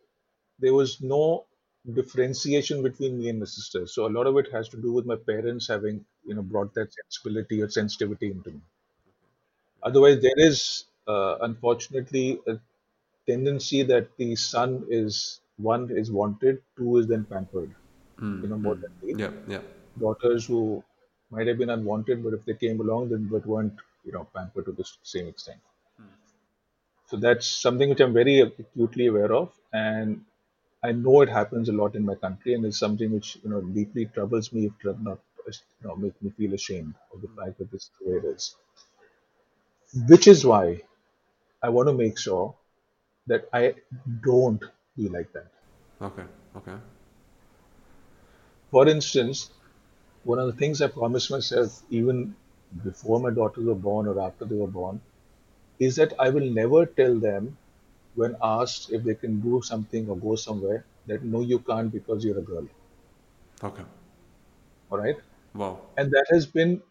there 0.58 0.74
was 0.74 1.00
no 1.02 1.46
differentiation 1.92 2.82
between 2.82 3.18
me 3.18 3.28
and 3.28 3.38
my 3.40 3.46
sisters. 3.46 3.94
So 3.94 4.06
a 4.06 4.14
lot 4.16 4.26
of 4.26 4.36
it 4.38 4.50
has 4.52 4.68
to 4.70 4.76
do 4.82 4.92
with 4.92 5.06
my 5.06 5.16
parents 5.16 5.68
having, 5.68 6.04
you 6.24 6.34
know, 6.34 6.42
brought 6.42 6.74
that 6.74 6.92
sensibility 6.94 7.62
or 7.62 7.68
sensitivity 7.68 8.30
into 8.32 8.50
me. 8.52 8.62
Otherwise, 9.82 10.20
there 10.20 10.36
is 10.38 10.84
uh, 11.06 11.38
unfortunately 11.40 12.40
a 12.46 12.60
tendency 13.26 13.82
that 13.82 14.16
the 14.16 14.36
son 14.36 14.86
is 14.90 15.40
one 15.56 15.90
is 15.90 16.10
wanted, 16.10 16.62
two 16.76 16.98
is 16.98 17.06
then 17.06 17.24
pampered. 17.24 17.74
You 18.40 18.48
know, 18.48 18.58
more 18.58 18.76
than 18.76 18.92
the 19.00 19.16
yeah 19.16 19.32
yeah 19.48 19.62
daughters 19.98 20.46
who 20.46 20.84
might 21.30 21.46
have 21.46 21.58
been 21.58 21.70
unwanted, 21.70 22.22
but 22.24 22.34
if 22.34 22.44
they 22.44 22.54
came 22.54 22.80
along, 22.80 23.10
then 23.10 23.28
but 23.28 23.46
weren't 23.46 23.78
you 24.04 24.12
know 24.12 24.24
pampered 24.34 24.66
to 24.66 24.72
the 24.72 24.84
same 25.02 25.28
extent. 25.28 25.60
So 27.06 27.16
that's 27.16 27.46
something 27.46 27.88
which 27.88 28.00
I'm 28.00 28.12
very 28.12 28.40
acutely 28.40 29.06
aware 29.06 29.32
of, 29.32 29.52
and 29.72 30.24
I 30.82 30.92
know 30.92 31.22
it 31.22 31.28
happens 31.28 31.68
a 31.68 31.72
lot 31.72 31.94
in 31.96 32.04
my 32.04 32.14
country, 32.16 32.54
and 32.54 32.64
it's 32.66 32.78
something 32.78 33.12
which 33.12 33.36
you 33.42 33.50
know 33.50 33.60
deeply 33.62 34.06
troubles 34.06 34.52
me, 34.52 34.66
if 34.66 34.78
does 34.80 34.98
not 35.00 35.20
you 35.46 35.88
know 35.88 35.96
make 35.96 36.20
me 36.22 36.30
feel 36.30 36.54
ashamed 36.54 36.94
of 37.12 37.22
the 37.22 37.28
fact 37.28 37.58
that 37.58 37.70
this 37.70 37.84
is 37.84 37.90
the 38.00 38.10
way 38.10 38.18
it 38.18 38.24
is. 38.24 38.56
Which 40.08 40.28
is 40.28 40.44
why 40.46 40.82
I 41.62 41.70
want 41.70 41.88
to 41.88 41.94
make 41.94 42.18
sure 42.18 42.56
that 43.26 43.48
I 43.52 43.76
don't 44.22 44.64
be 44.96 45.08
like 45.08 45.32
that. 45.32 45.52
okay 46.00 46.26
okay 46.56 46.76
For 48.70 48.86
instance, 48.86 49.50
one 50.24 50.38
of 50.38 50.46
the 50.46 50.54
things 50.54 50.82
I 50.82 50.88
promised 50.88 51.30
myself, 51.30 51.82
even 51.90 52.36
before 52.84 53.20
my 53.20 53.30
daughters 53.30 53.64
were 53.64 53.74
born 53.74 54.08
or 54.08 54.20
after 54.20 54.44
they 54.44 54.56
were 54.56 54.66
born, 54.68 55.00
is 55.78 55.96
that 55.96 56.12
I 56.20 56.30
will 56.30 56.50
never 56.50 56.86
tell 56.86 57.18
them 57.18 57.58
when 58.14 58.36
asked 58.42 58.92
if 58.92 59.04
they 59.04 59.14
can 59.14 59.40
do 59.40 59.62
something 59.62 60.08
or 60.10 60.16
go 60.18 60.36
somewhere 60.36 60.86
that 61.06 61.22
no, 61.24 61.40
you 61.40 61.60
can't 61.60 61.92
because 61.92 62.24
you're 62.24 62.38
a 62.38 62.42
girl. 62.42 62.68
okay 63.62 63.84
All 64.90 64.98
right. 64.98 65.16
wow 65.54 65.80
And 65.96 66.10
that 66.12 66.26
has 66.30 66.46
been, 66.46 66.82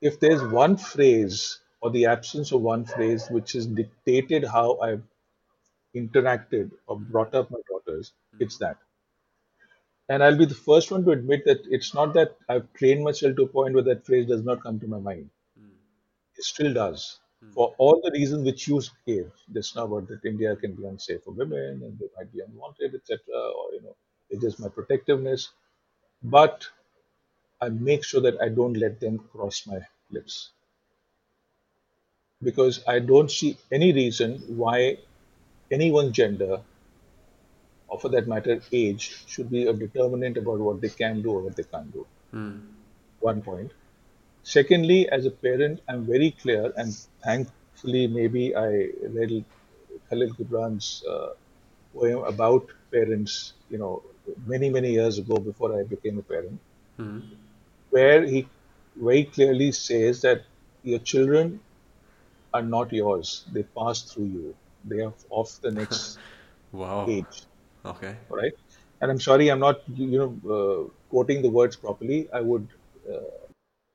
if 0.00 0.20
there's 0.20 0.42
one 0.42 0.76
phrase 0.76 1.60
or 1.82 1.90
the 1.90 2.06
absence 2.06 2.52
of 2.52 2.62
one 2.62 2.84
phrase 2.86 3.28
which 3.30 3.52
has 3.52 3.66
dictated 3.66 4.44
how 4.44 4.78
I've 4.80 5.04
interacted 5.96 6.72
or 6.86 7.00
brought 7.00 7.34
up 7.34 7.50
my 7.50 7.60
daughters, 7.68 8.14
hmm. 8.32 8.42
it's 8.42 8.58
that. 8.58 8.78
And 10.08 10.22
I'll 10.22 10.38
be 10.38 10.44
the 10.44 10.54
first 10.54 10.92
one 10.92 11.04
to 11.06 11.10
admit 11.10 11.44
that 11.46 11.66
it's 11.66 11.92
not 11.92 12.14
that 12.14 12.36
I've 12.48 12.72
trained 12.72 13.02
myself 13.02 13.34
to 13.34 13.42
a 13.42 13.48
point 13.48 13.74
where 13.74 13.82
that 13.82 14.06
phrase 14.06 14.28
does 14.28 14.44
not 14.44 14.62
come 14.62 14.78
to 14.78 14.86
my 14.86 15.00
mind. 15.00 15.30
Hmm. 15.58 15.76
It 16.36 16.44
still 16.44 16.74
does. 16.74 17.20
Hmm. 17.42 17.52
For 17.52 17.74
all 17.78 18.00
the 18.02 18.10
reasons 18.12 18.44
which 18.44 18.68
you 18.68 18.80
gave 19.06 19.30
just 19.52 19.76
now 19.76 19.84
about 19.84 20.08
that 20.08 20.24
India 20.24 20.54
can 20.56 20.74
be 20.74 20.86
unsafe 20.86 21.24
for 21.24 21.32
women 21.32 21.82
and 21.82 21.98
they 21.98 22.08
might 22.16 22.32
be 22.32 22.40
unwanted, 22.40 22.94
etc., 22.94 23.18
or 23.34 23.72
you 23.72 23.82
know, 23.82 23.96
it 24.30 24.42
is 24.44 24.58
my 24.58 24.68
protectiveness. 24.68 25.50
But 26.22 26.66
I 27.60 27.68
make 27.68 28.04
sure 28.04 28.20
that 28.22 28.40
I 28.40 28.48
don't 28.48 28.74
let 28.74 29.00
them 29.00 29.18
cross 29.18 29.66
my 29.66 29.80
lips 30.10 30.50
because 32.42 32.82
I 32.86 32.98
don't 32.98 33.30
see 33.30 33.56
any 33.70 33.92
reason 33.92 34.42
why 34.48 34.98
anyone's 35.70 36.12
gender, 36.12 36.60
or 37.88 38.00
for 38.00 38.08
that 38.10 38.26
matter, 38.26 38.60
age, 38.72 39.24
should 39.26 39.50
be 39.50 39.66
a 39.66 39.72
determinant 39.72 40.36
about 40.36 40.58
what 40.58 40.80
they 40.80 40.88
can 40.88 41.22
do 41.22 41.30
or 41.32 41.42
what 41.42 41.56
they 41.56 41.62
can't 41.62 41.92
do. 41.92 42.06
Hmm. 42.30 42.58
One 43.20 43.42
point. 43.42 43.72
Secondly, 44.42 45.08
as 45.08 45.26
a 45.26 45.30
parent, 45.30 45.80
I'm 45.88 46.04
very 46.04 46.32
clear, 46.32 46.72
and 46.76 46.96
thankfully, 47.24 48.06
maybe 48.06 48.54
I 48.56 48.68
read 49.18 49.44
Khalil 50.08 50.32
Gibran's 50.34 51.02
uh, 51.08 51.30
poem 51.94 52.24
about 52.24 52.66
parents, 52.92 53.54
you 53.68 53.78
know, 53.78 54.02
many, 54.46 54.70
many 54.70 54.92
years 54.92 55.18
ago 55.18 55.36
before 55.38 55.78
I 55.78 55.84
became 55.84 56.18
a 56.18 56.22
parent, 56.22 56.60
where 57.90 58.24
he 58.24 58.48
very 58.96 59.24
clearly 59.24 59.72
says 59.72 60.20
that 60.22 60.44
your 60.82 60.98
children 60.98 61.60
are 62.54 62.62
not 62.62 62.92
yours. 62.92 63.46
They 63.52 63.64
pass 63.64 64.02
through 64.04 64.26
you. 64.26 64.56
They 64.84 65.00
are 65.02 65.14
of 65.30 65.48
the 65.62 65.72
next 65.72 66.20
Wow. 66.72 67.06
age, 67.06 67.46
Okay. 67.84 68.18
right? 68.30 68.52
And 69.00 69.10
I'm 69.10 69.20
sorry, 69.20 69.50
I'm 69.50 69.60
not, 69.60 69.88
you 69.88 70.18
know, 70.20 70.32
uh, 70.56 70.94
quoting 71.10 71.42
the 71.42 71.50
words 71.50 71.76
properly. 71.76 72.30
I 72.32 72.40
would 72.40 72.68
uh, 73.10 73.46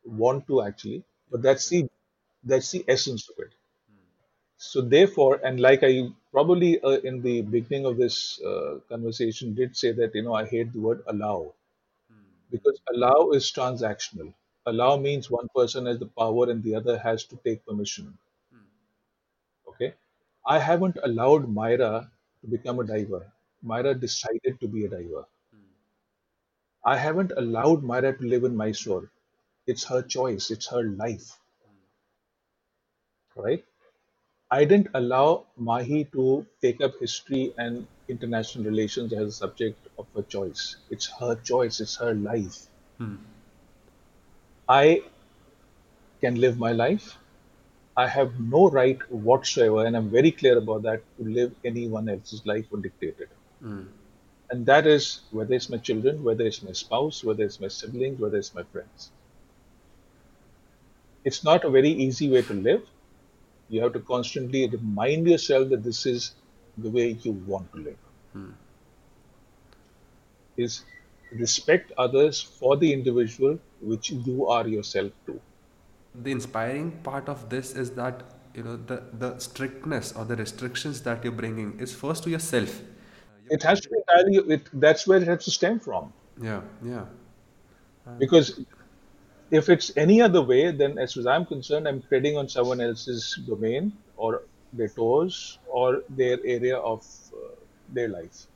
want 0.05 0.47
to 0.47 0.63
actually, 0.63 1.03
but 1.31 1.41
that's 1.41 1.69
the 1.69 1.89
that's 2.47 2.71
the 2.71 2.85
essence 2.87 3.29
of 3.29 3.39
it. 3.39 3.53
So 4.59 4.81
therefore, 4.81 5.41
and 5.43 5.59
like 5.59 5.79
I 5.81 6.09
probably 6.31 6.79
uh, 6.81 6.99
in 6.99 7.21
the 7.23 7.41
beginning 7.41 7.87
of 7.87 7.97
this 7.97 8.39
uh, 8.43 8.81
conversation 8.87 9.55
did 9.55 9.75
say 9.75 9.93
that 9.93 10.13
you 10.13 10.21
know 10.21 10.35
I 10.35 10.45
hate 10.45 10.73
the 10.73 10.79
word 10.79 11.03
allow 11.07 11.55
because 12.51 12.81
allow 12.93 13.31
is 13.31 13.51
transactional. 13.51 14.33
Allow 14.65 14.97
means 14.97 15.31
one 15.31 15.47
person 15.55 15.85
has 15.87 15.99
the 15.99 16.07
power 16.07 16.49
and 16.51 16.63
the 16.63 16.75
other 16.75 16.97
has 16.99 17.25
to 17.25 17.37
take 17.45 17.65
permission. 17.65 18.17
Okay, 19.67 19.93
I 20.47 20.57
haven't 20.57 20.97
allowed 21.03 21.47
Myra 21.47 22.11
to 22.41 22.47
become 22.47 22.79
a 22.79 22.83
diver. 22.83 23.31
Myra 23.61 23.93
decided 23.93 24.59
to 24.59 24.67
be 24.67 24.85
a 24.85 24.89
diver. 24.89 25.27
I 26.83 26.97
haven't 26.97 27.33
allowed 27.37 27.83
Myra 27.83 28.17
to 28.17 28.23
live 28.25 28.43
in 28.43 28.57
Mysore. 28.57 29.11
It's 29.67 29.83
her 29.83 30.01
choice. 30.01 30.49
It's 30.49 30.65
her 30.69 30.83
life, 30.83 31.39
right? 33.37 33.63
I 34.49 34.63
didn't 34.63 34.87
allow 34.93 35.45
Mahi 35.57 36.05
to 36.13 36.45
take 36.61 36.81
up 36.81 36.93
history 36.99 37.53
and 37.57 37.85
international 38.07 38.63
relations 38.63 39.11
as 39.11 39.27
a 39.27 39.31
subject 39.31 39.87
of 39.99 40.07
her 40.15 40.21
choice. 40.21 40.77
It's 40.89 41.07
her 41.19 41.35
choice, 41.35 41.79
it's 41.81 41.97
her 41.97 42.13
life. 42.13 42.67
Hmm. 42.97 43.15
I 44.69 45.03
can 46.21 46.39
live 46.39 46.57
my 46.57 46.71
life. 46.71 47.17
I 47.97 48.07
have 48.07 48.39
no 48.39 48.69
right 48.69 48.99
whatsoever, 49.11 49.85
and 49.85 49.97
I'm 49.97 50.09
very 50.09 50.31
clear 50.31 50.57
about 50.57 50.83
that, 50.83 51.03
to 51.17 51.23
live 51.23 51.53
anyone 51.65 52.07
else's 52.07 52.45
life 52.45 52.65
or 52.71 52.79
dictate 52.79 53.19
it. 53.19 53.29
Hmm. 53.61 53.83
And 54.49 54.65
that 54.65 54.87
is 54.87 55.21
whether 55.31 55.53
it's 55.53 55.69
my 55.69 55.77
children, 55.77 56.23
whether 56.23 56.45
it's 56.45 56.63
my 56.63 56.71
spouse, 56.71 57.23
whether 57.23 57.43
it's 57.43 57.59
my 57.59 57.67
siblings, 57.67 58.19
whether 58.19 58.37
it's 58.37 58.53
my 58.55 58.63
friends. 58.63 59.11
It's 61.25 61.43
not 61.43 61.65
a 61.65 61.69
very 61.69 61.89
easy 61.89 62.29
way 62.29 62.43
to 62.43 62.53
live. 62.53 62.87
You 63.69 63.81
have 63.83 63.93
to 63.93 63.99
constantly 63.99 64.67
remind 64.67 65.27
yourself 65.27 65.69
that 65.69 65.83
this 65.83 66.05
is 66.05 66.33
the 66.77 66.89
way 66.89 67.17
you 67.21 67.33
want 67.53 67.71
to 67.73 67.79
live. 67.79 67.97
Hmm. 68.33 68.51
Is 70.57 70.83
respect 71.31 71.91
others 71.97 72.41
for 72.41 72.77
the 72.77 72.91
individual 72.93 73.59
which 73.81 74.09
you 74.11 74.47
are 74.47 74.67
yourself 74.67 75.11
too. 75.25 75.39
The 76.15 76.31
inspiring 76.31 76.91
part 77.03 77.29
of 77.29 77.49
this 77.49 77.73
is 77.73 77.91
that 77.91 78.23
you 78.55 78.63
know 78.63 78.77
the 78.77 79.03
the 79.13 79.37
strictness 79.39 80.13
or 80.13 80.25
the 80.25 80.35
restrictions 80.35 81.01
that 81.01 81.23
you're 81.23 81.39
bringing 81.41 81.79
is 81.79 81.93
first 81.93 82.23
to 82.23 82.29
yourself. 82.29 82.81
It 83.49 83.63
has 83.63 83.79
to 83.81 83.89
be 83.89 83.95
entirely, 83.97 84.55
it, 84.55 84.69
that's 84.73 85.07
where 85.07 85.21
it 85.21 85.27
has 85.27 85.45
to 85.45 85.51
stem 85.51 85.79
from. 85.79 86.11
Yeah, 86.41 86.61
yeah. 86.83 87.05
Because 88.17 88.59
if 89.51 89.69
it's 89.69 89.95
any 89.95 90.21
other 90.21 90.41
way, 90.41 90.71
then 90.71 90.97
as 90.97 91.13
far 91.13 91.21
as 91.21 91.27
I'm 91.27 91.45
concerned, 91.45 91.87
I'm 91.87 92.01
treading 92.01 92.37
on 92.37 92.49
someone 92.49 92.81
else's 92.81 93.39
domain 93.47 93.93
or 94.15 94.43
their 94.73 94.89
toes 94.89 95.59
or 95.67 96.03
their 96.09 96.37
area 96.43 96.77
of 96.77 97.05
uh, 97.33 97.55
their 97.93 98.09
life. 98.09 98.47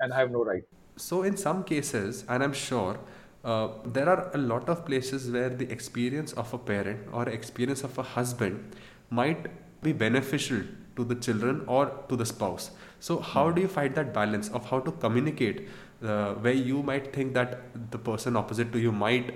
And 0.00 0.12
I 0.12 0.18
have 0.18 0.30
no 0.30 0.44
right. 0.44 0.64
So, 0.96 1.22
in 1.22 1.36
some 1.36 1.64
cases, 1.64 2.24
and 2.28 2.42
I'm 2.42 2.52
sure 2.52 2.98
uh, 3.44 3.68
there 3.84 4.08
are 4.08 4.30
a 4.34 4.38
lot 4.38 4.68
of 4.68 4.86
places 4.86 5.30
where 5.30 5.48
the 5.48 5.70
experience 5.70 6.32
of 6.32 6.52
a 6.54 6.58
parent 6.58 7.08
or 7.12 7.28
experience 7.28 7.82
of 7.82 7.98
a 7.98 8.02
husband 8.02 8.76
might 9.10 9.46
be 9.82 9.92
beneficial 9.92 10.62
to 10.96 11.04
the 11.04 11.14
children 11.16 11.64
or 11.66 11.86
to 12.08 12.16
the 12.16 12.24
spouse. 12.24 12.70
So, 13.00 13.18
how 13.18 13.50
do 13.50 13.60
you 13.60 13.68
find 13.68 13.94
that 13.96 14.14
balance 14.14 14.48
of 14.50 14.70
how 14.70 14.80
to 14.80 14.92
communicate 14.92 15.68
uh, 16.02 16.34
where 16.34 16.52
you 16.52 16.82
might 16.82 17.12
think 17.12 17.34
that 17.34 17.90
the 17.90 17.98
person 17.98 18.36
opposite 18.36 18.72
to 18.72 18.78
you 18.78 18.92
might 18.92 19.34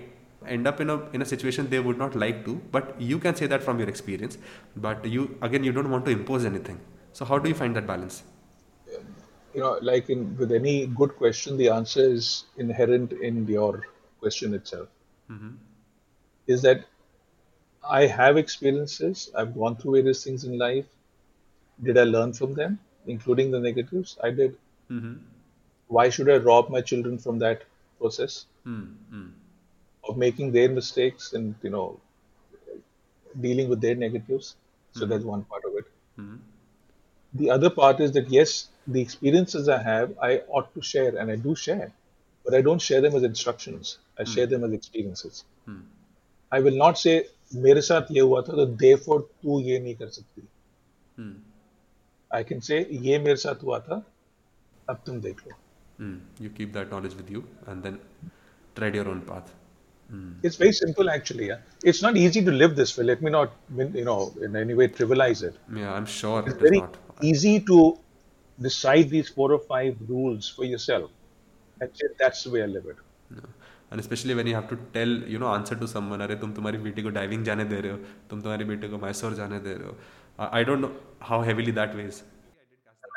end 0.49 0.67
up 0.67 0.81
in 0.81 0.91
a 0.91 0.97
in 1.13 1.23
a 1.23 1.25
situation 1.25 1.69
they 1.71 1.81
would 1.81 1.99
not 1.99 2.15
like 2.15 2.45
to, 2.47 2.55
but 2.73 3.01
you 3.01 3.19
can 3.19 3.35
say 3.35 3.47
that 3.47 3.63
from 3.63 3.79
your 3.79 3.89
experience, 3.89 4.39
but 4.77 5.05
you 5.05 5.39
again 5.43 5.65
you 5.65 5.73
don't 5.73 5.91
want 5.91 6.05
to 6.07 6.11
impose 6.11 6.45
anything. 6.45 6.81
So, 7.13 7.25
how 7.25 7.39
do 7.39 7.49
you 7.49 7.55
find 7.55 7.77
that 7.77 7.87
balance? 7.87 8.23
You 9.55 9.61
know, 9.61 9.79
like 9.83 10.11
in 10.11 10.37
with 10.37 10.53
any 10.53 10.87
good 10.87 11.17
question, 11.17 11.57
the 11.57 11.69
answer 11.69 12.03
is 12.19 12.45
inherent 12.57 13.13
in 13.13 13.47
your 13.47 13.87
question 14.21 14.55
itself. 14.55 14.89
Mm-hmm. 15.31 15.51
Is 16.47 16.63
that 16.63 16.85
I 17.89 18.07
have 18.07 18.37
experiences, 18.37 19.31
I've 19.35 19.55
gone 19.55 19.77
through 19.77 19.93
various 19.93 20.25
things 20.25 20.45
in 20.45 20.59
life. 20.59 20.87
Did 21.83 21.99
I 21.99 22.05
learn 22.05 22.33
from 22.33 22.55
them, 22.55 22.79
including 23.07 23.51
the 23.51 23.61
negatives? 23.61 24.19
I 24.23 24.31
did. 24.31 24.57
Mm-hmm. 24.91 25.15
Why 25.89 26.09
should 26.11 26.29
I 26.29 26.37
rob 26.37 26.71
my 26.71 26.81
children 26.81 27.19
from 27.19 27.39
that 27.39 27.63
process 27.99 28.47
mm-hmm 28.67 29.27
of 30.08 30.18
making 30.18 30.52
their 30.52 30.70
mistakes 30.70 31.34
and 31.34 31.56
you 31.64 31.70
know 31.70 32.00
dealing 33.42 33.70
with 33.70 33.82
their 33.82 33.96
negatives? 33.96 34.56
So 34.92 35.06
that's 35.06 35.24
one 35.24 35.44
part 35.44 35.64
of 35.66 35.78
it. 35.78 35.88
The 37.36 37.50
other 37.50 37.70
part 37.70 38.00
is 38.00 38.12
that 38.12 38.30
yes, 38.30 38.70
the 38.88 39.02
experiences 39.02 39.68
I 39.68 39.82
have, 39.82 40.12
I 40.22 40.42
ought 40.48 40.74
to 40.76 40.82
share, 40.82 41.16
and 41.18 41.32
I 41.32 41.36
do 41.36 41.56
share, 41.56 41.92
but 42.46 42.54
I 42.54 42.62
don't 42.62 42.80
share 42.80 43.02
them 43.02 43.16
as 43.16 43.24
instructions. 43.24 43.98
I 44.20 44.24
share 44.24 44.46
them 44.46 44.64
as 44.64 44.72
experiences. 44.74 45.44
I 46.52 46.60
will 46.60 46.78
not 46.78 47.00
say 47.00 47.24
मेरे 47.56 47.82
साथ 47.82 48.12
ये 48.12 48.22
हुआ 48.22 48.42
था 48.42 48.54
तो 48.58 48.66
therefore 48.78 49.22
तू 49.42 49.60
ये 49.62 49.80
नहीं 49.80 49.96
कर 49.96 50.08
सकती. 50.20 50.44
I 52.32 52.44
can 52.44 52.62
say 52.62 52.86
ये 53.08 53.18
मेरे 53.20 53.36
साथ 53.36 53.64
हुआ 53.64 53.80
था 53.88 54.06
अब 54.90 55.02
तुम 55.06 55.20
देख 55.22 55.42
लो. 55.48 55.54
Mm. 56.02 56.20
You 56.40 56.50
keep 56.50 56.74
that 56.74 56.92
knowledge 56.92 57.16
with 57.16 57.30
you 57.32 57.44
and 57.68 57.84
then 57.84 58.00
tread 58.76 58.96
your 58.96 59.08
own 59.10 59.22
path. 59.22 59.54
It's 60.48 60.58
very 60.62 60.74
simple 60.80 61.10
actually. 61.10 61.48
Yeah? 61.48 61.62
It's 61.92 62.02
not 62.02 62.18
easy 62.24 62.44
to 62.46 62.52
live 62.52 62.76
this 62.76 62.98
way. 62.98 63.06
Let 63.06 63.22
me 63.28 63.32
not 63.32 63.56
you 64.00 64.06
know 64.10 64.20
in 64.48 64.56
any 64.56 64.76
way 64.82 64.88
trivialize 65.00 65.44
it. 65.50 65.56
Yeah, 65.82 65.94
I'm 65.94 66.06
sure 66.06 66.40
It's 66.42 66.50
it 66.50 66.56
is 66.58 66.62
very 66.68 66.82
not. 66.82 66.98
easy 67.32 67.54
to 67.72 67.80
decide 68.68 69.10
these 69.10 69.30
four 69.30 69.52
or 69.52 69.60
five 69.74 69.96
rules 70.14 70.50
for 70.58 70.66
yourself. 70.66 71.10
And 71.82 71.90
say 72.02 72.08
that's 72.20 72.44
the 72.44 72.52
way 72.58 72.64
I 72.64 72.70
live 72.78 72.88
it. 72.96 73.02
And 73.94 74.02
specially 74.02 74.34
when 74.34 74.48
you 74.48 74.54
have 74.56 74.64
to 74.70 74.76
tell 74.94 75.12
you 75.30 75.40
no 75.40 75.48
answer 75.48 75.76
to 75.80 75.88
someone 75.88 76.20
अरे 76.26 76.36
तुम 76.44 76.54
तुम्हारी 76.54 76.78
बेटी 76.86 77.02
को 77.04 77.10
diving 77.18 77.44
जाने 77.46 77.64
दे 77.72 77.80
रहे 77.82 77.92
हो 77.92 77.98
तुम 78.30 78.42
तुम्हारी 78.42 78.66
बेटी 78.70 78.88
को 78.90 78.98
मैसूर 79.04 79.34
जाने 79.40 79.60
दे 79.66 79.74
रहे 79.74 79.88
हो 79.88 80.48
I 80.60 80.64
don't 80.70 80.80
know 80.82 80.90
how 81.30 81.44
heavily 81.50 81.72
that 81.80 81.96
veg 81.96 82.22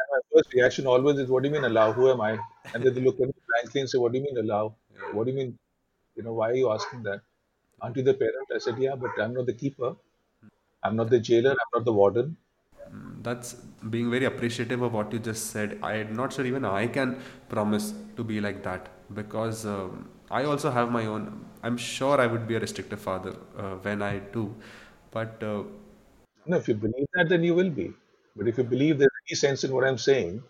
And 0.01 0.11
my 0.15 0.19
first 0.35 0.55
reaction 0.57 0.89
always 0.94 1.20
is, 1.23 1.31
"What 1.35 1.44
do 1.44 1.48
you 1.51 1.55
mean 1.55 1.66
allow? 1.69 1.86
Who 1.98 2.09
am 2.15 2.20
I?" 2.27 2.32
And 2.73 2.86
then 2.86 2.94
they 2.98 3.05
look 3.07 3.23
at 3.27 3.31
me 3.31 3.36
blankly 3.53 3.82
and 3.85 3.93
say, 3.93 4.01
"What 4.03 4.15
do 4.16 4.20
you 4.20 4.24
mean 4.27 4.40
allow? 4.43 4.61
What 5.19 5.28
do 5.28 5.32
you 5.35 5.36
mean? 5.39 5.55
you 6.16 6.24
know, 6.24 6.34
why 6.34 6.52
are 6.52 6.56
you 6.56 6.72
asking 6.72 7.04
that? 7.04 7.22
Aren't 7.82 7.98
you 7.98 8.04
the 8.04 8.14
parent?" 8.16 8.50
I 8.56 8.60
said, 8.60 8.80
"Yeah, 8.80 8.96
but 8.96 9.20
I'm 9.20 9.34
not 9.34 9.46
the 9.48 9.54
keeper. 9.64 9.96
I'm 10.84 10.96
not 10.98 11.10
the 11.12 11.20
jailer. 11.20 11.52
I'm 11.52 11.72
not 11.80 11.86
the 11.86 11.94
warden." 11.94 12.38
that's 13.28 13.54
being 13.94 14.10
very 14.12 14.26
appreciative 14.26 14.82
of 14.82 14.94
what 14.94 15.12
you 15.14 15.20
just 15.28 15.48
said 15.52 15.78
i'm 15.90 16.14
not 16.20 16.34
sure 16.34 16.46
even 16.52 16.66
i 16.66 16.88
can 16.98 17.10
promise 17.50 17.94
to 18.18 18.24
be 18.24 18.40
like 18.42 18.64
that 18.64 18.90
because 19.20 19.66
um, 19.66 20.10
i 20.30 20.44
also 20.44 20.72
have 20.72 20.92
my 20.92 21.06
own 21.06 21.26
i'm 21.64 21.78
sure 21.78 22.20
i 22.20 22.28
would 22.28 22.48
be 22.48 22.56
a 22.56 22.60
restrictive 22.60 23.00
father 23.00 23.34
uh, 23.58 23.76
when 23.88 24.02
i 24.02 24.18
do 24.38 24.44
but 25.12 25.42
uh, 25.44 25.64
No, 26.46 26.58
if 26.58 26.68
you 26.68 26.76
believe 26.76 27.08
that, 27.14 27.30
then 27.30 27.44
you 27.44 27.56
will 27.56 27.70
be. 27.72 27.94
But 28.36 28.48
if 28.48 28.58
you 28.58 28.64
believe 28.64 28.98
there's 29.00 29.10
any 29.28 29.36
sense 29.36 29.64
in 29.64 29.74
what 29.74 29.84
I'm 29.84 29.98
saying, 29.98 30.44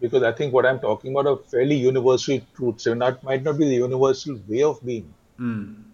because 0.00 0.22
I 0.22 0.32
think 0.32 0.52
what 0.52 0.66
I'm 0.66 0.80
talking 0.80 1.12
about 1.12 1.26
are 1.26 1.36
fairly 1.36 1.76
universal 1.76 2.40
truths. 2.54 2.84
So 2.84 2.94
that 2.94 3.22
might 3.24 3.42
not 3.42 3.58
be 3.58 3.66
the 3.68 3.76
universal 3.76 4.38
way 4.48 4.62
of 4.62 4.84
being, 4.84 5.12
Mm. 5.40 5.84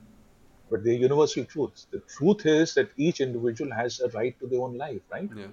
but 0.70 0.84
they're 0.84 1.02
universal 1.08 1.44
truths. 1.44 1.86
The 1.90 2.00
truth 2.16 2.46
is 2.46 2.74
that 2.74 2.90
each 2.96 3.20
individual 3.20 3.72
has 3.72 4.00
a 4.00 4.08
right 4.10 4.38
to 4.40 4.46
their 4.46 4.60
own 4.60 4.76
life, 4.78 5.02
right? 5.10 5.30
Yeah. 5.36 5.48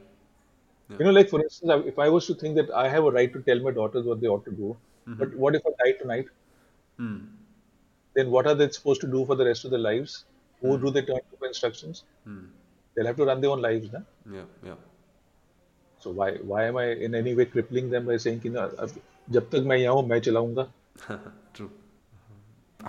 You 0.97 1.05
know, 1.05 1.11
like 1.11 1.29
for 1.29 1.41
instance, 1.41 1.83
if 1.87 1.99
I 1.99 2.09
was 2.09 2.25
to 2.27 2.33
think 2.33 2.55
that 2.55 2.71
I 2.71 2.87
have 2.89 3.05
a 3.05 3.11
right 3.11 3.31
to 3.33 3.41
tell 3.41 3.59
my 3.59 3.71
daughters 3.71 4.05
what 4.05 4.21
they 4.21 4.27
ought 4.27 4.45
to 4.45 4.51
do, 4.51 4.75
Mm-hmm. 5.07 5.19
but 5.19 5.33
what 5.35 5.55
if 5.55 5.63
I 5.65 5.71
die 5.83 5.91
tonight? 5.99 6.25
Mm. 6.99 7.27
Then 8.15 8.29
what 8.31 8.45
are 8.47 8.53
they 8.53 8.69
supposed 8.69 9.01
to 9.01 9.07
do 9.07 9.25
for 9.25 9.35
the 9.35 9.45
rest 9.45 9.65
of 9.65 9.71
their 9.71 9.79
lives? 9.79 10.25
Who 10.61 10.75
Hmm. 10.75 10.85
do 10.85 10.91
they 10.91 11.01
turn 11.01 11.21
to 11.31 11.37
for 11.39 11.47
instructions? 11.47 12.03
Mm. 12.27 12.49
They'll 12.95 13.07
have 13.07 13.15
to 13.21 13.25
run 13.25 13.41
their 13.41 13.49
own 13.51 13.61
lives, 13.61 13.91
na? 13.93 14.01
Yeah. 14.37 14.45
Yeah. 14.63 14.75
So 16.00 16.10
why 16.10 16.32
why 16.52 16.66
am 16.66 16.76
I 16.76 16.86
in 17.06 17.14
any 17.14 17.34
way 17.34 17.46
crippling 17.46 17.90
them 17.90 18.06
by 18.06 18.18
saying 18.26 18.40
कि 18.40 18.50
ना 18.50 18.68
अब 18.84 19.00
जब 19.36 19.48
तक 19.50 19.64
मैं 19.66 19.76
यहाँ 19.76 19.94
हूँ 19.94 20.06
मैं 20.08 20.20
चलाऊंगा 20.28 20.68
True. 21.54 21.70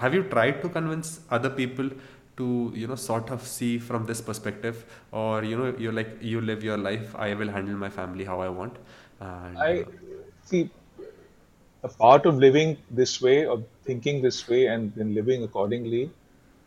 Have 0.03 0.13
you 0.13 0.23
tried 0.23 0.61
to 0.61 0.69
convince 0.69 1.21
other 1.31 1.49
people 1.49 1.89
to, 2.37 2.71
you 2.75 2.87
know, 2.87 2.95
sort 2.95 3.29
of 3.31 3.45
see 3.47 3.77
from 3.79 4.05
this 4.05 4.21
perspective, 4.21 4.85
or 5.11 5.43
you 5.43 5.57
know, 5.57 5.73
you're 5.77 5.93
like, 5.93 6.17
you 6.21 6.41
live 6.41 6.63
your 6.63 6.77
life. 6.77 7.15
I 7.15 7.33
will 7.33 7.49
handle 7.49 7.75
my 7.75 7.89
family 7.89 8.25
how 8.25 8.41
I 8.41 8.49
want. 8.49 8.75
And, 9.19 9.57
I 9.57 9.81
uh, 9.81 9.85
see 10.43 10.69
a 11.83 11.87
part 11.87 12.25
of 12.25 12.37
living 12.37 12.77
this 12.91 13.21
way 13.21 13.45
or 13.45 13.63
thinking 13.83 14.21
this 14.21 14.47
way 14.49 14.65
and 14.67 14.93
then 14.95 15.13
living 15.13 15.43
accordingly 15.43 16.09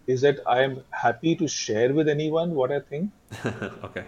is 0.07 0.21
that 0.23 0.39
I 0.47 0.63
am 0.63 0.83
happy 0.91 1.35
to 1.37 1.47
share 1.47 1.93
with 1.93 2.09
anyone 2.09 2.55
what 2.55 2.73
I 2.73 2.81
think. 2.81 3.11
okay. 3.85 4.05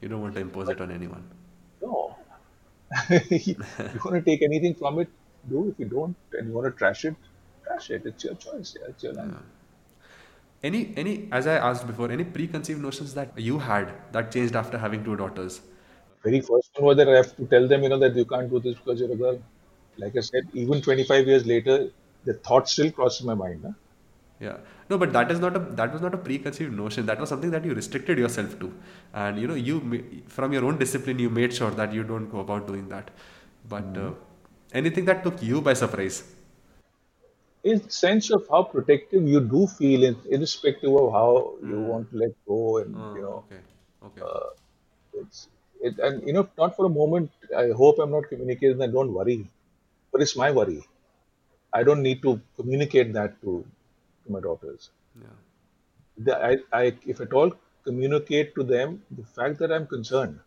You 0.00 0.08
don't 0.08 0.22
want 0.22 0.34
to 0.34 0.40
impose 0.40 0.68
it 0.68 0.80
on 0.80 0.90
anyone. 0.90 1.24
You 3.93 3.99
want 4.05 4.15
to 4.15 4.21
take 4.21 4.41
anything 4.41 4.75
from 4.75 4.99
it, 4.99 5.09
do. 5.49 5.69
If 5.69 5.79
you 5.79 5.85
don't 5.85 6.15
and 6.33 6.47
you 6.47 6.53
want 6.53 6.65
to 6.65 6.77
trash 6.77 7.05
it, 7.05 7.15
trash 7.65 7.89
it. 7.91 8.05
It's 8.05 8.23
your 8.23 8.35
choice. 8.35 8.75
Yeah, 8.79 8.87
it's 8.89 9.03
your 9.03 9.13
life. 9.13 9.33
Any, 10.63 10.93
any, 10.97 11.27
as 11.31 11.45
I 11.45 11.55
asked 11.55 11.85
before, 11.85 12.09
any 12.11 12.23
preconceived 12.23 12.81
notions 12.81 13.13
that 13.15 13.37
you 13.37 13.59
had 13.59 13.93
that 14.13 14.31
changed 14.31 14.55
after 14.55 14.77
having 14.77 15.03
two 15.03 15.15
daughters? 15.15 15.61
Very 16.23 16.39
first 16.41 16.71
one 16.75 16.85
was 16.85 16.97
that 16.97 17.09
I 17.09 17.17
have 17.17 17.35
to 17.35 17.45
tell 17.47 17.67
them, 17.67 17.83
you 17.83 17.89
know, 17.89 17.99
that 17.99 18.15
you 18.15 18.25
can't 18.25 18.49
do 18.49 18.59
this 18.59 18.75
because 18.75 18.99
you're 18.99 19.11
a 19.11 19.15
girl. 19.15 19.39
Like 19.97 20.15
I 20.17 20.21
said, 20.21 20.43
even 20.53 20.81
25 20.81 21.27
years 21.27 21.45
later, 21.45 21.91
the 22.23 22.33
thought 22.35 22.69
still 22.69 22.91
crosses 22.91 23.25
my 23.25 23.35
mind. 23.35 23.63
Huh? 23.65 23.73
Yeah. 24.39 24.57
No, 24.89 24.97
but 24.97 25.13
that 25.13 25.31
is 25.31 25.39
not 25.39 25.55
a 25.55 25.59
that 25.59 25.93
was 25.93 26.01
not 26.01 26.13
a 26.13 26.17
preconceived 26.17 26.73
notion. 26.73 27.05
That 27.05 27.19
was 27.19 27.29
something 27.29 27.51
that 27.51 27.63
you 27.63 27.73
restricted 27.73 28.17
yourself 28.17 28.59
to, 28.59 28.73
and 29.13 29.39
you 29.39 29.47
know 29.47 29.53
you 29.53 30.23
from 30.27 30.53
your 30.53 30.65
own 30.65 30.77
discipline 30.77 31.19
you 31.19 31.29
made 31.29 31.53
sure 31.53 31.71
that 31.71 31.93
you 31.93 32.03
don't 32.03 32.29
go 32.29 32.39
about 32.39 32.67
doing 32.67 32.89
that. 32.89 33.11
But 33.69 33.83
uh, 33.83 34.09
mm-hmm. 34.09 34.13
anything 34.73 35.05
that 35.05 35.23
took 35.23 35.41
you 35.41 35.61
by 35.61 35.73
surprise. 35.73 36.23
in 37.63 37.89
sense 37.89 38.29
of 38.29 38.47
how 38.49 38.63
protective 38.63 39.27
you 39.27 39.39
do 39.39 39.67
feel, 39.67 40.03
in, 40.03 40.15
irrespective 40.29 40.93
of 41.01 41.11
how 41.13 41.53
you 41.61 41.75
mm. 41.75 41.85
want 41.91 42.09
to 42.11 42.17
let 42.17 42.33
go, 42.45 42.77
and 42.79 42.95
Oh, 42.97 43.15
you 43.15 43.21
know, 43.21 43.43
okay. 43.43 43.61
Okay. 44.07 44.21
Uh, 44.21 45.21
it's 45.21 45.47
it, 45.81 45.99
and 45.99 46.25
you 46.27 46.33
know, 46.33 46.47
not 46.57 46.75
for 46.75 46.85
a 46.85 46.89
moment. 46.89 47.31
I 47.57 47.69
hope 47.69 47.99
I'm 47.99 48.11
not 48.11 48.27
communicating 48.29 48.77
that. 48.79 48.91
Don't 48.91 49.13
worry, 49.13 49.47
but 50.11 50.21
it's 50.21 50.35
my 50.35 50.51
worry. 50.51 50.81
I 51.73 51.83
don't 51.83 52.01
need 52.03 52.21
to 52.21 52.39
communicate 52.57 53.13
that 53.13 53.41
to, 53.41 53.65
to 54.25 54.31
my 54.31 54.39
daughters. 54.39 54.91
yeah. 55.19 55.27
The, 56.17 56.37
I, 56.45 56.57
I, 56.71 56.97
if 57.05 57.21
at 57.21 57.33
all, 57.33 57.53
communicate 57.83 58.53
to 58.55 58.63
them 58.63 59.01
the 59.11 59.23
fact 59.23 59.59
that 59.59 59.71
I'm 59.71 59.87
concerned. 59.87 60.39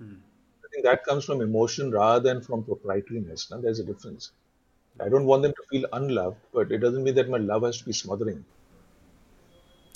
I 0.00 0.66
think 0.72 0.84
that 0.84 1.04
comes 1.04 1.24
from 1.24 1.40
emotion 1.40 1.90
rather 1.90 2.20
than 2.20 2.40
from 2.40 2.64
proprietariness. 2.64 3.50
Now, 3.50 3.60
there's 3.60 3.78
a 3.78 3.84
difference. 3.84 4.32
I 5.00 5.08
don't 5.08 5.26
want 5.26 5.42
them 5.42 5.52
to 5.52 5.62
feel 5.70 5.86
unloved, 5.92 6.38
but 6.52 6.70
it 6.72 6.78
doesn't 6.78 7.02
mean 7.02 7.14
that 7.16 7.28
my 7.28 7.38
love 7.38 7.62
has 7.62 7.78
to 7.78 7.84
be 7.84 7.92
smothering. 7.92 8.44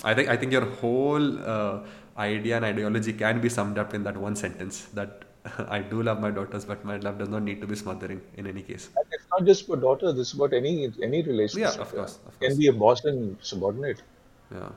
I 0.05 0.15
think 0.15 0.29
I 0.29 0.37
think 0.37 0.53
your 0.53 0.65
whole 0.65 1.39
uh, 1.41 1.85
idea 2.17 2.57
and 2.57 2.65
ideology 2.65 3.13
can 3.13 3.41
be 3.41 3.49
summed 3.49 3.79
up 3.79 3.95
in 3.95 4.05
that 4.05 4.17
one 4.17 4.37
sentence. 4.37 4.85
That 4.95 5.25
I 5.69 5.81
do 5.81 6.03
love 6.03 6.21
my 6.21 6.31
daughters, 6.31 6.65
but 6.65 6.85
my 6.85 6.97
love 6.99 7.19
does 7.19 7.29
not 7.29 7.43
need 7.43 7.61
to 7.61 7.67
be 7.67 7.77
smothering 7.77 8.21
in 8.37 8.47
any 8.47 8.63
case. 8.63 8.91
It's 9.11 9.18
not 9.31 9.45
just 9.47 9.67
for 9.67 9.77
daughter. 9.77 10.13
This 10.13 10.29
is 10.29 10.35
about 10.35 10.53
any 10.55 10.93
any 11.03 11.23
relationship. 11.23 11.77
Yeah, 11.77 11.83
of 11.83 11.95
course, 11.95 12.19
of 12.27 12.39
It 12.41 12.47
can 12.47 12.57
be 12.59 12.67
a 12.69 12.73
boss 12.73 13.05
and 13.05 13.39
subordinate. 13.43 14.03
Yeah. 14.51 14.73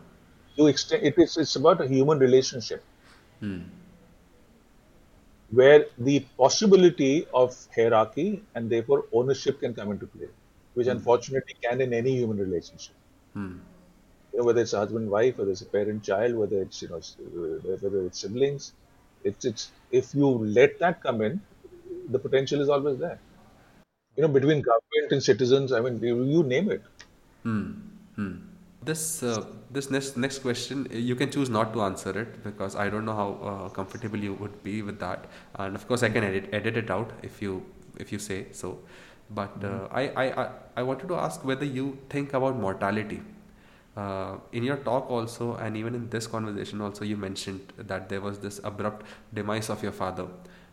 You 0.56 0.68
extend 0.68 1.04
it 1.04 1.18
is 1.18 1.36
it's 1.36 1.58
about 1.58 1.82
a 1.82 1.88
human 1.90 2.18
relationship 2.20 2.86
Hmm. 3.40 3.62
where 5.50 5.86
the 5.98 6.22
possibility 6.38 7.28
of 7.34 7.56
hierarchy 7.76 8.44
and 8.56 8.70
therefore 8.72 9.08
ownership 9.12 9.60
can 9.60 9.74
come 9.74 9.92
into 9.92 10.08
play, 10.08 10.30
which 10.74 10.88
unfortunately 10.88 11.56
can 11.62 11.82
in 11.82 11.94
any 11.94 12.16
human 12.18 12.38
relationship. 12.38 12.96
Hmm. 13.34 13.60
You 14.34 14.40
know, 14.40 14.46
whether 14.46 14.62
it's 14.62 14.74
a 14.74 14.80
husband 14.80 15.10
wife, 15.10 15.38
whether 15.38 15.52
it's 15.52 15.62
a 15.62 15.66
parent 15.70 16.04
child, 16.04 16.36
whether 16.36 16.62
it's 16.62 16.82
you 16.82 16.90
know 16.90 16.98
uh, 16.98 17.78
whether 17.82 18.06
it's 18.06 18.20
siblings, 18.22 18.74
it's 19.24 19.46
it's 19.46 19.74
if 19.90 20.14
you 20.14 20.28
let 20.28 20.80
that 20.80 21.02
come 21.02 21.22
in, 21.22 21.46
the 22.08 22.20
potential 22.20 22.62
is 22.62 22.70
always 22.70 22.98
there. 23.00 23.22
You 24.16 24.24
know, 24.24 24.28
between 24.28 24.62
government 24.62 25.12
and 25.12 25.24
citizens, 25.24 25.72
I 25.72 25.80
mean, 25.80 26.00
you, 26.02 26.24
you 26.24 26.44
name 26.44 26.72
it. 26.72 26.82
Hmm. 27.44 27.72
Hmm. 28.16 28.34
This 28.84 29.22
uh, 29.22 29.46
this 29.70 29.92
next 29.92 30.18
next 30.18 30.40
question 30.40 30.88
you 30.92 31.16
can 31.16 31.32
choose 31.32 31.50
not 31.50 31.72
to 31.74 31.84
answer 31.84 32.20
it 32.20 32.44
because 32.44 32.76
I 32.76 32.90
don't 32.90 33.06
know 33.06 33.14
how 33.14 33.30
uh, 33.50 33.70
comfortable 33.70 34.18
you 34.18 34.34
would 34.34 34.64
be 34.64 34.82
with 34.82 35.00
that, 35.00 35.28
and 35.56 35.76
of 35.76 35.88
course 35.88 36.02
I 36.02 36.10
can 36.10 36.24
edit 36.24 36.50
edit 36.52 36.78
it 36.78 36.90
out 36.90 37.12
if 37.22 37.42
you 37.44 37.64
if 37.98 38.12
you 38.12 38.18
say 38.18 38.48
so. 38.52 38.80
But 39.30 39.64
uh, 39.64 39.88
I, 39.92 40.02
I 40.24 40.26
I 40.44 40.50
I 40.78 40.84
wanted 40.84 41.08
to 41.10 41.16
ask 41.16 41.46
whether 41.46 41.64
you 41.64 42.00
think 42.10 42.34
about 42.34 42.56
mortality. 42.56 43.22
Uh, 43.96 44.38
in 44.54 44.64
your 44.64 44.78
talk 44.78 45.10
also, 45.12 45.56
and 45.56 45.78
even 45.78 45.94
in 45.94 46.10
this 46.10 46.26
conversation 46.26 46.82
also, 46.82 47.04
you 47.06 47.18
mentioned 47.18 47.74
that 47.78 48.10
there 48.10 48.22
was 48.22 48.40
this 48.40 48.60
abrupt 48.64 49.06
demise 49.34 49.70
of 49.70 49.84
your 49.84 49.92
father, 49.92 50.28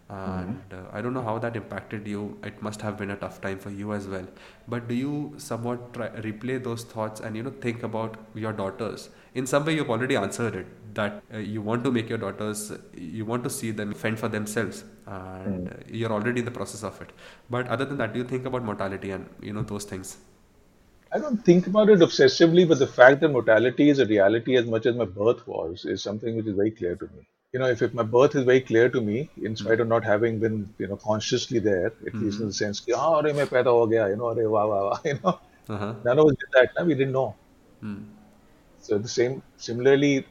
and 0.09 0.63
uh, 0.73 0.77
I 0.93 1.03
don't 1.03 1.13
know 1.13 1.23
how 1.23 1.39
that 1.39 1.55
impacted 1.57 2.07
you. 2.07 2.39
It 2.43 2.63
must 2.63 2.81
have 2.83 2.97
been 2.97 3.11
a 3.11 3.17
tough 3.17 3.41
time 3.41 3.59
for 3.59 3.71
you 3.71 3.93
as 3.93 4.07
well. 4.09 4.27
But 4.67 4.89
do 4.89 4.95
you 4.95 5.35
somewhat 5.37 5.93
try, 5.93 6.09
replay 6.09 6.63
those 6.63 6.85
thoughts 6.85 7.21
and 7.21 7.37
you 7.37 7.43
know 7.43 7.51
think 7.51 7.83
about 7.83 8.17
your 8.35 8.53
daughters? 8.53 9.11
In 9.35 9.47
some 9.47 9.67
way, 9.67 9.75
you've 9.75 9.91
already 9.91 10.17
answered 10.17 10.57
it 10.57 10.95
that 10.95 11.23
uh, 11.33 11.39
you 11.39 11.61
want 11.61 11.85
to 11.85 11.91
make 11.93 12.09
your 12.09 12.19
daughters, 12.19 12.73
you 12.97 13.27
want 13.27 13.45
to 13.45 13.51
see 13.51 13.71
them 13.71 13.93
fend 13.93 14.19
for 14.19 14.29
themselves, 14.29 14.85
and 15.07 15.69
uh, 15.69 15.73
you're 15.91 16.13
already 16.13 16.41
in 16.41 16.47
the 16.47 16.51
process 16.51 16.83
of 16.83 17.01
it. 17.03 17.13
But 17.51 17.69
other 17.69 17.85
than 17.85 17.99
that, 17.99 18.15
do 18.15 18.19
you 18.21 18.25
think 18.25 18.47
about 18.47 18.65
mortality 18.65 19.11
and 19.11 19.29
you 19.43 19.53
know 19.53 19.63
those 19.63 19.85
things? 19.85 20.17
I 21.13 21.19
don't 21.19 21.45
think 21.45 21.67
about 21.67 21.91
it 21.91 21.99
obsessively, 22.01 22.67
but 22.67 22.79
the 22.79 22.87
fact 22.87 23.21
that 23.21 23.29
mortality 23.29 23.91
is 23.91 23.99
a 23.99 24.07
reality 24.07 24.57
as 24.57 24.67
much 24.67 24.87
as 24.87 24.97
my 24.97 25.05
birth 25.05 25.47
was 25.47 25.85
is 25.85 26.03
something 26.03 26.35
which 26.37 26.47
is 26.47 26.57
very 26.57 26.71
clear 26.71 26.97
to 26.97 27.07
me 27.09 27.29
you 27.53 27.59
know, 27.59 27.67
if, 27.67 27.81
if 27.81 27.95
my 27.95 28.03
birth 28.03 28.35
is 28.35 28.45
very 28.45 28.61
clear 28.61 28.89
to 28.91 29.01
me, 29.01 29.31
in 29.43 29.57
spite 29.57 29.77
hmm. 29.77 29.83
of 29.83 29.89
not 29.89 30.05
having 30.05 30.39
been, 30.39 30.73
you 30.79 30.87
know, 30.87 30.97
consciously 30.97 31.59
there, 31.59 31.87
at 31.87 32.01
mm-hmm. 32.01 32.25
least 32.25 32.41
in 32.41 32.49
the 32.49 32.53
sense, 32.53 32.83
oh, 32.91 32.97
ah, 32.97 33.19
arre, 33.19 33.33
main 33.33 33.47
ho 33.47 33.87
gaya, 33.87 34.09
you 34.11 34.17
know, 34.17 34.29
arre, 34.31 34.49
wah, 34.51 34.67
wah, 34.67 34.83
wah, 34.89 34.99
you 35.05 35.19
know. 35.25 35.41
Uh-huh. 35.69 35.95
None 36.05 36.19
of 36.19 36.27
us 36.27 36.33
did 36.33 36.51
that, 36.53 36.71
na? 36.77 36.85
we 36.85 36.95
didn't 36.95 37.13
know. 37.13 37.35
Mm. 37.83 38.05
So 38.81 38.99
the 38.99 39.09
same, 39.09 39.43
similarly, 39.57 40.27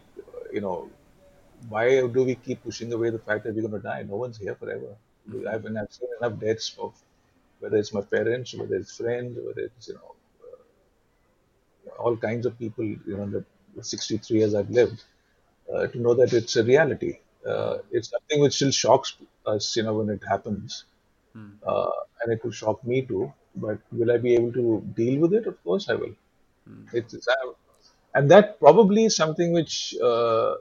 you 0.51 0.61
know, 0.61 0.89
why 1.69 2.07
do 2.07 2.23
we 2.23 2.35
keep 2.35 2.63
pushing 2.63 2.91
away 2.93 3.09
the 3.09 3.19
fact 3.19 3.43
that 3.43 3.55
we're 3.55 3.61
going 3.61 3.73
to 3.73 3.79
die? 3.79 4.03
No 4.03 4.15
one's 4.15 4.37
here 4.37 4.55
forever. 4.55 4.95
Mm-hmm. 5.29 5.47
I've, 5.47 5.65
I've 5.65 5.93
seen 5.93 6.09
enough 6.19 6.39
deaths 6.39 6.75
of 6.79 6.93
whether 7.59 7.77
it's 7.77 7.93
my 7.93 8.01
parents, 8.01 8.53
whether 8.55 8.75
it's 8.75 8.95
friends, 8.97 9.37
whether 9.43 9.61
it's, 9.61 9.87
you 9.87 9.95
know, 9.95 10.15
uh, 11.87 12.01
all 12.01 12.15
kinds 12.15 12.45
of 12.45 12.57
people, 12.57 12.85
you 12.85 12.99
know, 13.17 13.43
the 13.75 13.83
63 13.83 14.37
years 14.37 14.55
I've 14.55 14.69
lived 14.69 15.03
uh, 15.73 15.87
to 15.87 15.99
know 15.99 16.13
that 16.13 16.33
it's 16.33 16.55
a 16.55 16.63
reality. 16.63 17.19
Uh, 17.47 17.77
it's 17.91 18.09
something 18.09 18.41
which 18.41 18.55
still 18.55 18.71
shocks 18.71 19.17
us, 19.45 19.75
you 19.75 19.83
know, 19.83 19.93
when 19.95 20.09
it 20.09 20.21
happens, 20.27 20.85
uh, 21.65 21.89
and 22.21 22.33
it 22.33 22.43
will 22.43 22.51
shock 22.51 22.83
me 22.85 23.01
too. 23.03 23.33
But 23.55 23.79
will 23.91 24.11
I 24.11 24.17
be 24.17 24.35
able 24.35 24.53
to 24.53 24.81
deal 24.95 25.19
with 25.21 25.33
it? 25.33 25.47
Of 25.47 25.63
course, 25.63 25.89
I 25.89 25.95
will. 25.95 26.15
It's, 26.93 27.13
it's 27.13 27.27
I- 27.27 27.53
and 28.15 28.31
that 28.31 28.59
probably 28.59 29.05
is 29.05 29.15
something 29.15 29.53
which 29.53 29.95
uh, 30.03 30.55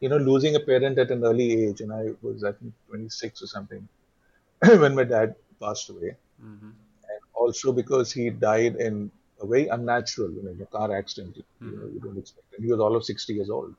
you 0.00 0.08
know 0.08 0.16
losing 0.16 0.54
a 0.56 0.60
parent 0.60 0.98
at 0.98 1.10
an 1.10 1.24
early 1.24 1.48
age, 1.64 1.80
and 1.80 1.92
I 1.92 2.04
was 2.22 2.44
I 2.44 2.52
think 2.52 2.72
26 2.88 3.42
or 3.42 3.46
something 3.46 3.88
when 4.82 4.94
my 4.94 5.04
dad 5.04 5.36
passed 5.60 5.90
away, 5.90 6.16
Mhm. 6.38 6.72
and 7.10 7.20
also 7.34 7.72
because 7.72 8.12
he 8.12 8.30
died 8.30 8.76
in 8.76 9.10
a 9.40 9.46
very 9.46 9.68
unnatural, 9.68 10.30
you 10.32 10.42
know, 10.42 10.50
in 10.50 10.62
a 10.62 10.66
car 10.66 10.94
accident. 10.96 11.36
You, 11.64 11.76
know, 11.76 11.86
you 11.86 12.00
don't 12.00 12.18
expect. 12.18 12.46
And 12.56 12.64
he 12.64 12.70
was 12.72 12.80
all 12.80 12.96
of 12.96 13.04
60 13.04 13.34
years 13.34 13.50
old. 13.50 13.74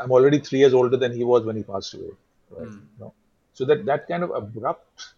I'm 0.00 0.12
already 0.12 0.38
three 0.40 0.58
years 0.60 0.74
older 0.74 0.96
than 0.96 1.12
he 1.12 1.24
was 1.24 1.44
when 1.44 1.56
he 1.56 1.62
passed 1.62 1.94
away. 1.94 2.12
Right? 2.50 2.68
You 2.68 2.98
know? 3.00 3.14
So 3.54 3.64
that 3.66 3.84
that 3.86 4.08
kind 4.08 4.22
of 4.22 4.30
abrupt 4.30 5.14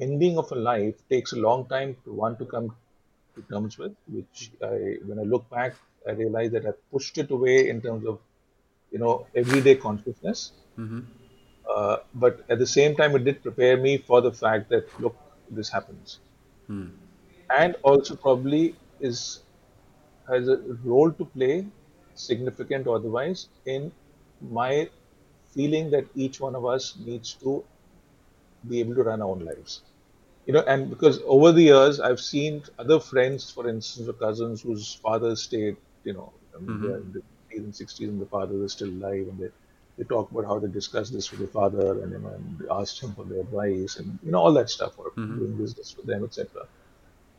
ending 0.00 0.38
of 0.38 0.50
a 0.52 0.54
life 0.54 0.96
takes 1.08 1.32
a 1.32 1.36
long 1.36 1.66
time 1.66 1.96
to 2.04 2.12
want 2.12 2.38
to 2.38 2.46
come 2.46 2.74
to 3.34 3.42
terms 3.52 3.78
with. 3.78 3.94
Which 4.08 4.50
I, 4.62 4.98
when 5.06 5.18
I 5.18 5.22
look 5.22 5.48
back, 5.50 5.74
I 6.08 6.12
realize 6.12 6.50
that 6.52 6.66
I 6.66 6.72
pushed 6.92 7.18
it 7.18 7.30
away 7.30 7.68
in 7.68 7.80
terms 7.82 8.06
of, 8.06 8.18
you 8.90 8.98
know, 8.98 9.26
everyday 9.34 9.76
consciousness. 9.76 10.52
Mhm. 10.78 11.04
Uh, 11.74 11.96
but 12.14 12.44
at 12.48 12.58
the 12.58 12.66
same 12.66 12.94
time, 12.96 13.14
it 13.16 13.24
did 13.24 13.42
prepare 13.42 13.76
me 13.76 13.98
for 13.98 14.20
the 14.20 14.32
fact 14.32 14.68
that 14.70 14.84
look, 15.00 15.16
this 15.50 15.68
happens, 15.68 16.20
and 17.58 17.76
also 17.82 18.16
probably 18.16 18.74
is 19.00 19.40
has 20.28 20.48
a 20.48 20.56
role 20.84 21.12
to 21.12 21.24
play, 21.24 21.66
significant 22.14 22.86
or 22.86 22.96
otherwise, 22.96 23.48
in 23.64 23.92
my 24.40 24.88
feeling 25.54 25.90
that 25.90 26.06
each 26.14 26.40
one 26.40 26.54
of 26.54 26.66
us 26.66 26.96
needs 27.04 27.34
to 27.34 27.64
be 28.68 28.80
able 28.80 28.94
to 28.94 29.02
run 29.02 29.22
our 29.22 29.28
own 29.28 29.44
lives. 29.44 29.82
You 30.46 30.52
know, 30.52 30.62
and 30.62 30.88
because 30.88 31.20
over 31.26 31.50
the 31.52 31.62
years 31.62 31.98
I've 31.98 32.20
seen 32.20 32.62
other 32.78 33.00
friends, 33.00 33.50
for 33.50 33.68
instance, 33.68 34.08
or 34.08 34.12
cousins 34.12 34.62
whose 34.62 34.94
fathers 34.94 35.42
stayed, 35.42 35.76
you 36.04 36.12
know, 36.12 36.32
mm-hmm. 36.54 36.82
they're 36.82 36.96
in 36.98 37.12
the 37.12 37.22
50s 37.50 37.64
and 37.64 37.72
60s, 37.72 38.08
and 38.08 38.20
the 38.20 38.26
father 38.26 38.64
is 38.64 38.72
still 38.72 38.88
alive, 38.88 39.26
and 39.28 39.38
they 39.40 39.48
they 39.98 40.04
talk 40.04 40.30
about 40.30 40.44
how 40.44 40.58
they 40.58 40.68
discussed 40.68 41.12
this 41.12 41.30
with 41.30 41.40
the 41.40 41.46
father, 41.46 42.02
and 42.02 42.12
you 42.12 42.18
know, 42.18 42.28
and 42.28 42.58
they 42.58 42.68
asked 42.70 43.02
him 43.02 43.14
for 43.14 43.24
their 43.24 43.40
advice, 43.40 43.96
and 43.96 44.18
you 44.22 44.30
know, 44.30 44.38
all 44.38 44.52
that 44.52 44.70
stuff, 44.70 44.98
or 44.98 45.10
mm-hmm. 45.10 45.38
doing 45.38 45.56
business 45.56 45.96
with 45.96 46.06
them, 46.06 46.22
etc. 46.24 46.66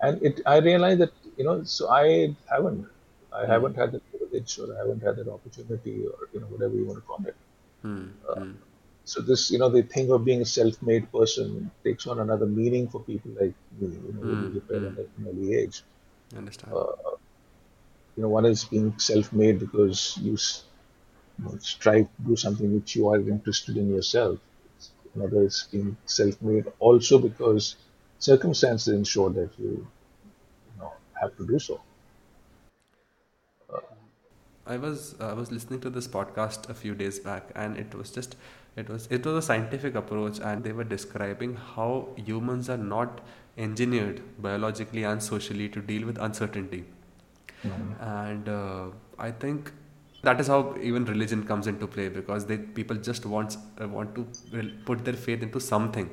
And 0.01 0.21
it, 0.21 0.41
I 0.45 0.57
realized 0.57 1.01
that 1.01 1.11
you 1.37 1.43
know, 1.43 1.63
so 1.63 1.89
I 1.89 2.35
haven't, 2.49 2.87
I 3.31 3.41
mm-hmm. 3.41 3.51
haven't 3.51 3.75
had 3.75 3.91
that 3.91 4.06
privilege, 4.37 4.59
or 4.59 4.75
I 4.75 4.79
haven't 4.79 5.03
had 5.03 5.15
that 5.17 5.31
opportunity, 5.31 6.05
or 6.05 6.27
you 6.33 6.39
know, 6.39 6.47
whatever 6.47 6.75
you 6.75 6.85
want 6.85 6.99
to 6.99 7.01
call 7.01 7.25
it. 7.25 7.35
Hmm, 7.81 8.07
uh, 8.29 8.35
hmm. 8.35 8.51
so 9.05 9.21
this, 9.21 9.51
you 9.51 9.59
know, 9.59 9.69
the 9.69 9.83
thing 9.83 10.11
of 10.11 10.25
being 10.25 10.41
a 10.41 10.45
self-made 10.45 11.11
person 11.11 11.71
takes 11.83 12.07
on 12.07 12.19
another 12.19 12.45
meaning 12.45 12.87
for 12.87 13.01
people 13.01 13.31
like 13.39 13.53
me, 13.79 13.87
you 13.87 14.13
know, 14.13 14.21
who 14.21 14.33
a 14.33 14.79
hmm, 14.79 14.87
at 14.87 14.99
an 14.99 15.27
early 15.27 15.55
age. 15.55 15.83
Understand. 16.35 16.73
Uh, 16.73 17.15
you 18.15 18.23
know, 18.23 18.29
one 18.29 18.45
is 18.45 18.63
being 18.65 18.97
self-made 18.97 19.59
because 19.59 20.17
you, 20.21 20.37
you 21.37 21.45
know, 21.45 21.57
strive 21.59 22.05
to 22.05 22.21
do 22.27 22.35
something 22.35 22.73
which 22.73 22.95
you 22.95 23.07
are 23.09 23.17
interested 23.17 23.77
in 23.77 23.89
yourself. 23.89 24.39
Another 25.15 25.43
is 25.43 25.67
being 25.71 25.97
self-made 26.05 26.65
also 26.79 27.17
because 27.19 27.75
circumstances 28.19 28.93
ensure 28.93 29.29
that 29.29 29.49
you, 29.57 29.69
you 29.69 30.79
know, 30.79 30.91
have 31.21 31.35
to 31.37 31.45
do 31.45 31.59
so. 31.59 31.79
I 34.67 34.77
was 34.77 35.15
I 35.19 35.33
was 35.33 35.51
listening 35.51 35.79
to 35.81 35.89
this 35.89 36.07
podcast 36.07 36.69
a 36.69 36.73
few 36.73 36.95
days 36.95 37.19
back, 37.19 37.51
and 37.55 37.77
it 37.77 37.95
was 37.95 38.11
just 38.11 38.35
it 38.75 38.89
was 38.89 39.07
it 39.09 39.25
was 39.25 39.35
a 39.35 39.41
scientific 39.41 39.95
approach, 39.95 40.39
and 40.39 40.63
they 40.63 40.71
were 40.71 40.83
describing 40.83 41.55
how 41.75 42.07
humans 42.15 42.69
are 42.69 42.77
not 42.77 43.21
engineered 43.57 44.21
biologically 44.41 45.03
and 45.03 45.23
socially 45.23 45.69
to 45.69 45.81
deal 45.81 46.05
with 46.05 46.17
uncertainty, 46.19 46.85
and 47.99 48.49
uh, 48.49 48.85
I 49.17 49.31
think 49.31 49.71
that 50.23 50.39
is 50.39 50.47
how 50.47 50.75
even 50.81 51.05
religion 51.05 51.45
comes 51.45 51.67
into 51.67 51.87
play 51.87 52.09
because 52.09 52.45
they 52.45 52.57
people 52.57 52.95
just 52.97 53.25
want 53.25 53.57
uh, 53.81 53.87
want 53.87 54.15
to 54.15 54.27
put 54.85 55.05
their 55.05 55.13
faith 55.13 55.43
into 55.43 55.59
something 55.59 56.09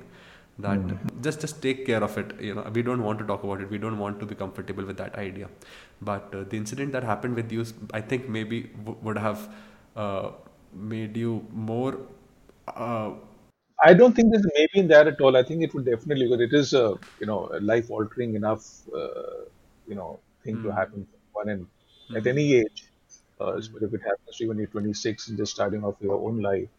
that 0.58 0.92
just 1.22 1.40
just 1.40 1.60
take 1.62 1.84
care 1.86 2.02
of 2.02 2.16
it 2.16 2.40
you 2.40 2.54
know 2.54 2.62
we 2.74 2.82
don't 2.82 3.02
want 3.02 3.18
to 3.18 3.26
talk 3.26 3.42
about 3.42 3.60
it 3.60 3.68
we 3.70 3.78
don't 3.78 3.98
want 3.98 4.20
to 4.20 4.26
be 4.26 4.34
comfortable 4.34 4.84
with 4.84 4.96
that 4.96 5.14
idea 5.16 5.48
but 6.00 6.34
uh, 6.34 6.44
the 6.44 6.56
incident 6.56 6.92
that 6.92 7.02
happened 7.02 7.34
with 7.34 7.50
you 7.50 7.64
i 7.92 8.00
think 8.00 8.28
maybe 8.28 8.62
w- 8.84 8.98
would 9.02 9.18
have 9.18 9.48
uh, 9.96 10.30
made 10.72 11.16
you 11.16 11.46
more 11.50 11.98
uh, 12.68 13.12
I 13.82 13.92
don't 13.94 14.14
think 14.14 14.30
there's 14.32 14.46
maybe 14.54 14.80
in 14.80 14.88
that 14.88 15.06
at 15.08 15.20
all. 15.20 15.36
I 15.36 15.42
think 15.42 15.62
it 15.62 15.74
would 15.74 15.84
definitely 15.84 16.26
because 16.26 16.40
it 16.40 16.52
is 16.54 16.72
a 16.74 16.98
you 17.18 17.26
know 17.26 17.40
life 17.60 17.90
altering 17.90 18.34
enough 18.34 18.64
uh, 18.94 19.44
you 19.86 19.94
know 19.94 20.22
thing 20.44 20.60
to 20.60 20.70
happen 20.70 21.06
one 21.32 21.48
and 21.48 21.68
at 22.14 22.26
any 22.26 22.54
age. 22.54 22.80
Uh, 23.40 23.60
but 23.72 23.82
if 23.82 23.92
it 23.92 24.00
happens 24.02 24.36
to 24.36 24.44
you 24.44 24.48
when 24.48 24.58
you're 24.58 24.68
26 24.68 25.28
and 25.28 25.36
just 25.38 25.52
starting 25.52 25.84
off 25.84 25.96
your 26.00 26.18
own 26.26 26.40
life, 26.40 26.70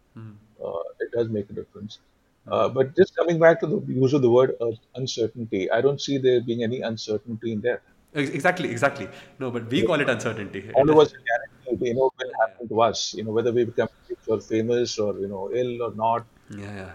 uh, 0.63 0.83
it 0.99 1.11
does 1.15 1.29
make 1.29 1.49
a 1.49 1.53
difference. 1.53 1.99
Uh, 2.47 2.69
but 2.69 2.95
just 2.95 3.15
coming 3.15 3.39
back 3.39 3.59
to 3.59 3.67
the 3.67 3.79
use 3.87 4.13
of 4.13 4.21
the 4.21 4.29
word 4.29 4.53
uh, 4.61 4.71
uncertainty, 4.95 5.69
I 5.71 5.81
don't 5.81 5.99
see 5.99 6.17
there 6.17 6.41
being 6.41 6.63
any 6.63 6.81
uncertainty 6.81 7.51
in 7.53 7.63
ex- 7.67 8.29
exactly 8.29 8.69
exactly 8.69 9.07
no 9.39 9.51
but 9.51 9.69
we 9.69 9.81
call 9.83 9.99
it 9.99 10.09
uncertainty 10.09 10.61
All 10.73 10.89
of 10.89 10.97
us 11.03 11.09
are 11.15 11.23
guaranteed, 11.31 11.87
you 11.87 11.95
know, 11.95 12.11
will 12.19 12.33
happen 12.41 12.67
to 12.69 12.81
us. 12.81 13.13
You 13.13 13.23
know, 13.23 13.31
whether 13.31 13.51
we 13.51 13.65
become 13.65 13.89
rich 14.09 14.19
or 14.27 14.39
famous 14.41 14.99
or 14.99 15.19
you 15.19 15.27
know 15.27 15.51
ill 15.51 15.81
or 15.81 15.93
not, 15.95 16.27
yeah 16.49 16.75
yeah 16.81 16.91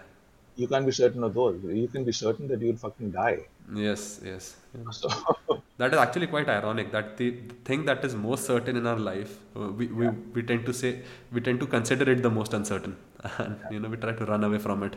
you 0.56 0.68
can't 0.68 0.86
be 0.86 0.92
certain 0.92 1.24
of 1.24 1.34
those. 1.34 1.60
You 1.64 1.88
can 1.88 2.04
be 2.04 2.12
certain 2.12 2.48
that 2.48 2.60
you'll 2.60 2.76
fucking 2.76 3.10
die. 3.12 3.38
yes 3.74 4.20
yes 4.24 4.56
yeah. 4.74 4.90
So 4.90 5.08
That 5.80 5.94
is 5.94 5.98
actually 5.98 6.26
quite 6.26 6.48
ironic 6.54 6.90
that 6.92 7.16
the 7.16 7.28
thing 7.64 7.86
that 7.86 8.04
is 8.04 8.14
most 8.14 8.44
certain 8.44 8.76
in 8.76 8.86
our 8.86 8.98
life, 8.98 9.38
uh, 9.56 9.68
we, 9.78 9.86
we, 9.86 10.08
we 10.08 10.42
tend 10.42 10.66
to 10.66 10.74
say, 10.74 11.00
we 11.32 11.40
tend 11.40 11.58
to 11.60 11.66
consider 11.66 12.10
it 12.12 12.22
the 12.22 12.28
most 12.28 12.52
uncertain. 12.52 12.96
And, 13.38 13.56
you 13.70 13.80
know, 13.80 13.88
we 13.88 13.96
try 13.96 14.12
to 14.12 14.26
run 14.26 14.44
away 14.44 14.58
from 14.58 14.82
it. 14.82 14.96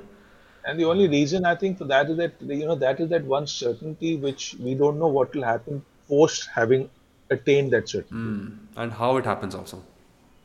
And 0.65 0.79
the 0.79 0.85
only 0.85 1.09
reason 1.09 1.45
I 1.45 1.55
think 1.55 1.79
for 1.79 1.85
that 1.87 2.11
is 2.11 2.17
that 2.19 2.33
you 2.41 2.67
know 2.67 2.75
that 2.75 3.01
is 3.01 3.09
that 3.11 3.25
one 3.25 3.47
certainty 3.47 4.17
which 4.17 4.57
we 4.61 4.75
don't 4.75 4.99
know 4.99 5.07
what 5.07 5.35
will 5.35 5.45
happen 5.45 5.85
post 6.09 6.49
having 6.55 6.91
attained 7.31 7.73
that 7.73 7.89
certainty. 7.89 8.15
Mm. 8.15 8.59
And 8.77 8.93
how 8.93 9.17
it 9.17 9.25
happens 9.25 9.55
also. 9.55 9.83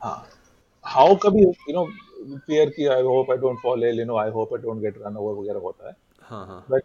हाँ. 0.04 0.26
How 0.84 1.16
कभी 1.16 1.46
you 1.68 1.74
know 1.74 1.90
fear 2.48 2.70
कि 2.78 2.90
I 2.90 3.02
hope 3.02 3.30
I 3.30 3.38
don't 3.38 3.60
fall 3.60 3.84
ill, 3.84 3.96
you 3.96 4.06
know 4.06 4.18
I 4.18 4.30
hope 4.30 4.54
I 4.54 4.62
don't 4.62 4.82
get 4.82 5.00
run 5.02 5.18
over 5.18 5.36
वगैरह 5.42 5.60
होता 5.60 5.88
है. 5.90 5.96
हाँ 6.30 6.46
हाँ 6.48 6.66
But 6.70 6.84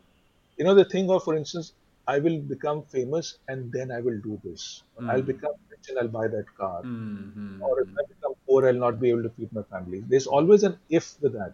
you 0.56 0.64
know 0.64 0.74
the 0.74 0.84
thing 0.84 1.10
of 1.10 1.22
for 1.24 1.36
instance 1.36 1.72
I 2.08 2.18
will 2.18 2.38
become 2.50 2.82
famous 2.82 3.38
and 3.48 3.70
then 3.70 3.90
I 3.92 4.00
will 4.00 4.18
do 4.26 4.40
this. 4.42 4.82
I'll 5.08 5.22
become 5.22 5.52
rich 5.70 5.88
and 5.90 5.98
I'll 5.98 6.08
buy 6.08 6.26
that 6.34 6.46
car. 6.60 6.82
Mhm. 6.82 7.60
Or 7.60 7.80
if 7.82 7.88
I 8.02 8.04
become 8.12 8.36
poor, 8.46 8.66
I'll 8.66 8.80
not 8.84 8.98
be 9.00 9.10
able 9.10 9.24
to 9.24 9.32
feed 9.40 9.52
my 9.52 9.64
family. 9.74 10.00
There's 10.12 10.26
always 10.26 10.64
an 10.68 10.78
if 10.88 11.10
with 11.20 11.34
that. 11.34 11.52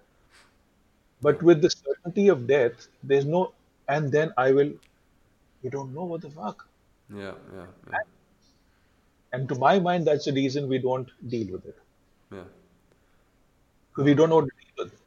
But 1.22 1.42
with 1.42 1.62
the 1.62 1.70
certainty 1.70 2.28
of 2.28 2.46
death, 2.48 2.88
there's 3.04 3.26
no 3.26 3.54
and 3.88 4.12
then 4.12 4.34
I 4.38 4.52
will. 4.52 4.74
You 5.62 5.70
don't 5.70 5.94
know 5.94 6.04
what 6.06 6.22
the 6.22 6.30
fuck. 6.30 6.68
Yeah, 7.10 7.34
yeah, 7.54 7.66
yeah, 7.88 7.98
And 9.34 9.50
to 9.50 9.56
my 9.56 9.80
mind, 9.80 10.06
that's 10.06 10.26
the 10.26 10.34
reason 10.34 10.68
we 10.68 10.78
don't 10.78 11.10
deal 11.28 11.52
with 11.54 11.66
it. 11.66 11.78
yeah. 12.32 12.44
Because 13.92 14.06
we 14.06 14.16
don't 14.16 14.30
know 14.30 14.38
what 14.38 14.46
to 14.46 14.52
deal 14.56 14.86
with. 14.86 15.02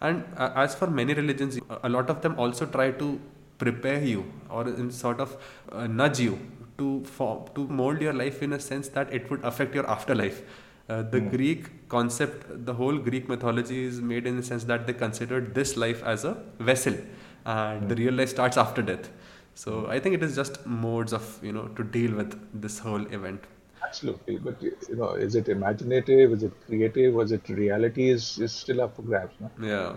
And 0.00 0.24
uh, 0.36 0.52
as 0.54 0.74
for 0.74 0.88
many 0.88 1.14
religions, 1.14 1.58
a 1.82 1.88
lot 1.88 2.10
of 2.10 2.20
them 2.22 2.38
also 2.38 2.66
try 2.66 2.90
to 2.92 3.20
prepare 3.58 4.02
you 4.02 4.30
or 4.50 4.68
in 4.68 4.90
sort 4.90 5.20
of 5.20 5.36
uh, 5.72 5.86
nudge 5.86 6.20
you 6.20 6.38
to 6.78 7.02
form, 7.04 7.48
to 7.54 7.66
mold 7.66 8.02
your 8.02 8.12
life 8.12 8.42
in 8.42 8.52
a 8.52 8.60
sense 8.60 8.88
that 8.90 9.12
it 9.12 9.30
would 9.30 9.42
affect 9.44 9.74
your 9.74 9.88
afterlife. 9.88 10.42
Uh, 10.88 11.02
the 11.02 11.20
Greek 11.20 11.88
concept, 11.88 12.64
the 12.64 12.74
whole 12.74 12.96
Greek 12.98 13.28
mythology 13.28 13.84
is 13.84 14.00
made 14.00 14.26
in 14.26 14.36
the 14.36 14.42
sense 14.42 14.64
that 14.64 14.86
they 14.86 14.92
considered 14.92 15.54
this 15.54 15.76
life 15.76 16.02
as 16.04 16.24
a 16.24 16.34
vessel, 16.60 16.94
and 17.44 17.88
the 17.88 17.96
real 17.96 18.14
life 18.14 18.28
starts 18.28 18.56
after 18.56 18.82
death. 18.82 19.10
So 19.54 19.86
I 19.88 19.98
think 19.98 20.14
it 20.14 20.22
is 20.22 20.36
just 20.36 20.64
modes 20.66 21.12
of 21.12 21.38
you 21.42 21.52
know 21.52 21.68
to 21.68 21.82
deal 21.82 22.14
with 22.14 22.38
this 22.60 22.78
whole 22.78 23.04
event. 23.12 23.44
Absolutely. 23.82 24.38
But 24.38 24.60
you 24.62 24.76
know, 24.96 25.14
is 25.14 25.34
it 25.34 25.48
imaginative? 25.48 26.32
Is 26.32 26.42
it 26.42 26.52
creative? 26.66 27.14
Was 27.14 27.32
it 27.32 27.48
reality? 27.48 28.10
Is 28.10 28.38
is 28.38 28.52
still 28.52 28.80
up 28.82 28.96
for 28.96 29.02
grabs. 29.02 29.34
No? 29.40 29.50
Yeah, 29.60 29.96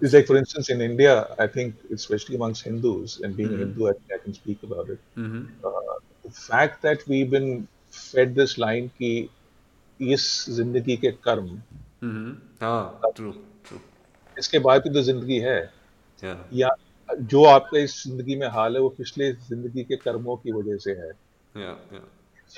It's 0.00 0.14
like, 0.14 0.26
for 0.26 0.36
instance, 0.36 0.68
in 0.70 0.80
India, 0.80 1.34
I 1.38 1.46
think, 1.46 1.74
especially 1.92 2.36
amongst 2.36 2.62
Hindus, 2.64 3.20
and 3.20 3.36
being 3.36 3.54
a 3.54 3.56
Hindu, 3.56 3.88
I 3.88 3.92
think 3.92 4.12
I 4.14 4.18
can 4.18 4.34
speak 4.34 4.62
about 4.62 4.88
it. 4.88 5.00
Uh, 5.64 5.70
the 6.24 6.30
fact 6.30 6.82
that 6.82 7.06
we've 7.08 7.30
been 7.30 7.68
fed 7.90 8.34
this 8.34 8.56
line 8.58 8.90
कि 9.00 9.28
इस 10.00 10.24
ज़िंदगी 10.50 10.96
के 10.96 11.10
कर्म। 11.24 11.48
True 12.02 13.30
true 13.30 13.78
इसके 14.36 14.58
बाद 14.58 14.82
की 14.82 14.90
तो 14.90 15.02
ज़िंदगी 15.02 15.38
है 15.38 15.60
या 16.54 16.68
जो 17.10 17.44
आपके 17.44 17.82
इस 17.84 18.02
ज़िंदगी 18.02 18.36
में 18.36 18.46
हाल 18.48 18.76
है 18.76 18.80
वो 18.82 18.88
पिछले 18.98 19.32
ज़िंदगी 19.32 19.84
के 19.84 19.96
कर्मों 19.98 20.36
की 20.36 20.52
वजह 20.52 20.76
से 20.76 20.92
है। 20.92 21.10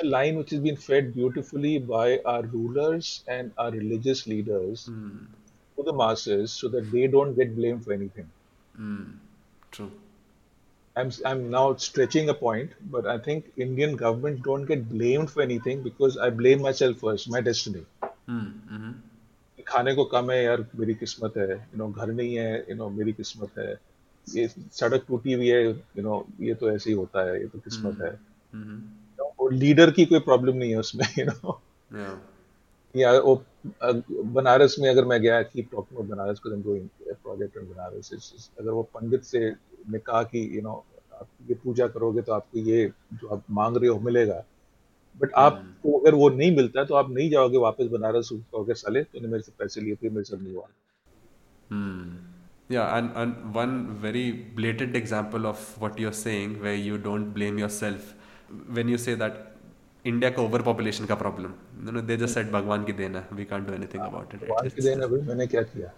Line 0.04 0.36
which 0.36 0.52
is 0.52 0.60
been 0.62 0.76
fed 0.76 1.12
beautifully 1.14 1.78
by 1.86 2.16
our 2.28 2.46
rulers 2.46 3.24
and 3.28 3.50
our 3.60 3.72
religious 3.72 4.24
leaders 4.28 4.86
to 4.88 5.82
the 5.82 5.94
masses 5.96 6.50
so 6.60 6.68
that 6.68 6.84
they 6.86 7.06
don't 7.08 7.34
get 7.36 7.54
blame 7.54 7.80
for 7.80 7.94
anything 7.94 8.26
true 9.72 9.86
I'm, 10.95 11.11
I'm 11.25 11.41
now 11.51 11.75
stretching 11.75 12.29
a 12.29 12.33
point, 12.33 12.71
but 12.91 13.05
I 13.05 13.17
think 13.19 13.49
Indian 13.65 13.95
government 13.95 14.41
don't 14.43 14.65
get 14.65 14.87
blamed 14.89 15.29
for 15.29 15.41
anything 15.43 15.83
because 15.83 16.17
I 16.17 16.29
blame 16.31 16.61
myself 16.61 16.97
first, 16.99 17.29
my 17.35 17.41
destiny. 17.49 17.83
Mm-hmm. 18.03 18.93
खाने 19.67 19.93
को 19.95 20.03
कम 20.05 20.31
है 20.31 20.43
यार 20.43 20.65
मेरी 20.79 20.93
किस्मत 20.95 21.37
है 21.37 21.47
you 21.51 21.77
no 21.77 21.87
घर 21.91 22.11
नहीं 22.11 22.35
है 22.35 22.49
यू 22.69 22.75
नो 22.75 22.89
मेरी 22.97 23.13
किस्मत 23.13 23.57
है 23.59 23.69
ये 24.27 24.47
सड़क 24.79 25.03
टूटी 25.07 25.33
हुई 25.33 25.47
है 25.47 25.61
यू 25.67 26.03
नो 26.03 26.25
ये 26.41 26.53
तो 26.61 26.71
ऐसे 26.71 26.89
ही 26.89 26.95
होता 26.95 27.25
है 27.29 27.39
ये 27.41 27.47
तो 27.53 27.59
किस्मत 27.67 28.01
है 28.01 28.11
और 29.39 29.53
लीडर 29.53 29.91
की 29.97 30.05
कोई 30.05 30.19
प्रॉब्लम 30.29 30.55
नहीं 30.57 30.71
है 30.71 30.79
उसमें 30.79 31.05
यू 31.19 31.25
नो 31.25 31.59
Yeah. 31.95 32.15
या 32.95 33.11
वो 33.19 33.33
अ, 33.35 33.41
बनारस 33.64 34.76
में 34.80 34.90
अगर 34.90 35.04
मैं 35.04 35.20
गया 35.22 35.42
कि 35.42 35.62
टॉकिंग 35.62 36.00
ऑफ़ 36.00 36.06
बनारस 36.06 36.38
को 36.38 36.50
डूइंग 36.50 36.88
प्रोजेक्ट 37.08 37.56
इन 37.56 37.64
बनारस 37.64 38.50
अगर 38.60 38.70
वो 38.70 38.82
पंडित 38.82 39.22
से 39.22 39.50
ने 39.90 39.98
कहा 39.98 40.22
कि 40.22 40.56
यू 40.56 40.62
नो 40.62 40.84
आप 41.20 41.28
ये 41.48 41.54
पूजा 41.54 41.86
करोगे 41.88 42.22
तो 42.22 42.32
आपको 42.32 42.58
ये 42.58 42.92
जो 43.14 43.28
आप 43.28 43.42
मांग 43.50 43.76
रहे 43.76 43.88
हो 43.88 44.00
मिलेगा। 44.00 44.44
बट 45.20 45.32
आपको 45.36 45.98
अगर 45.98 46.14
वो 46.14 46.28
नहीं 46.30 46.56
मिलता 46.56 46.84
तो 46.84 46.94
आप 46.94 47.10
नहीं 47.10 47.30
जाओगे 47.30 47.58
वापस 47.58 47.86
बनारस 47.86 48.28
कहोगे 48.32 48.74
साले 48.74 49.02
तूने 49.04 49.28
मेरे 49.28 49.42
से 49.42 49.52
पैसे 49.58 49.80
लिए 49.80 49.94
थे 49.94 50.10
मेरे 50.10 50.24
साथ 50.24 50.42
नहीं 50.42 50.54
हुआ. 50.54 50.68
Hmm. 51.70 52.16
Yeah, 52.68 52.96
and, 52.96 53.10
and 53.16 53.54
one 53.54 53.96
very 54.00 54.32
blatant 54.32 54.96
example 54.96 55.46
of 55.46 55.58
what 55.78 55.98
you're 55.98 56.12
saying, 56.12 56.60
where 56.62 56.74
you 56.74 56.98
don't 56.98 57.32
blame 57.32 57.58
yourself, 57.58 58.14
when 58.68 58.88
you 58.88 58.98
say 58.98 59.14
that 59.14 59.51
India 60.04 60.30
का 60.36 60.42
overpopulation 60.42 61.06
का 61.06 61.18
problem, 61.18 61.52
you 61.84 61.92
know, 61.92 62.00
they 62.00 62.16
just 62.16 62.34
said 62.34 62.50
भगवान 62.52 62.84
की 62.84 62.92
देन 62.92 63.16
है, 63.16 63.28
we 63.36 63.44
can't 63.52 63.66
do 63.68 63.74
anything 63.74 64.00
about 64.06 64.34
it. 64.34 64.40
भगवान 64.44 64.68
की 64.68 64.82
देन 64.82 65.02
है 65.02 65.08
भाई 65.08 65.20
मैंने 65.28 65.46
क्या 65.54 65.62
किया 65.74 65.90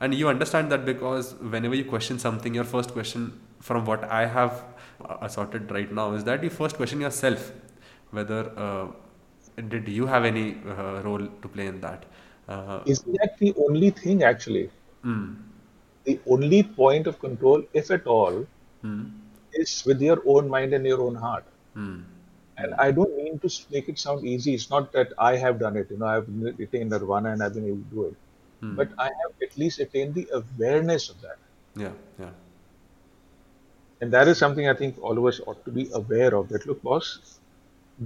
and, 0.00 0.14
you 0.14 0.28
understand 0.28 0.70
that 0.70 0.84
because 0.84 1.34
whenever 1.54 1.74
you 1.74 1.84
question 1.84 2.18
something, 2.18 2.54
your 2.54 2.64
first 2.64 2.92
question, 2.92 3.32
from 3.60 3.84
what 3.84 4.04
I 4.04 4.26
have 4.26 4.64
uh, 5.04 5.16
assorted 5.22 5.70
right 5.70 5.92
now, 5.92 6.12
is 6.14 6.24
that 6.24 6.42
you 6.44 6.50
first 6.50 6.76
question 6.76 7.00
yourself 7.00 7.52
whether 8.10 8.52
uh, 8.56 8.86
did 9.68 9.88
you 9.88 10.06
have 10.06 10.24
any 10.24 10.56
uh, 10.66 11.00
role 11.02 11.26
to 11.42 11.48
play 11.48 11.66
in 11.66 11.80
that. 11.80 12.04
Uh, 12.48 12.80
Isn't 12.86 13.16
that 13.20 13.38
the 13.38 13.54
only 13.66 13.90
thing 13.90 14.22
actually? 14.22 14.70
mm, 15.04 15.36
The 16.04 16.18
only 16.26 16.62
point 16.62 17.06
of 17.06 17.18
control, 17.20 17.62
if 17.74 17.90
at 17.90 18.06
all, 18.06 18.46
mm, 18.84 19.10
is 19.53 19.83
with 19.85 20.01
your 20.01 20.21
own 20.25 20.49
mind 20.49 20.73
and 20.73 20.85
your 20.85 21.01
own 21.01 21.15
heart. 21.15 21.45
mm, 21.75 22.03
And 22.57 22.73
I 22.75 22.91
don't 22.91 23.15
mean 23.17 23.39
to 23.39 23.47
s- 23.47 23.65
make 23.71 23.89
it 23.89 23.99
sound 23.99 24.25
easy. 24.25 24.53
It's 24.53 24.69
not 24.69 24.91
that 24.93 25.13
I 25.17 25.35
have 25.37 25.59
done 25.59 25.75
it. 25.77 25.91
You 25.91 25.97
know, 25.97 26.05
I've 26.07 26.27
n- 26.29 26.55
attained 26.65 26.89
nirvana 26.91 27.31
and 27.31 27.43
I've 27.43 27.53
been 27.53 27.67
able 27.67 27.83
to 27.89 27.95
do 27.95 28.05
it. 28.09 28.15
Hmm. 28.61 28.75
But 28.75 28.89
I 28.97 29.05
have 29.21 29.33
at 29.47 29.57
least 29.57 29.79
attained 29.79 30.13
the 30.15 30.27
awareness 30.41 31.09
of 31.09 31.21
that. 31.21 31.37
yeah, 31.75 31.91
yeah. 32.19 32.31
And 34.01 34.11
that 34.13 34.27
is 34.27 34.37
something 34.37 34.67
I 34.69 34.73
think 34.73 34.97
all 35.01 35.17
of 35.17 35.25
us 35.25 35.39
ought 35.45 35.63
to 35.65 35.71
be 35.71 35.89
aware 35.93 36.35
of. 36.35 36.49
That 36.49 36.65
look, 36.65 36.81
boss, 36.83 37.39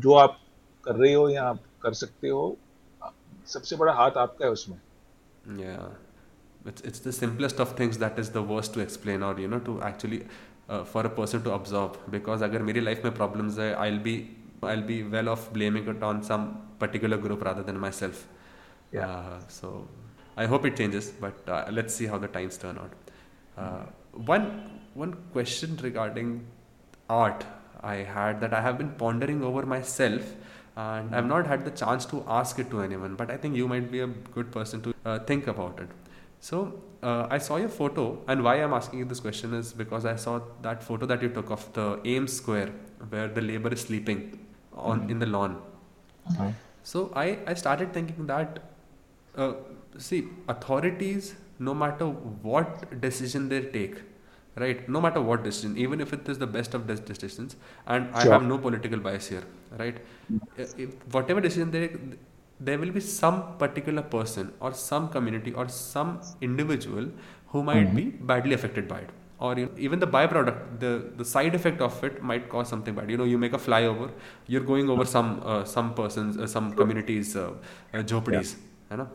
जो 0.06 0.14
आप 0.24 0.40
कर 0.86 0.96
रहे 0.96 1.14
हो 1.14 1.30
या 1.30 1.44
आप 1.50 1.60
कर 1.84 1.94
सकते 2.02 2.30
हो 2.30 2.42
सबसे 3.54 3.76
बड़ा 3.76 3.94
हाथ 3.94 4.18
आपका 4.24 4.46
है 4.46 4.52
उसमें 4.52 4.80
Yeah, 5.60 5.90
it's 6.72 6.82
it's 6.90 7.00
the 7.00 7.12
simplest 7.18 7.60
of 7.66 7.72
things 7.80 7.98
that 8.04 8.20
is 8.24 8.30
the 8.38 8.44
worst 8.44 8.74
to 8.74 8.82
explain 8.86 9.24
or 9.24 9.40
you 9.44 9.48
know 9.54 9.60
to 9.70 9.82
actually 9.90 10.20
uh, 10.70 10.84
for 10.84 11.06
a 11.06 11.10
person 11.10 11.44
to 11.44 11.54
absorb 11.54 11.98
because 12.18 12.42
अगर 12.50 12.62
मेरी 12.72 12.84
life 12.86 13.06
में 13.06 13.16
problems 13.16 13.60
है 13.60 13.76
I'll 13.86 14.02
be 14.10 14.16
I'll 14.72 14.86
be 14.90 15.04
well 15.16 15.30
off 15.30 15.52
blaming 15.54 15.88
it 15.94 16.04
on 16.04 16.22
some 16.32 16.50
particular 16.80 17.18
group 17.18 17.44
rather 17.50 17.64
than 17.64 17.80
myself. 17.86 18.26
Yeah. 18.92 19.08
Uh, 19.08 19.40
so 19.48 19.88
I 20.38 20.46
hope 20.46 20.66
it 20.66 20.76
changes, 20.76 21.12
but 21.22 21.48
uh, 21.48 21.66
let's 21.72 21.94
see 21.94 22.06
how 22.08 22.18
the 22.18 22.28
times 22.28 22.58
turn 22.58 22.78
out. 22.78 22.92
Uh, 23.58 23.86
one 24.34 24.46
one 24.94 25.16
question 25.34 25.78
regarding 25.84 26.46
art 27.10 27.46
I 27.82 27.96
had 27.96 28.42
that 28.42 28.54
I 28.54 28.62
have 28.62 28.78
been 28.78 28.92
pondering 29.02 29.44
over 29.44 29.66
myself, 29.66 30.36
and 30.76 31.16
I've 31.16 31.26
not 31.26 31.48
had 31.48 31.66
the 31.66 31.72
chance 31.72 32.06
to 32.08 32.24
ask 32.28 32.60
it 32.60 32.70
to 32.72 32.82
anyone. 32.82 33.16
But 33.16 33.32
I 33.32 33.38
think 33.38 33.56
you 33.56 33.68
might 33.68 33.92
be 33.92 34.02
a 34.02 34.08
good 34.08 34.52
person 34.52 34.82
to 34.82 34.94
uh, 35.06 35.20
think 35.20 35.48
about 35.48 35.80
it. 35.80 35.90
So 36.47 36.57
uh, 37.03 37.27
I 37.31 37.39
saw 37.39 37.57
your 37.57 37.69
photo, 37.69 38.05
and 38.29 38.45
why 38.45 38.55
I'm 38.63 38.75
asking 38.79 38.99
you 39.01 39.05
this 39.13 39.21
question 39.21 39.55
is 39.55 39.73
because 39.73 40.05
I 40.05 40.17
saw 40.17 40.41
that 40.63 40.83
photo 40.83 41.07
that 41.07 41.23
you 41.23 41.31
took 41.31 41.51
of 41.51 41.73
the 41.73 41.87
Ames 42.05 42.33
Square, 42.41 42.71
where 43.09 43.29
the 43.29 43.41
labor 43.41 43.73
is 43.73 43.81
sleeping 43.83 44.21
on 44.75 45.09
in 45.11 45.19
the 45.19 45.27
lawn. 45.27 45.61
So 46.83 47.13
I, 47.17 47.39
I 47.47 47.55
started 47.55 47.93
thinking 47.95 48.27
that, 48.27 48.59
uh, 49.37 49.55
see, 49.99 50.29
authorities, 50.49 51.35
no 51.59 51.75
matter 51.75 52.07
what 52.07 53.01
decision 53.01 53.49
they 53.49 53.63
take, 53.63 53.97
right, 54.57 54.87
no 54.89 55.01
matter 55.01 55.21
what 55.23 55.43
decision, 55.45 55.79
even 55.79 56.01
if 56.01 56.13
it 56.13 56.29
is 56.29 56.39
the 56.39 56.47
best 56.47 56.75
of 56.75 56.87
des- 56.87 56.97
decisions, 56.97 57.57
and 57.87 58.15
I 58.15 58.27
have 58.27 58.43
no 58.43 58.59
political 58.59 58.99
bias 58.99 59.29
here, 59.29 59.45
right, 59.79 59.97
Uh, 60.63 60.65
if 60.83 60.91
whatever 61.15 61.41
decision 61.45 61.71
they 61.75 61.87
there 62.61 62.79
will 62.79 62.91
be 62.91 63.01
some 63.01 63.57
particular 63.59 64.03
person 64.03 64.53
or 64.61 64.73
some 64.73 65.09
community 65.09 65.53
or 65.53 65.69
some 65.69 66.21
individual 66.41 67.09
who 67.49 67.63
might 67.63 67.95
be 67.95 68.05
badly 68.33 68.55
affected 68.55 68.89
by 68.89 68.99
it. 69.01 69.11
Or 69.41 69.57
you 69.59 69.67
know, 69.67 69.73
even 69.77 69.99
the 69.99 70.07
byproduct 70.07 70.81
the 70.81 70.93
the 71.17 71.25
side 71.25 71.55
effect 71.55 71.81
of 71.81 72.03
it 72.05 72.23
might 72.23 72.49
cause 72.49 72.69
something 72.69 72.95
bad. 72.95 73.11
You 73.11 73.17
know 73.17 73.25
you 73.25 73.39
make 73.39 73.53
a 73.53 73.59
flyover 73.59 74.11
you're 74.47 74.63
going 74.73 74.89
over 74.89 75.05
some 75.05 75.43
uh, 75.45 75.65
some 75.65 75.95
persons 75.95 76.39
uh, 76.39 76.47
some 76.47 76.73
communities 76.75 77.35
uh, 77.37 77.51
uh, 77.93 77.99
jhopadis 78.13 78.55
you 78.91 78.97
know? 78.99 79.09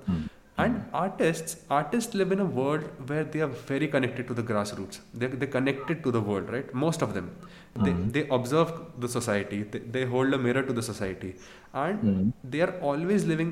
And 0.57 0.83
artists 0.93 1.55
artists 1.69 2.13
live 2.13 2.33
in 2.33 2.41
a 2.41 2.45
world 2.45 2.83
where 3.09 3.23
they 3.23 3.39
are 3.39 3.47
very 3.47 3.87
connected 3.87 4.27
to 4.27 4.33
the 4.39 4.43
grassroots. 4.43 4.99
They 5.13 5.27
they're 5.27 5.53
connected 5.57 6.03
to 6.03 6.11
the 6.11 6.19
world 6.19 6.49
right? 6.55 6.73
Most 6.73 7.01
of 7.01 7.13
them. 7.13 7.29
They, 7.85 7.93
they 8.15 8.27
observe 8.37 8.73
the 8.99 9.07
society. 9.07 9.63
They, 9.63 9.79
they 9.79 10.05
hold 10.05 10.33
a 10.33 10.37
mirror 10.37 10.63
to 10.63 10.73
the 10.73 10.83
society 10.83 11.35
and 11.73 12.33
they 12.43 12.61
are 12.61 12.79
always 12.79 13.25
living 13.25 13.51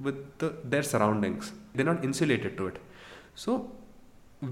with 0.00 0.16
the, 0.38 0.54
their 0.64 0.82
surroundings 0.82 1.52
they're 1.74 1.86
not 1.86 2.04
insulated 2.04 2.56
to 2.56 2.66
it 2.66 2.78
so 3.34 3.70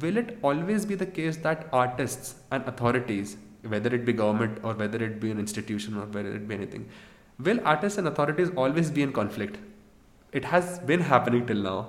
will 0.00 0.16
it 0.16 0.38
always 0.42 0.86
be 0.86 0.94
the 0.94 1.06
case 1.06 1.36
that 1.38 1.68
artists 1.72 2.36
and 2.50 2.66
authorities 2.66 3.36
whether 3.74 3.94
it 3.94 4.04
be 4.04 4.12
government 4.12 4.58
or 4.62 4.74
whether 4.74 5.02
it 5.04 5.20
be 5.20 5.30
an 5.30 5.38
institution 5.38 5.96
or 5.96 6.06
whether 6.06 6.34
it 6.34 6.48
be 6.48 6.54
anything 6.54 6.88
will 7.38 7.60
artists 7.64 7.98
and 7.98 8.08
authorities 8.08 8.50
always 8.56 8.90
be 8.90 9.02
in 9.02 9.12
conflict 9.12 9.58
it 10.32 10.44
has 10.46 10.78
been 10.80 11.00
happening 11.00 11.46
till 11.46 11.62
now. 11.62 11.88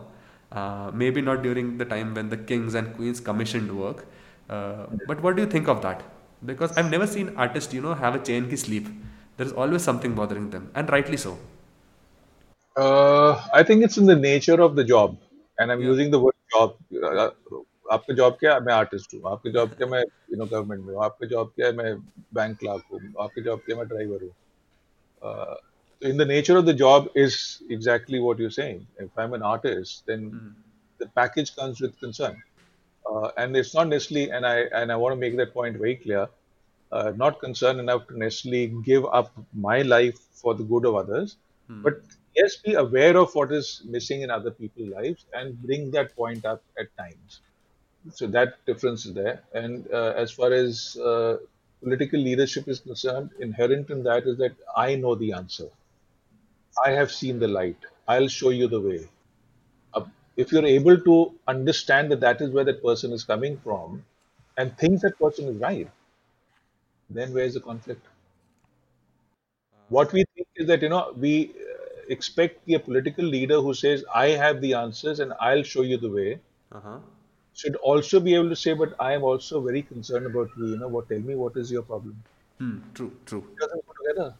Uh, 0.51 0.91
maybe 0.93 1.21
not 1.21 1.41
during 1.41 1.77
the 1.77 1.85
time 1.85 2.13
when 2.13 2.29
the 2.29 2.37
kings 2.37 2.75
and 2.75 2.95
queens 2.95 3.19
commissioned 3.19 3.75
work. 3.75 4.05
Uh, 4.49 4.85
but 5.07 5.21
what 5.23 5.35
do 5.35 5.41
you 5.41 5.47
think 5.47 5.67
of 5.67 5.81
that? 5.81 6.03
Because 6.45 6.77
I've 6.77 6.91
never 6.91 7.07
seen 7.07 7.33
artists, 7.37 7.73
you 7.73 7.81
know, 7.81 7.93
have 7.95 8.13
a 8.13 8.19
chain 8.19 8.49
ki 8.49 8.57
sleep 8.57 8.87
There 9.36 9.46
is 9.46 9.52
always 9.52 9.82
something 9.82 10.14
bothering 10.14 10.50
them, 10.50 10.70
and 10.74 10.90
rightly 10.90 11.16
so. 11.16 11.38
Uh, 12.76 13.42
I 13.52 13.62
think 13.62 13.84
it's 13.84 13.98
in 13.98 14.06
the 14.06 14.16
nature 14.16 14.60
of 14.60 14.76
the 14.76 14.84
job, 14.84 15.16
and 15.58 15.72
I'm 15.72 15.80
Yeah. 15.80 15.90
using 15.92 16.10
the 16.10 16.20
word 16.26 16.38
job. 16.56 16.76
Uh, 17.10 17.30
आपका 17.92 18.14
job 18.14 18.32
क्या 18.40 18.54
है 18.54 18.60
मैं 18.64 18.72
artist 18.74 19.14
हूँ 19.14 19.20
आपकी 19.30 19.50
job 19.52 19.68
क्या 19.76 19.86
मैं 19.88 20.00
you 20.00 20.36
know 20.36 20.46
government 20.46 20.84
में 20.84 20.94
हूँ 20.94 21.04
आपकी 21.04 21.26
जॉब 21.26 21.52
क्या 21.56 21.66
है 21.66 21.72
मैं 21.76 21.94
बैंक 22.34 22.58
क्लर्क 22.58 22.84
हूँ 22.92 23.00
आपकी 23.24 23.42
जॉब 23.42 23.58
क्या 23.66 23.76
मैं 23.76 23.86
ड्राइवर 23.88 24.22
हूँ 24.22 24.32
uh, 25.22 25.54
in 26.00 26.16
the 26.16 26.24
nature 26.24 26.56
of 26.56 26.66
the 26.66 26.74
job 26.74 27.08
is 27.14 27.62
exactly 27.70 28.20
what 28.20 28.38
you're 28.38 28.50
saying. 28.50 28.86
If 28.98 29.10
I'm 29.16 29.34
an 29.34 29.42
artist, 29.42 30.04
then 30.06 30.54
the 30.98 31.06
package 31.08 31.54
comes 31.56 31.80
with 31.80 31.98
concern, 32.00 32.36
uh, 33.10 33.30
and 33.36 33.56
it's 33.56 33.74
not 33.74 33.88
necessarily. 33.88 34.30
And 34.30 34.46
I 34.46 34.56
and 34.80 34.92
I 34.92 34.96
want 34.96 35.12
to 35.14 35.20
make 35.20 35.36
that 35.36 35.52
point 35.54 35.76
very 35.76 35.96
clear. 35.96 36.28
Uh, 36.97 37.11
not 37.23 37.39
concerned 37.39 37.79
enough 37.79 38.07
to 38.07 38.17
necessarily 38.23 38.67
give 38.89 39.05
up 39.19 39.31
my 39.53 39.81
life 39.81 40.19
for 40.41 40.53
the 40.59 40.63
good 40.71 40.85
of 40.89 40.95
others, 40.95 41.37
but 41.81 41.95
yes, 42.35 42.57
be 42.57 42.73
aware 42.75 43.15
of 43.17 43.33
what 43.35 43.51
is 43.51 43.81
missing 43.95 44.21
in 44.25 44.29
other 44.37 44.51
people's 44.51 44.89
lives 44.89 45.25
and 45.33 45.61
bring 45.63 45.89
that 45.91 46.15
point 46.15 46.45
up 46.45 46.61
at 46.79 46.95
times. 47.03 47.41
So 48.11 48.27
that 48.27 48.65
difference 48.65 49.05
is 49.05 49.13
there. 49.13 49.43
And 49.53 49.87
uh, 49.91 50.13
as 50.17 50.31
far 50.31 50.53
as 50.53 50.97
uh, 50.97 51.37
political 51.81 52.19
leadership 52.19 52.67
is 52.67 52.79
concerned, 52.81 53.31
inherent 53.39 53.89
in 53.89 54.03
that 54.03 54.27
is 54.27 54.37
that 54.37 54.55
I 54.75 54.95
know 54.95 55.15
the 55.15 55.33
answer. 55.33 55.69
I 56.85 56.91
have 56.91 57.11
seen 57.11 57.39
the 57.39 57.47
light. 57.47 57.77
I'll 58.07 58.27
show 58.27 58.49
you 58.49 58.67
the 58.67 58.79
way. 58.79 59.09
Uh, 59.93 60.05
if 60.37 60.51
you're 60.51 60.65
able 60.65 60.99
to 60.99 61.33
understand 61.47 62.11
that 62.11 62.21
that 62.21 62.41
is 62.41 62.51
where 62.51 62.65
that 62.65 62.83
person 62.83 63.13
is 63.13 63.23
coming 63.23 63.57
from 63.57 64.05
and 64.57 64.77
think 64.77 65.01
that 65.01 65.19
person 65.19 65.47
is 65.47 65.57
right, 65.57 65.89
then 67.15 67.33
where's 67.33 67.53
the 67.55 67.61
conflict? 67.61 68.05
What 69.87 70.11
we 70.11 70.25
think 70.35 70.47
is 70.57 70.67
that, 70.67 70.81
you 70.81 70.89
know, 70.89 71.13
we 71.15 71.51
uh, 71.51 72.01
expect 72.09 72.67
a 72.69 72.79
political 72.79 73.23
leader 73.23 73.61
who 73.61 73.73
says, 73.73 74.03
I 74.13 74.31
have 74.31 74.59
the 74.59 74.73
answers 74.73 75.19
and 75.21 75.33
I'll 75.39 75.63
show 75.63 75.83
you 75.83 75.95
the 75.97 76.09
way, 76.09 76.41
Uh-huh. 76.71 76.99
should 77.55 77.75
also 77.77 78.19
be 78.19 78.35
able 78.35 78.49
to 78.49 78.55
say, 78.55 78.73
but 78.73 78.93
I 78.99 79.13
am 79.13 79.23
also 79.23 79.59
very 79.61 79.81
concerned 79.81 80.27
about 80.27 80.49
you. 80.55 80.67
You 80.67 80.77
know, 80.77 80.87
what? 80.87 81.09
Tell 81.09 81.19
me 81.19 81.33
what 81.35 81.57
is 81.57 81.71
your 81.71 81.81
problem. 81.81 82.23
Hmm, 82.57 82.79
true, 82.93 83.11
true. 83.25 83.43
It 83.47 83.59
doesn't 83.59 83.85
go 83.85 83.93
together. 84.03 84.35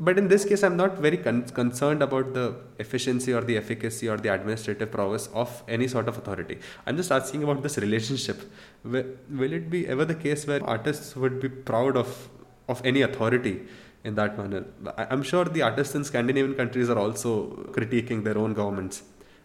But 0.00 0.18
in 0.18 0.26
this 0.28 0.44
case, 0.44 0.62
I'm 0.64 0.76
not 0.76 0.98
very 0.98 1.16
con- 1.16 1.44
concerned 1.58 2.02
about 2.02 2.34
the 2.34 2.56
efficiency 2.78 3.32
or 3.32 3.40
the 3.40 3.56
efficacy 3.56 4.08
or 4.08 4.16
the 4.16 4.30
administrative 4.34 4.90
prowess 4.90 5.28
of 5.32 5.62
any 5.68 5.86
sort 5.86 6.08
of 6.08 6.18
authority. 6.18 6.58
I'm 6.86 6.96
just 6.96 7.12
asking 7.12 7.42
about 7.44 7.62
this 7.62 7.78
relationship. 7.78 8.40
Will, 8.84 9.04
will 9.30 9.52
it 9.52 9.70
be 9.70 9.86
ever 9.86 10.04
the 10.04 10.14
case 10.16 10.46
where 10.46 10.62
artists 10.64 11.14
would 11.14 11.40
be 11.40 11.48
proud 11.48 11.96
of 11.96 12.28
of 12.68 12.80
any 12.84 13.02
authority 13.02 13.54
in 14.04 14.14
that 14.16 14.36
manner? 14.38 14.64
I- 14.96 15.06
I'm 15.10 15.22
sure 15.22 15.44
the 15.44 15.62
artists 15.62 15.94
in 15.94 16.04
Scandinavian 16.04 16.54
countries 16.54 16.90
are 16.90 16.98
also 16.98 17.32
critiquing 17.78 18.24
their 18.24 18.38
own 18.38 18.54
governments, 18.54 19.02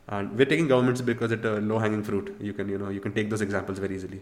and 0.08 0.36
we're 0.38 0.46
taking 0.54 0.68
governments 0.68 1.02
because 1.02 1.32
it's 1.32 1.46
a 1.46 1.56
low-hanging 1.72 2.04
fruit. 2.04 2.36
You 2.40 2.54
can 2.54 2.70
you 2.70 2.78
know 2.84 2.90
you 2.90 3.02
can 3.08 3.14
take 3.20 3.30
those 3.30 3.42
examples 3.50 3.78
very 3.88 3.96
easily. 3.96 4.22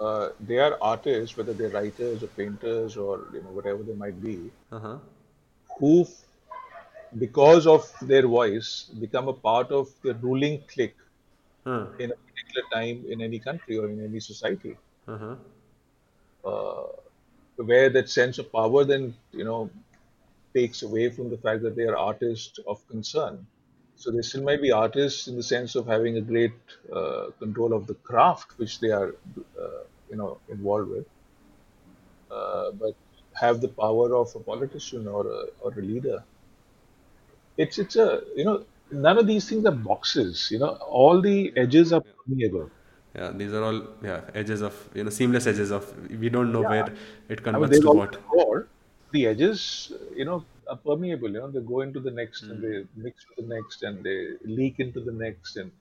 Uh, 0.00 0.28
they 0.40 0.58
are 0.58 0.76
artists, 0.80 1.36
whether 1.36 1.52
they're 1.52 1.68
writers 1.80 2.22
or 2.22 2.26
painters 2.38 2.96
or 2.96 3.12
you 3.34 3.42
know 3.42 3.52
whatever 3.58 3.82
they 3.90 3.94
might 4.06 4.20
be, 4.22 4.38
Uh-huh. 4.72 4.96
Who, 5.78 6.06
because 7.18 7.66
of 7.66 7.92
their 8.02 8.26
voice, 8.26 8.84
become 9.00 9.26
a 9.28 9.32
part 9.32 9.72
of 9.72 9.88
the 10.02 10.14
ruling 10.14 10.62
clique 10.68 10.96
Huh. 11.64 11.88
in 11.98 12.12
a 12.12 12.14
particular 12.14 12.66
time 12.72 13.04
in 13.10 13.20
any 13.20 13.40
country 13.40 13.76
or 13.78 13.90
in 13.90 14.00
any 14.04 14.20
society. 14.20 14.78
Uh-huh. 15.06 15.36
Uh, 16.44 16.86
where 17.56 17.88
that 17.90 18.08
sense 18.10 18.38
of 18.38 18.52
power 18.52 18.84
then 18.84 19.16
you 19.32 19.44
know 19.44 19.70
takes 20.54 20.82
away 20.82 21.10
from 21.10 21.30
the 21.30 21.38
fact 21.38 21.62
that 21.62 21.76
they 21.76 21.84
are 21.84 21.96
artists 21.96 22.58
of 22.66 22.86
concern. 22.88 23.46
So 23.96 24.10
they 24.12 24.22
still 24.22 24.42
might 24.44 24.62
be 24.62 24.72
artists 24.72 25.28
in 25.28 25.36
the 25.36 25.42
sense 25.44 25.74
of 25.76 25.86
having 25.86 26.16
a 26.18 26.22
great 26.22 26.54
uh, 26.92 27.30
control 27.38 27.72
of 27.74 27.86
the 27.88 27.94
craft 27.96 28.58
which 28.58 28.80
they 28.80 28.90
are, 28.90 29.16
uh, 29.60 29.84
you 30.10 30.16
know, 30.16 30.40
involved 30.48 30.90
with, 30.90 31.06
uh, 32.30 32.70
but 32.72 32.94
have 33.34 33.60
the 33.60 33.68
power 33.68 34.14
of 34.16 34.34
a 34.34 34.40
politician 34.40 35.06
or 35.06 35.26
a, 35.26 35.44
or 35.60 35.72
a 35.72 35.82
leader. 35.82 36.24
It's 37.56 37.78
it's 37.78 37.96
a 37.96 38.22
you 38.36 38.44
know 38.44 38.66
none 38.90 39.18
of 39.18 39.26
these 39.26 39.48
things 39.48 39.64
are 39.66 39.72
boxes. 39.74 40.48
You 40.50 40.58
know 40.58 40.70
all 41.00 41.20
the 41.20 41.52
edges 41.56 41.92
are 41.92 42.02
permeable. 42.26 42.70
Yeah, 43.14 43.30
these 43.30 43.52
are 43.52 43.62
all 43.62 43.80
yeah 44.02 44.28
edges 44.34 44.60
of 44.60 44.74
you 44.94 45.04
know 45.04 45.10
seamless 45.10 45.46
edges 45.46 45.70
of 45.70 45.84
we 46.10 46.28
don't 46.28 46.50
know 46.52 46.62
Yeah, 46.62 46.72
where 46.72 46.92
it 47.28 47.42
I 47.52 47.58
mean 47.60 47.70
converts 47.70 47.80
to 47.82 47.90
what. 47.90 48.18
core. 48.28 48.70
The 49.12 49.26
edges, 49.26 49.92
you 50.16 50.24
know, 50.24 50.46
are 50.68 50.76
permeable. 50.76 51.28
You 51.30 51.40
know, 51.40 51.50
they 51.50 51.60
go 51.60 51.82
into 51.82 52.00
the 52.00 52.10
next 52.10 52.48
and 52.50 52.60
Mm, 52.60 52.64
they 52.64 52.86
mix 52.96 53.26
with 53.28 53.38
the 53.48 53.54
next 53.54 53.82
and 53.82 54.04
they 54.04 54.38
leak 54.44 54.80
into 54.80 55.00
the 55.00 55.12
next 55.12 55.56
and 55.56 55.72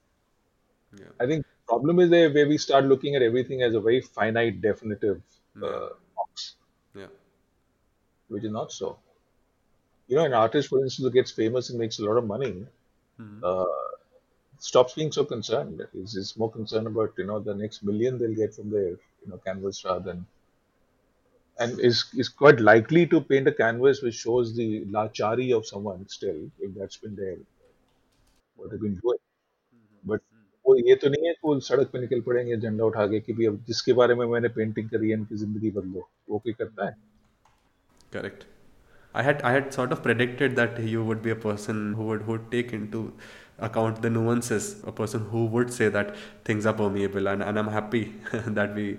yeah, 0.97 1.11
I 1.19 1.25
think 1.25 1.45
problem 1.67 1.99
is 1.99 2.09
there 2.09 2.31
where 2.31 2.47
we 2.47 2.57
start 2.57 2.85
looking 2.85 3.15
at 3.15 3.21
everything 3.21 3.61
as 3.63 3.73
a 3.73 3.80
very 3.81 4.01
finite, 4.01 4.61
definitive 4.61 5.21
yeah, 5.55 5.73
uh 5.73 5.89
which 8.32 8.44
is 8.44 8.52
not 8.52 8.72
so. 8.72 8.98
You 10.09 10.16
know, 10.16 10.24
an 10.24 10.32
artist, 10.35 10.68
for 10.68 10.82
instance, 10.82 11.05
who 11.05 11.10
gets 11.12 11.30
famous 11.32 11.70
and 11.70 11.78
makes 11.78 11.98
a 11.98 12.05
lot 12.05 12.16
of 12.16 12.26
money, 12.26 12.66
Mm, 13.18 13.40
uh, 13.43 13.64
stops 14.59 14.94
being 14.94 15.10
so 15.10 15.24
concerned. 15.24 15.85
He's, 15.93 16.14
he's 16.14 16.36
more 16.36 16.51
concerned 16.52 16.86
about 16.86 17.14
you 17.18 17.26
know 17.26 17.40
the 17.40 17.55
next 17.55 17.82
million 17.82 18.18
they'll 18.18 18.35
get 18.35 18.55
from 18.55 18.70
their 18.70 18.90
you 18.90 19.28
know 19.28 19.39
canvas 19.39 19.85
rather 19.85 20.05
than 20.12 20.26
and 21.59 21.80
is 21.80 22.05
is 22.16 22.28
quite 22.28 22.60
likely 22.60 23.06
to 23.06 23.20
paint 23.20 23.48
a 23.48 23.52
canvas 23.52 24.02
which 24.02 24.14
shows 24.14 24.55
the 24.56 24.85
lachari 24.97 25.48
of 25.56 25.66
someone 25.66 26.06
still 26.09 26.40
if 26.60 26.74
that's 26.74 26.97
been 26.97 27.16
there 27.16 27.39
what 28.56 28.70
they've 28.70 28.80
been 28.80 29.01
doing. 29.05 29.18
But 30.06 30.20
वो 30.66 30.74
ये 30.89 30.94
तो 31.02 31.09
नहीं 31.09 31.26
है 31.26 31.32
कि 31.35 31.48
वो 31.48 31.59
सड़क 31.68 31.90
पे 31.93 32.01
निकल 32.01 32.20
पड़ेंगे 32.26 32.56
झंडा 32.56 32.85
उठा 32.85 33.06
के 33.12 33.20
कि 33.20 33.32
भी 33.40 33.47
अब 33.47 33.62
जिसके 33.66 33.93
बारे 34.01 34.14
में 34.14 34.26
मैंने 34.26 34.48
पेंटिंग 34.56 34.89
करी 34.90 35.10
है 35.10 35.16
इनकी 35.18 35.36
जिंदगी 35.36 35.70
बदलो 35.78 36.09
वो 36.30 36.39
कोई 36.44 36.52
करता 36.60 36.86
है 36.86 36.97
correct. 38.14 38.45
I 39.14 39.22
had 39.23 39.41
I 39.44 39.52
had 39.52 39.73
sort 39.73 39.91
of 39.91 40.02
predicted 40.03 40.56
that 40.56 40.80
you 40.94 41.03
would 41.06 41.22
be 41.22 41.31
a 41.31 41.35
person 41.35 41.94
who 41.94 42.06
would 42.11 42.23
who 42.23 42.34
would 42.34 42.52
take 42.52 42.73
into 42.73 43.02
account 43.60 44.02
the 44.02 44.10
nuances, 44.10 44.69
a 44.91 44.91
person 44.91 45.26
who 45.34 45.45
would 45.56 45.73
say 45.73 45.90
that 45.90 46.15
things 46.45 46.65
are 46.65 46.73
permeable, 46.73 47.27
and, 47.27 47.44
and 47.44 47.60
I'm 47.60 47.68
happy 47.68 48.14
that 48.60 48.73
we, 48.76 48.98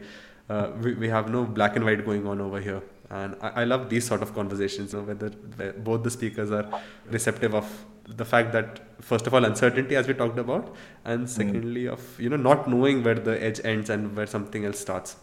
uh, 0.49 0.71
we 0.83 0.95
we 0.95 1.09
have 1.09 1.31
no 1.31 1.45
black 1.45 1.75
and 1.77 1.85
white 1.85 2.05
going 2.05 2.27
on 2.27 2.41
over 2.41 2.61
here. 2.61 2.83
And 3.11 3.37
I, 3.43 3.49
I 3.63 3.65
love 3.65 3.89
these 3.91 4.07
sort 4.07 4.23
of 4.23 4.35
conversations, 4.35 4.93
you 4.93 5.01
know, 5.01 5.05
whether, 5.05 5.29
where 5.57 5.73
both 5.73 6.05
the 6.05 6.11
speakers 6.11 6.51
are 6.51 6.67
receptive 7.11 7.55
of 7.55 7.67
the 8.09 8.25
fact 8.25 8.53
that 8.53 8.81
first 9.01 9.27
of 9.27 9.35
all 9.35 9.45
uncertainty 9.45 9.97
as 9.97 10.07
we 10.07 10.15
talked 10.15 10.39
about, 10.39 10.75
and 11.05 11.23
Hmm. 11.23 11.27
secondly 11.27 11.87
of 11.89 12.09
you 12.21 12.29
know 12.29 12.37
not 12.49 12.69
knowing 12.69 13.03
where 13.03 13.21
the 13.31 13.37
edge 13.51 13.61
ends 13.65 13.91
and 13.91 14.17
where 14.17 14.27
something 14.39 14.65
else 14.65 14.79
starts 14.79 15.17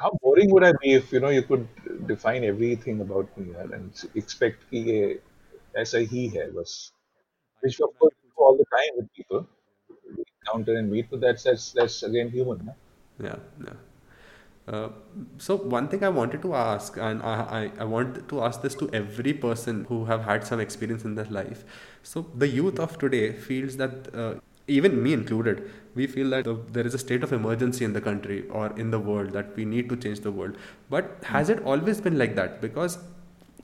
How 0.00 0.10
boring 0.22 0.50
would 0.52 0.64
I 0.64 0.72
be 0.82 0.92
if 0.94 1.12
you 1.12 1.20
know 1.20 1.30
you 1.30 1.42
could 1.42 1.66
define 2.06 2.44
everything 2.44 3.00
about 3.00 3.36
me 3.38 3.52
यार, 3.52 3.72
and 3.74 4.04
expect 4.22 4.64
कि 4.70 4.82
ये 4.90 5.20
ऐसा 5.82 5.98
ही 6.12 6.26
है 6.36 6.50
बस 6.52 6.74
which 7.64 7.80
of 7.80 7.98
course 7.98 8.14
we 8.22 8.30
do 8.30 8.44
all 8.48 8.56
the 8.56 8.66
time 8.76 8.96
with 8.96 9.12
people 9.20 9.46
we 10.16 10.24
encounter 10.24 10.76
and 10.78 10.90
meet 10.90 11.10
but 11.10 11.20
that's 11.20 11.44
that's 11.44 11.72
that's 11.72 12.02
again 12.02 12.30
human 12.30 12.64
ना? 12.66 12.74
Yeah, 13.18 13.36
yeah. 13.66 13.76
Uh, 14.68 14.88
so 15.38 15.56
one 15.56 15.88
thing 15.88 16.02
I 16.04 16.08
wanted 16.08 16.42
to 16.42 16.54
ask, 16.54 16.96
and 16.96 17.22
I, 17.22 17.34
I, 17.58 17.72
I 17.80 17.84
want 17.84 18.28
to 18.28 18.40
ask 18.42 18.62
this 18.62 18.74
to 18.76 18.90
every 18.92 19.32
person 19.32 19.84
who 19.84 20.04
have 20.06 20.24
had 20.24 20.44
some 20.44 20.58
experience 20.60 21.04
in 21.04 21.14
their 21.14 21.26
life. 21.26 21.64
So 22.02 22.22
the 22.34 22.48
youth 22.48 22.80
of 22.80 22.98
today 22.98 23.32
feels 23.32 23.76
that, 23.76 24.12
uh, 24.14 24.34
even 24.77 25.01
me 25.03 25.13
included, 25.13 25.69
we 25.95 26.07
feel 26.07 26.29
that 26.31 26.47
uh, 26.47 26.55
there 26.71 26.85
is 26.85 26.93
a 26.93 26.97
state 26.97 27.23
of 27.23 27.33
emergency 27.33 27.85
in 27.85 27.93
the 27.93 28.01
country 28.01 28.47
or 28.49 28.67
in 28.77 28.91
the 28.91 28.99
world 28.99 29.31
that 29.31 29.55
we 29.55 29.65
need 29.65 29.89
to 29.89 29.97
change 29.97 30.21
the 30.21 30.31
world. 30.31 30.57
But 30.89 31.17
has 31.23 31.49
it 31.49 31.61
always 31.63 32.01
been 32.01 32.17
like 32.17 32.35
that? 32.35 32.61
Because 32.61 32.97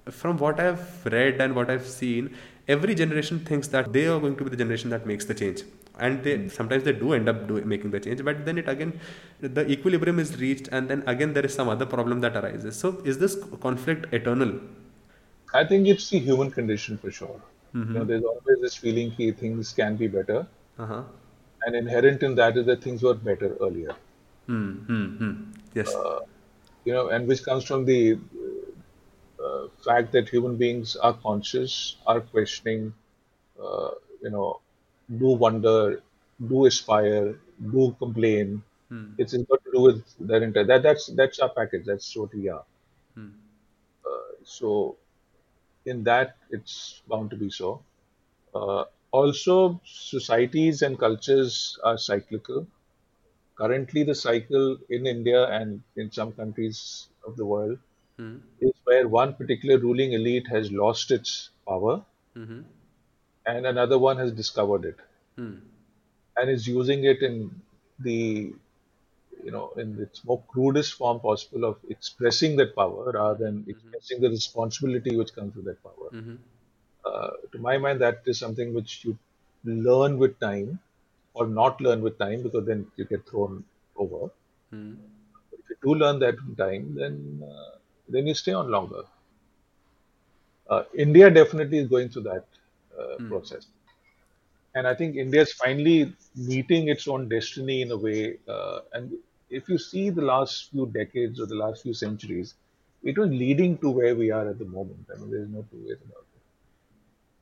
from 0.10 0.38
what 0.38 0.60
I've 0.60 1.06
read 1.06 1.42
and 1.42 1.56
what 1.56 1.70
I've 1.70 1.86
seen, 1.86 2.36
every 2.68 2.96
generation 2.96 3.40
thinks 3.40 3.68
that 3.70 3.92
they 3.94 4.08
are 4.08 4.20
going 4.20 4.36
to 4.38 4.44
be 4.44 4.50
the 4.50 4.56
generation 4.58 4.90
that 4.92 5.06
makes 5.06 5.26
the 5.26 5.34
change, 5.34 5.64
and 6.00 6.24
they 6.24 6.48
sometimes 6.50 6.84
they 6.84 6.94
do 6.94 7.14
end 7.14 7.28
up 7.30 7.48
do, 7.48 7.62
making 7.74 7.92
the 7.92 8.00
change. 8.00 8.24
But 8.24 8.46
then 8.46 8.58
it 8.58 8.70
again, 8.70 9.00
the 9.42 9.70
equilibrium 9.70 10.20
is 10.20 10.38
reached, 10.40 10.70
and 10.72 10.90
then 10.90 11.04
again 11.08 11.34
there 11.34 11.46
is 11.46 11.54
some 11.54 11.68
other 11.70 11.86
problem 11.86 12.22
that 12.22 12.38
arises. 12.38 12.80
So 12.80 13.02
is 13.04 13.18
this 13.18 13.38
conflict 13.62 14.14
eternal? 14.14 14.60
I 15.54 15.66
think 15.66 15.88
it's 15.88 16.10
the 16.10 16.20
human 16.20 16.52
condition 16.52 16.98
for 16.98 17.12
sure 17.12 17.42
you 17.92 18.00
know 18.00 18.06
Mm-hmm. 18.06 18.06
there's 18.06 18.24
always 18.24 18.62
this 18.62 18.76
feeling 18.76 19.14
that 19.18 19.38
things 19.40 19.74
can 19.74 19.98
be 19.98 20.08
better 20.08 20.48
Uh 20.78 20.86
huh. 20.86 21.04
and 21.66 21.76
inherent 21.76 22.24
in 22.24 22.36
that 22.36 22.58
is 22.58 22.66
that 22.68 22.84
things 22.84 23.02
were 23.04 23.14
better 23.16 23.56
earlier 23.62 23.96
Hmm. 24.48 24.72
Hmm. 24.90 25.08
Hmm. 25.22 25.34
Yes. 25.76 25.94
you 26.86 26.94
know, 26.94 27.10
and 27.10 27.28
which 27.28 27.44
comes 27.44 27.66
from 27.66 27.86
the 27.86 28.18
uh, 29.44 29.68
fact 29.86 30.12
that 30.14 30.30
human 30.30 30.56
beings 30.58 30.96
are 30.96 31.14
conscious, 31.14 31.98
are 32.06 32.22
questioning, 32.22 32.94
uh, 33.62 33.92
you 34.22 34.30
know, 34.30 34.60
do 35.18 35.28
wonder, 35.46 36.02
do 36.48 36.66
aspire, 36.66 37.36
do 37.72 37.96
complain. 38.00 38.64
Hmm. 38.90 39.14
It's 39.18 39.34
got 39.34 39.64
to 39.64 39.72
do 39.74 39.82
with 39.82 40.04
their 40.20 40.44
entire. 40.44 40.66
That 40.66 40.84
that's 40.84 41.08
that's 41.08 41.40
our 41.40 41.50
package. 41.50 41.86
That's 41.86 42.16
what 42.16 42.34
we 42.34 42.50
are. 42.50 42.64
Hmm. 43.16 43.30
So 44.44 44.98
in 45.86 46.04
that, 46.06 46.38
it's 46.50 47.02
bound 47.08 47.30
to 47.32 47.36
be 47.38 47.50
so. 47.50 47.82
Also, 49.12 49.82
societies 49.86 50.82
and 50.82 50.98
cultures 50.98 51.78
are 51.84 51.98
cyclical. 51.98 52.68
Currently, 53.56 54.04
the 54.04 54.16
cycle 54.16 54.78
in 54.90 55.08
India 55.08 55.46
and 55.48 55.84
in 55.98 56.12
some 56.12 56.34
countries 56.34 57.10
of 57.26 57.38
the 57.38 57.46
world 57.46 57.80
Hmm. 58.18 58.38
is 58.62 58.74
where 58.86 59.08
one 59.08 59.36
particular 59.36 59.80
ruling 59.80 60.14
elite 60.14 60.48
has 60.48 60.72
lost 60.72 61.12
its 61.12 61.52
power 61.68 62.06
Hmm. 62.34 62.62
and 63.48 63.66
another 63.66 63.98
one 63.98 64.18
has 64.18 64.32
discovered 64.32 64.86
it 64.86 64.98
Hmm. 65.36 65.58
and 66.38 66.50
is 66.50 66.68
using 66.68 67.04
it 67.04 67.22
in 67.22 67.62
the 68.00 68.54
you 69.44 69.52
know 69.52 69.72
in 69.84 70.00
its 70.02 70.24
more 70.26 70.44
crudest 70.48 70.94
form 70.96 71.20
possible 71.20 71.66
of 71.66 71.78
expressing 71.90 72.56
that 72.58 72.76
power 72.76 73.12
rather 73.14 73.46
than 73.46 73.66
expressing 73.68 74.22
the 74.22 74.30
responsibility 74.30 75.16
which 75.16 75.34
comes 75.34 75.56
with 75.56 75.66
that 75.66 75.82
power. 75.84 76.12
Hmm. 76.12 76.36
Uh, 77.08 77.30
to 77.52 77.58
my 77.68 77.78
mind, 77.78 78.02
that 78.02 78.22
is 78.26 78.40
something 78.40 78.74
which 78.74 78.94
you 79.06 79.18
learn 79.64 80.18
with 80.18 80.40
time 80.40 80.80
or 81.34 81.48
not 81.48 81.80
learn 81.82 82.02
with 82.02 82.18
time 82.18 82.42
because 82.44 82.66
then 82.66 82.92
you 82.98 83.06
get 83.06 83.28
thrown 83.30 83.64
over. 83.96 84.32
Hmm. 84.72 84.94
If 85.52 85.70
you 85.70 85.76
do 85.84 85.96
learn 85.96 86.20
that 86.20 86.36
in 86.36 86.56
time, 86.56 86.96
then 86.96 87.44
uh, 87.46 87.80
then 88.08 88.28
you 88.28 88.34
stay 88.34 88.54
on 88.54 88.72
longer. 88.72 89.04
Uh, 90.70 90.84
India 90.96 91.30
definitely 91.30 91.78
is 91.80 91.88
going 91.88 92.10
through 92.10 92.24
that 92.24 92.46
uh, 92.98 93.18
Hmm. 93.18 93.28
process, 93.28 93.68
and 94.76 94.88
I 94.88 94.94
think 94.96 95.16
India 95.16 95.42
is 95.42 95.54
finally 95.54 96.14
meeting 96.36 96.88
its 96.90 97.08
own 97.08 97.28
destiny 97.30 97.82
in 97.82 97.92
a 97.92 97.98
way. 97.98 98.38
Uh, 98.48 98.82
and 98.94 99.18
if 99.50 99.68
you 99.70 99.78
see 99.78 100.10
the 100.10 100.22
last 100.22 100.70
few 100.72 100.86
decades 100.88 101.40
or 101.40 101.46
the 101.48 101.56
last 101.56 101.84
few 101.84 101.94
centuries, 101.94 102.56
it 103.04 103.18
was 103.18 103.30
leading 103.30 103.78
to 103.80 103.90
where 103.90 104.16
we 104.16 104.32
are 104.32 104.50
at 104.50 104.60
the 104.60 104.66
moment. 104.66 105.08
I 105.14 105.18
mean, 105.18 105.32
there's 105.32 105.50
no 105.50 105.64
two 105.72 105.86
ways 105.88 105.98
about 106.06 106.22
it. 106.22 106.27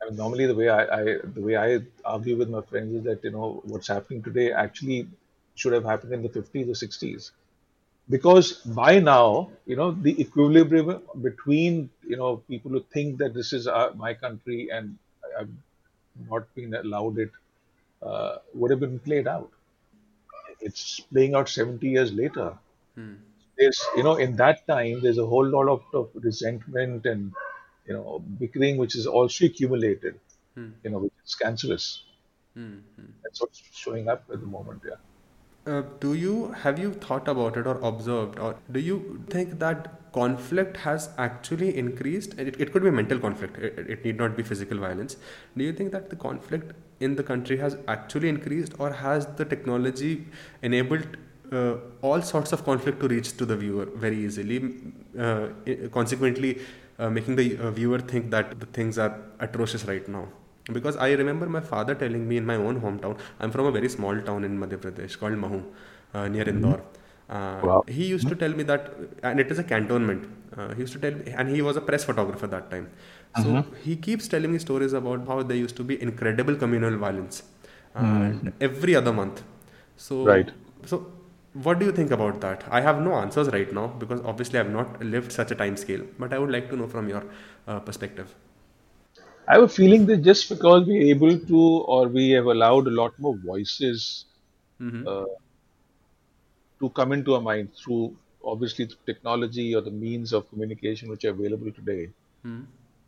I 0.01 0.05
mean, 0.05 0.15
normally 0.17 0.45
the 0.45 0.55
way 0.55 0.69
I, 0.69 0.83
I 0.99 1.03
the 1.23 1.41
way 1.41 1.55
I 1.57 1.79
argue 2.03 2.37
with 2.37 2.49
my 2.49 2.61
friends 2.61 2.93
is 2.95 3.03
that 3.05 3.23
you 3.23 3.31
know 3.31 3.61
what's 3.65 3.87
happening 3.87 4.21
today 4.23 4.51
actually 4.51 5.07
should 5.55 5.73
have 5.73 5.85
happened 5.85 6.13
in 6.13 6.21
the 6.21 6.29
50s 6.29 6.69
or 6.69 6.75
60s 6.75 7.31
because 8.09 8.47
by 8.81 8.99
now 8.99 9.51
you 9.65 9.75
know 9.75 9.91
the 9.91 10.13
equilibrium 10.21 11.01
between 11.21 11.89
you 12.07 12.17
know 12.17 12.37
people 12.37 12.71
who 12.71 12.81
think 12.95 13.17
that 13.19 13.33
this 13.33 13.53
is 13.53 13.67
our, 13.67 13.93
my 13.93 14.13
country 14.13 14.69
and 14.71 14.97
I- 15.25 15.41
I've 15.41 15.53
not 16.29 16.53
been 16.55 16.73
allowed 16.75 17.17
it 17.19 17.31
uh, 18.01 18.37
would 18.53 18.71
have 18.71 18.79
been 18.79 18.99
played 18.99 19.27
out. 19.27 19.51
It's 20.59 20.99
playing 20.99 21.33
out 21.35 21.47
70 21.49 21.87
years 21.89 22.11
later. 22.11 22.57
Hmm. 22.95 23.15
There's 23.57 23.81
you 23.97 24.03
know 24.03 24.15
in 24.15 24.35
that 24.37 24.65
time 24.67 25.01
there's 25.01 25.17
a 25.17 25.25
whole 25.25 25.45
lot 25.47 25.67
of, 25.67 25.83
of 25.93 26.09
resentment 26.15 27.05
and 27.05 27.33
you 27.87 27.93
know 27.93 28.19
bickering 28.39 28.77
which 28.77 28.95
is 28.95 29.07
also 29.07 29.45
accumulated. 29.45 30.19
Hmm. 30.55 30.69
You 30.83 30.91
know 30.91 30.99
which 30.99 31.13
is 31.25 31.35
cancerous. 31.35 32.03
Hmm. 32.53 32.77
Hmm. 32.95 33.11
That's 33.23 33.41
what's 33.41 33.61
showing 33.73 34.07
up 34.07 34.23
at 34.31 34.39
the 34.39 34.47
moment. 34.47 34.81
Yeah. 34.85 34.95
Uh, 35.67 35.81
do 35.99 36.13
you 36.13 36.51
have 36.63 36.77
you 36.77 36.93
thought 36.93 37.27
about 37.27 37.57
it 37.57 37.65
or 37.65 37.79
observed 37.81 38.37
or 38.37 38.55
do 38.71 38.79
you 38.79 39.23
think 39.29 39.57
that 39.59 40.11
conflict 40.13 40.77
has 40.77 41.09
actually 41.17 41.75
increased 41.75 42.35
it, 42.37 42.61
it 42.61 42.71
could 42.71 42.83
be 42.83 42.91
mental 42.91 43.17
conflict 43.17 43.57
it, 43.57 43.79
it 43.79 43.89
it 43.89 44.05
need 44.05 44.17
not 44.17 44.37
be 44.37 44.43
physical 44.43 44.77
violence 44.77 45.17
do 45.57 45.63
you 45.63 45.73
think 45.73 45.91
that 45.91 46.11
the 46.11 46.15
conflict 46.15 46.73
in 46.99 47.15
the 47.15 47.23
country 47.23 47.57
has 47.57 47.77
actually 47.87 48.29
increased 48.29 48.73
or 48.77 48.91
has 48.91 49.25
the 49.37 49.43
technology 49.43 50.27
enabled 50.61 51.17
uh, 51.51 51.75
all 52.01 52.21
sorts 52.21 52.51
of 52.51 52.63
conflict 52.63 52.99
to 52.99 53.07
reach 53.07 53.35
to 53.37 53.45
the 53.45 53.55
viewer 53.55 53.85
very 53.85 54.17
easily, 54.17 54.75
uh, 55.19 55.47
consequently 55.91 56.59
uh, 56.99 57.09
making 57.09 57.35
the 57.35 57.57
uh, 57.57 57.71
viewer 57.71 57.99
think 57.99 58.31
that 58.31 58.59
the 58.59 58.65
things 58.67 58.97
are 58.97 59.13
atrocious 59.39 59.85
right 59.85 60.07
now. 60.07 60.27
Because 60.71 60.97
I 60.97 61.11
remember 61.13 61.47
my 61.47 61.61
father 61.61 61.93
telling 61.93 62.27
me 62.27 62.37
in 62.37 62.45
my 62.45 62.55
own 62.55 62.81
hometown, 62.81 63.19
I'm 63.39 63.51
from 63.51 63.65
a 63.67 63.71
very 63.71 63.89
small 63.89 64.19
town 64.21 64.43
in 64.43 64.57
Madhya 64.59 64.77
Pradesh 64.77 65.17
called 65.19 65.33
Mhow, 65.33 65.63
uh, 66.13 66.27
near 66.27 66.47
Mm-hmm. 66.49 66.49
Indore. 66.49 66.81
Uh, 67.29 67.67
Wow. 67.67 67.85
he 67.87 68.05
used 68.05 68.27
to 68.29 68.35
tell 68.35 68.49
me 68.49 68.63
that, 68.63 68.91
and 69.23 69.39
it 69.39 69.51
is 69.51 69.59
a 69.59 69.63
cantonment. 69.63 70.27
Uh, 70.57 70.73
he 70.73 70.81
used 70.81 70.93
to 70.93 70.99
tell 70.99 71.11
me, 71.11 71.31
and 71.31 71.49
he 71.49 71.61
was 71.61 71.75
a 71.77 71.81
press 71.81 72.03
photographer 72.03 72.47
that 72.47 72.71
time. 72.71 72.89
So 73.33 73.65
he 73.83 73.95
keeps 73.95 74.27
telling 74.27 74.51
me 74.53 74.59
stories 74.59 74.93
about 74.93 75.27
how 75.27 75.43
there 75.43 75.57
used 75.57 75.75
to 75.77 75.83
be 75.83 76.01
incredible 76.01 76.55
communal 76.55 76.97
violence 76.97 77.43
and 77.93 78.53
every 78.61 78.95
other 78.95 79.13
month. 79.13 79.43
So, 79.97 80.17
Right. 80.23 80.51
So, 80.85 81.11
what 81.63 81.79
do 81.79 81.85
you 81.85 81.91
think 81.91 82.11
about 82.11 82.41
that? 82.41 82.63
I 82.69 82.81
have 82.81 83.01
no 83.01 83.13
answers 83.15 83.47
right 83.49 83.71
now 83.73 83.87
because 83.87 84.21
obviously 84.21 84.59
I 84.59 84.63
have 84.63 84.71
not 84.71 85.03
lived 85.03 85.31
such 85.31 85.51
a 85.51 85.55
time 85.55 85.77
scale, 85.77 86.05
but 86.19 86.33
I 86.33 86.39
would 86.39 86.51
like 86.51 86.69
to 86.69 86.75
know 86.75 86.87
from 86.87 87.09
your 87.09 87.23
uh, 87.67 87.79
perspective. 87.79 88.33
I 89.47 89.53
have 89.55 89.63
a 89.63 89.69
feeling 89.69 90.05
that 90.07 90.17
just 90.17 90.49
because 90.49 90.87
we're 90.87 91.09
able 91.15 91.39
to, 91.39 91.57
or 91.57 92.07
we 92.07 92.31
have 92.31 92.45
allowed 92.45 92.87
a 92.87 92.91
lot 92.91 93.17
more 93.19 93.35
voices 93.37 94.25
uh, 95.07 95.25
to 96.79 96.89
come 96.89 97.11
into 97.13 97.35
our 97.35 97.41
mind 97.41 97.69
through 97.75 98.15
obviously 98.43 98.85
through 98.85 99.05
technology 99.05 99.75
or 99.75 99.81
the 99.81 99.91
means 99.91 100.33
of 100.33 100.49
communication 100.49 101.09
which 101.09 101.25
are 101.25 101.31
available 101.31 101.71
today, 101.71 102.09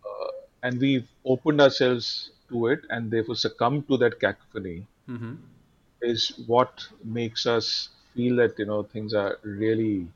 uh, 0.06 0.32
and 0.64 0.80
we've 0.80 1.08
opened 1.26 1.62
ourselves 1.62 2.32
to 2.50 2.68
it 2.68 2.82
and 2.90 3.12
therefore 3.12 3.36
succumbed 3.36 3.88
to 3.88 3.98
that 3.98 4.20
cacophony, 4.20 4.88
is 6.02 6.30
what 6.48 6.88
makes 7.04 7.46
us 7.46 7.90
feel 8.18 8.38
that 8.38 8.60
you 8.60 8.66
know 8.66 8.84
things 8.84 9.14
are 9.14 9.40
really 9.44 10.10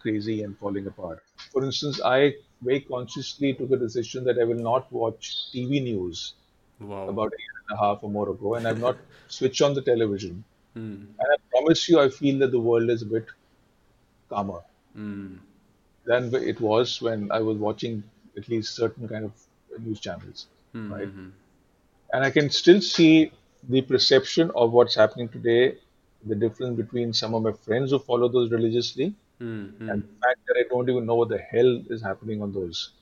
crazy 0.00 0.42
and 0.44 0.58
falling 0.58 0.86
apart. 0.86 1.22
For 1.52 1.64
instance, 1.64 2.00
I 2.04 2.34
very 2.62 2.82
consciously 2.82 3.54
took 3.54 3.72
a 3.72 3.78
decision 3.78 4.24
that 4.26 4.38
I 4.40 4.44
will 4.44 4.62
not 4.72 4.92
watch 4.92 5.50
TV 5.52 5.80
news 5.80 6.34
Wow. 6.80 7.16
about 7.16 7.32
a 7.32 7.40
year 7.44 7.56
and 7.70 7.78
a 7.78 7.82
half 7.84 8.04
or 8.04 8.10
more 8.10 8.30
ago, 8.30 8.54
and 8.56 8.68
I've 8.68 8.78
not 8.88 8.98
switched 9.28 9.62
on 9.62 9.74
the 9.74 9.82
television. 9.82 10.44
Hmm. 10.74 11.16
And 11.20 11.28
I 11.34 11.36
promise 11.52 11.88
you, 11.88 12.00
I 12.00 12.10
feel 12.10 12.38
that 12.40 12.52
the 12.52 12.60
world 12.60 12.90
is 12.90 13.02
a 13.02 13.06
bit 13.06 13.26
calmer 14.28 14.62
Mm. 14.96 15.38
than 16.04 16.34
it 16.34 16.60
was 16.60 17.02
when 17.02 17.30
I 17.30 17.40
was 17.40 17.58
watching 17.58 18.10
at 18.36 18.48
least 18.48 18.76
certain 18.76 19.08
kind 19.08 19.24
of 19.26 19.34
news 19.78 20.00
channels, 20.00 20.48
hmm, 20.72 20.78
right? 20.88 21.10
Hmm, 21.10 21.30
and 22.12 22.24
I 22.24 22.30
can 22.30 22.50
still 22.50 22.80
see 22.80 23.32
the 23.62 23.82
perception 23.82 24.50
of 24.54 24.72
what's 24.72 24.94
happening 24.94 25.28
today, 25.28 25.78
the 26.28 26.34
difference 26.34 26.76
between 26.76 27.12
some 27.12 27.34
of 27.34 27.42
my 27.42 27.52
friends 27.52 27.90
who 27.90 27.98
follow 27.98 28.28
those 28.28 28.50
religiously 28.50 29.14
Mm. 29.40 29.72
and 29.88 30.02
the 30.02 30.08
fact 30.22 30.40
that 30.48 30.56
I 30.58 30.64
don't 30.70 30.88
even 30.90 31.06
know 31.06 31.16
what 31.16 31.30
the 31.30 31.38
hell 31.38 31.82
is 31.90 32.02
happening 32.02 32.42
on 32.42 32.52
those. 32.52 32.94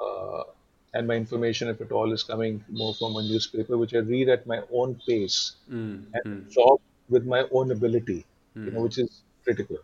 Uh, 0.00 0.44
and 0.92 1.06
my 1.08 1.14
information, 1.14 1.68
if 1.68 1.80
at 1.80 1.90
all, 1.92 2.12
is 2.12 2.22
coming 2.22 2.64
more 2.68 2.94
from 2.94 3.16
a 3.16 3.22
newspaper, 3.22 3.76
which 3.76 3.94
I 3.94 3.98
read 3.98 4.28
at 4.28 4.46
my 4.46 4.62
own 4.70 5.00
pace 5.06 5.56
Mm. 5.70 6.04
and 6.12 6.22
absorb 6.46 6.80
with 7.08 7.26
my 7.26 7.48
own 7.52 7.70
ability, 7.72 8.26
you 8.62 8.70
know, 8.72 8.82
which 8.82 8.98
is 8.98 9.24
critical. 9.44 9.78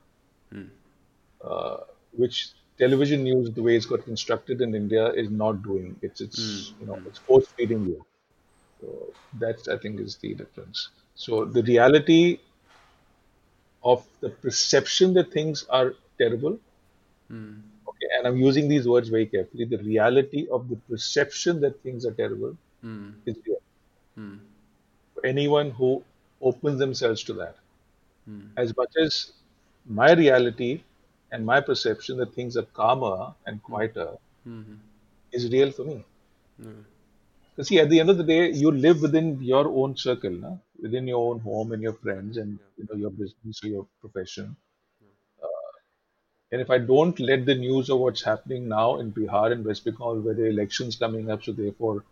Uh, 1.41 1.85
which 2.13 2.53
television 2.79 3.23
news, 3.25 3.51
the 3.53 3.63
way 3.63 3.77
it's 3.77 3.87
got 3.87 4.05
constructed 4.05 4.61
in 4.61 4.75
India, 4.75 5.11
is 5.13 5.31
not 5.31 5.63
doing. 5.63 5.99
It's 6.03 6.21
it's 6.21 6.75
you 6.79 6.87
know 6.87 7.01
it's 7.05 7.19
force 7.19 7.47
feeding 7.57 7.85
you. 7.87 8.05
So 8.81 9.17
that's 9.33 9.69
I 9.69 9.79
think 9.79 10.01
is 10.01 10.19
the 10.19 10.35
difference. 10.35 10.91
So 11.15 11.45
the 11.45 11.63
reality 11.63 12.39
of 13.83 14.07
the 14.21 14.31
perception 14.31 15.15
that 15.15 15.33
things 15.33 15.65
are 15.71 15.95
terrible. 16.19 16.59
Hmm. 17.29 17.61
Okay, 17.89 18.09
and 18.17 18.27
I'm 18.27 18.37
using 18.37 18.69
these 18.69 18.87
words 18.87 19.09
very 19.09 19.27
carefully. 19.27 19.65
The 19.65 19.79
reality 19.79 20.49
of 20.51 20.69
the 20.69 20.77
perception 20.77 21.61
that 21.61 21.83
things 21.83 22.05
are 22.05 22.13
terrible 22.13 22.57
hmm. 22.83 23.11
is 23.27 23.37
real. 23.47 23.63
Hmm. 24.15 24.37
For 25.15 25.27
anyone 25.27 25.71
who 25.71 26.03
opens 26.41 26.79
themselves 26.79 27.23
to 27.25 27.35
that, 27.35 27.57
as 28.57 28.77
much 28.77 28.93
as 29.03 29.33
my 29.87 30.13
reality 30.13 30.83
and 31.33 31.45
my 31.45 31.61
perception 31.61 32.17
that 32.19 32.33
things 32.35 32.57
are 32.57 32.69
calmer 32.81 33.35
and 33.47 33.63
quieter 33.63 34.11
is 35.33 35.51
real 35.51 35.71
for 35.73 35.85
me. 35.85 36.05
Because 36.59 37.69
see, 37.69 37.81
at 37.81 37.91
the 37.91 38.01
end 38.01 38.11
of 38.11 38.19
the 38.19 38.25
day, 38.25 38.51
you 38.51 38.71
live 38.71 39.03
within 39.03 39.43
your 39.43 39.67
own 39.69 39.97
circle, 39.97 40.31
na? 40.31 40.57
Within 40.83 41.07
your 41.07 41.31
own 41.33 41.41
home 41.41 41.73
and 41.73 41.83
your 41.83 41.95
friends 41.95 42.37
and 42.37 42.59
you 42.77 42.87
know 42.89 42.97
your 42.97 43.11
business 43.11 43.63
or 43.65 43.69
your 43.69 43.87
profession. 44.01 44.57
Uh, 45.43 45.73
and 46.53 46.61
if 46.61 46.71
I 46.71 46.79
don't 46.79 47.19
let 47.21 47.47
the 47.47 47.55
news 47.55 47.91
of 47.91 47.99
what's 48.01 48.23
happening 48.23 48.69
now 48.69 48.99
in 49.01 49.13
Bihar 49.13 49.53
and 49.53 49.65
West 49.65 49.85
Bengal, 49.85 50.21
where 50.21 50.35
the 50.35 50.47
elections 50.47 50.97
coming 50.97 51.31
up, 51.31 51.43
so 51.45 51.53
therefore, 51.53 52.05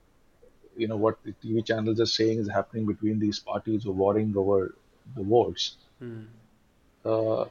you 0.76 0.88
know 0.88 0.96
what 0.96 1.18
the 1.24 1.32
TV 1.42 1.62
channels 1.62 2.00
are 2.00 2.06
saying 2.06 2.38
is 2.38 2.48
happening 2.48 2.86
between 2.86 3.18
these 3.18 3.38
parties 3.40 3.86
or 3.86 3.92
warring 3.94 4.34
over 4.36 4.74
the 5.16 5.22
votes, 5.22 5.76
uh, 7.04 7.44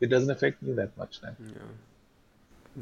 it 0.00 0.08
doesn't 0.08 0.30
affect 0.30 0.62
me 0.62 0.72
that 0.74 0.96
much 0.98 1.20
then. 1.20 1.36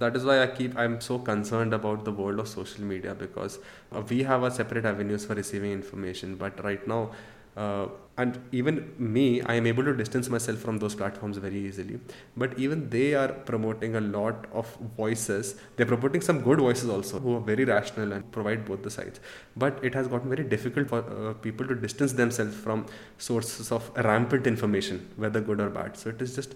that 0.02 0.16
is 0.18 0.24
why 0.24 0.34
i 0.42 0.46
keep 0.58 0.76
i'm 0.82 0.94
so 1.06 1.18
concerned 1.18 1.74
about 1.78 2.04
the 2.04 2.12
world 2.20 2.38
of 2.42 2.48
social 2.48 2.84
media 2.92 3.14
because 3.14 3.58
uh, 3.92 4.02
we 4.08 4.22
have 4.22 4.42
our 4.42 4.50
separate 4.50 4.86
avenues 4.90 5.24
for 5.26 5.34
receiving 5.34 5.72
information 5.72 6.34
but 6.34 6.62
right 6.64 6.86
now 6.88 7.10
uh, 7.56 7.86
and 8.18 8.38
even 8.52 8.76
me 8.98 9.40
i 9.42 9.54
am 9.54 9.66
able 9.66 9.84
to 9.88 9.94
distance 10.00 10.28
myself 10.34 10.58
from 10.58 10.78
those 10.78 10.94
platforms 10.94 11.36
very 11.38 11.58
easily. 11.58 11.98
But 12.36 12.58
even 12.58 12.90
they 12.90 13.14
are 13.14 13.28
promoting 13.28 13.96
a 13.96 14.00
lot 14.00 14.46
of 14.52 14.74
voices. 14.96 15.54
They're 15.76 15.86
promoting 15.86 16.20
some 16.20 16.40
good 16.42 16.58
voices 16.60 16.88
also 16.90 17.20
who 17.20 17.36
are 17.36 17.40
very 17.40 17.64
rational 17.64 18.12
and 18.12 18.30
provide 18.32 18.64
both 18.66 18.82
the 18.82 18.90
sides. 18.90 19.20
But 19.56 19.82
it 19.82 19.94
has 19.94 20.08
gotten 20.08 20.28
very 20.28 20.44
difficult 20.44 20.88
for 20.88 21.00
uh, 21.00 21.34
people 21.34 21.66
to 21.68 21.74
distance 21.74 22.12
themselves 22.12 22.54
from 22.54 22.86
sources 23.18 23.72
of 23.72 23.90
rampant 23.96 24.46
information 24.46 25.08
whether 25.16 25.40
good 25.40 25.60
or 25.60 25.70
bad. 25.70 25.96
So 25.96 26.10
it 26.10 26.20
is 26.20 26.34
just 26.34 26.54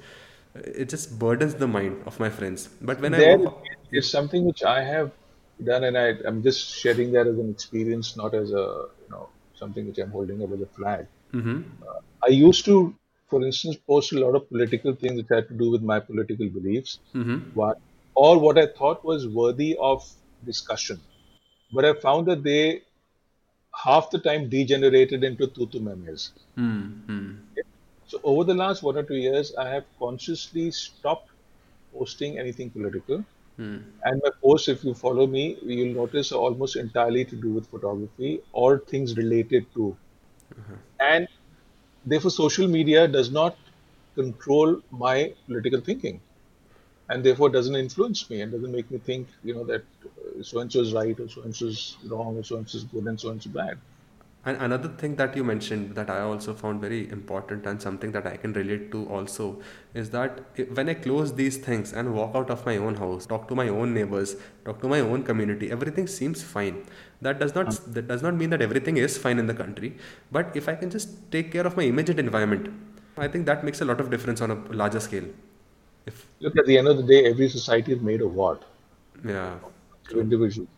it 0.55 0.89
just 0.89 1.18
burdens 1.18 1.55
the 1.55 1.66
mind 1.68 2.02
of 2.06 2.18
my 2.20 2.31
friends. 2.31 2.68
But 2.81 3.01
when 3.01 3.14
i 3.14 3.20
There 3.20 3.39
walk, 3.39 3.64
is 3.93 4.10
something 4.10 4.44
which 4.44 4.62
I 4.62 4.82
have 4.85 5.12
done, 5.62 5.85
and 5.85 5.97
I, 5.98 6.14
I'm 6.27 6.43
just 6.43 6.60
sharing 6.68 7.12
that 7.12 7.27
as 7.27 7.39
an 7.39 7.51
experience, 7.51 8.16
not 8.16 8.35
as 8.35 8.51
a 8.52 8.89
you 9.02 9.09
know 9.10 9.31
something 9.59 9.87
which 9.87 9.99
I'm 9.99 10.11
holding 10.11 10.43
up 10.45 10.53
as 10.53 10.61
a 10.61 10.70
flag. 10.78 11.07
Mhm. 11.33 11.65
Uh, 11.89 12.01
I 12.28 12.28
used 12.28 12.65
to, 12.66 12.95
for 13.31 13.45
instance, 13.45 13.77
post 13.93 14.12
a 14.12 14.20
lot 14.24 14.35
of 14.41 14.49
political 14.49 14.95
things 14.95 15.16
which 15.16 15.28
had 15.37 15.49
to 15.49 15.55
do 15.55 15.70
with 15.70 15.83
my 15.83 15.99
political 16.01 16.49
beliefs, 16.49 16.99
what, 17.55 17.78
or 18.15 18.39
what 18.39 18.59
I 18.59 18.66
thought 18.66 19.05
was 19.05 19.27
worthy 19.28 19.77
of 19.78 20.05
discussion. 20.45 21.01
But 21.73 21.85
I 21.85 21.93
found 21.95 22.27
that 22.27 22.43
they 22.43 22.83
half 23.85 24.11
the 24.11 24.19
time 24.19 24.49
degenerated 24.49 25.24
into 25.24 25.47
tutu 25.49 25.81
memes. 25.81 26.31
So 28.07 28.20
over 28.23 28.45
the 28.45 28.55
last 28.55 28.83
one 28.83 28.97
or 28.97 29.03
two 29.03 29.16
years, 29.16 29.55
I 29.57 29.69
have 29.69 29.85
consciously 29.99 30.70
stopped 30.70 31.31
posting 31.93 32.39
anything 32.39 32.70
political. 32.70 33.24
Hmm. 33.57 33.78
And 34.05 34.20
my 34.23 34.31
posts, 34.43 34.69
if 34.69 34.85
you 34.85 34.95
follow 34.95 35.27
me, 35.27 35.59
you'll 35.62 35.95
notice 35.95 36.33
almost 36.33 36.77
entirely 36.77 37.24
to 37.24 37.37
do 37.37 37.51
with 37.53 37.66
photography 37.69 38.43
or 38.53 38.78
things 38.78 39.16
related 39.16 39.66
to. 39.74 39.97
Uh-huh. 40.59 40.74
And 41.01 41.28
therefore, 42.05 42.31
social 42.31 42.69
media 42.69 43.09
does 43.09 43.31
not 43.31 43.57
control 44.15 44.81
my 44.91 45.35
political 45.47 45.81
thinking, 45.81 46.20
and 47.09 47.24
therefore 47.24 47.49
doesn't 47.51 47.77
influence 47.77 48.28
me 48.31 48.43
and 48.43 48.53
doesn't 48.53 48.73
make 48.73 48.91
me 48.91 48.99
think, 48.99 49.28
you 49.43 49.55
know, 49.55 49.65
that 49.65 49.85
so 50.43 50.61
and 50.61 50.73
so 50.73 50.81
is 50.81 50.93
right 50.93 51.19
or 51.19 51.28
so 51.28 51.43
and 51.43 51.55
so 51.57 51.66
is 51.66 51.97
wrong 52.07 52.37
or 52.37 52.45
so 52.45 52.57
and 52.57 52.69
so 52.69 52.78
is 52.78 52.85
good 52.85 53.07
and 53.07 53.20
so 53.20 53.31
and 53.31 53.43
so 53.43 53.51
bad. 53.51 53.78
And 54.47 54.62
another 54.62 54.89
thing 54.89 55.16
that 55.16 55.36
you 55.36 55.43
mentioned 55.43 55.97
that 55.97 56.09
I 56.09 56.20
also 56.20 56.55
found 56.55 56.81
very 56.81 57.10
important 57.10 57.66
and 57.66 57.82
something 57.82 58.12
that 58.12 58.28
I 58.28 58.36
can 58.36 58.52
relate 58.52 58.93
to 58.93 59.05
also 59.09 59.60
is 59.93 60.10
that 60.10 60.39
when 60.73 60.89
I 60.89 60.94
close 60.94 61.35
these 61.35 61.56
things 61.56 61.93
and 61.93 62.14
walk 62.14 62.36
out 62.36 62.48
of 62.48 62.64
my 62.64 62.77
own 62.77 62.94
house, 62.94 63.27
talk 63.27 63.48
to 63.48 63.56
my 63.56 63.66
own 63.68 63.93
neighbors, 63.93 64.36
talk 64.64 64.81
to 64.82 64.89
my 64.89 65.01
own 65.01 65.24
community, 65.24 65.73
everything 65.73 66.06
seems 66.06 66.44
fine. 66.44 66.85
That 67.23 67.40
does 67.40 67.56
not 67.56 67.66
mm. 67.66 67.94
that 67.94 68.06
does 68.06 68.23
not 68.23 68.36
mean 68.36 68.51
that 68.51 68.62
everything 68.62 68.98
is 68.98 69.18
fine 69.18 69.40
in 69.40 69.48
the 69.48 69.55
country, 69.62 69.97
but 70.31 70.55
if 70.55 70.68
I 70.68 70.77
can 70.77 70.90
just 70.90 71.18
take 71.32 71.51
care 71.51 71.66
of 71.66 71.77
my 71.77 71.82
immediate 71.82 72.20
environment, 72.20 72.73
I 73.18 73.27
think 73.27 73.47
that 73.47 73.64
makes 73.64 73.81
a 73.81 73.85
lot 73.85 74.01
of 74.01 74.10
difference 74.10 74.40
on 74.40 74.52
a 74.52 74.60
larger 74.82 75.01
scale. 75.01 75.28
If 76.06 76.24
Look, 76.39 76.56
at 76.56 76.66
the 76.66 76.78
end 76.78 76.86
of 76.86 76.98
the 76.98 77.02
day, 77.02 77.24
every 77.24 77.48
society 77.48 77.94
is 77.94 78.01
made 78.01 78.23
of 78.23 78.32
what? 78.32 78.62
yeah, 79.24 79.59
individuals. 80.12 80.68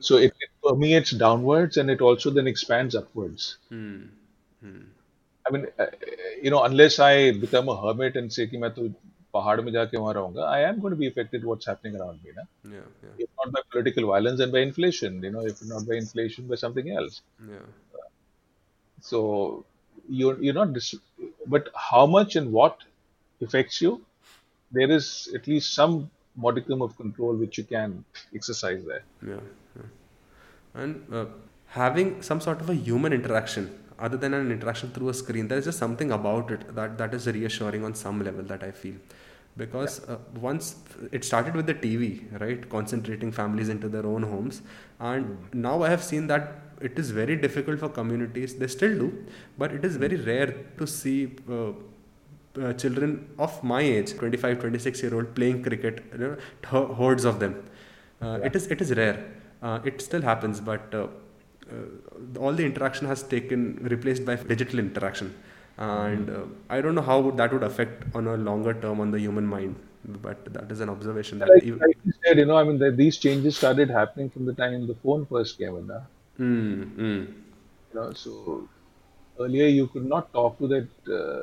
So 0.00 0.16
it 0.16 0.32
permeates 0.63 1.11
downwards 1.11 1.77
and 1.77 1.89
it 1.89 2.01
also 2.01 2.29
then 2.29 2.47
expands 2.47 2.95
upwards. 2.95 3.57
I 5.47 5.51
mean, 5.51 5.67
uh, 5.79 5.85
you 6.41 6.49
know, 6.51 6.63
unless 6.63 6.99
I 6.99 7.31
become 7.31 7.69
a 7.69 7.75
hermit 7.81 8.15
and 8.15 8.31
say 8.31 8.47
कि 8.47 8.57
मैं 8.57 8.69
तो 8.73 8.89
पहाड़ 9.33 9.59
में 9.61 9.71
जाके 9.71 9.97
वहाँ 9.97 10.13
रहूंगा, 10.13 10.47
I 10.51 10.61
am 10.69 10.79
going 10.79 10.91
to 10.91 10.99
be 10.99 11.07
affected 11.07 11.43
what's 11.45 11.65
happening 11.65 11.95
around 11.99 12.19
me. 12.23 12.31
Na? 12.35 12.43
yeah, 12.71 12.79
yeah, 13.03 13.09
If 13.17 13.29
not 13.37 13.51
by 13.53 13.61
political 13.71 14.07
violence, 14.07 14.39
then 14.39 14.51
by 14.51 14.59
inflation. 14.59 15.21
You 15.23 15.31
know, 15.31 15.45
if 15.45 15.63
not 15.65 15.87
by 15.87 15.95
inflation, 15.95 16.47
by 16.47 16.55
something 16.55 16.89
else. 16.91 17.21
yeah. 17.47 17.67
So 19.01 19.65
you're 20.09 20.37
you're 20.43 20.53
not 20.53 20.73
dis- 20.73 20.95
but 21.47 21.69
how 21.89 22.05
much 22.05 22.35
and 22.35 22.51
what 22.51 22.77
affects 23.41 23.81
you, 23.81 24.01
there 24.71 24.91
is 24.91 25.29
at 25.35 25.47
least 25.47 25.73
some 25.73 26.09
modicum 26.35 26.81
of 26.81 26.95
control 26.97 27.35
which 27.35 27.57
you 27.57 27.63
can 27.63 28.03
exercise 28.35 28.83
there. 28.85 29.03
Yeah, 29.25 29.39
yeah. 29.77 29.87
and 30.74 31.04
uh, 31.12 31.26
having 31.66 32.22
some 32.22 32.40
sort 32.40 32.60
of 32.60 32.70
a 32.70 32.74
human 32.74 33.12
interaction 33.12 33.78
other 33.98 34.16
than 34.16 34.34
an 34.34 34.50
interaction 34.50 34.90
through 34.90 35.08
a 35.08 35.14
screen, 35.14 35.46
there 35.48 35.58
is 35.58 35.64
just 35.64 35.78
something 35.78 36.10
about 36.10 36.50
it 36.50 36.74
that 36.74 36.98
that 36.98 37.14
is 37.14 37.26
reassuring 37.26 37.84
on 37.84 37.94
some 37.94 38.24
level 38.24 38.42
that 38.42 38.62
I 38.62 38.70
feel 38.70 38.96
because 39.56 40.00
uh, 40.08 40.18
once 40.40 40.76
it 41.12 41.24
started 41.24 41.54
with 41.54 41.66
the 41.66 41.74
TV, 41.74 42.40
right, 42.40 42.68
concentrating 42.68 43.30
families 43.30 43.68
into 43.68 43.88
their 43.88 44.04
own 44.04 44.22
homes, 44.22 44.62
and 44.98 45.38
now 45.52 45.82
I 45.82 45.90
have 45.90 46.02
seen 46.02 46.26
that 46.26 46.60
it 46.80 46.98
is 46.98 47.10
very 47.10 47.36
difficult 47.36 47.78
for 47.78 47.88
communities. 47.88 48.56
They 48.56 48.66
still 48.66 48.98
do, 48.98 49.26
but 49.56 49.72
it 49.72 49.84
is 49.84 49.96
very 49.96 50.16
rare 50.16 50.54
to 50.78 50.86
see. 50.86 51.36
Uh, 51.48 51.72
uh, 52.62 52.72
children 52.74 53.28
of 53.36 53.64
my 53.64 53.80
age 53.80 54.14
25 54.14 54.60
26 54.60 55.02
year 55.02 55.12
old 55.16 55.34
playing 55.34 55.60
cricket 55.60 56.04
you 56.12 56.18
know, 56.18 56.86
hordes 56.94 57.24
of 57.24 57.40
them 57.40 57.64
uh, 58.22 58.38
yeah. 58.38 58.46
it 58.46 58.54
is 58.54 58.68
it 58.68 58.80
is 58.80 58.94
rare 58.94 59.24
uh, 59.64 59.78
it 59.84 60.00
still 60.08 60.22
happens 60.30 60.60
but 60.60 60.94
uh, 60.94 61.06
uh, 61.72 62.38
all 62.44 62.52
the 62.60 62.66
interaction 62.70 63.06
has 63.12 63.22
taken 63.34 63.60
replaced 63.94 64.24
by 64.28 64.36
digital 64.52 64.78
interaction 64.84 65.34
and 65.78 66.30
uh, 66.30 66.44
i 66.70 66.80
don't 66.80 66.96
know 66.98 67.06
how 67.12 67.18
that 67.42 67.52
would 67.52 67.66
affect 67.70 68.04
on 68.14 68.28
a 68.34 68.36
longer 68.50 68.74
term 68.84 69.00
on 69.06 69.10
the 69.16 69.20
human 69.26 69.46
mind 69.54 69.74
but 70.26 70.52
that 70.58 70.70
is 70.70 70.80
an 70.80 70.90
observation 70.90 71.38
that 71.38 71.48
like, 71.48 71.64
even, 71.64 71.78
like 71.86 71.98
you 72.04 72.12
said 72.24 72.38
you 72.38 72.46
know 72.50 72.58
i 72.62 72.64
mean 72.68 72.78
the, 72.78 72.90
these 73.02 73.16
changes 73.16 73.56
started 73.56 73.90
happening 73.90 74.30
from 74.30 74.44
the 74.50 74.56
time 74.62 74.86
the 74.86 74.98
phone 75.06 75.26
first 75.26 75.58
came 75.58 75.76
in 75.80 75.86
mm, 75.86 76.96
mm. 77.06 77.26
you 77.26 77.94
know 77.94 78.12
so 78.12 78.68
earlier 79.40 79.66
you 79.66 79.86
could 79.88 80.04
not 80.04 80.32
talk 80.32 80.58
to 80.58 80.68
that 80.68 80.88
uh, 81.20 81.42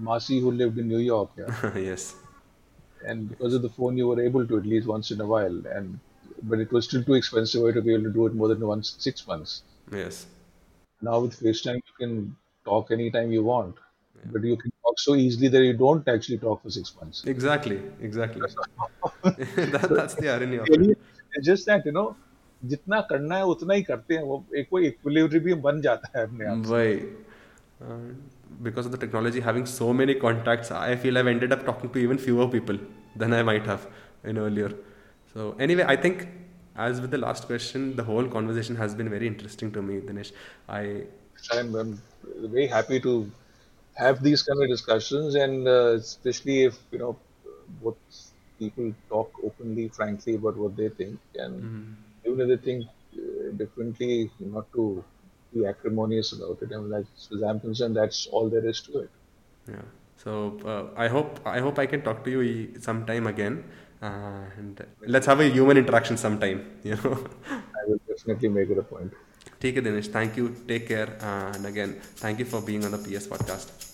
Masi 0.00 0.40
who 0.40 0.50
lived 0.50 0.78
in 0.78 0.88
New 0.88 0.98
York. 0.98 1.30
Yeah? 1.36 1.76
yes. 1.76 2.14
And 3.04 3.28
because 3.28 3.54
of 3.54 3.62
the 3.62 3.68
phone, 3.68 3.96
you 3.96 4.06
were 4.06 4.20
able 4.20 4.46
to 4.46 4.58
at 4.58 4.66
least 4.66 4.86
once 4.86 5.10
in 5.10 5.20
a 5.20 5.26
while. 5.26 5.66
And 5.66 5.98
but 6.43 6.59
it 6.59 6.71
was 6.71 6.85
still 6.85 7.03
too 7.03 7.13
expensive 7.13 7.73
to 7.73 7.81
be 7.81 7.93
able 7.93 8.03
to 8.03 8.11
do 8.11 8.25
it 8.27 8.33
more 8.33 8.47
than 8.47 8.65
once 8.65 8.95
six 8.99 9.25
months. 9.27 9.63
Yes. 9.91 10.25
Now 11.01 11.19
with 11.19 11.39
FaceTime, 11.39 11.75
you 11.75 11.95
can 11.99 12.35
talk 12.65 12.91
anytime 12.91 13.31
you 13.31 13.43
want, 13.43 13.75
yeah. 14.15 14.31
but 14.31 14.43
you 14.43 14.57
can 14.57 14.71
talk 14.83 14.99
so 14.99 15.15
easily 15.15 15.47
that 15.47 15.63
you 15.63 15.73
don't 15.73 16.07
actually 16.07 16.37
talk 16.37 16.63
for 16.63 16.69
six 16.69 16.93
months. 16.99 17.23
Exactly, 17.25 17.81
exactly. 18.01 18.41
that, 19.23 19.87
that's 19.89 20.15
the 20.15 20.29
irony 20.29 20.57
of 20.57 20.67
it. 20.69 20.97
It's 21.33 21.45
just 21.45 21.65
that 21.67 21.85
you 21.85 21.91
know, 21.91 22.15
जितना 22.65 22.99
करना 23.09 23.35
है 23.37 23.45
उतना 23.45 23.73
ही 23.73 23.81
करते 23.83 24.13
हैं 24.15 24.21
वो 24.23 24.43
एक 24.57 24.67
कोई 24.69 24.87
equilibrium 24.87 25.61
बन 25.61 25.81
जाता 25.81 26.17
है 26.17 26.25
अपने 26.27 26.45
आप 26.51 26.65
वही 26.65 26.99
because 28.65 28.87
of 28.87 28.91
the 28.91 28.97
technology 29.01 29.41
having 29.47 29.65
so 29.71 29.87
many 29.97 30.13
contacts 30.21 30.71
i 30.75 30.95
feel 31.01 31.19
i've 31.19 31.27
ended 31.31 31.51
up 31.55 31.65
talking 31.65 31.91
to 31.95 31.99
even 32.03 32.21
fewer 32.21 32.47
people 32.53 32.79
than 33.23 33.35
i 33.39 33.41
might 33.49 33.67
have 33.71 33.83
in 34.31 34.39
earlier 34.43 34.69
so 35.34 35.54
anyway 35.58 35.84
i 35.88 35.96
think 35.96 36.28
as 36.76 37.00
with 37.00 37.10
the 37.10 37.18
last 37.18 37.46
question, 37.46 37.96
the 37.96 38.04
whole 38.04 38.26
conversation 38.26 38.76
has 38.76 38.94
been 38.94 39.08
very 39.08 39.26
interesting 39.26 39.70
to 39.72 39.82
me, 39.82 40.00
Dinesh. 40.00 40.32
I 40.68 41.04
I'm, 41.52 41.74
I'm 41.74 42.02
very 42.36 42.66
happy 42.66 43.00
to 43.00 43.30
have 43.94 44.22
these 44.22 44.42
kind 44.42 44.62
of 44.62 44.68
discussions, 44.68 45.34
and 45.34 45.68
uh, 45.68 45.94
especially 45.94 46.64
if 46.64 46.78
you 46.90 46.98
know 46.98 47.16
both 47.82 47.96
people 48.58 48.94
talk 49.08 49.32
openly, 49.44 49.88
frankly 49.88 50.34
about 50.36 50.56
what 50.56 50.76
they 50.76 50.88
think, 50.88 51.18
and 51.34 51.62
mm-hmm. 51.62 52.30
even 52.30 52.40
if 52.40 52.48
they 52.48 52.64
think 52.64 52.86
uh, 53.14 53.52
differently, 53.56 54.30
not 54.40 54.72
to 54.72 55.04
be 55.52 55.66
acrimonious 55.66 56.32
about 56.32 56.58
it. 56.62 56.70
I 56.74 56.78
mean, 56.78 56.92
as 56.94 57.28
far 57.28 57.38
as 57.38 57.42
I'm 57.42 57.60
concerned, 57.60 57.96
that's 57.96 58.26
all 58.28 58.48
there 58.48 58.66
is 58.66 58.80
to 58.82 59.00
it. 59.00 59.10
Yeah. 59.68 59.82
So 60.16 60.58
uh, 60.64 60.98
I 60.98 61.08
hope 61.08 61.40
I 61.44 61.58
hope 61.60 61.78
I 61.78 61.86
can 61.86 62.02
talk 62.02 62.24
to 62.24 62.30
you 62.30 62.80
sometime 62.80 63.26
again 63.26 63.64
and 64.02 64.84
let's 65.06 65.26
have 65.26 65.40
a 65.40 65.48
human 65.48 65.76
interaction 65.76 66.16
sometime 66.16 66.60
you 66.84 66.96
know. 66.96 67.16
I 67.74 67.80
will 67.88 68.00
definitely 68.08 68.48
make 68.48 68.70
it 68.70 68.78
a 68.78 68.82
point. 68.82 69.12
Take 69.60 69.76
it 69.76 69.84
dinesh. 69.84 70.08
Thank 70.08 70.36
you. 70.36 70.54
Take 70.66 70.88
care. 70.88 71.10
Uh, 71.20 71.52
and 71.54 71.66
again 71.66 72.00
thank 72.24 72.38
you 72.38 72.44
for 72.44 72.60
being 72.62 72.84
on 72.84 72.92
the 72.92 72.98
ps 72.98 73.26
podcast 73.26 73.91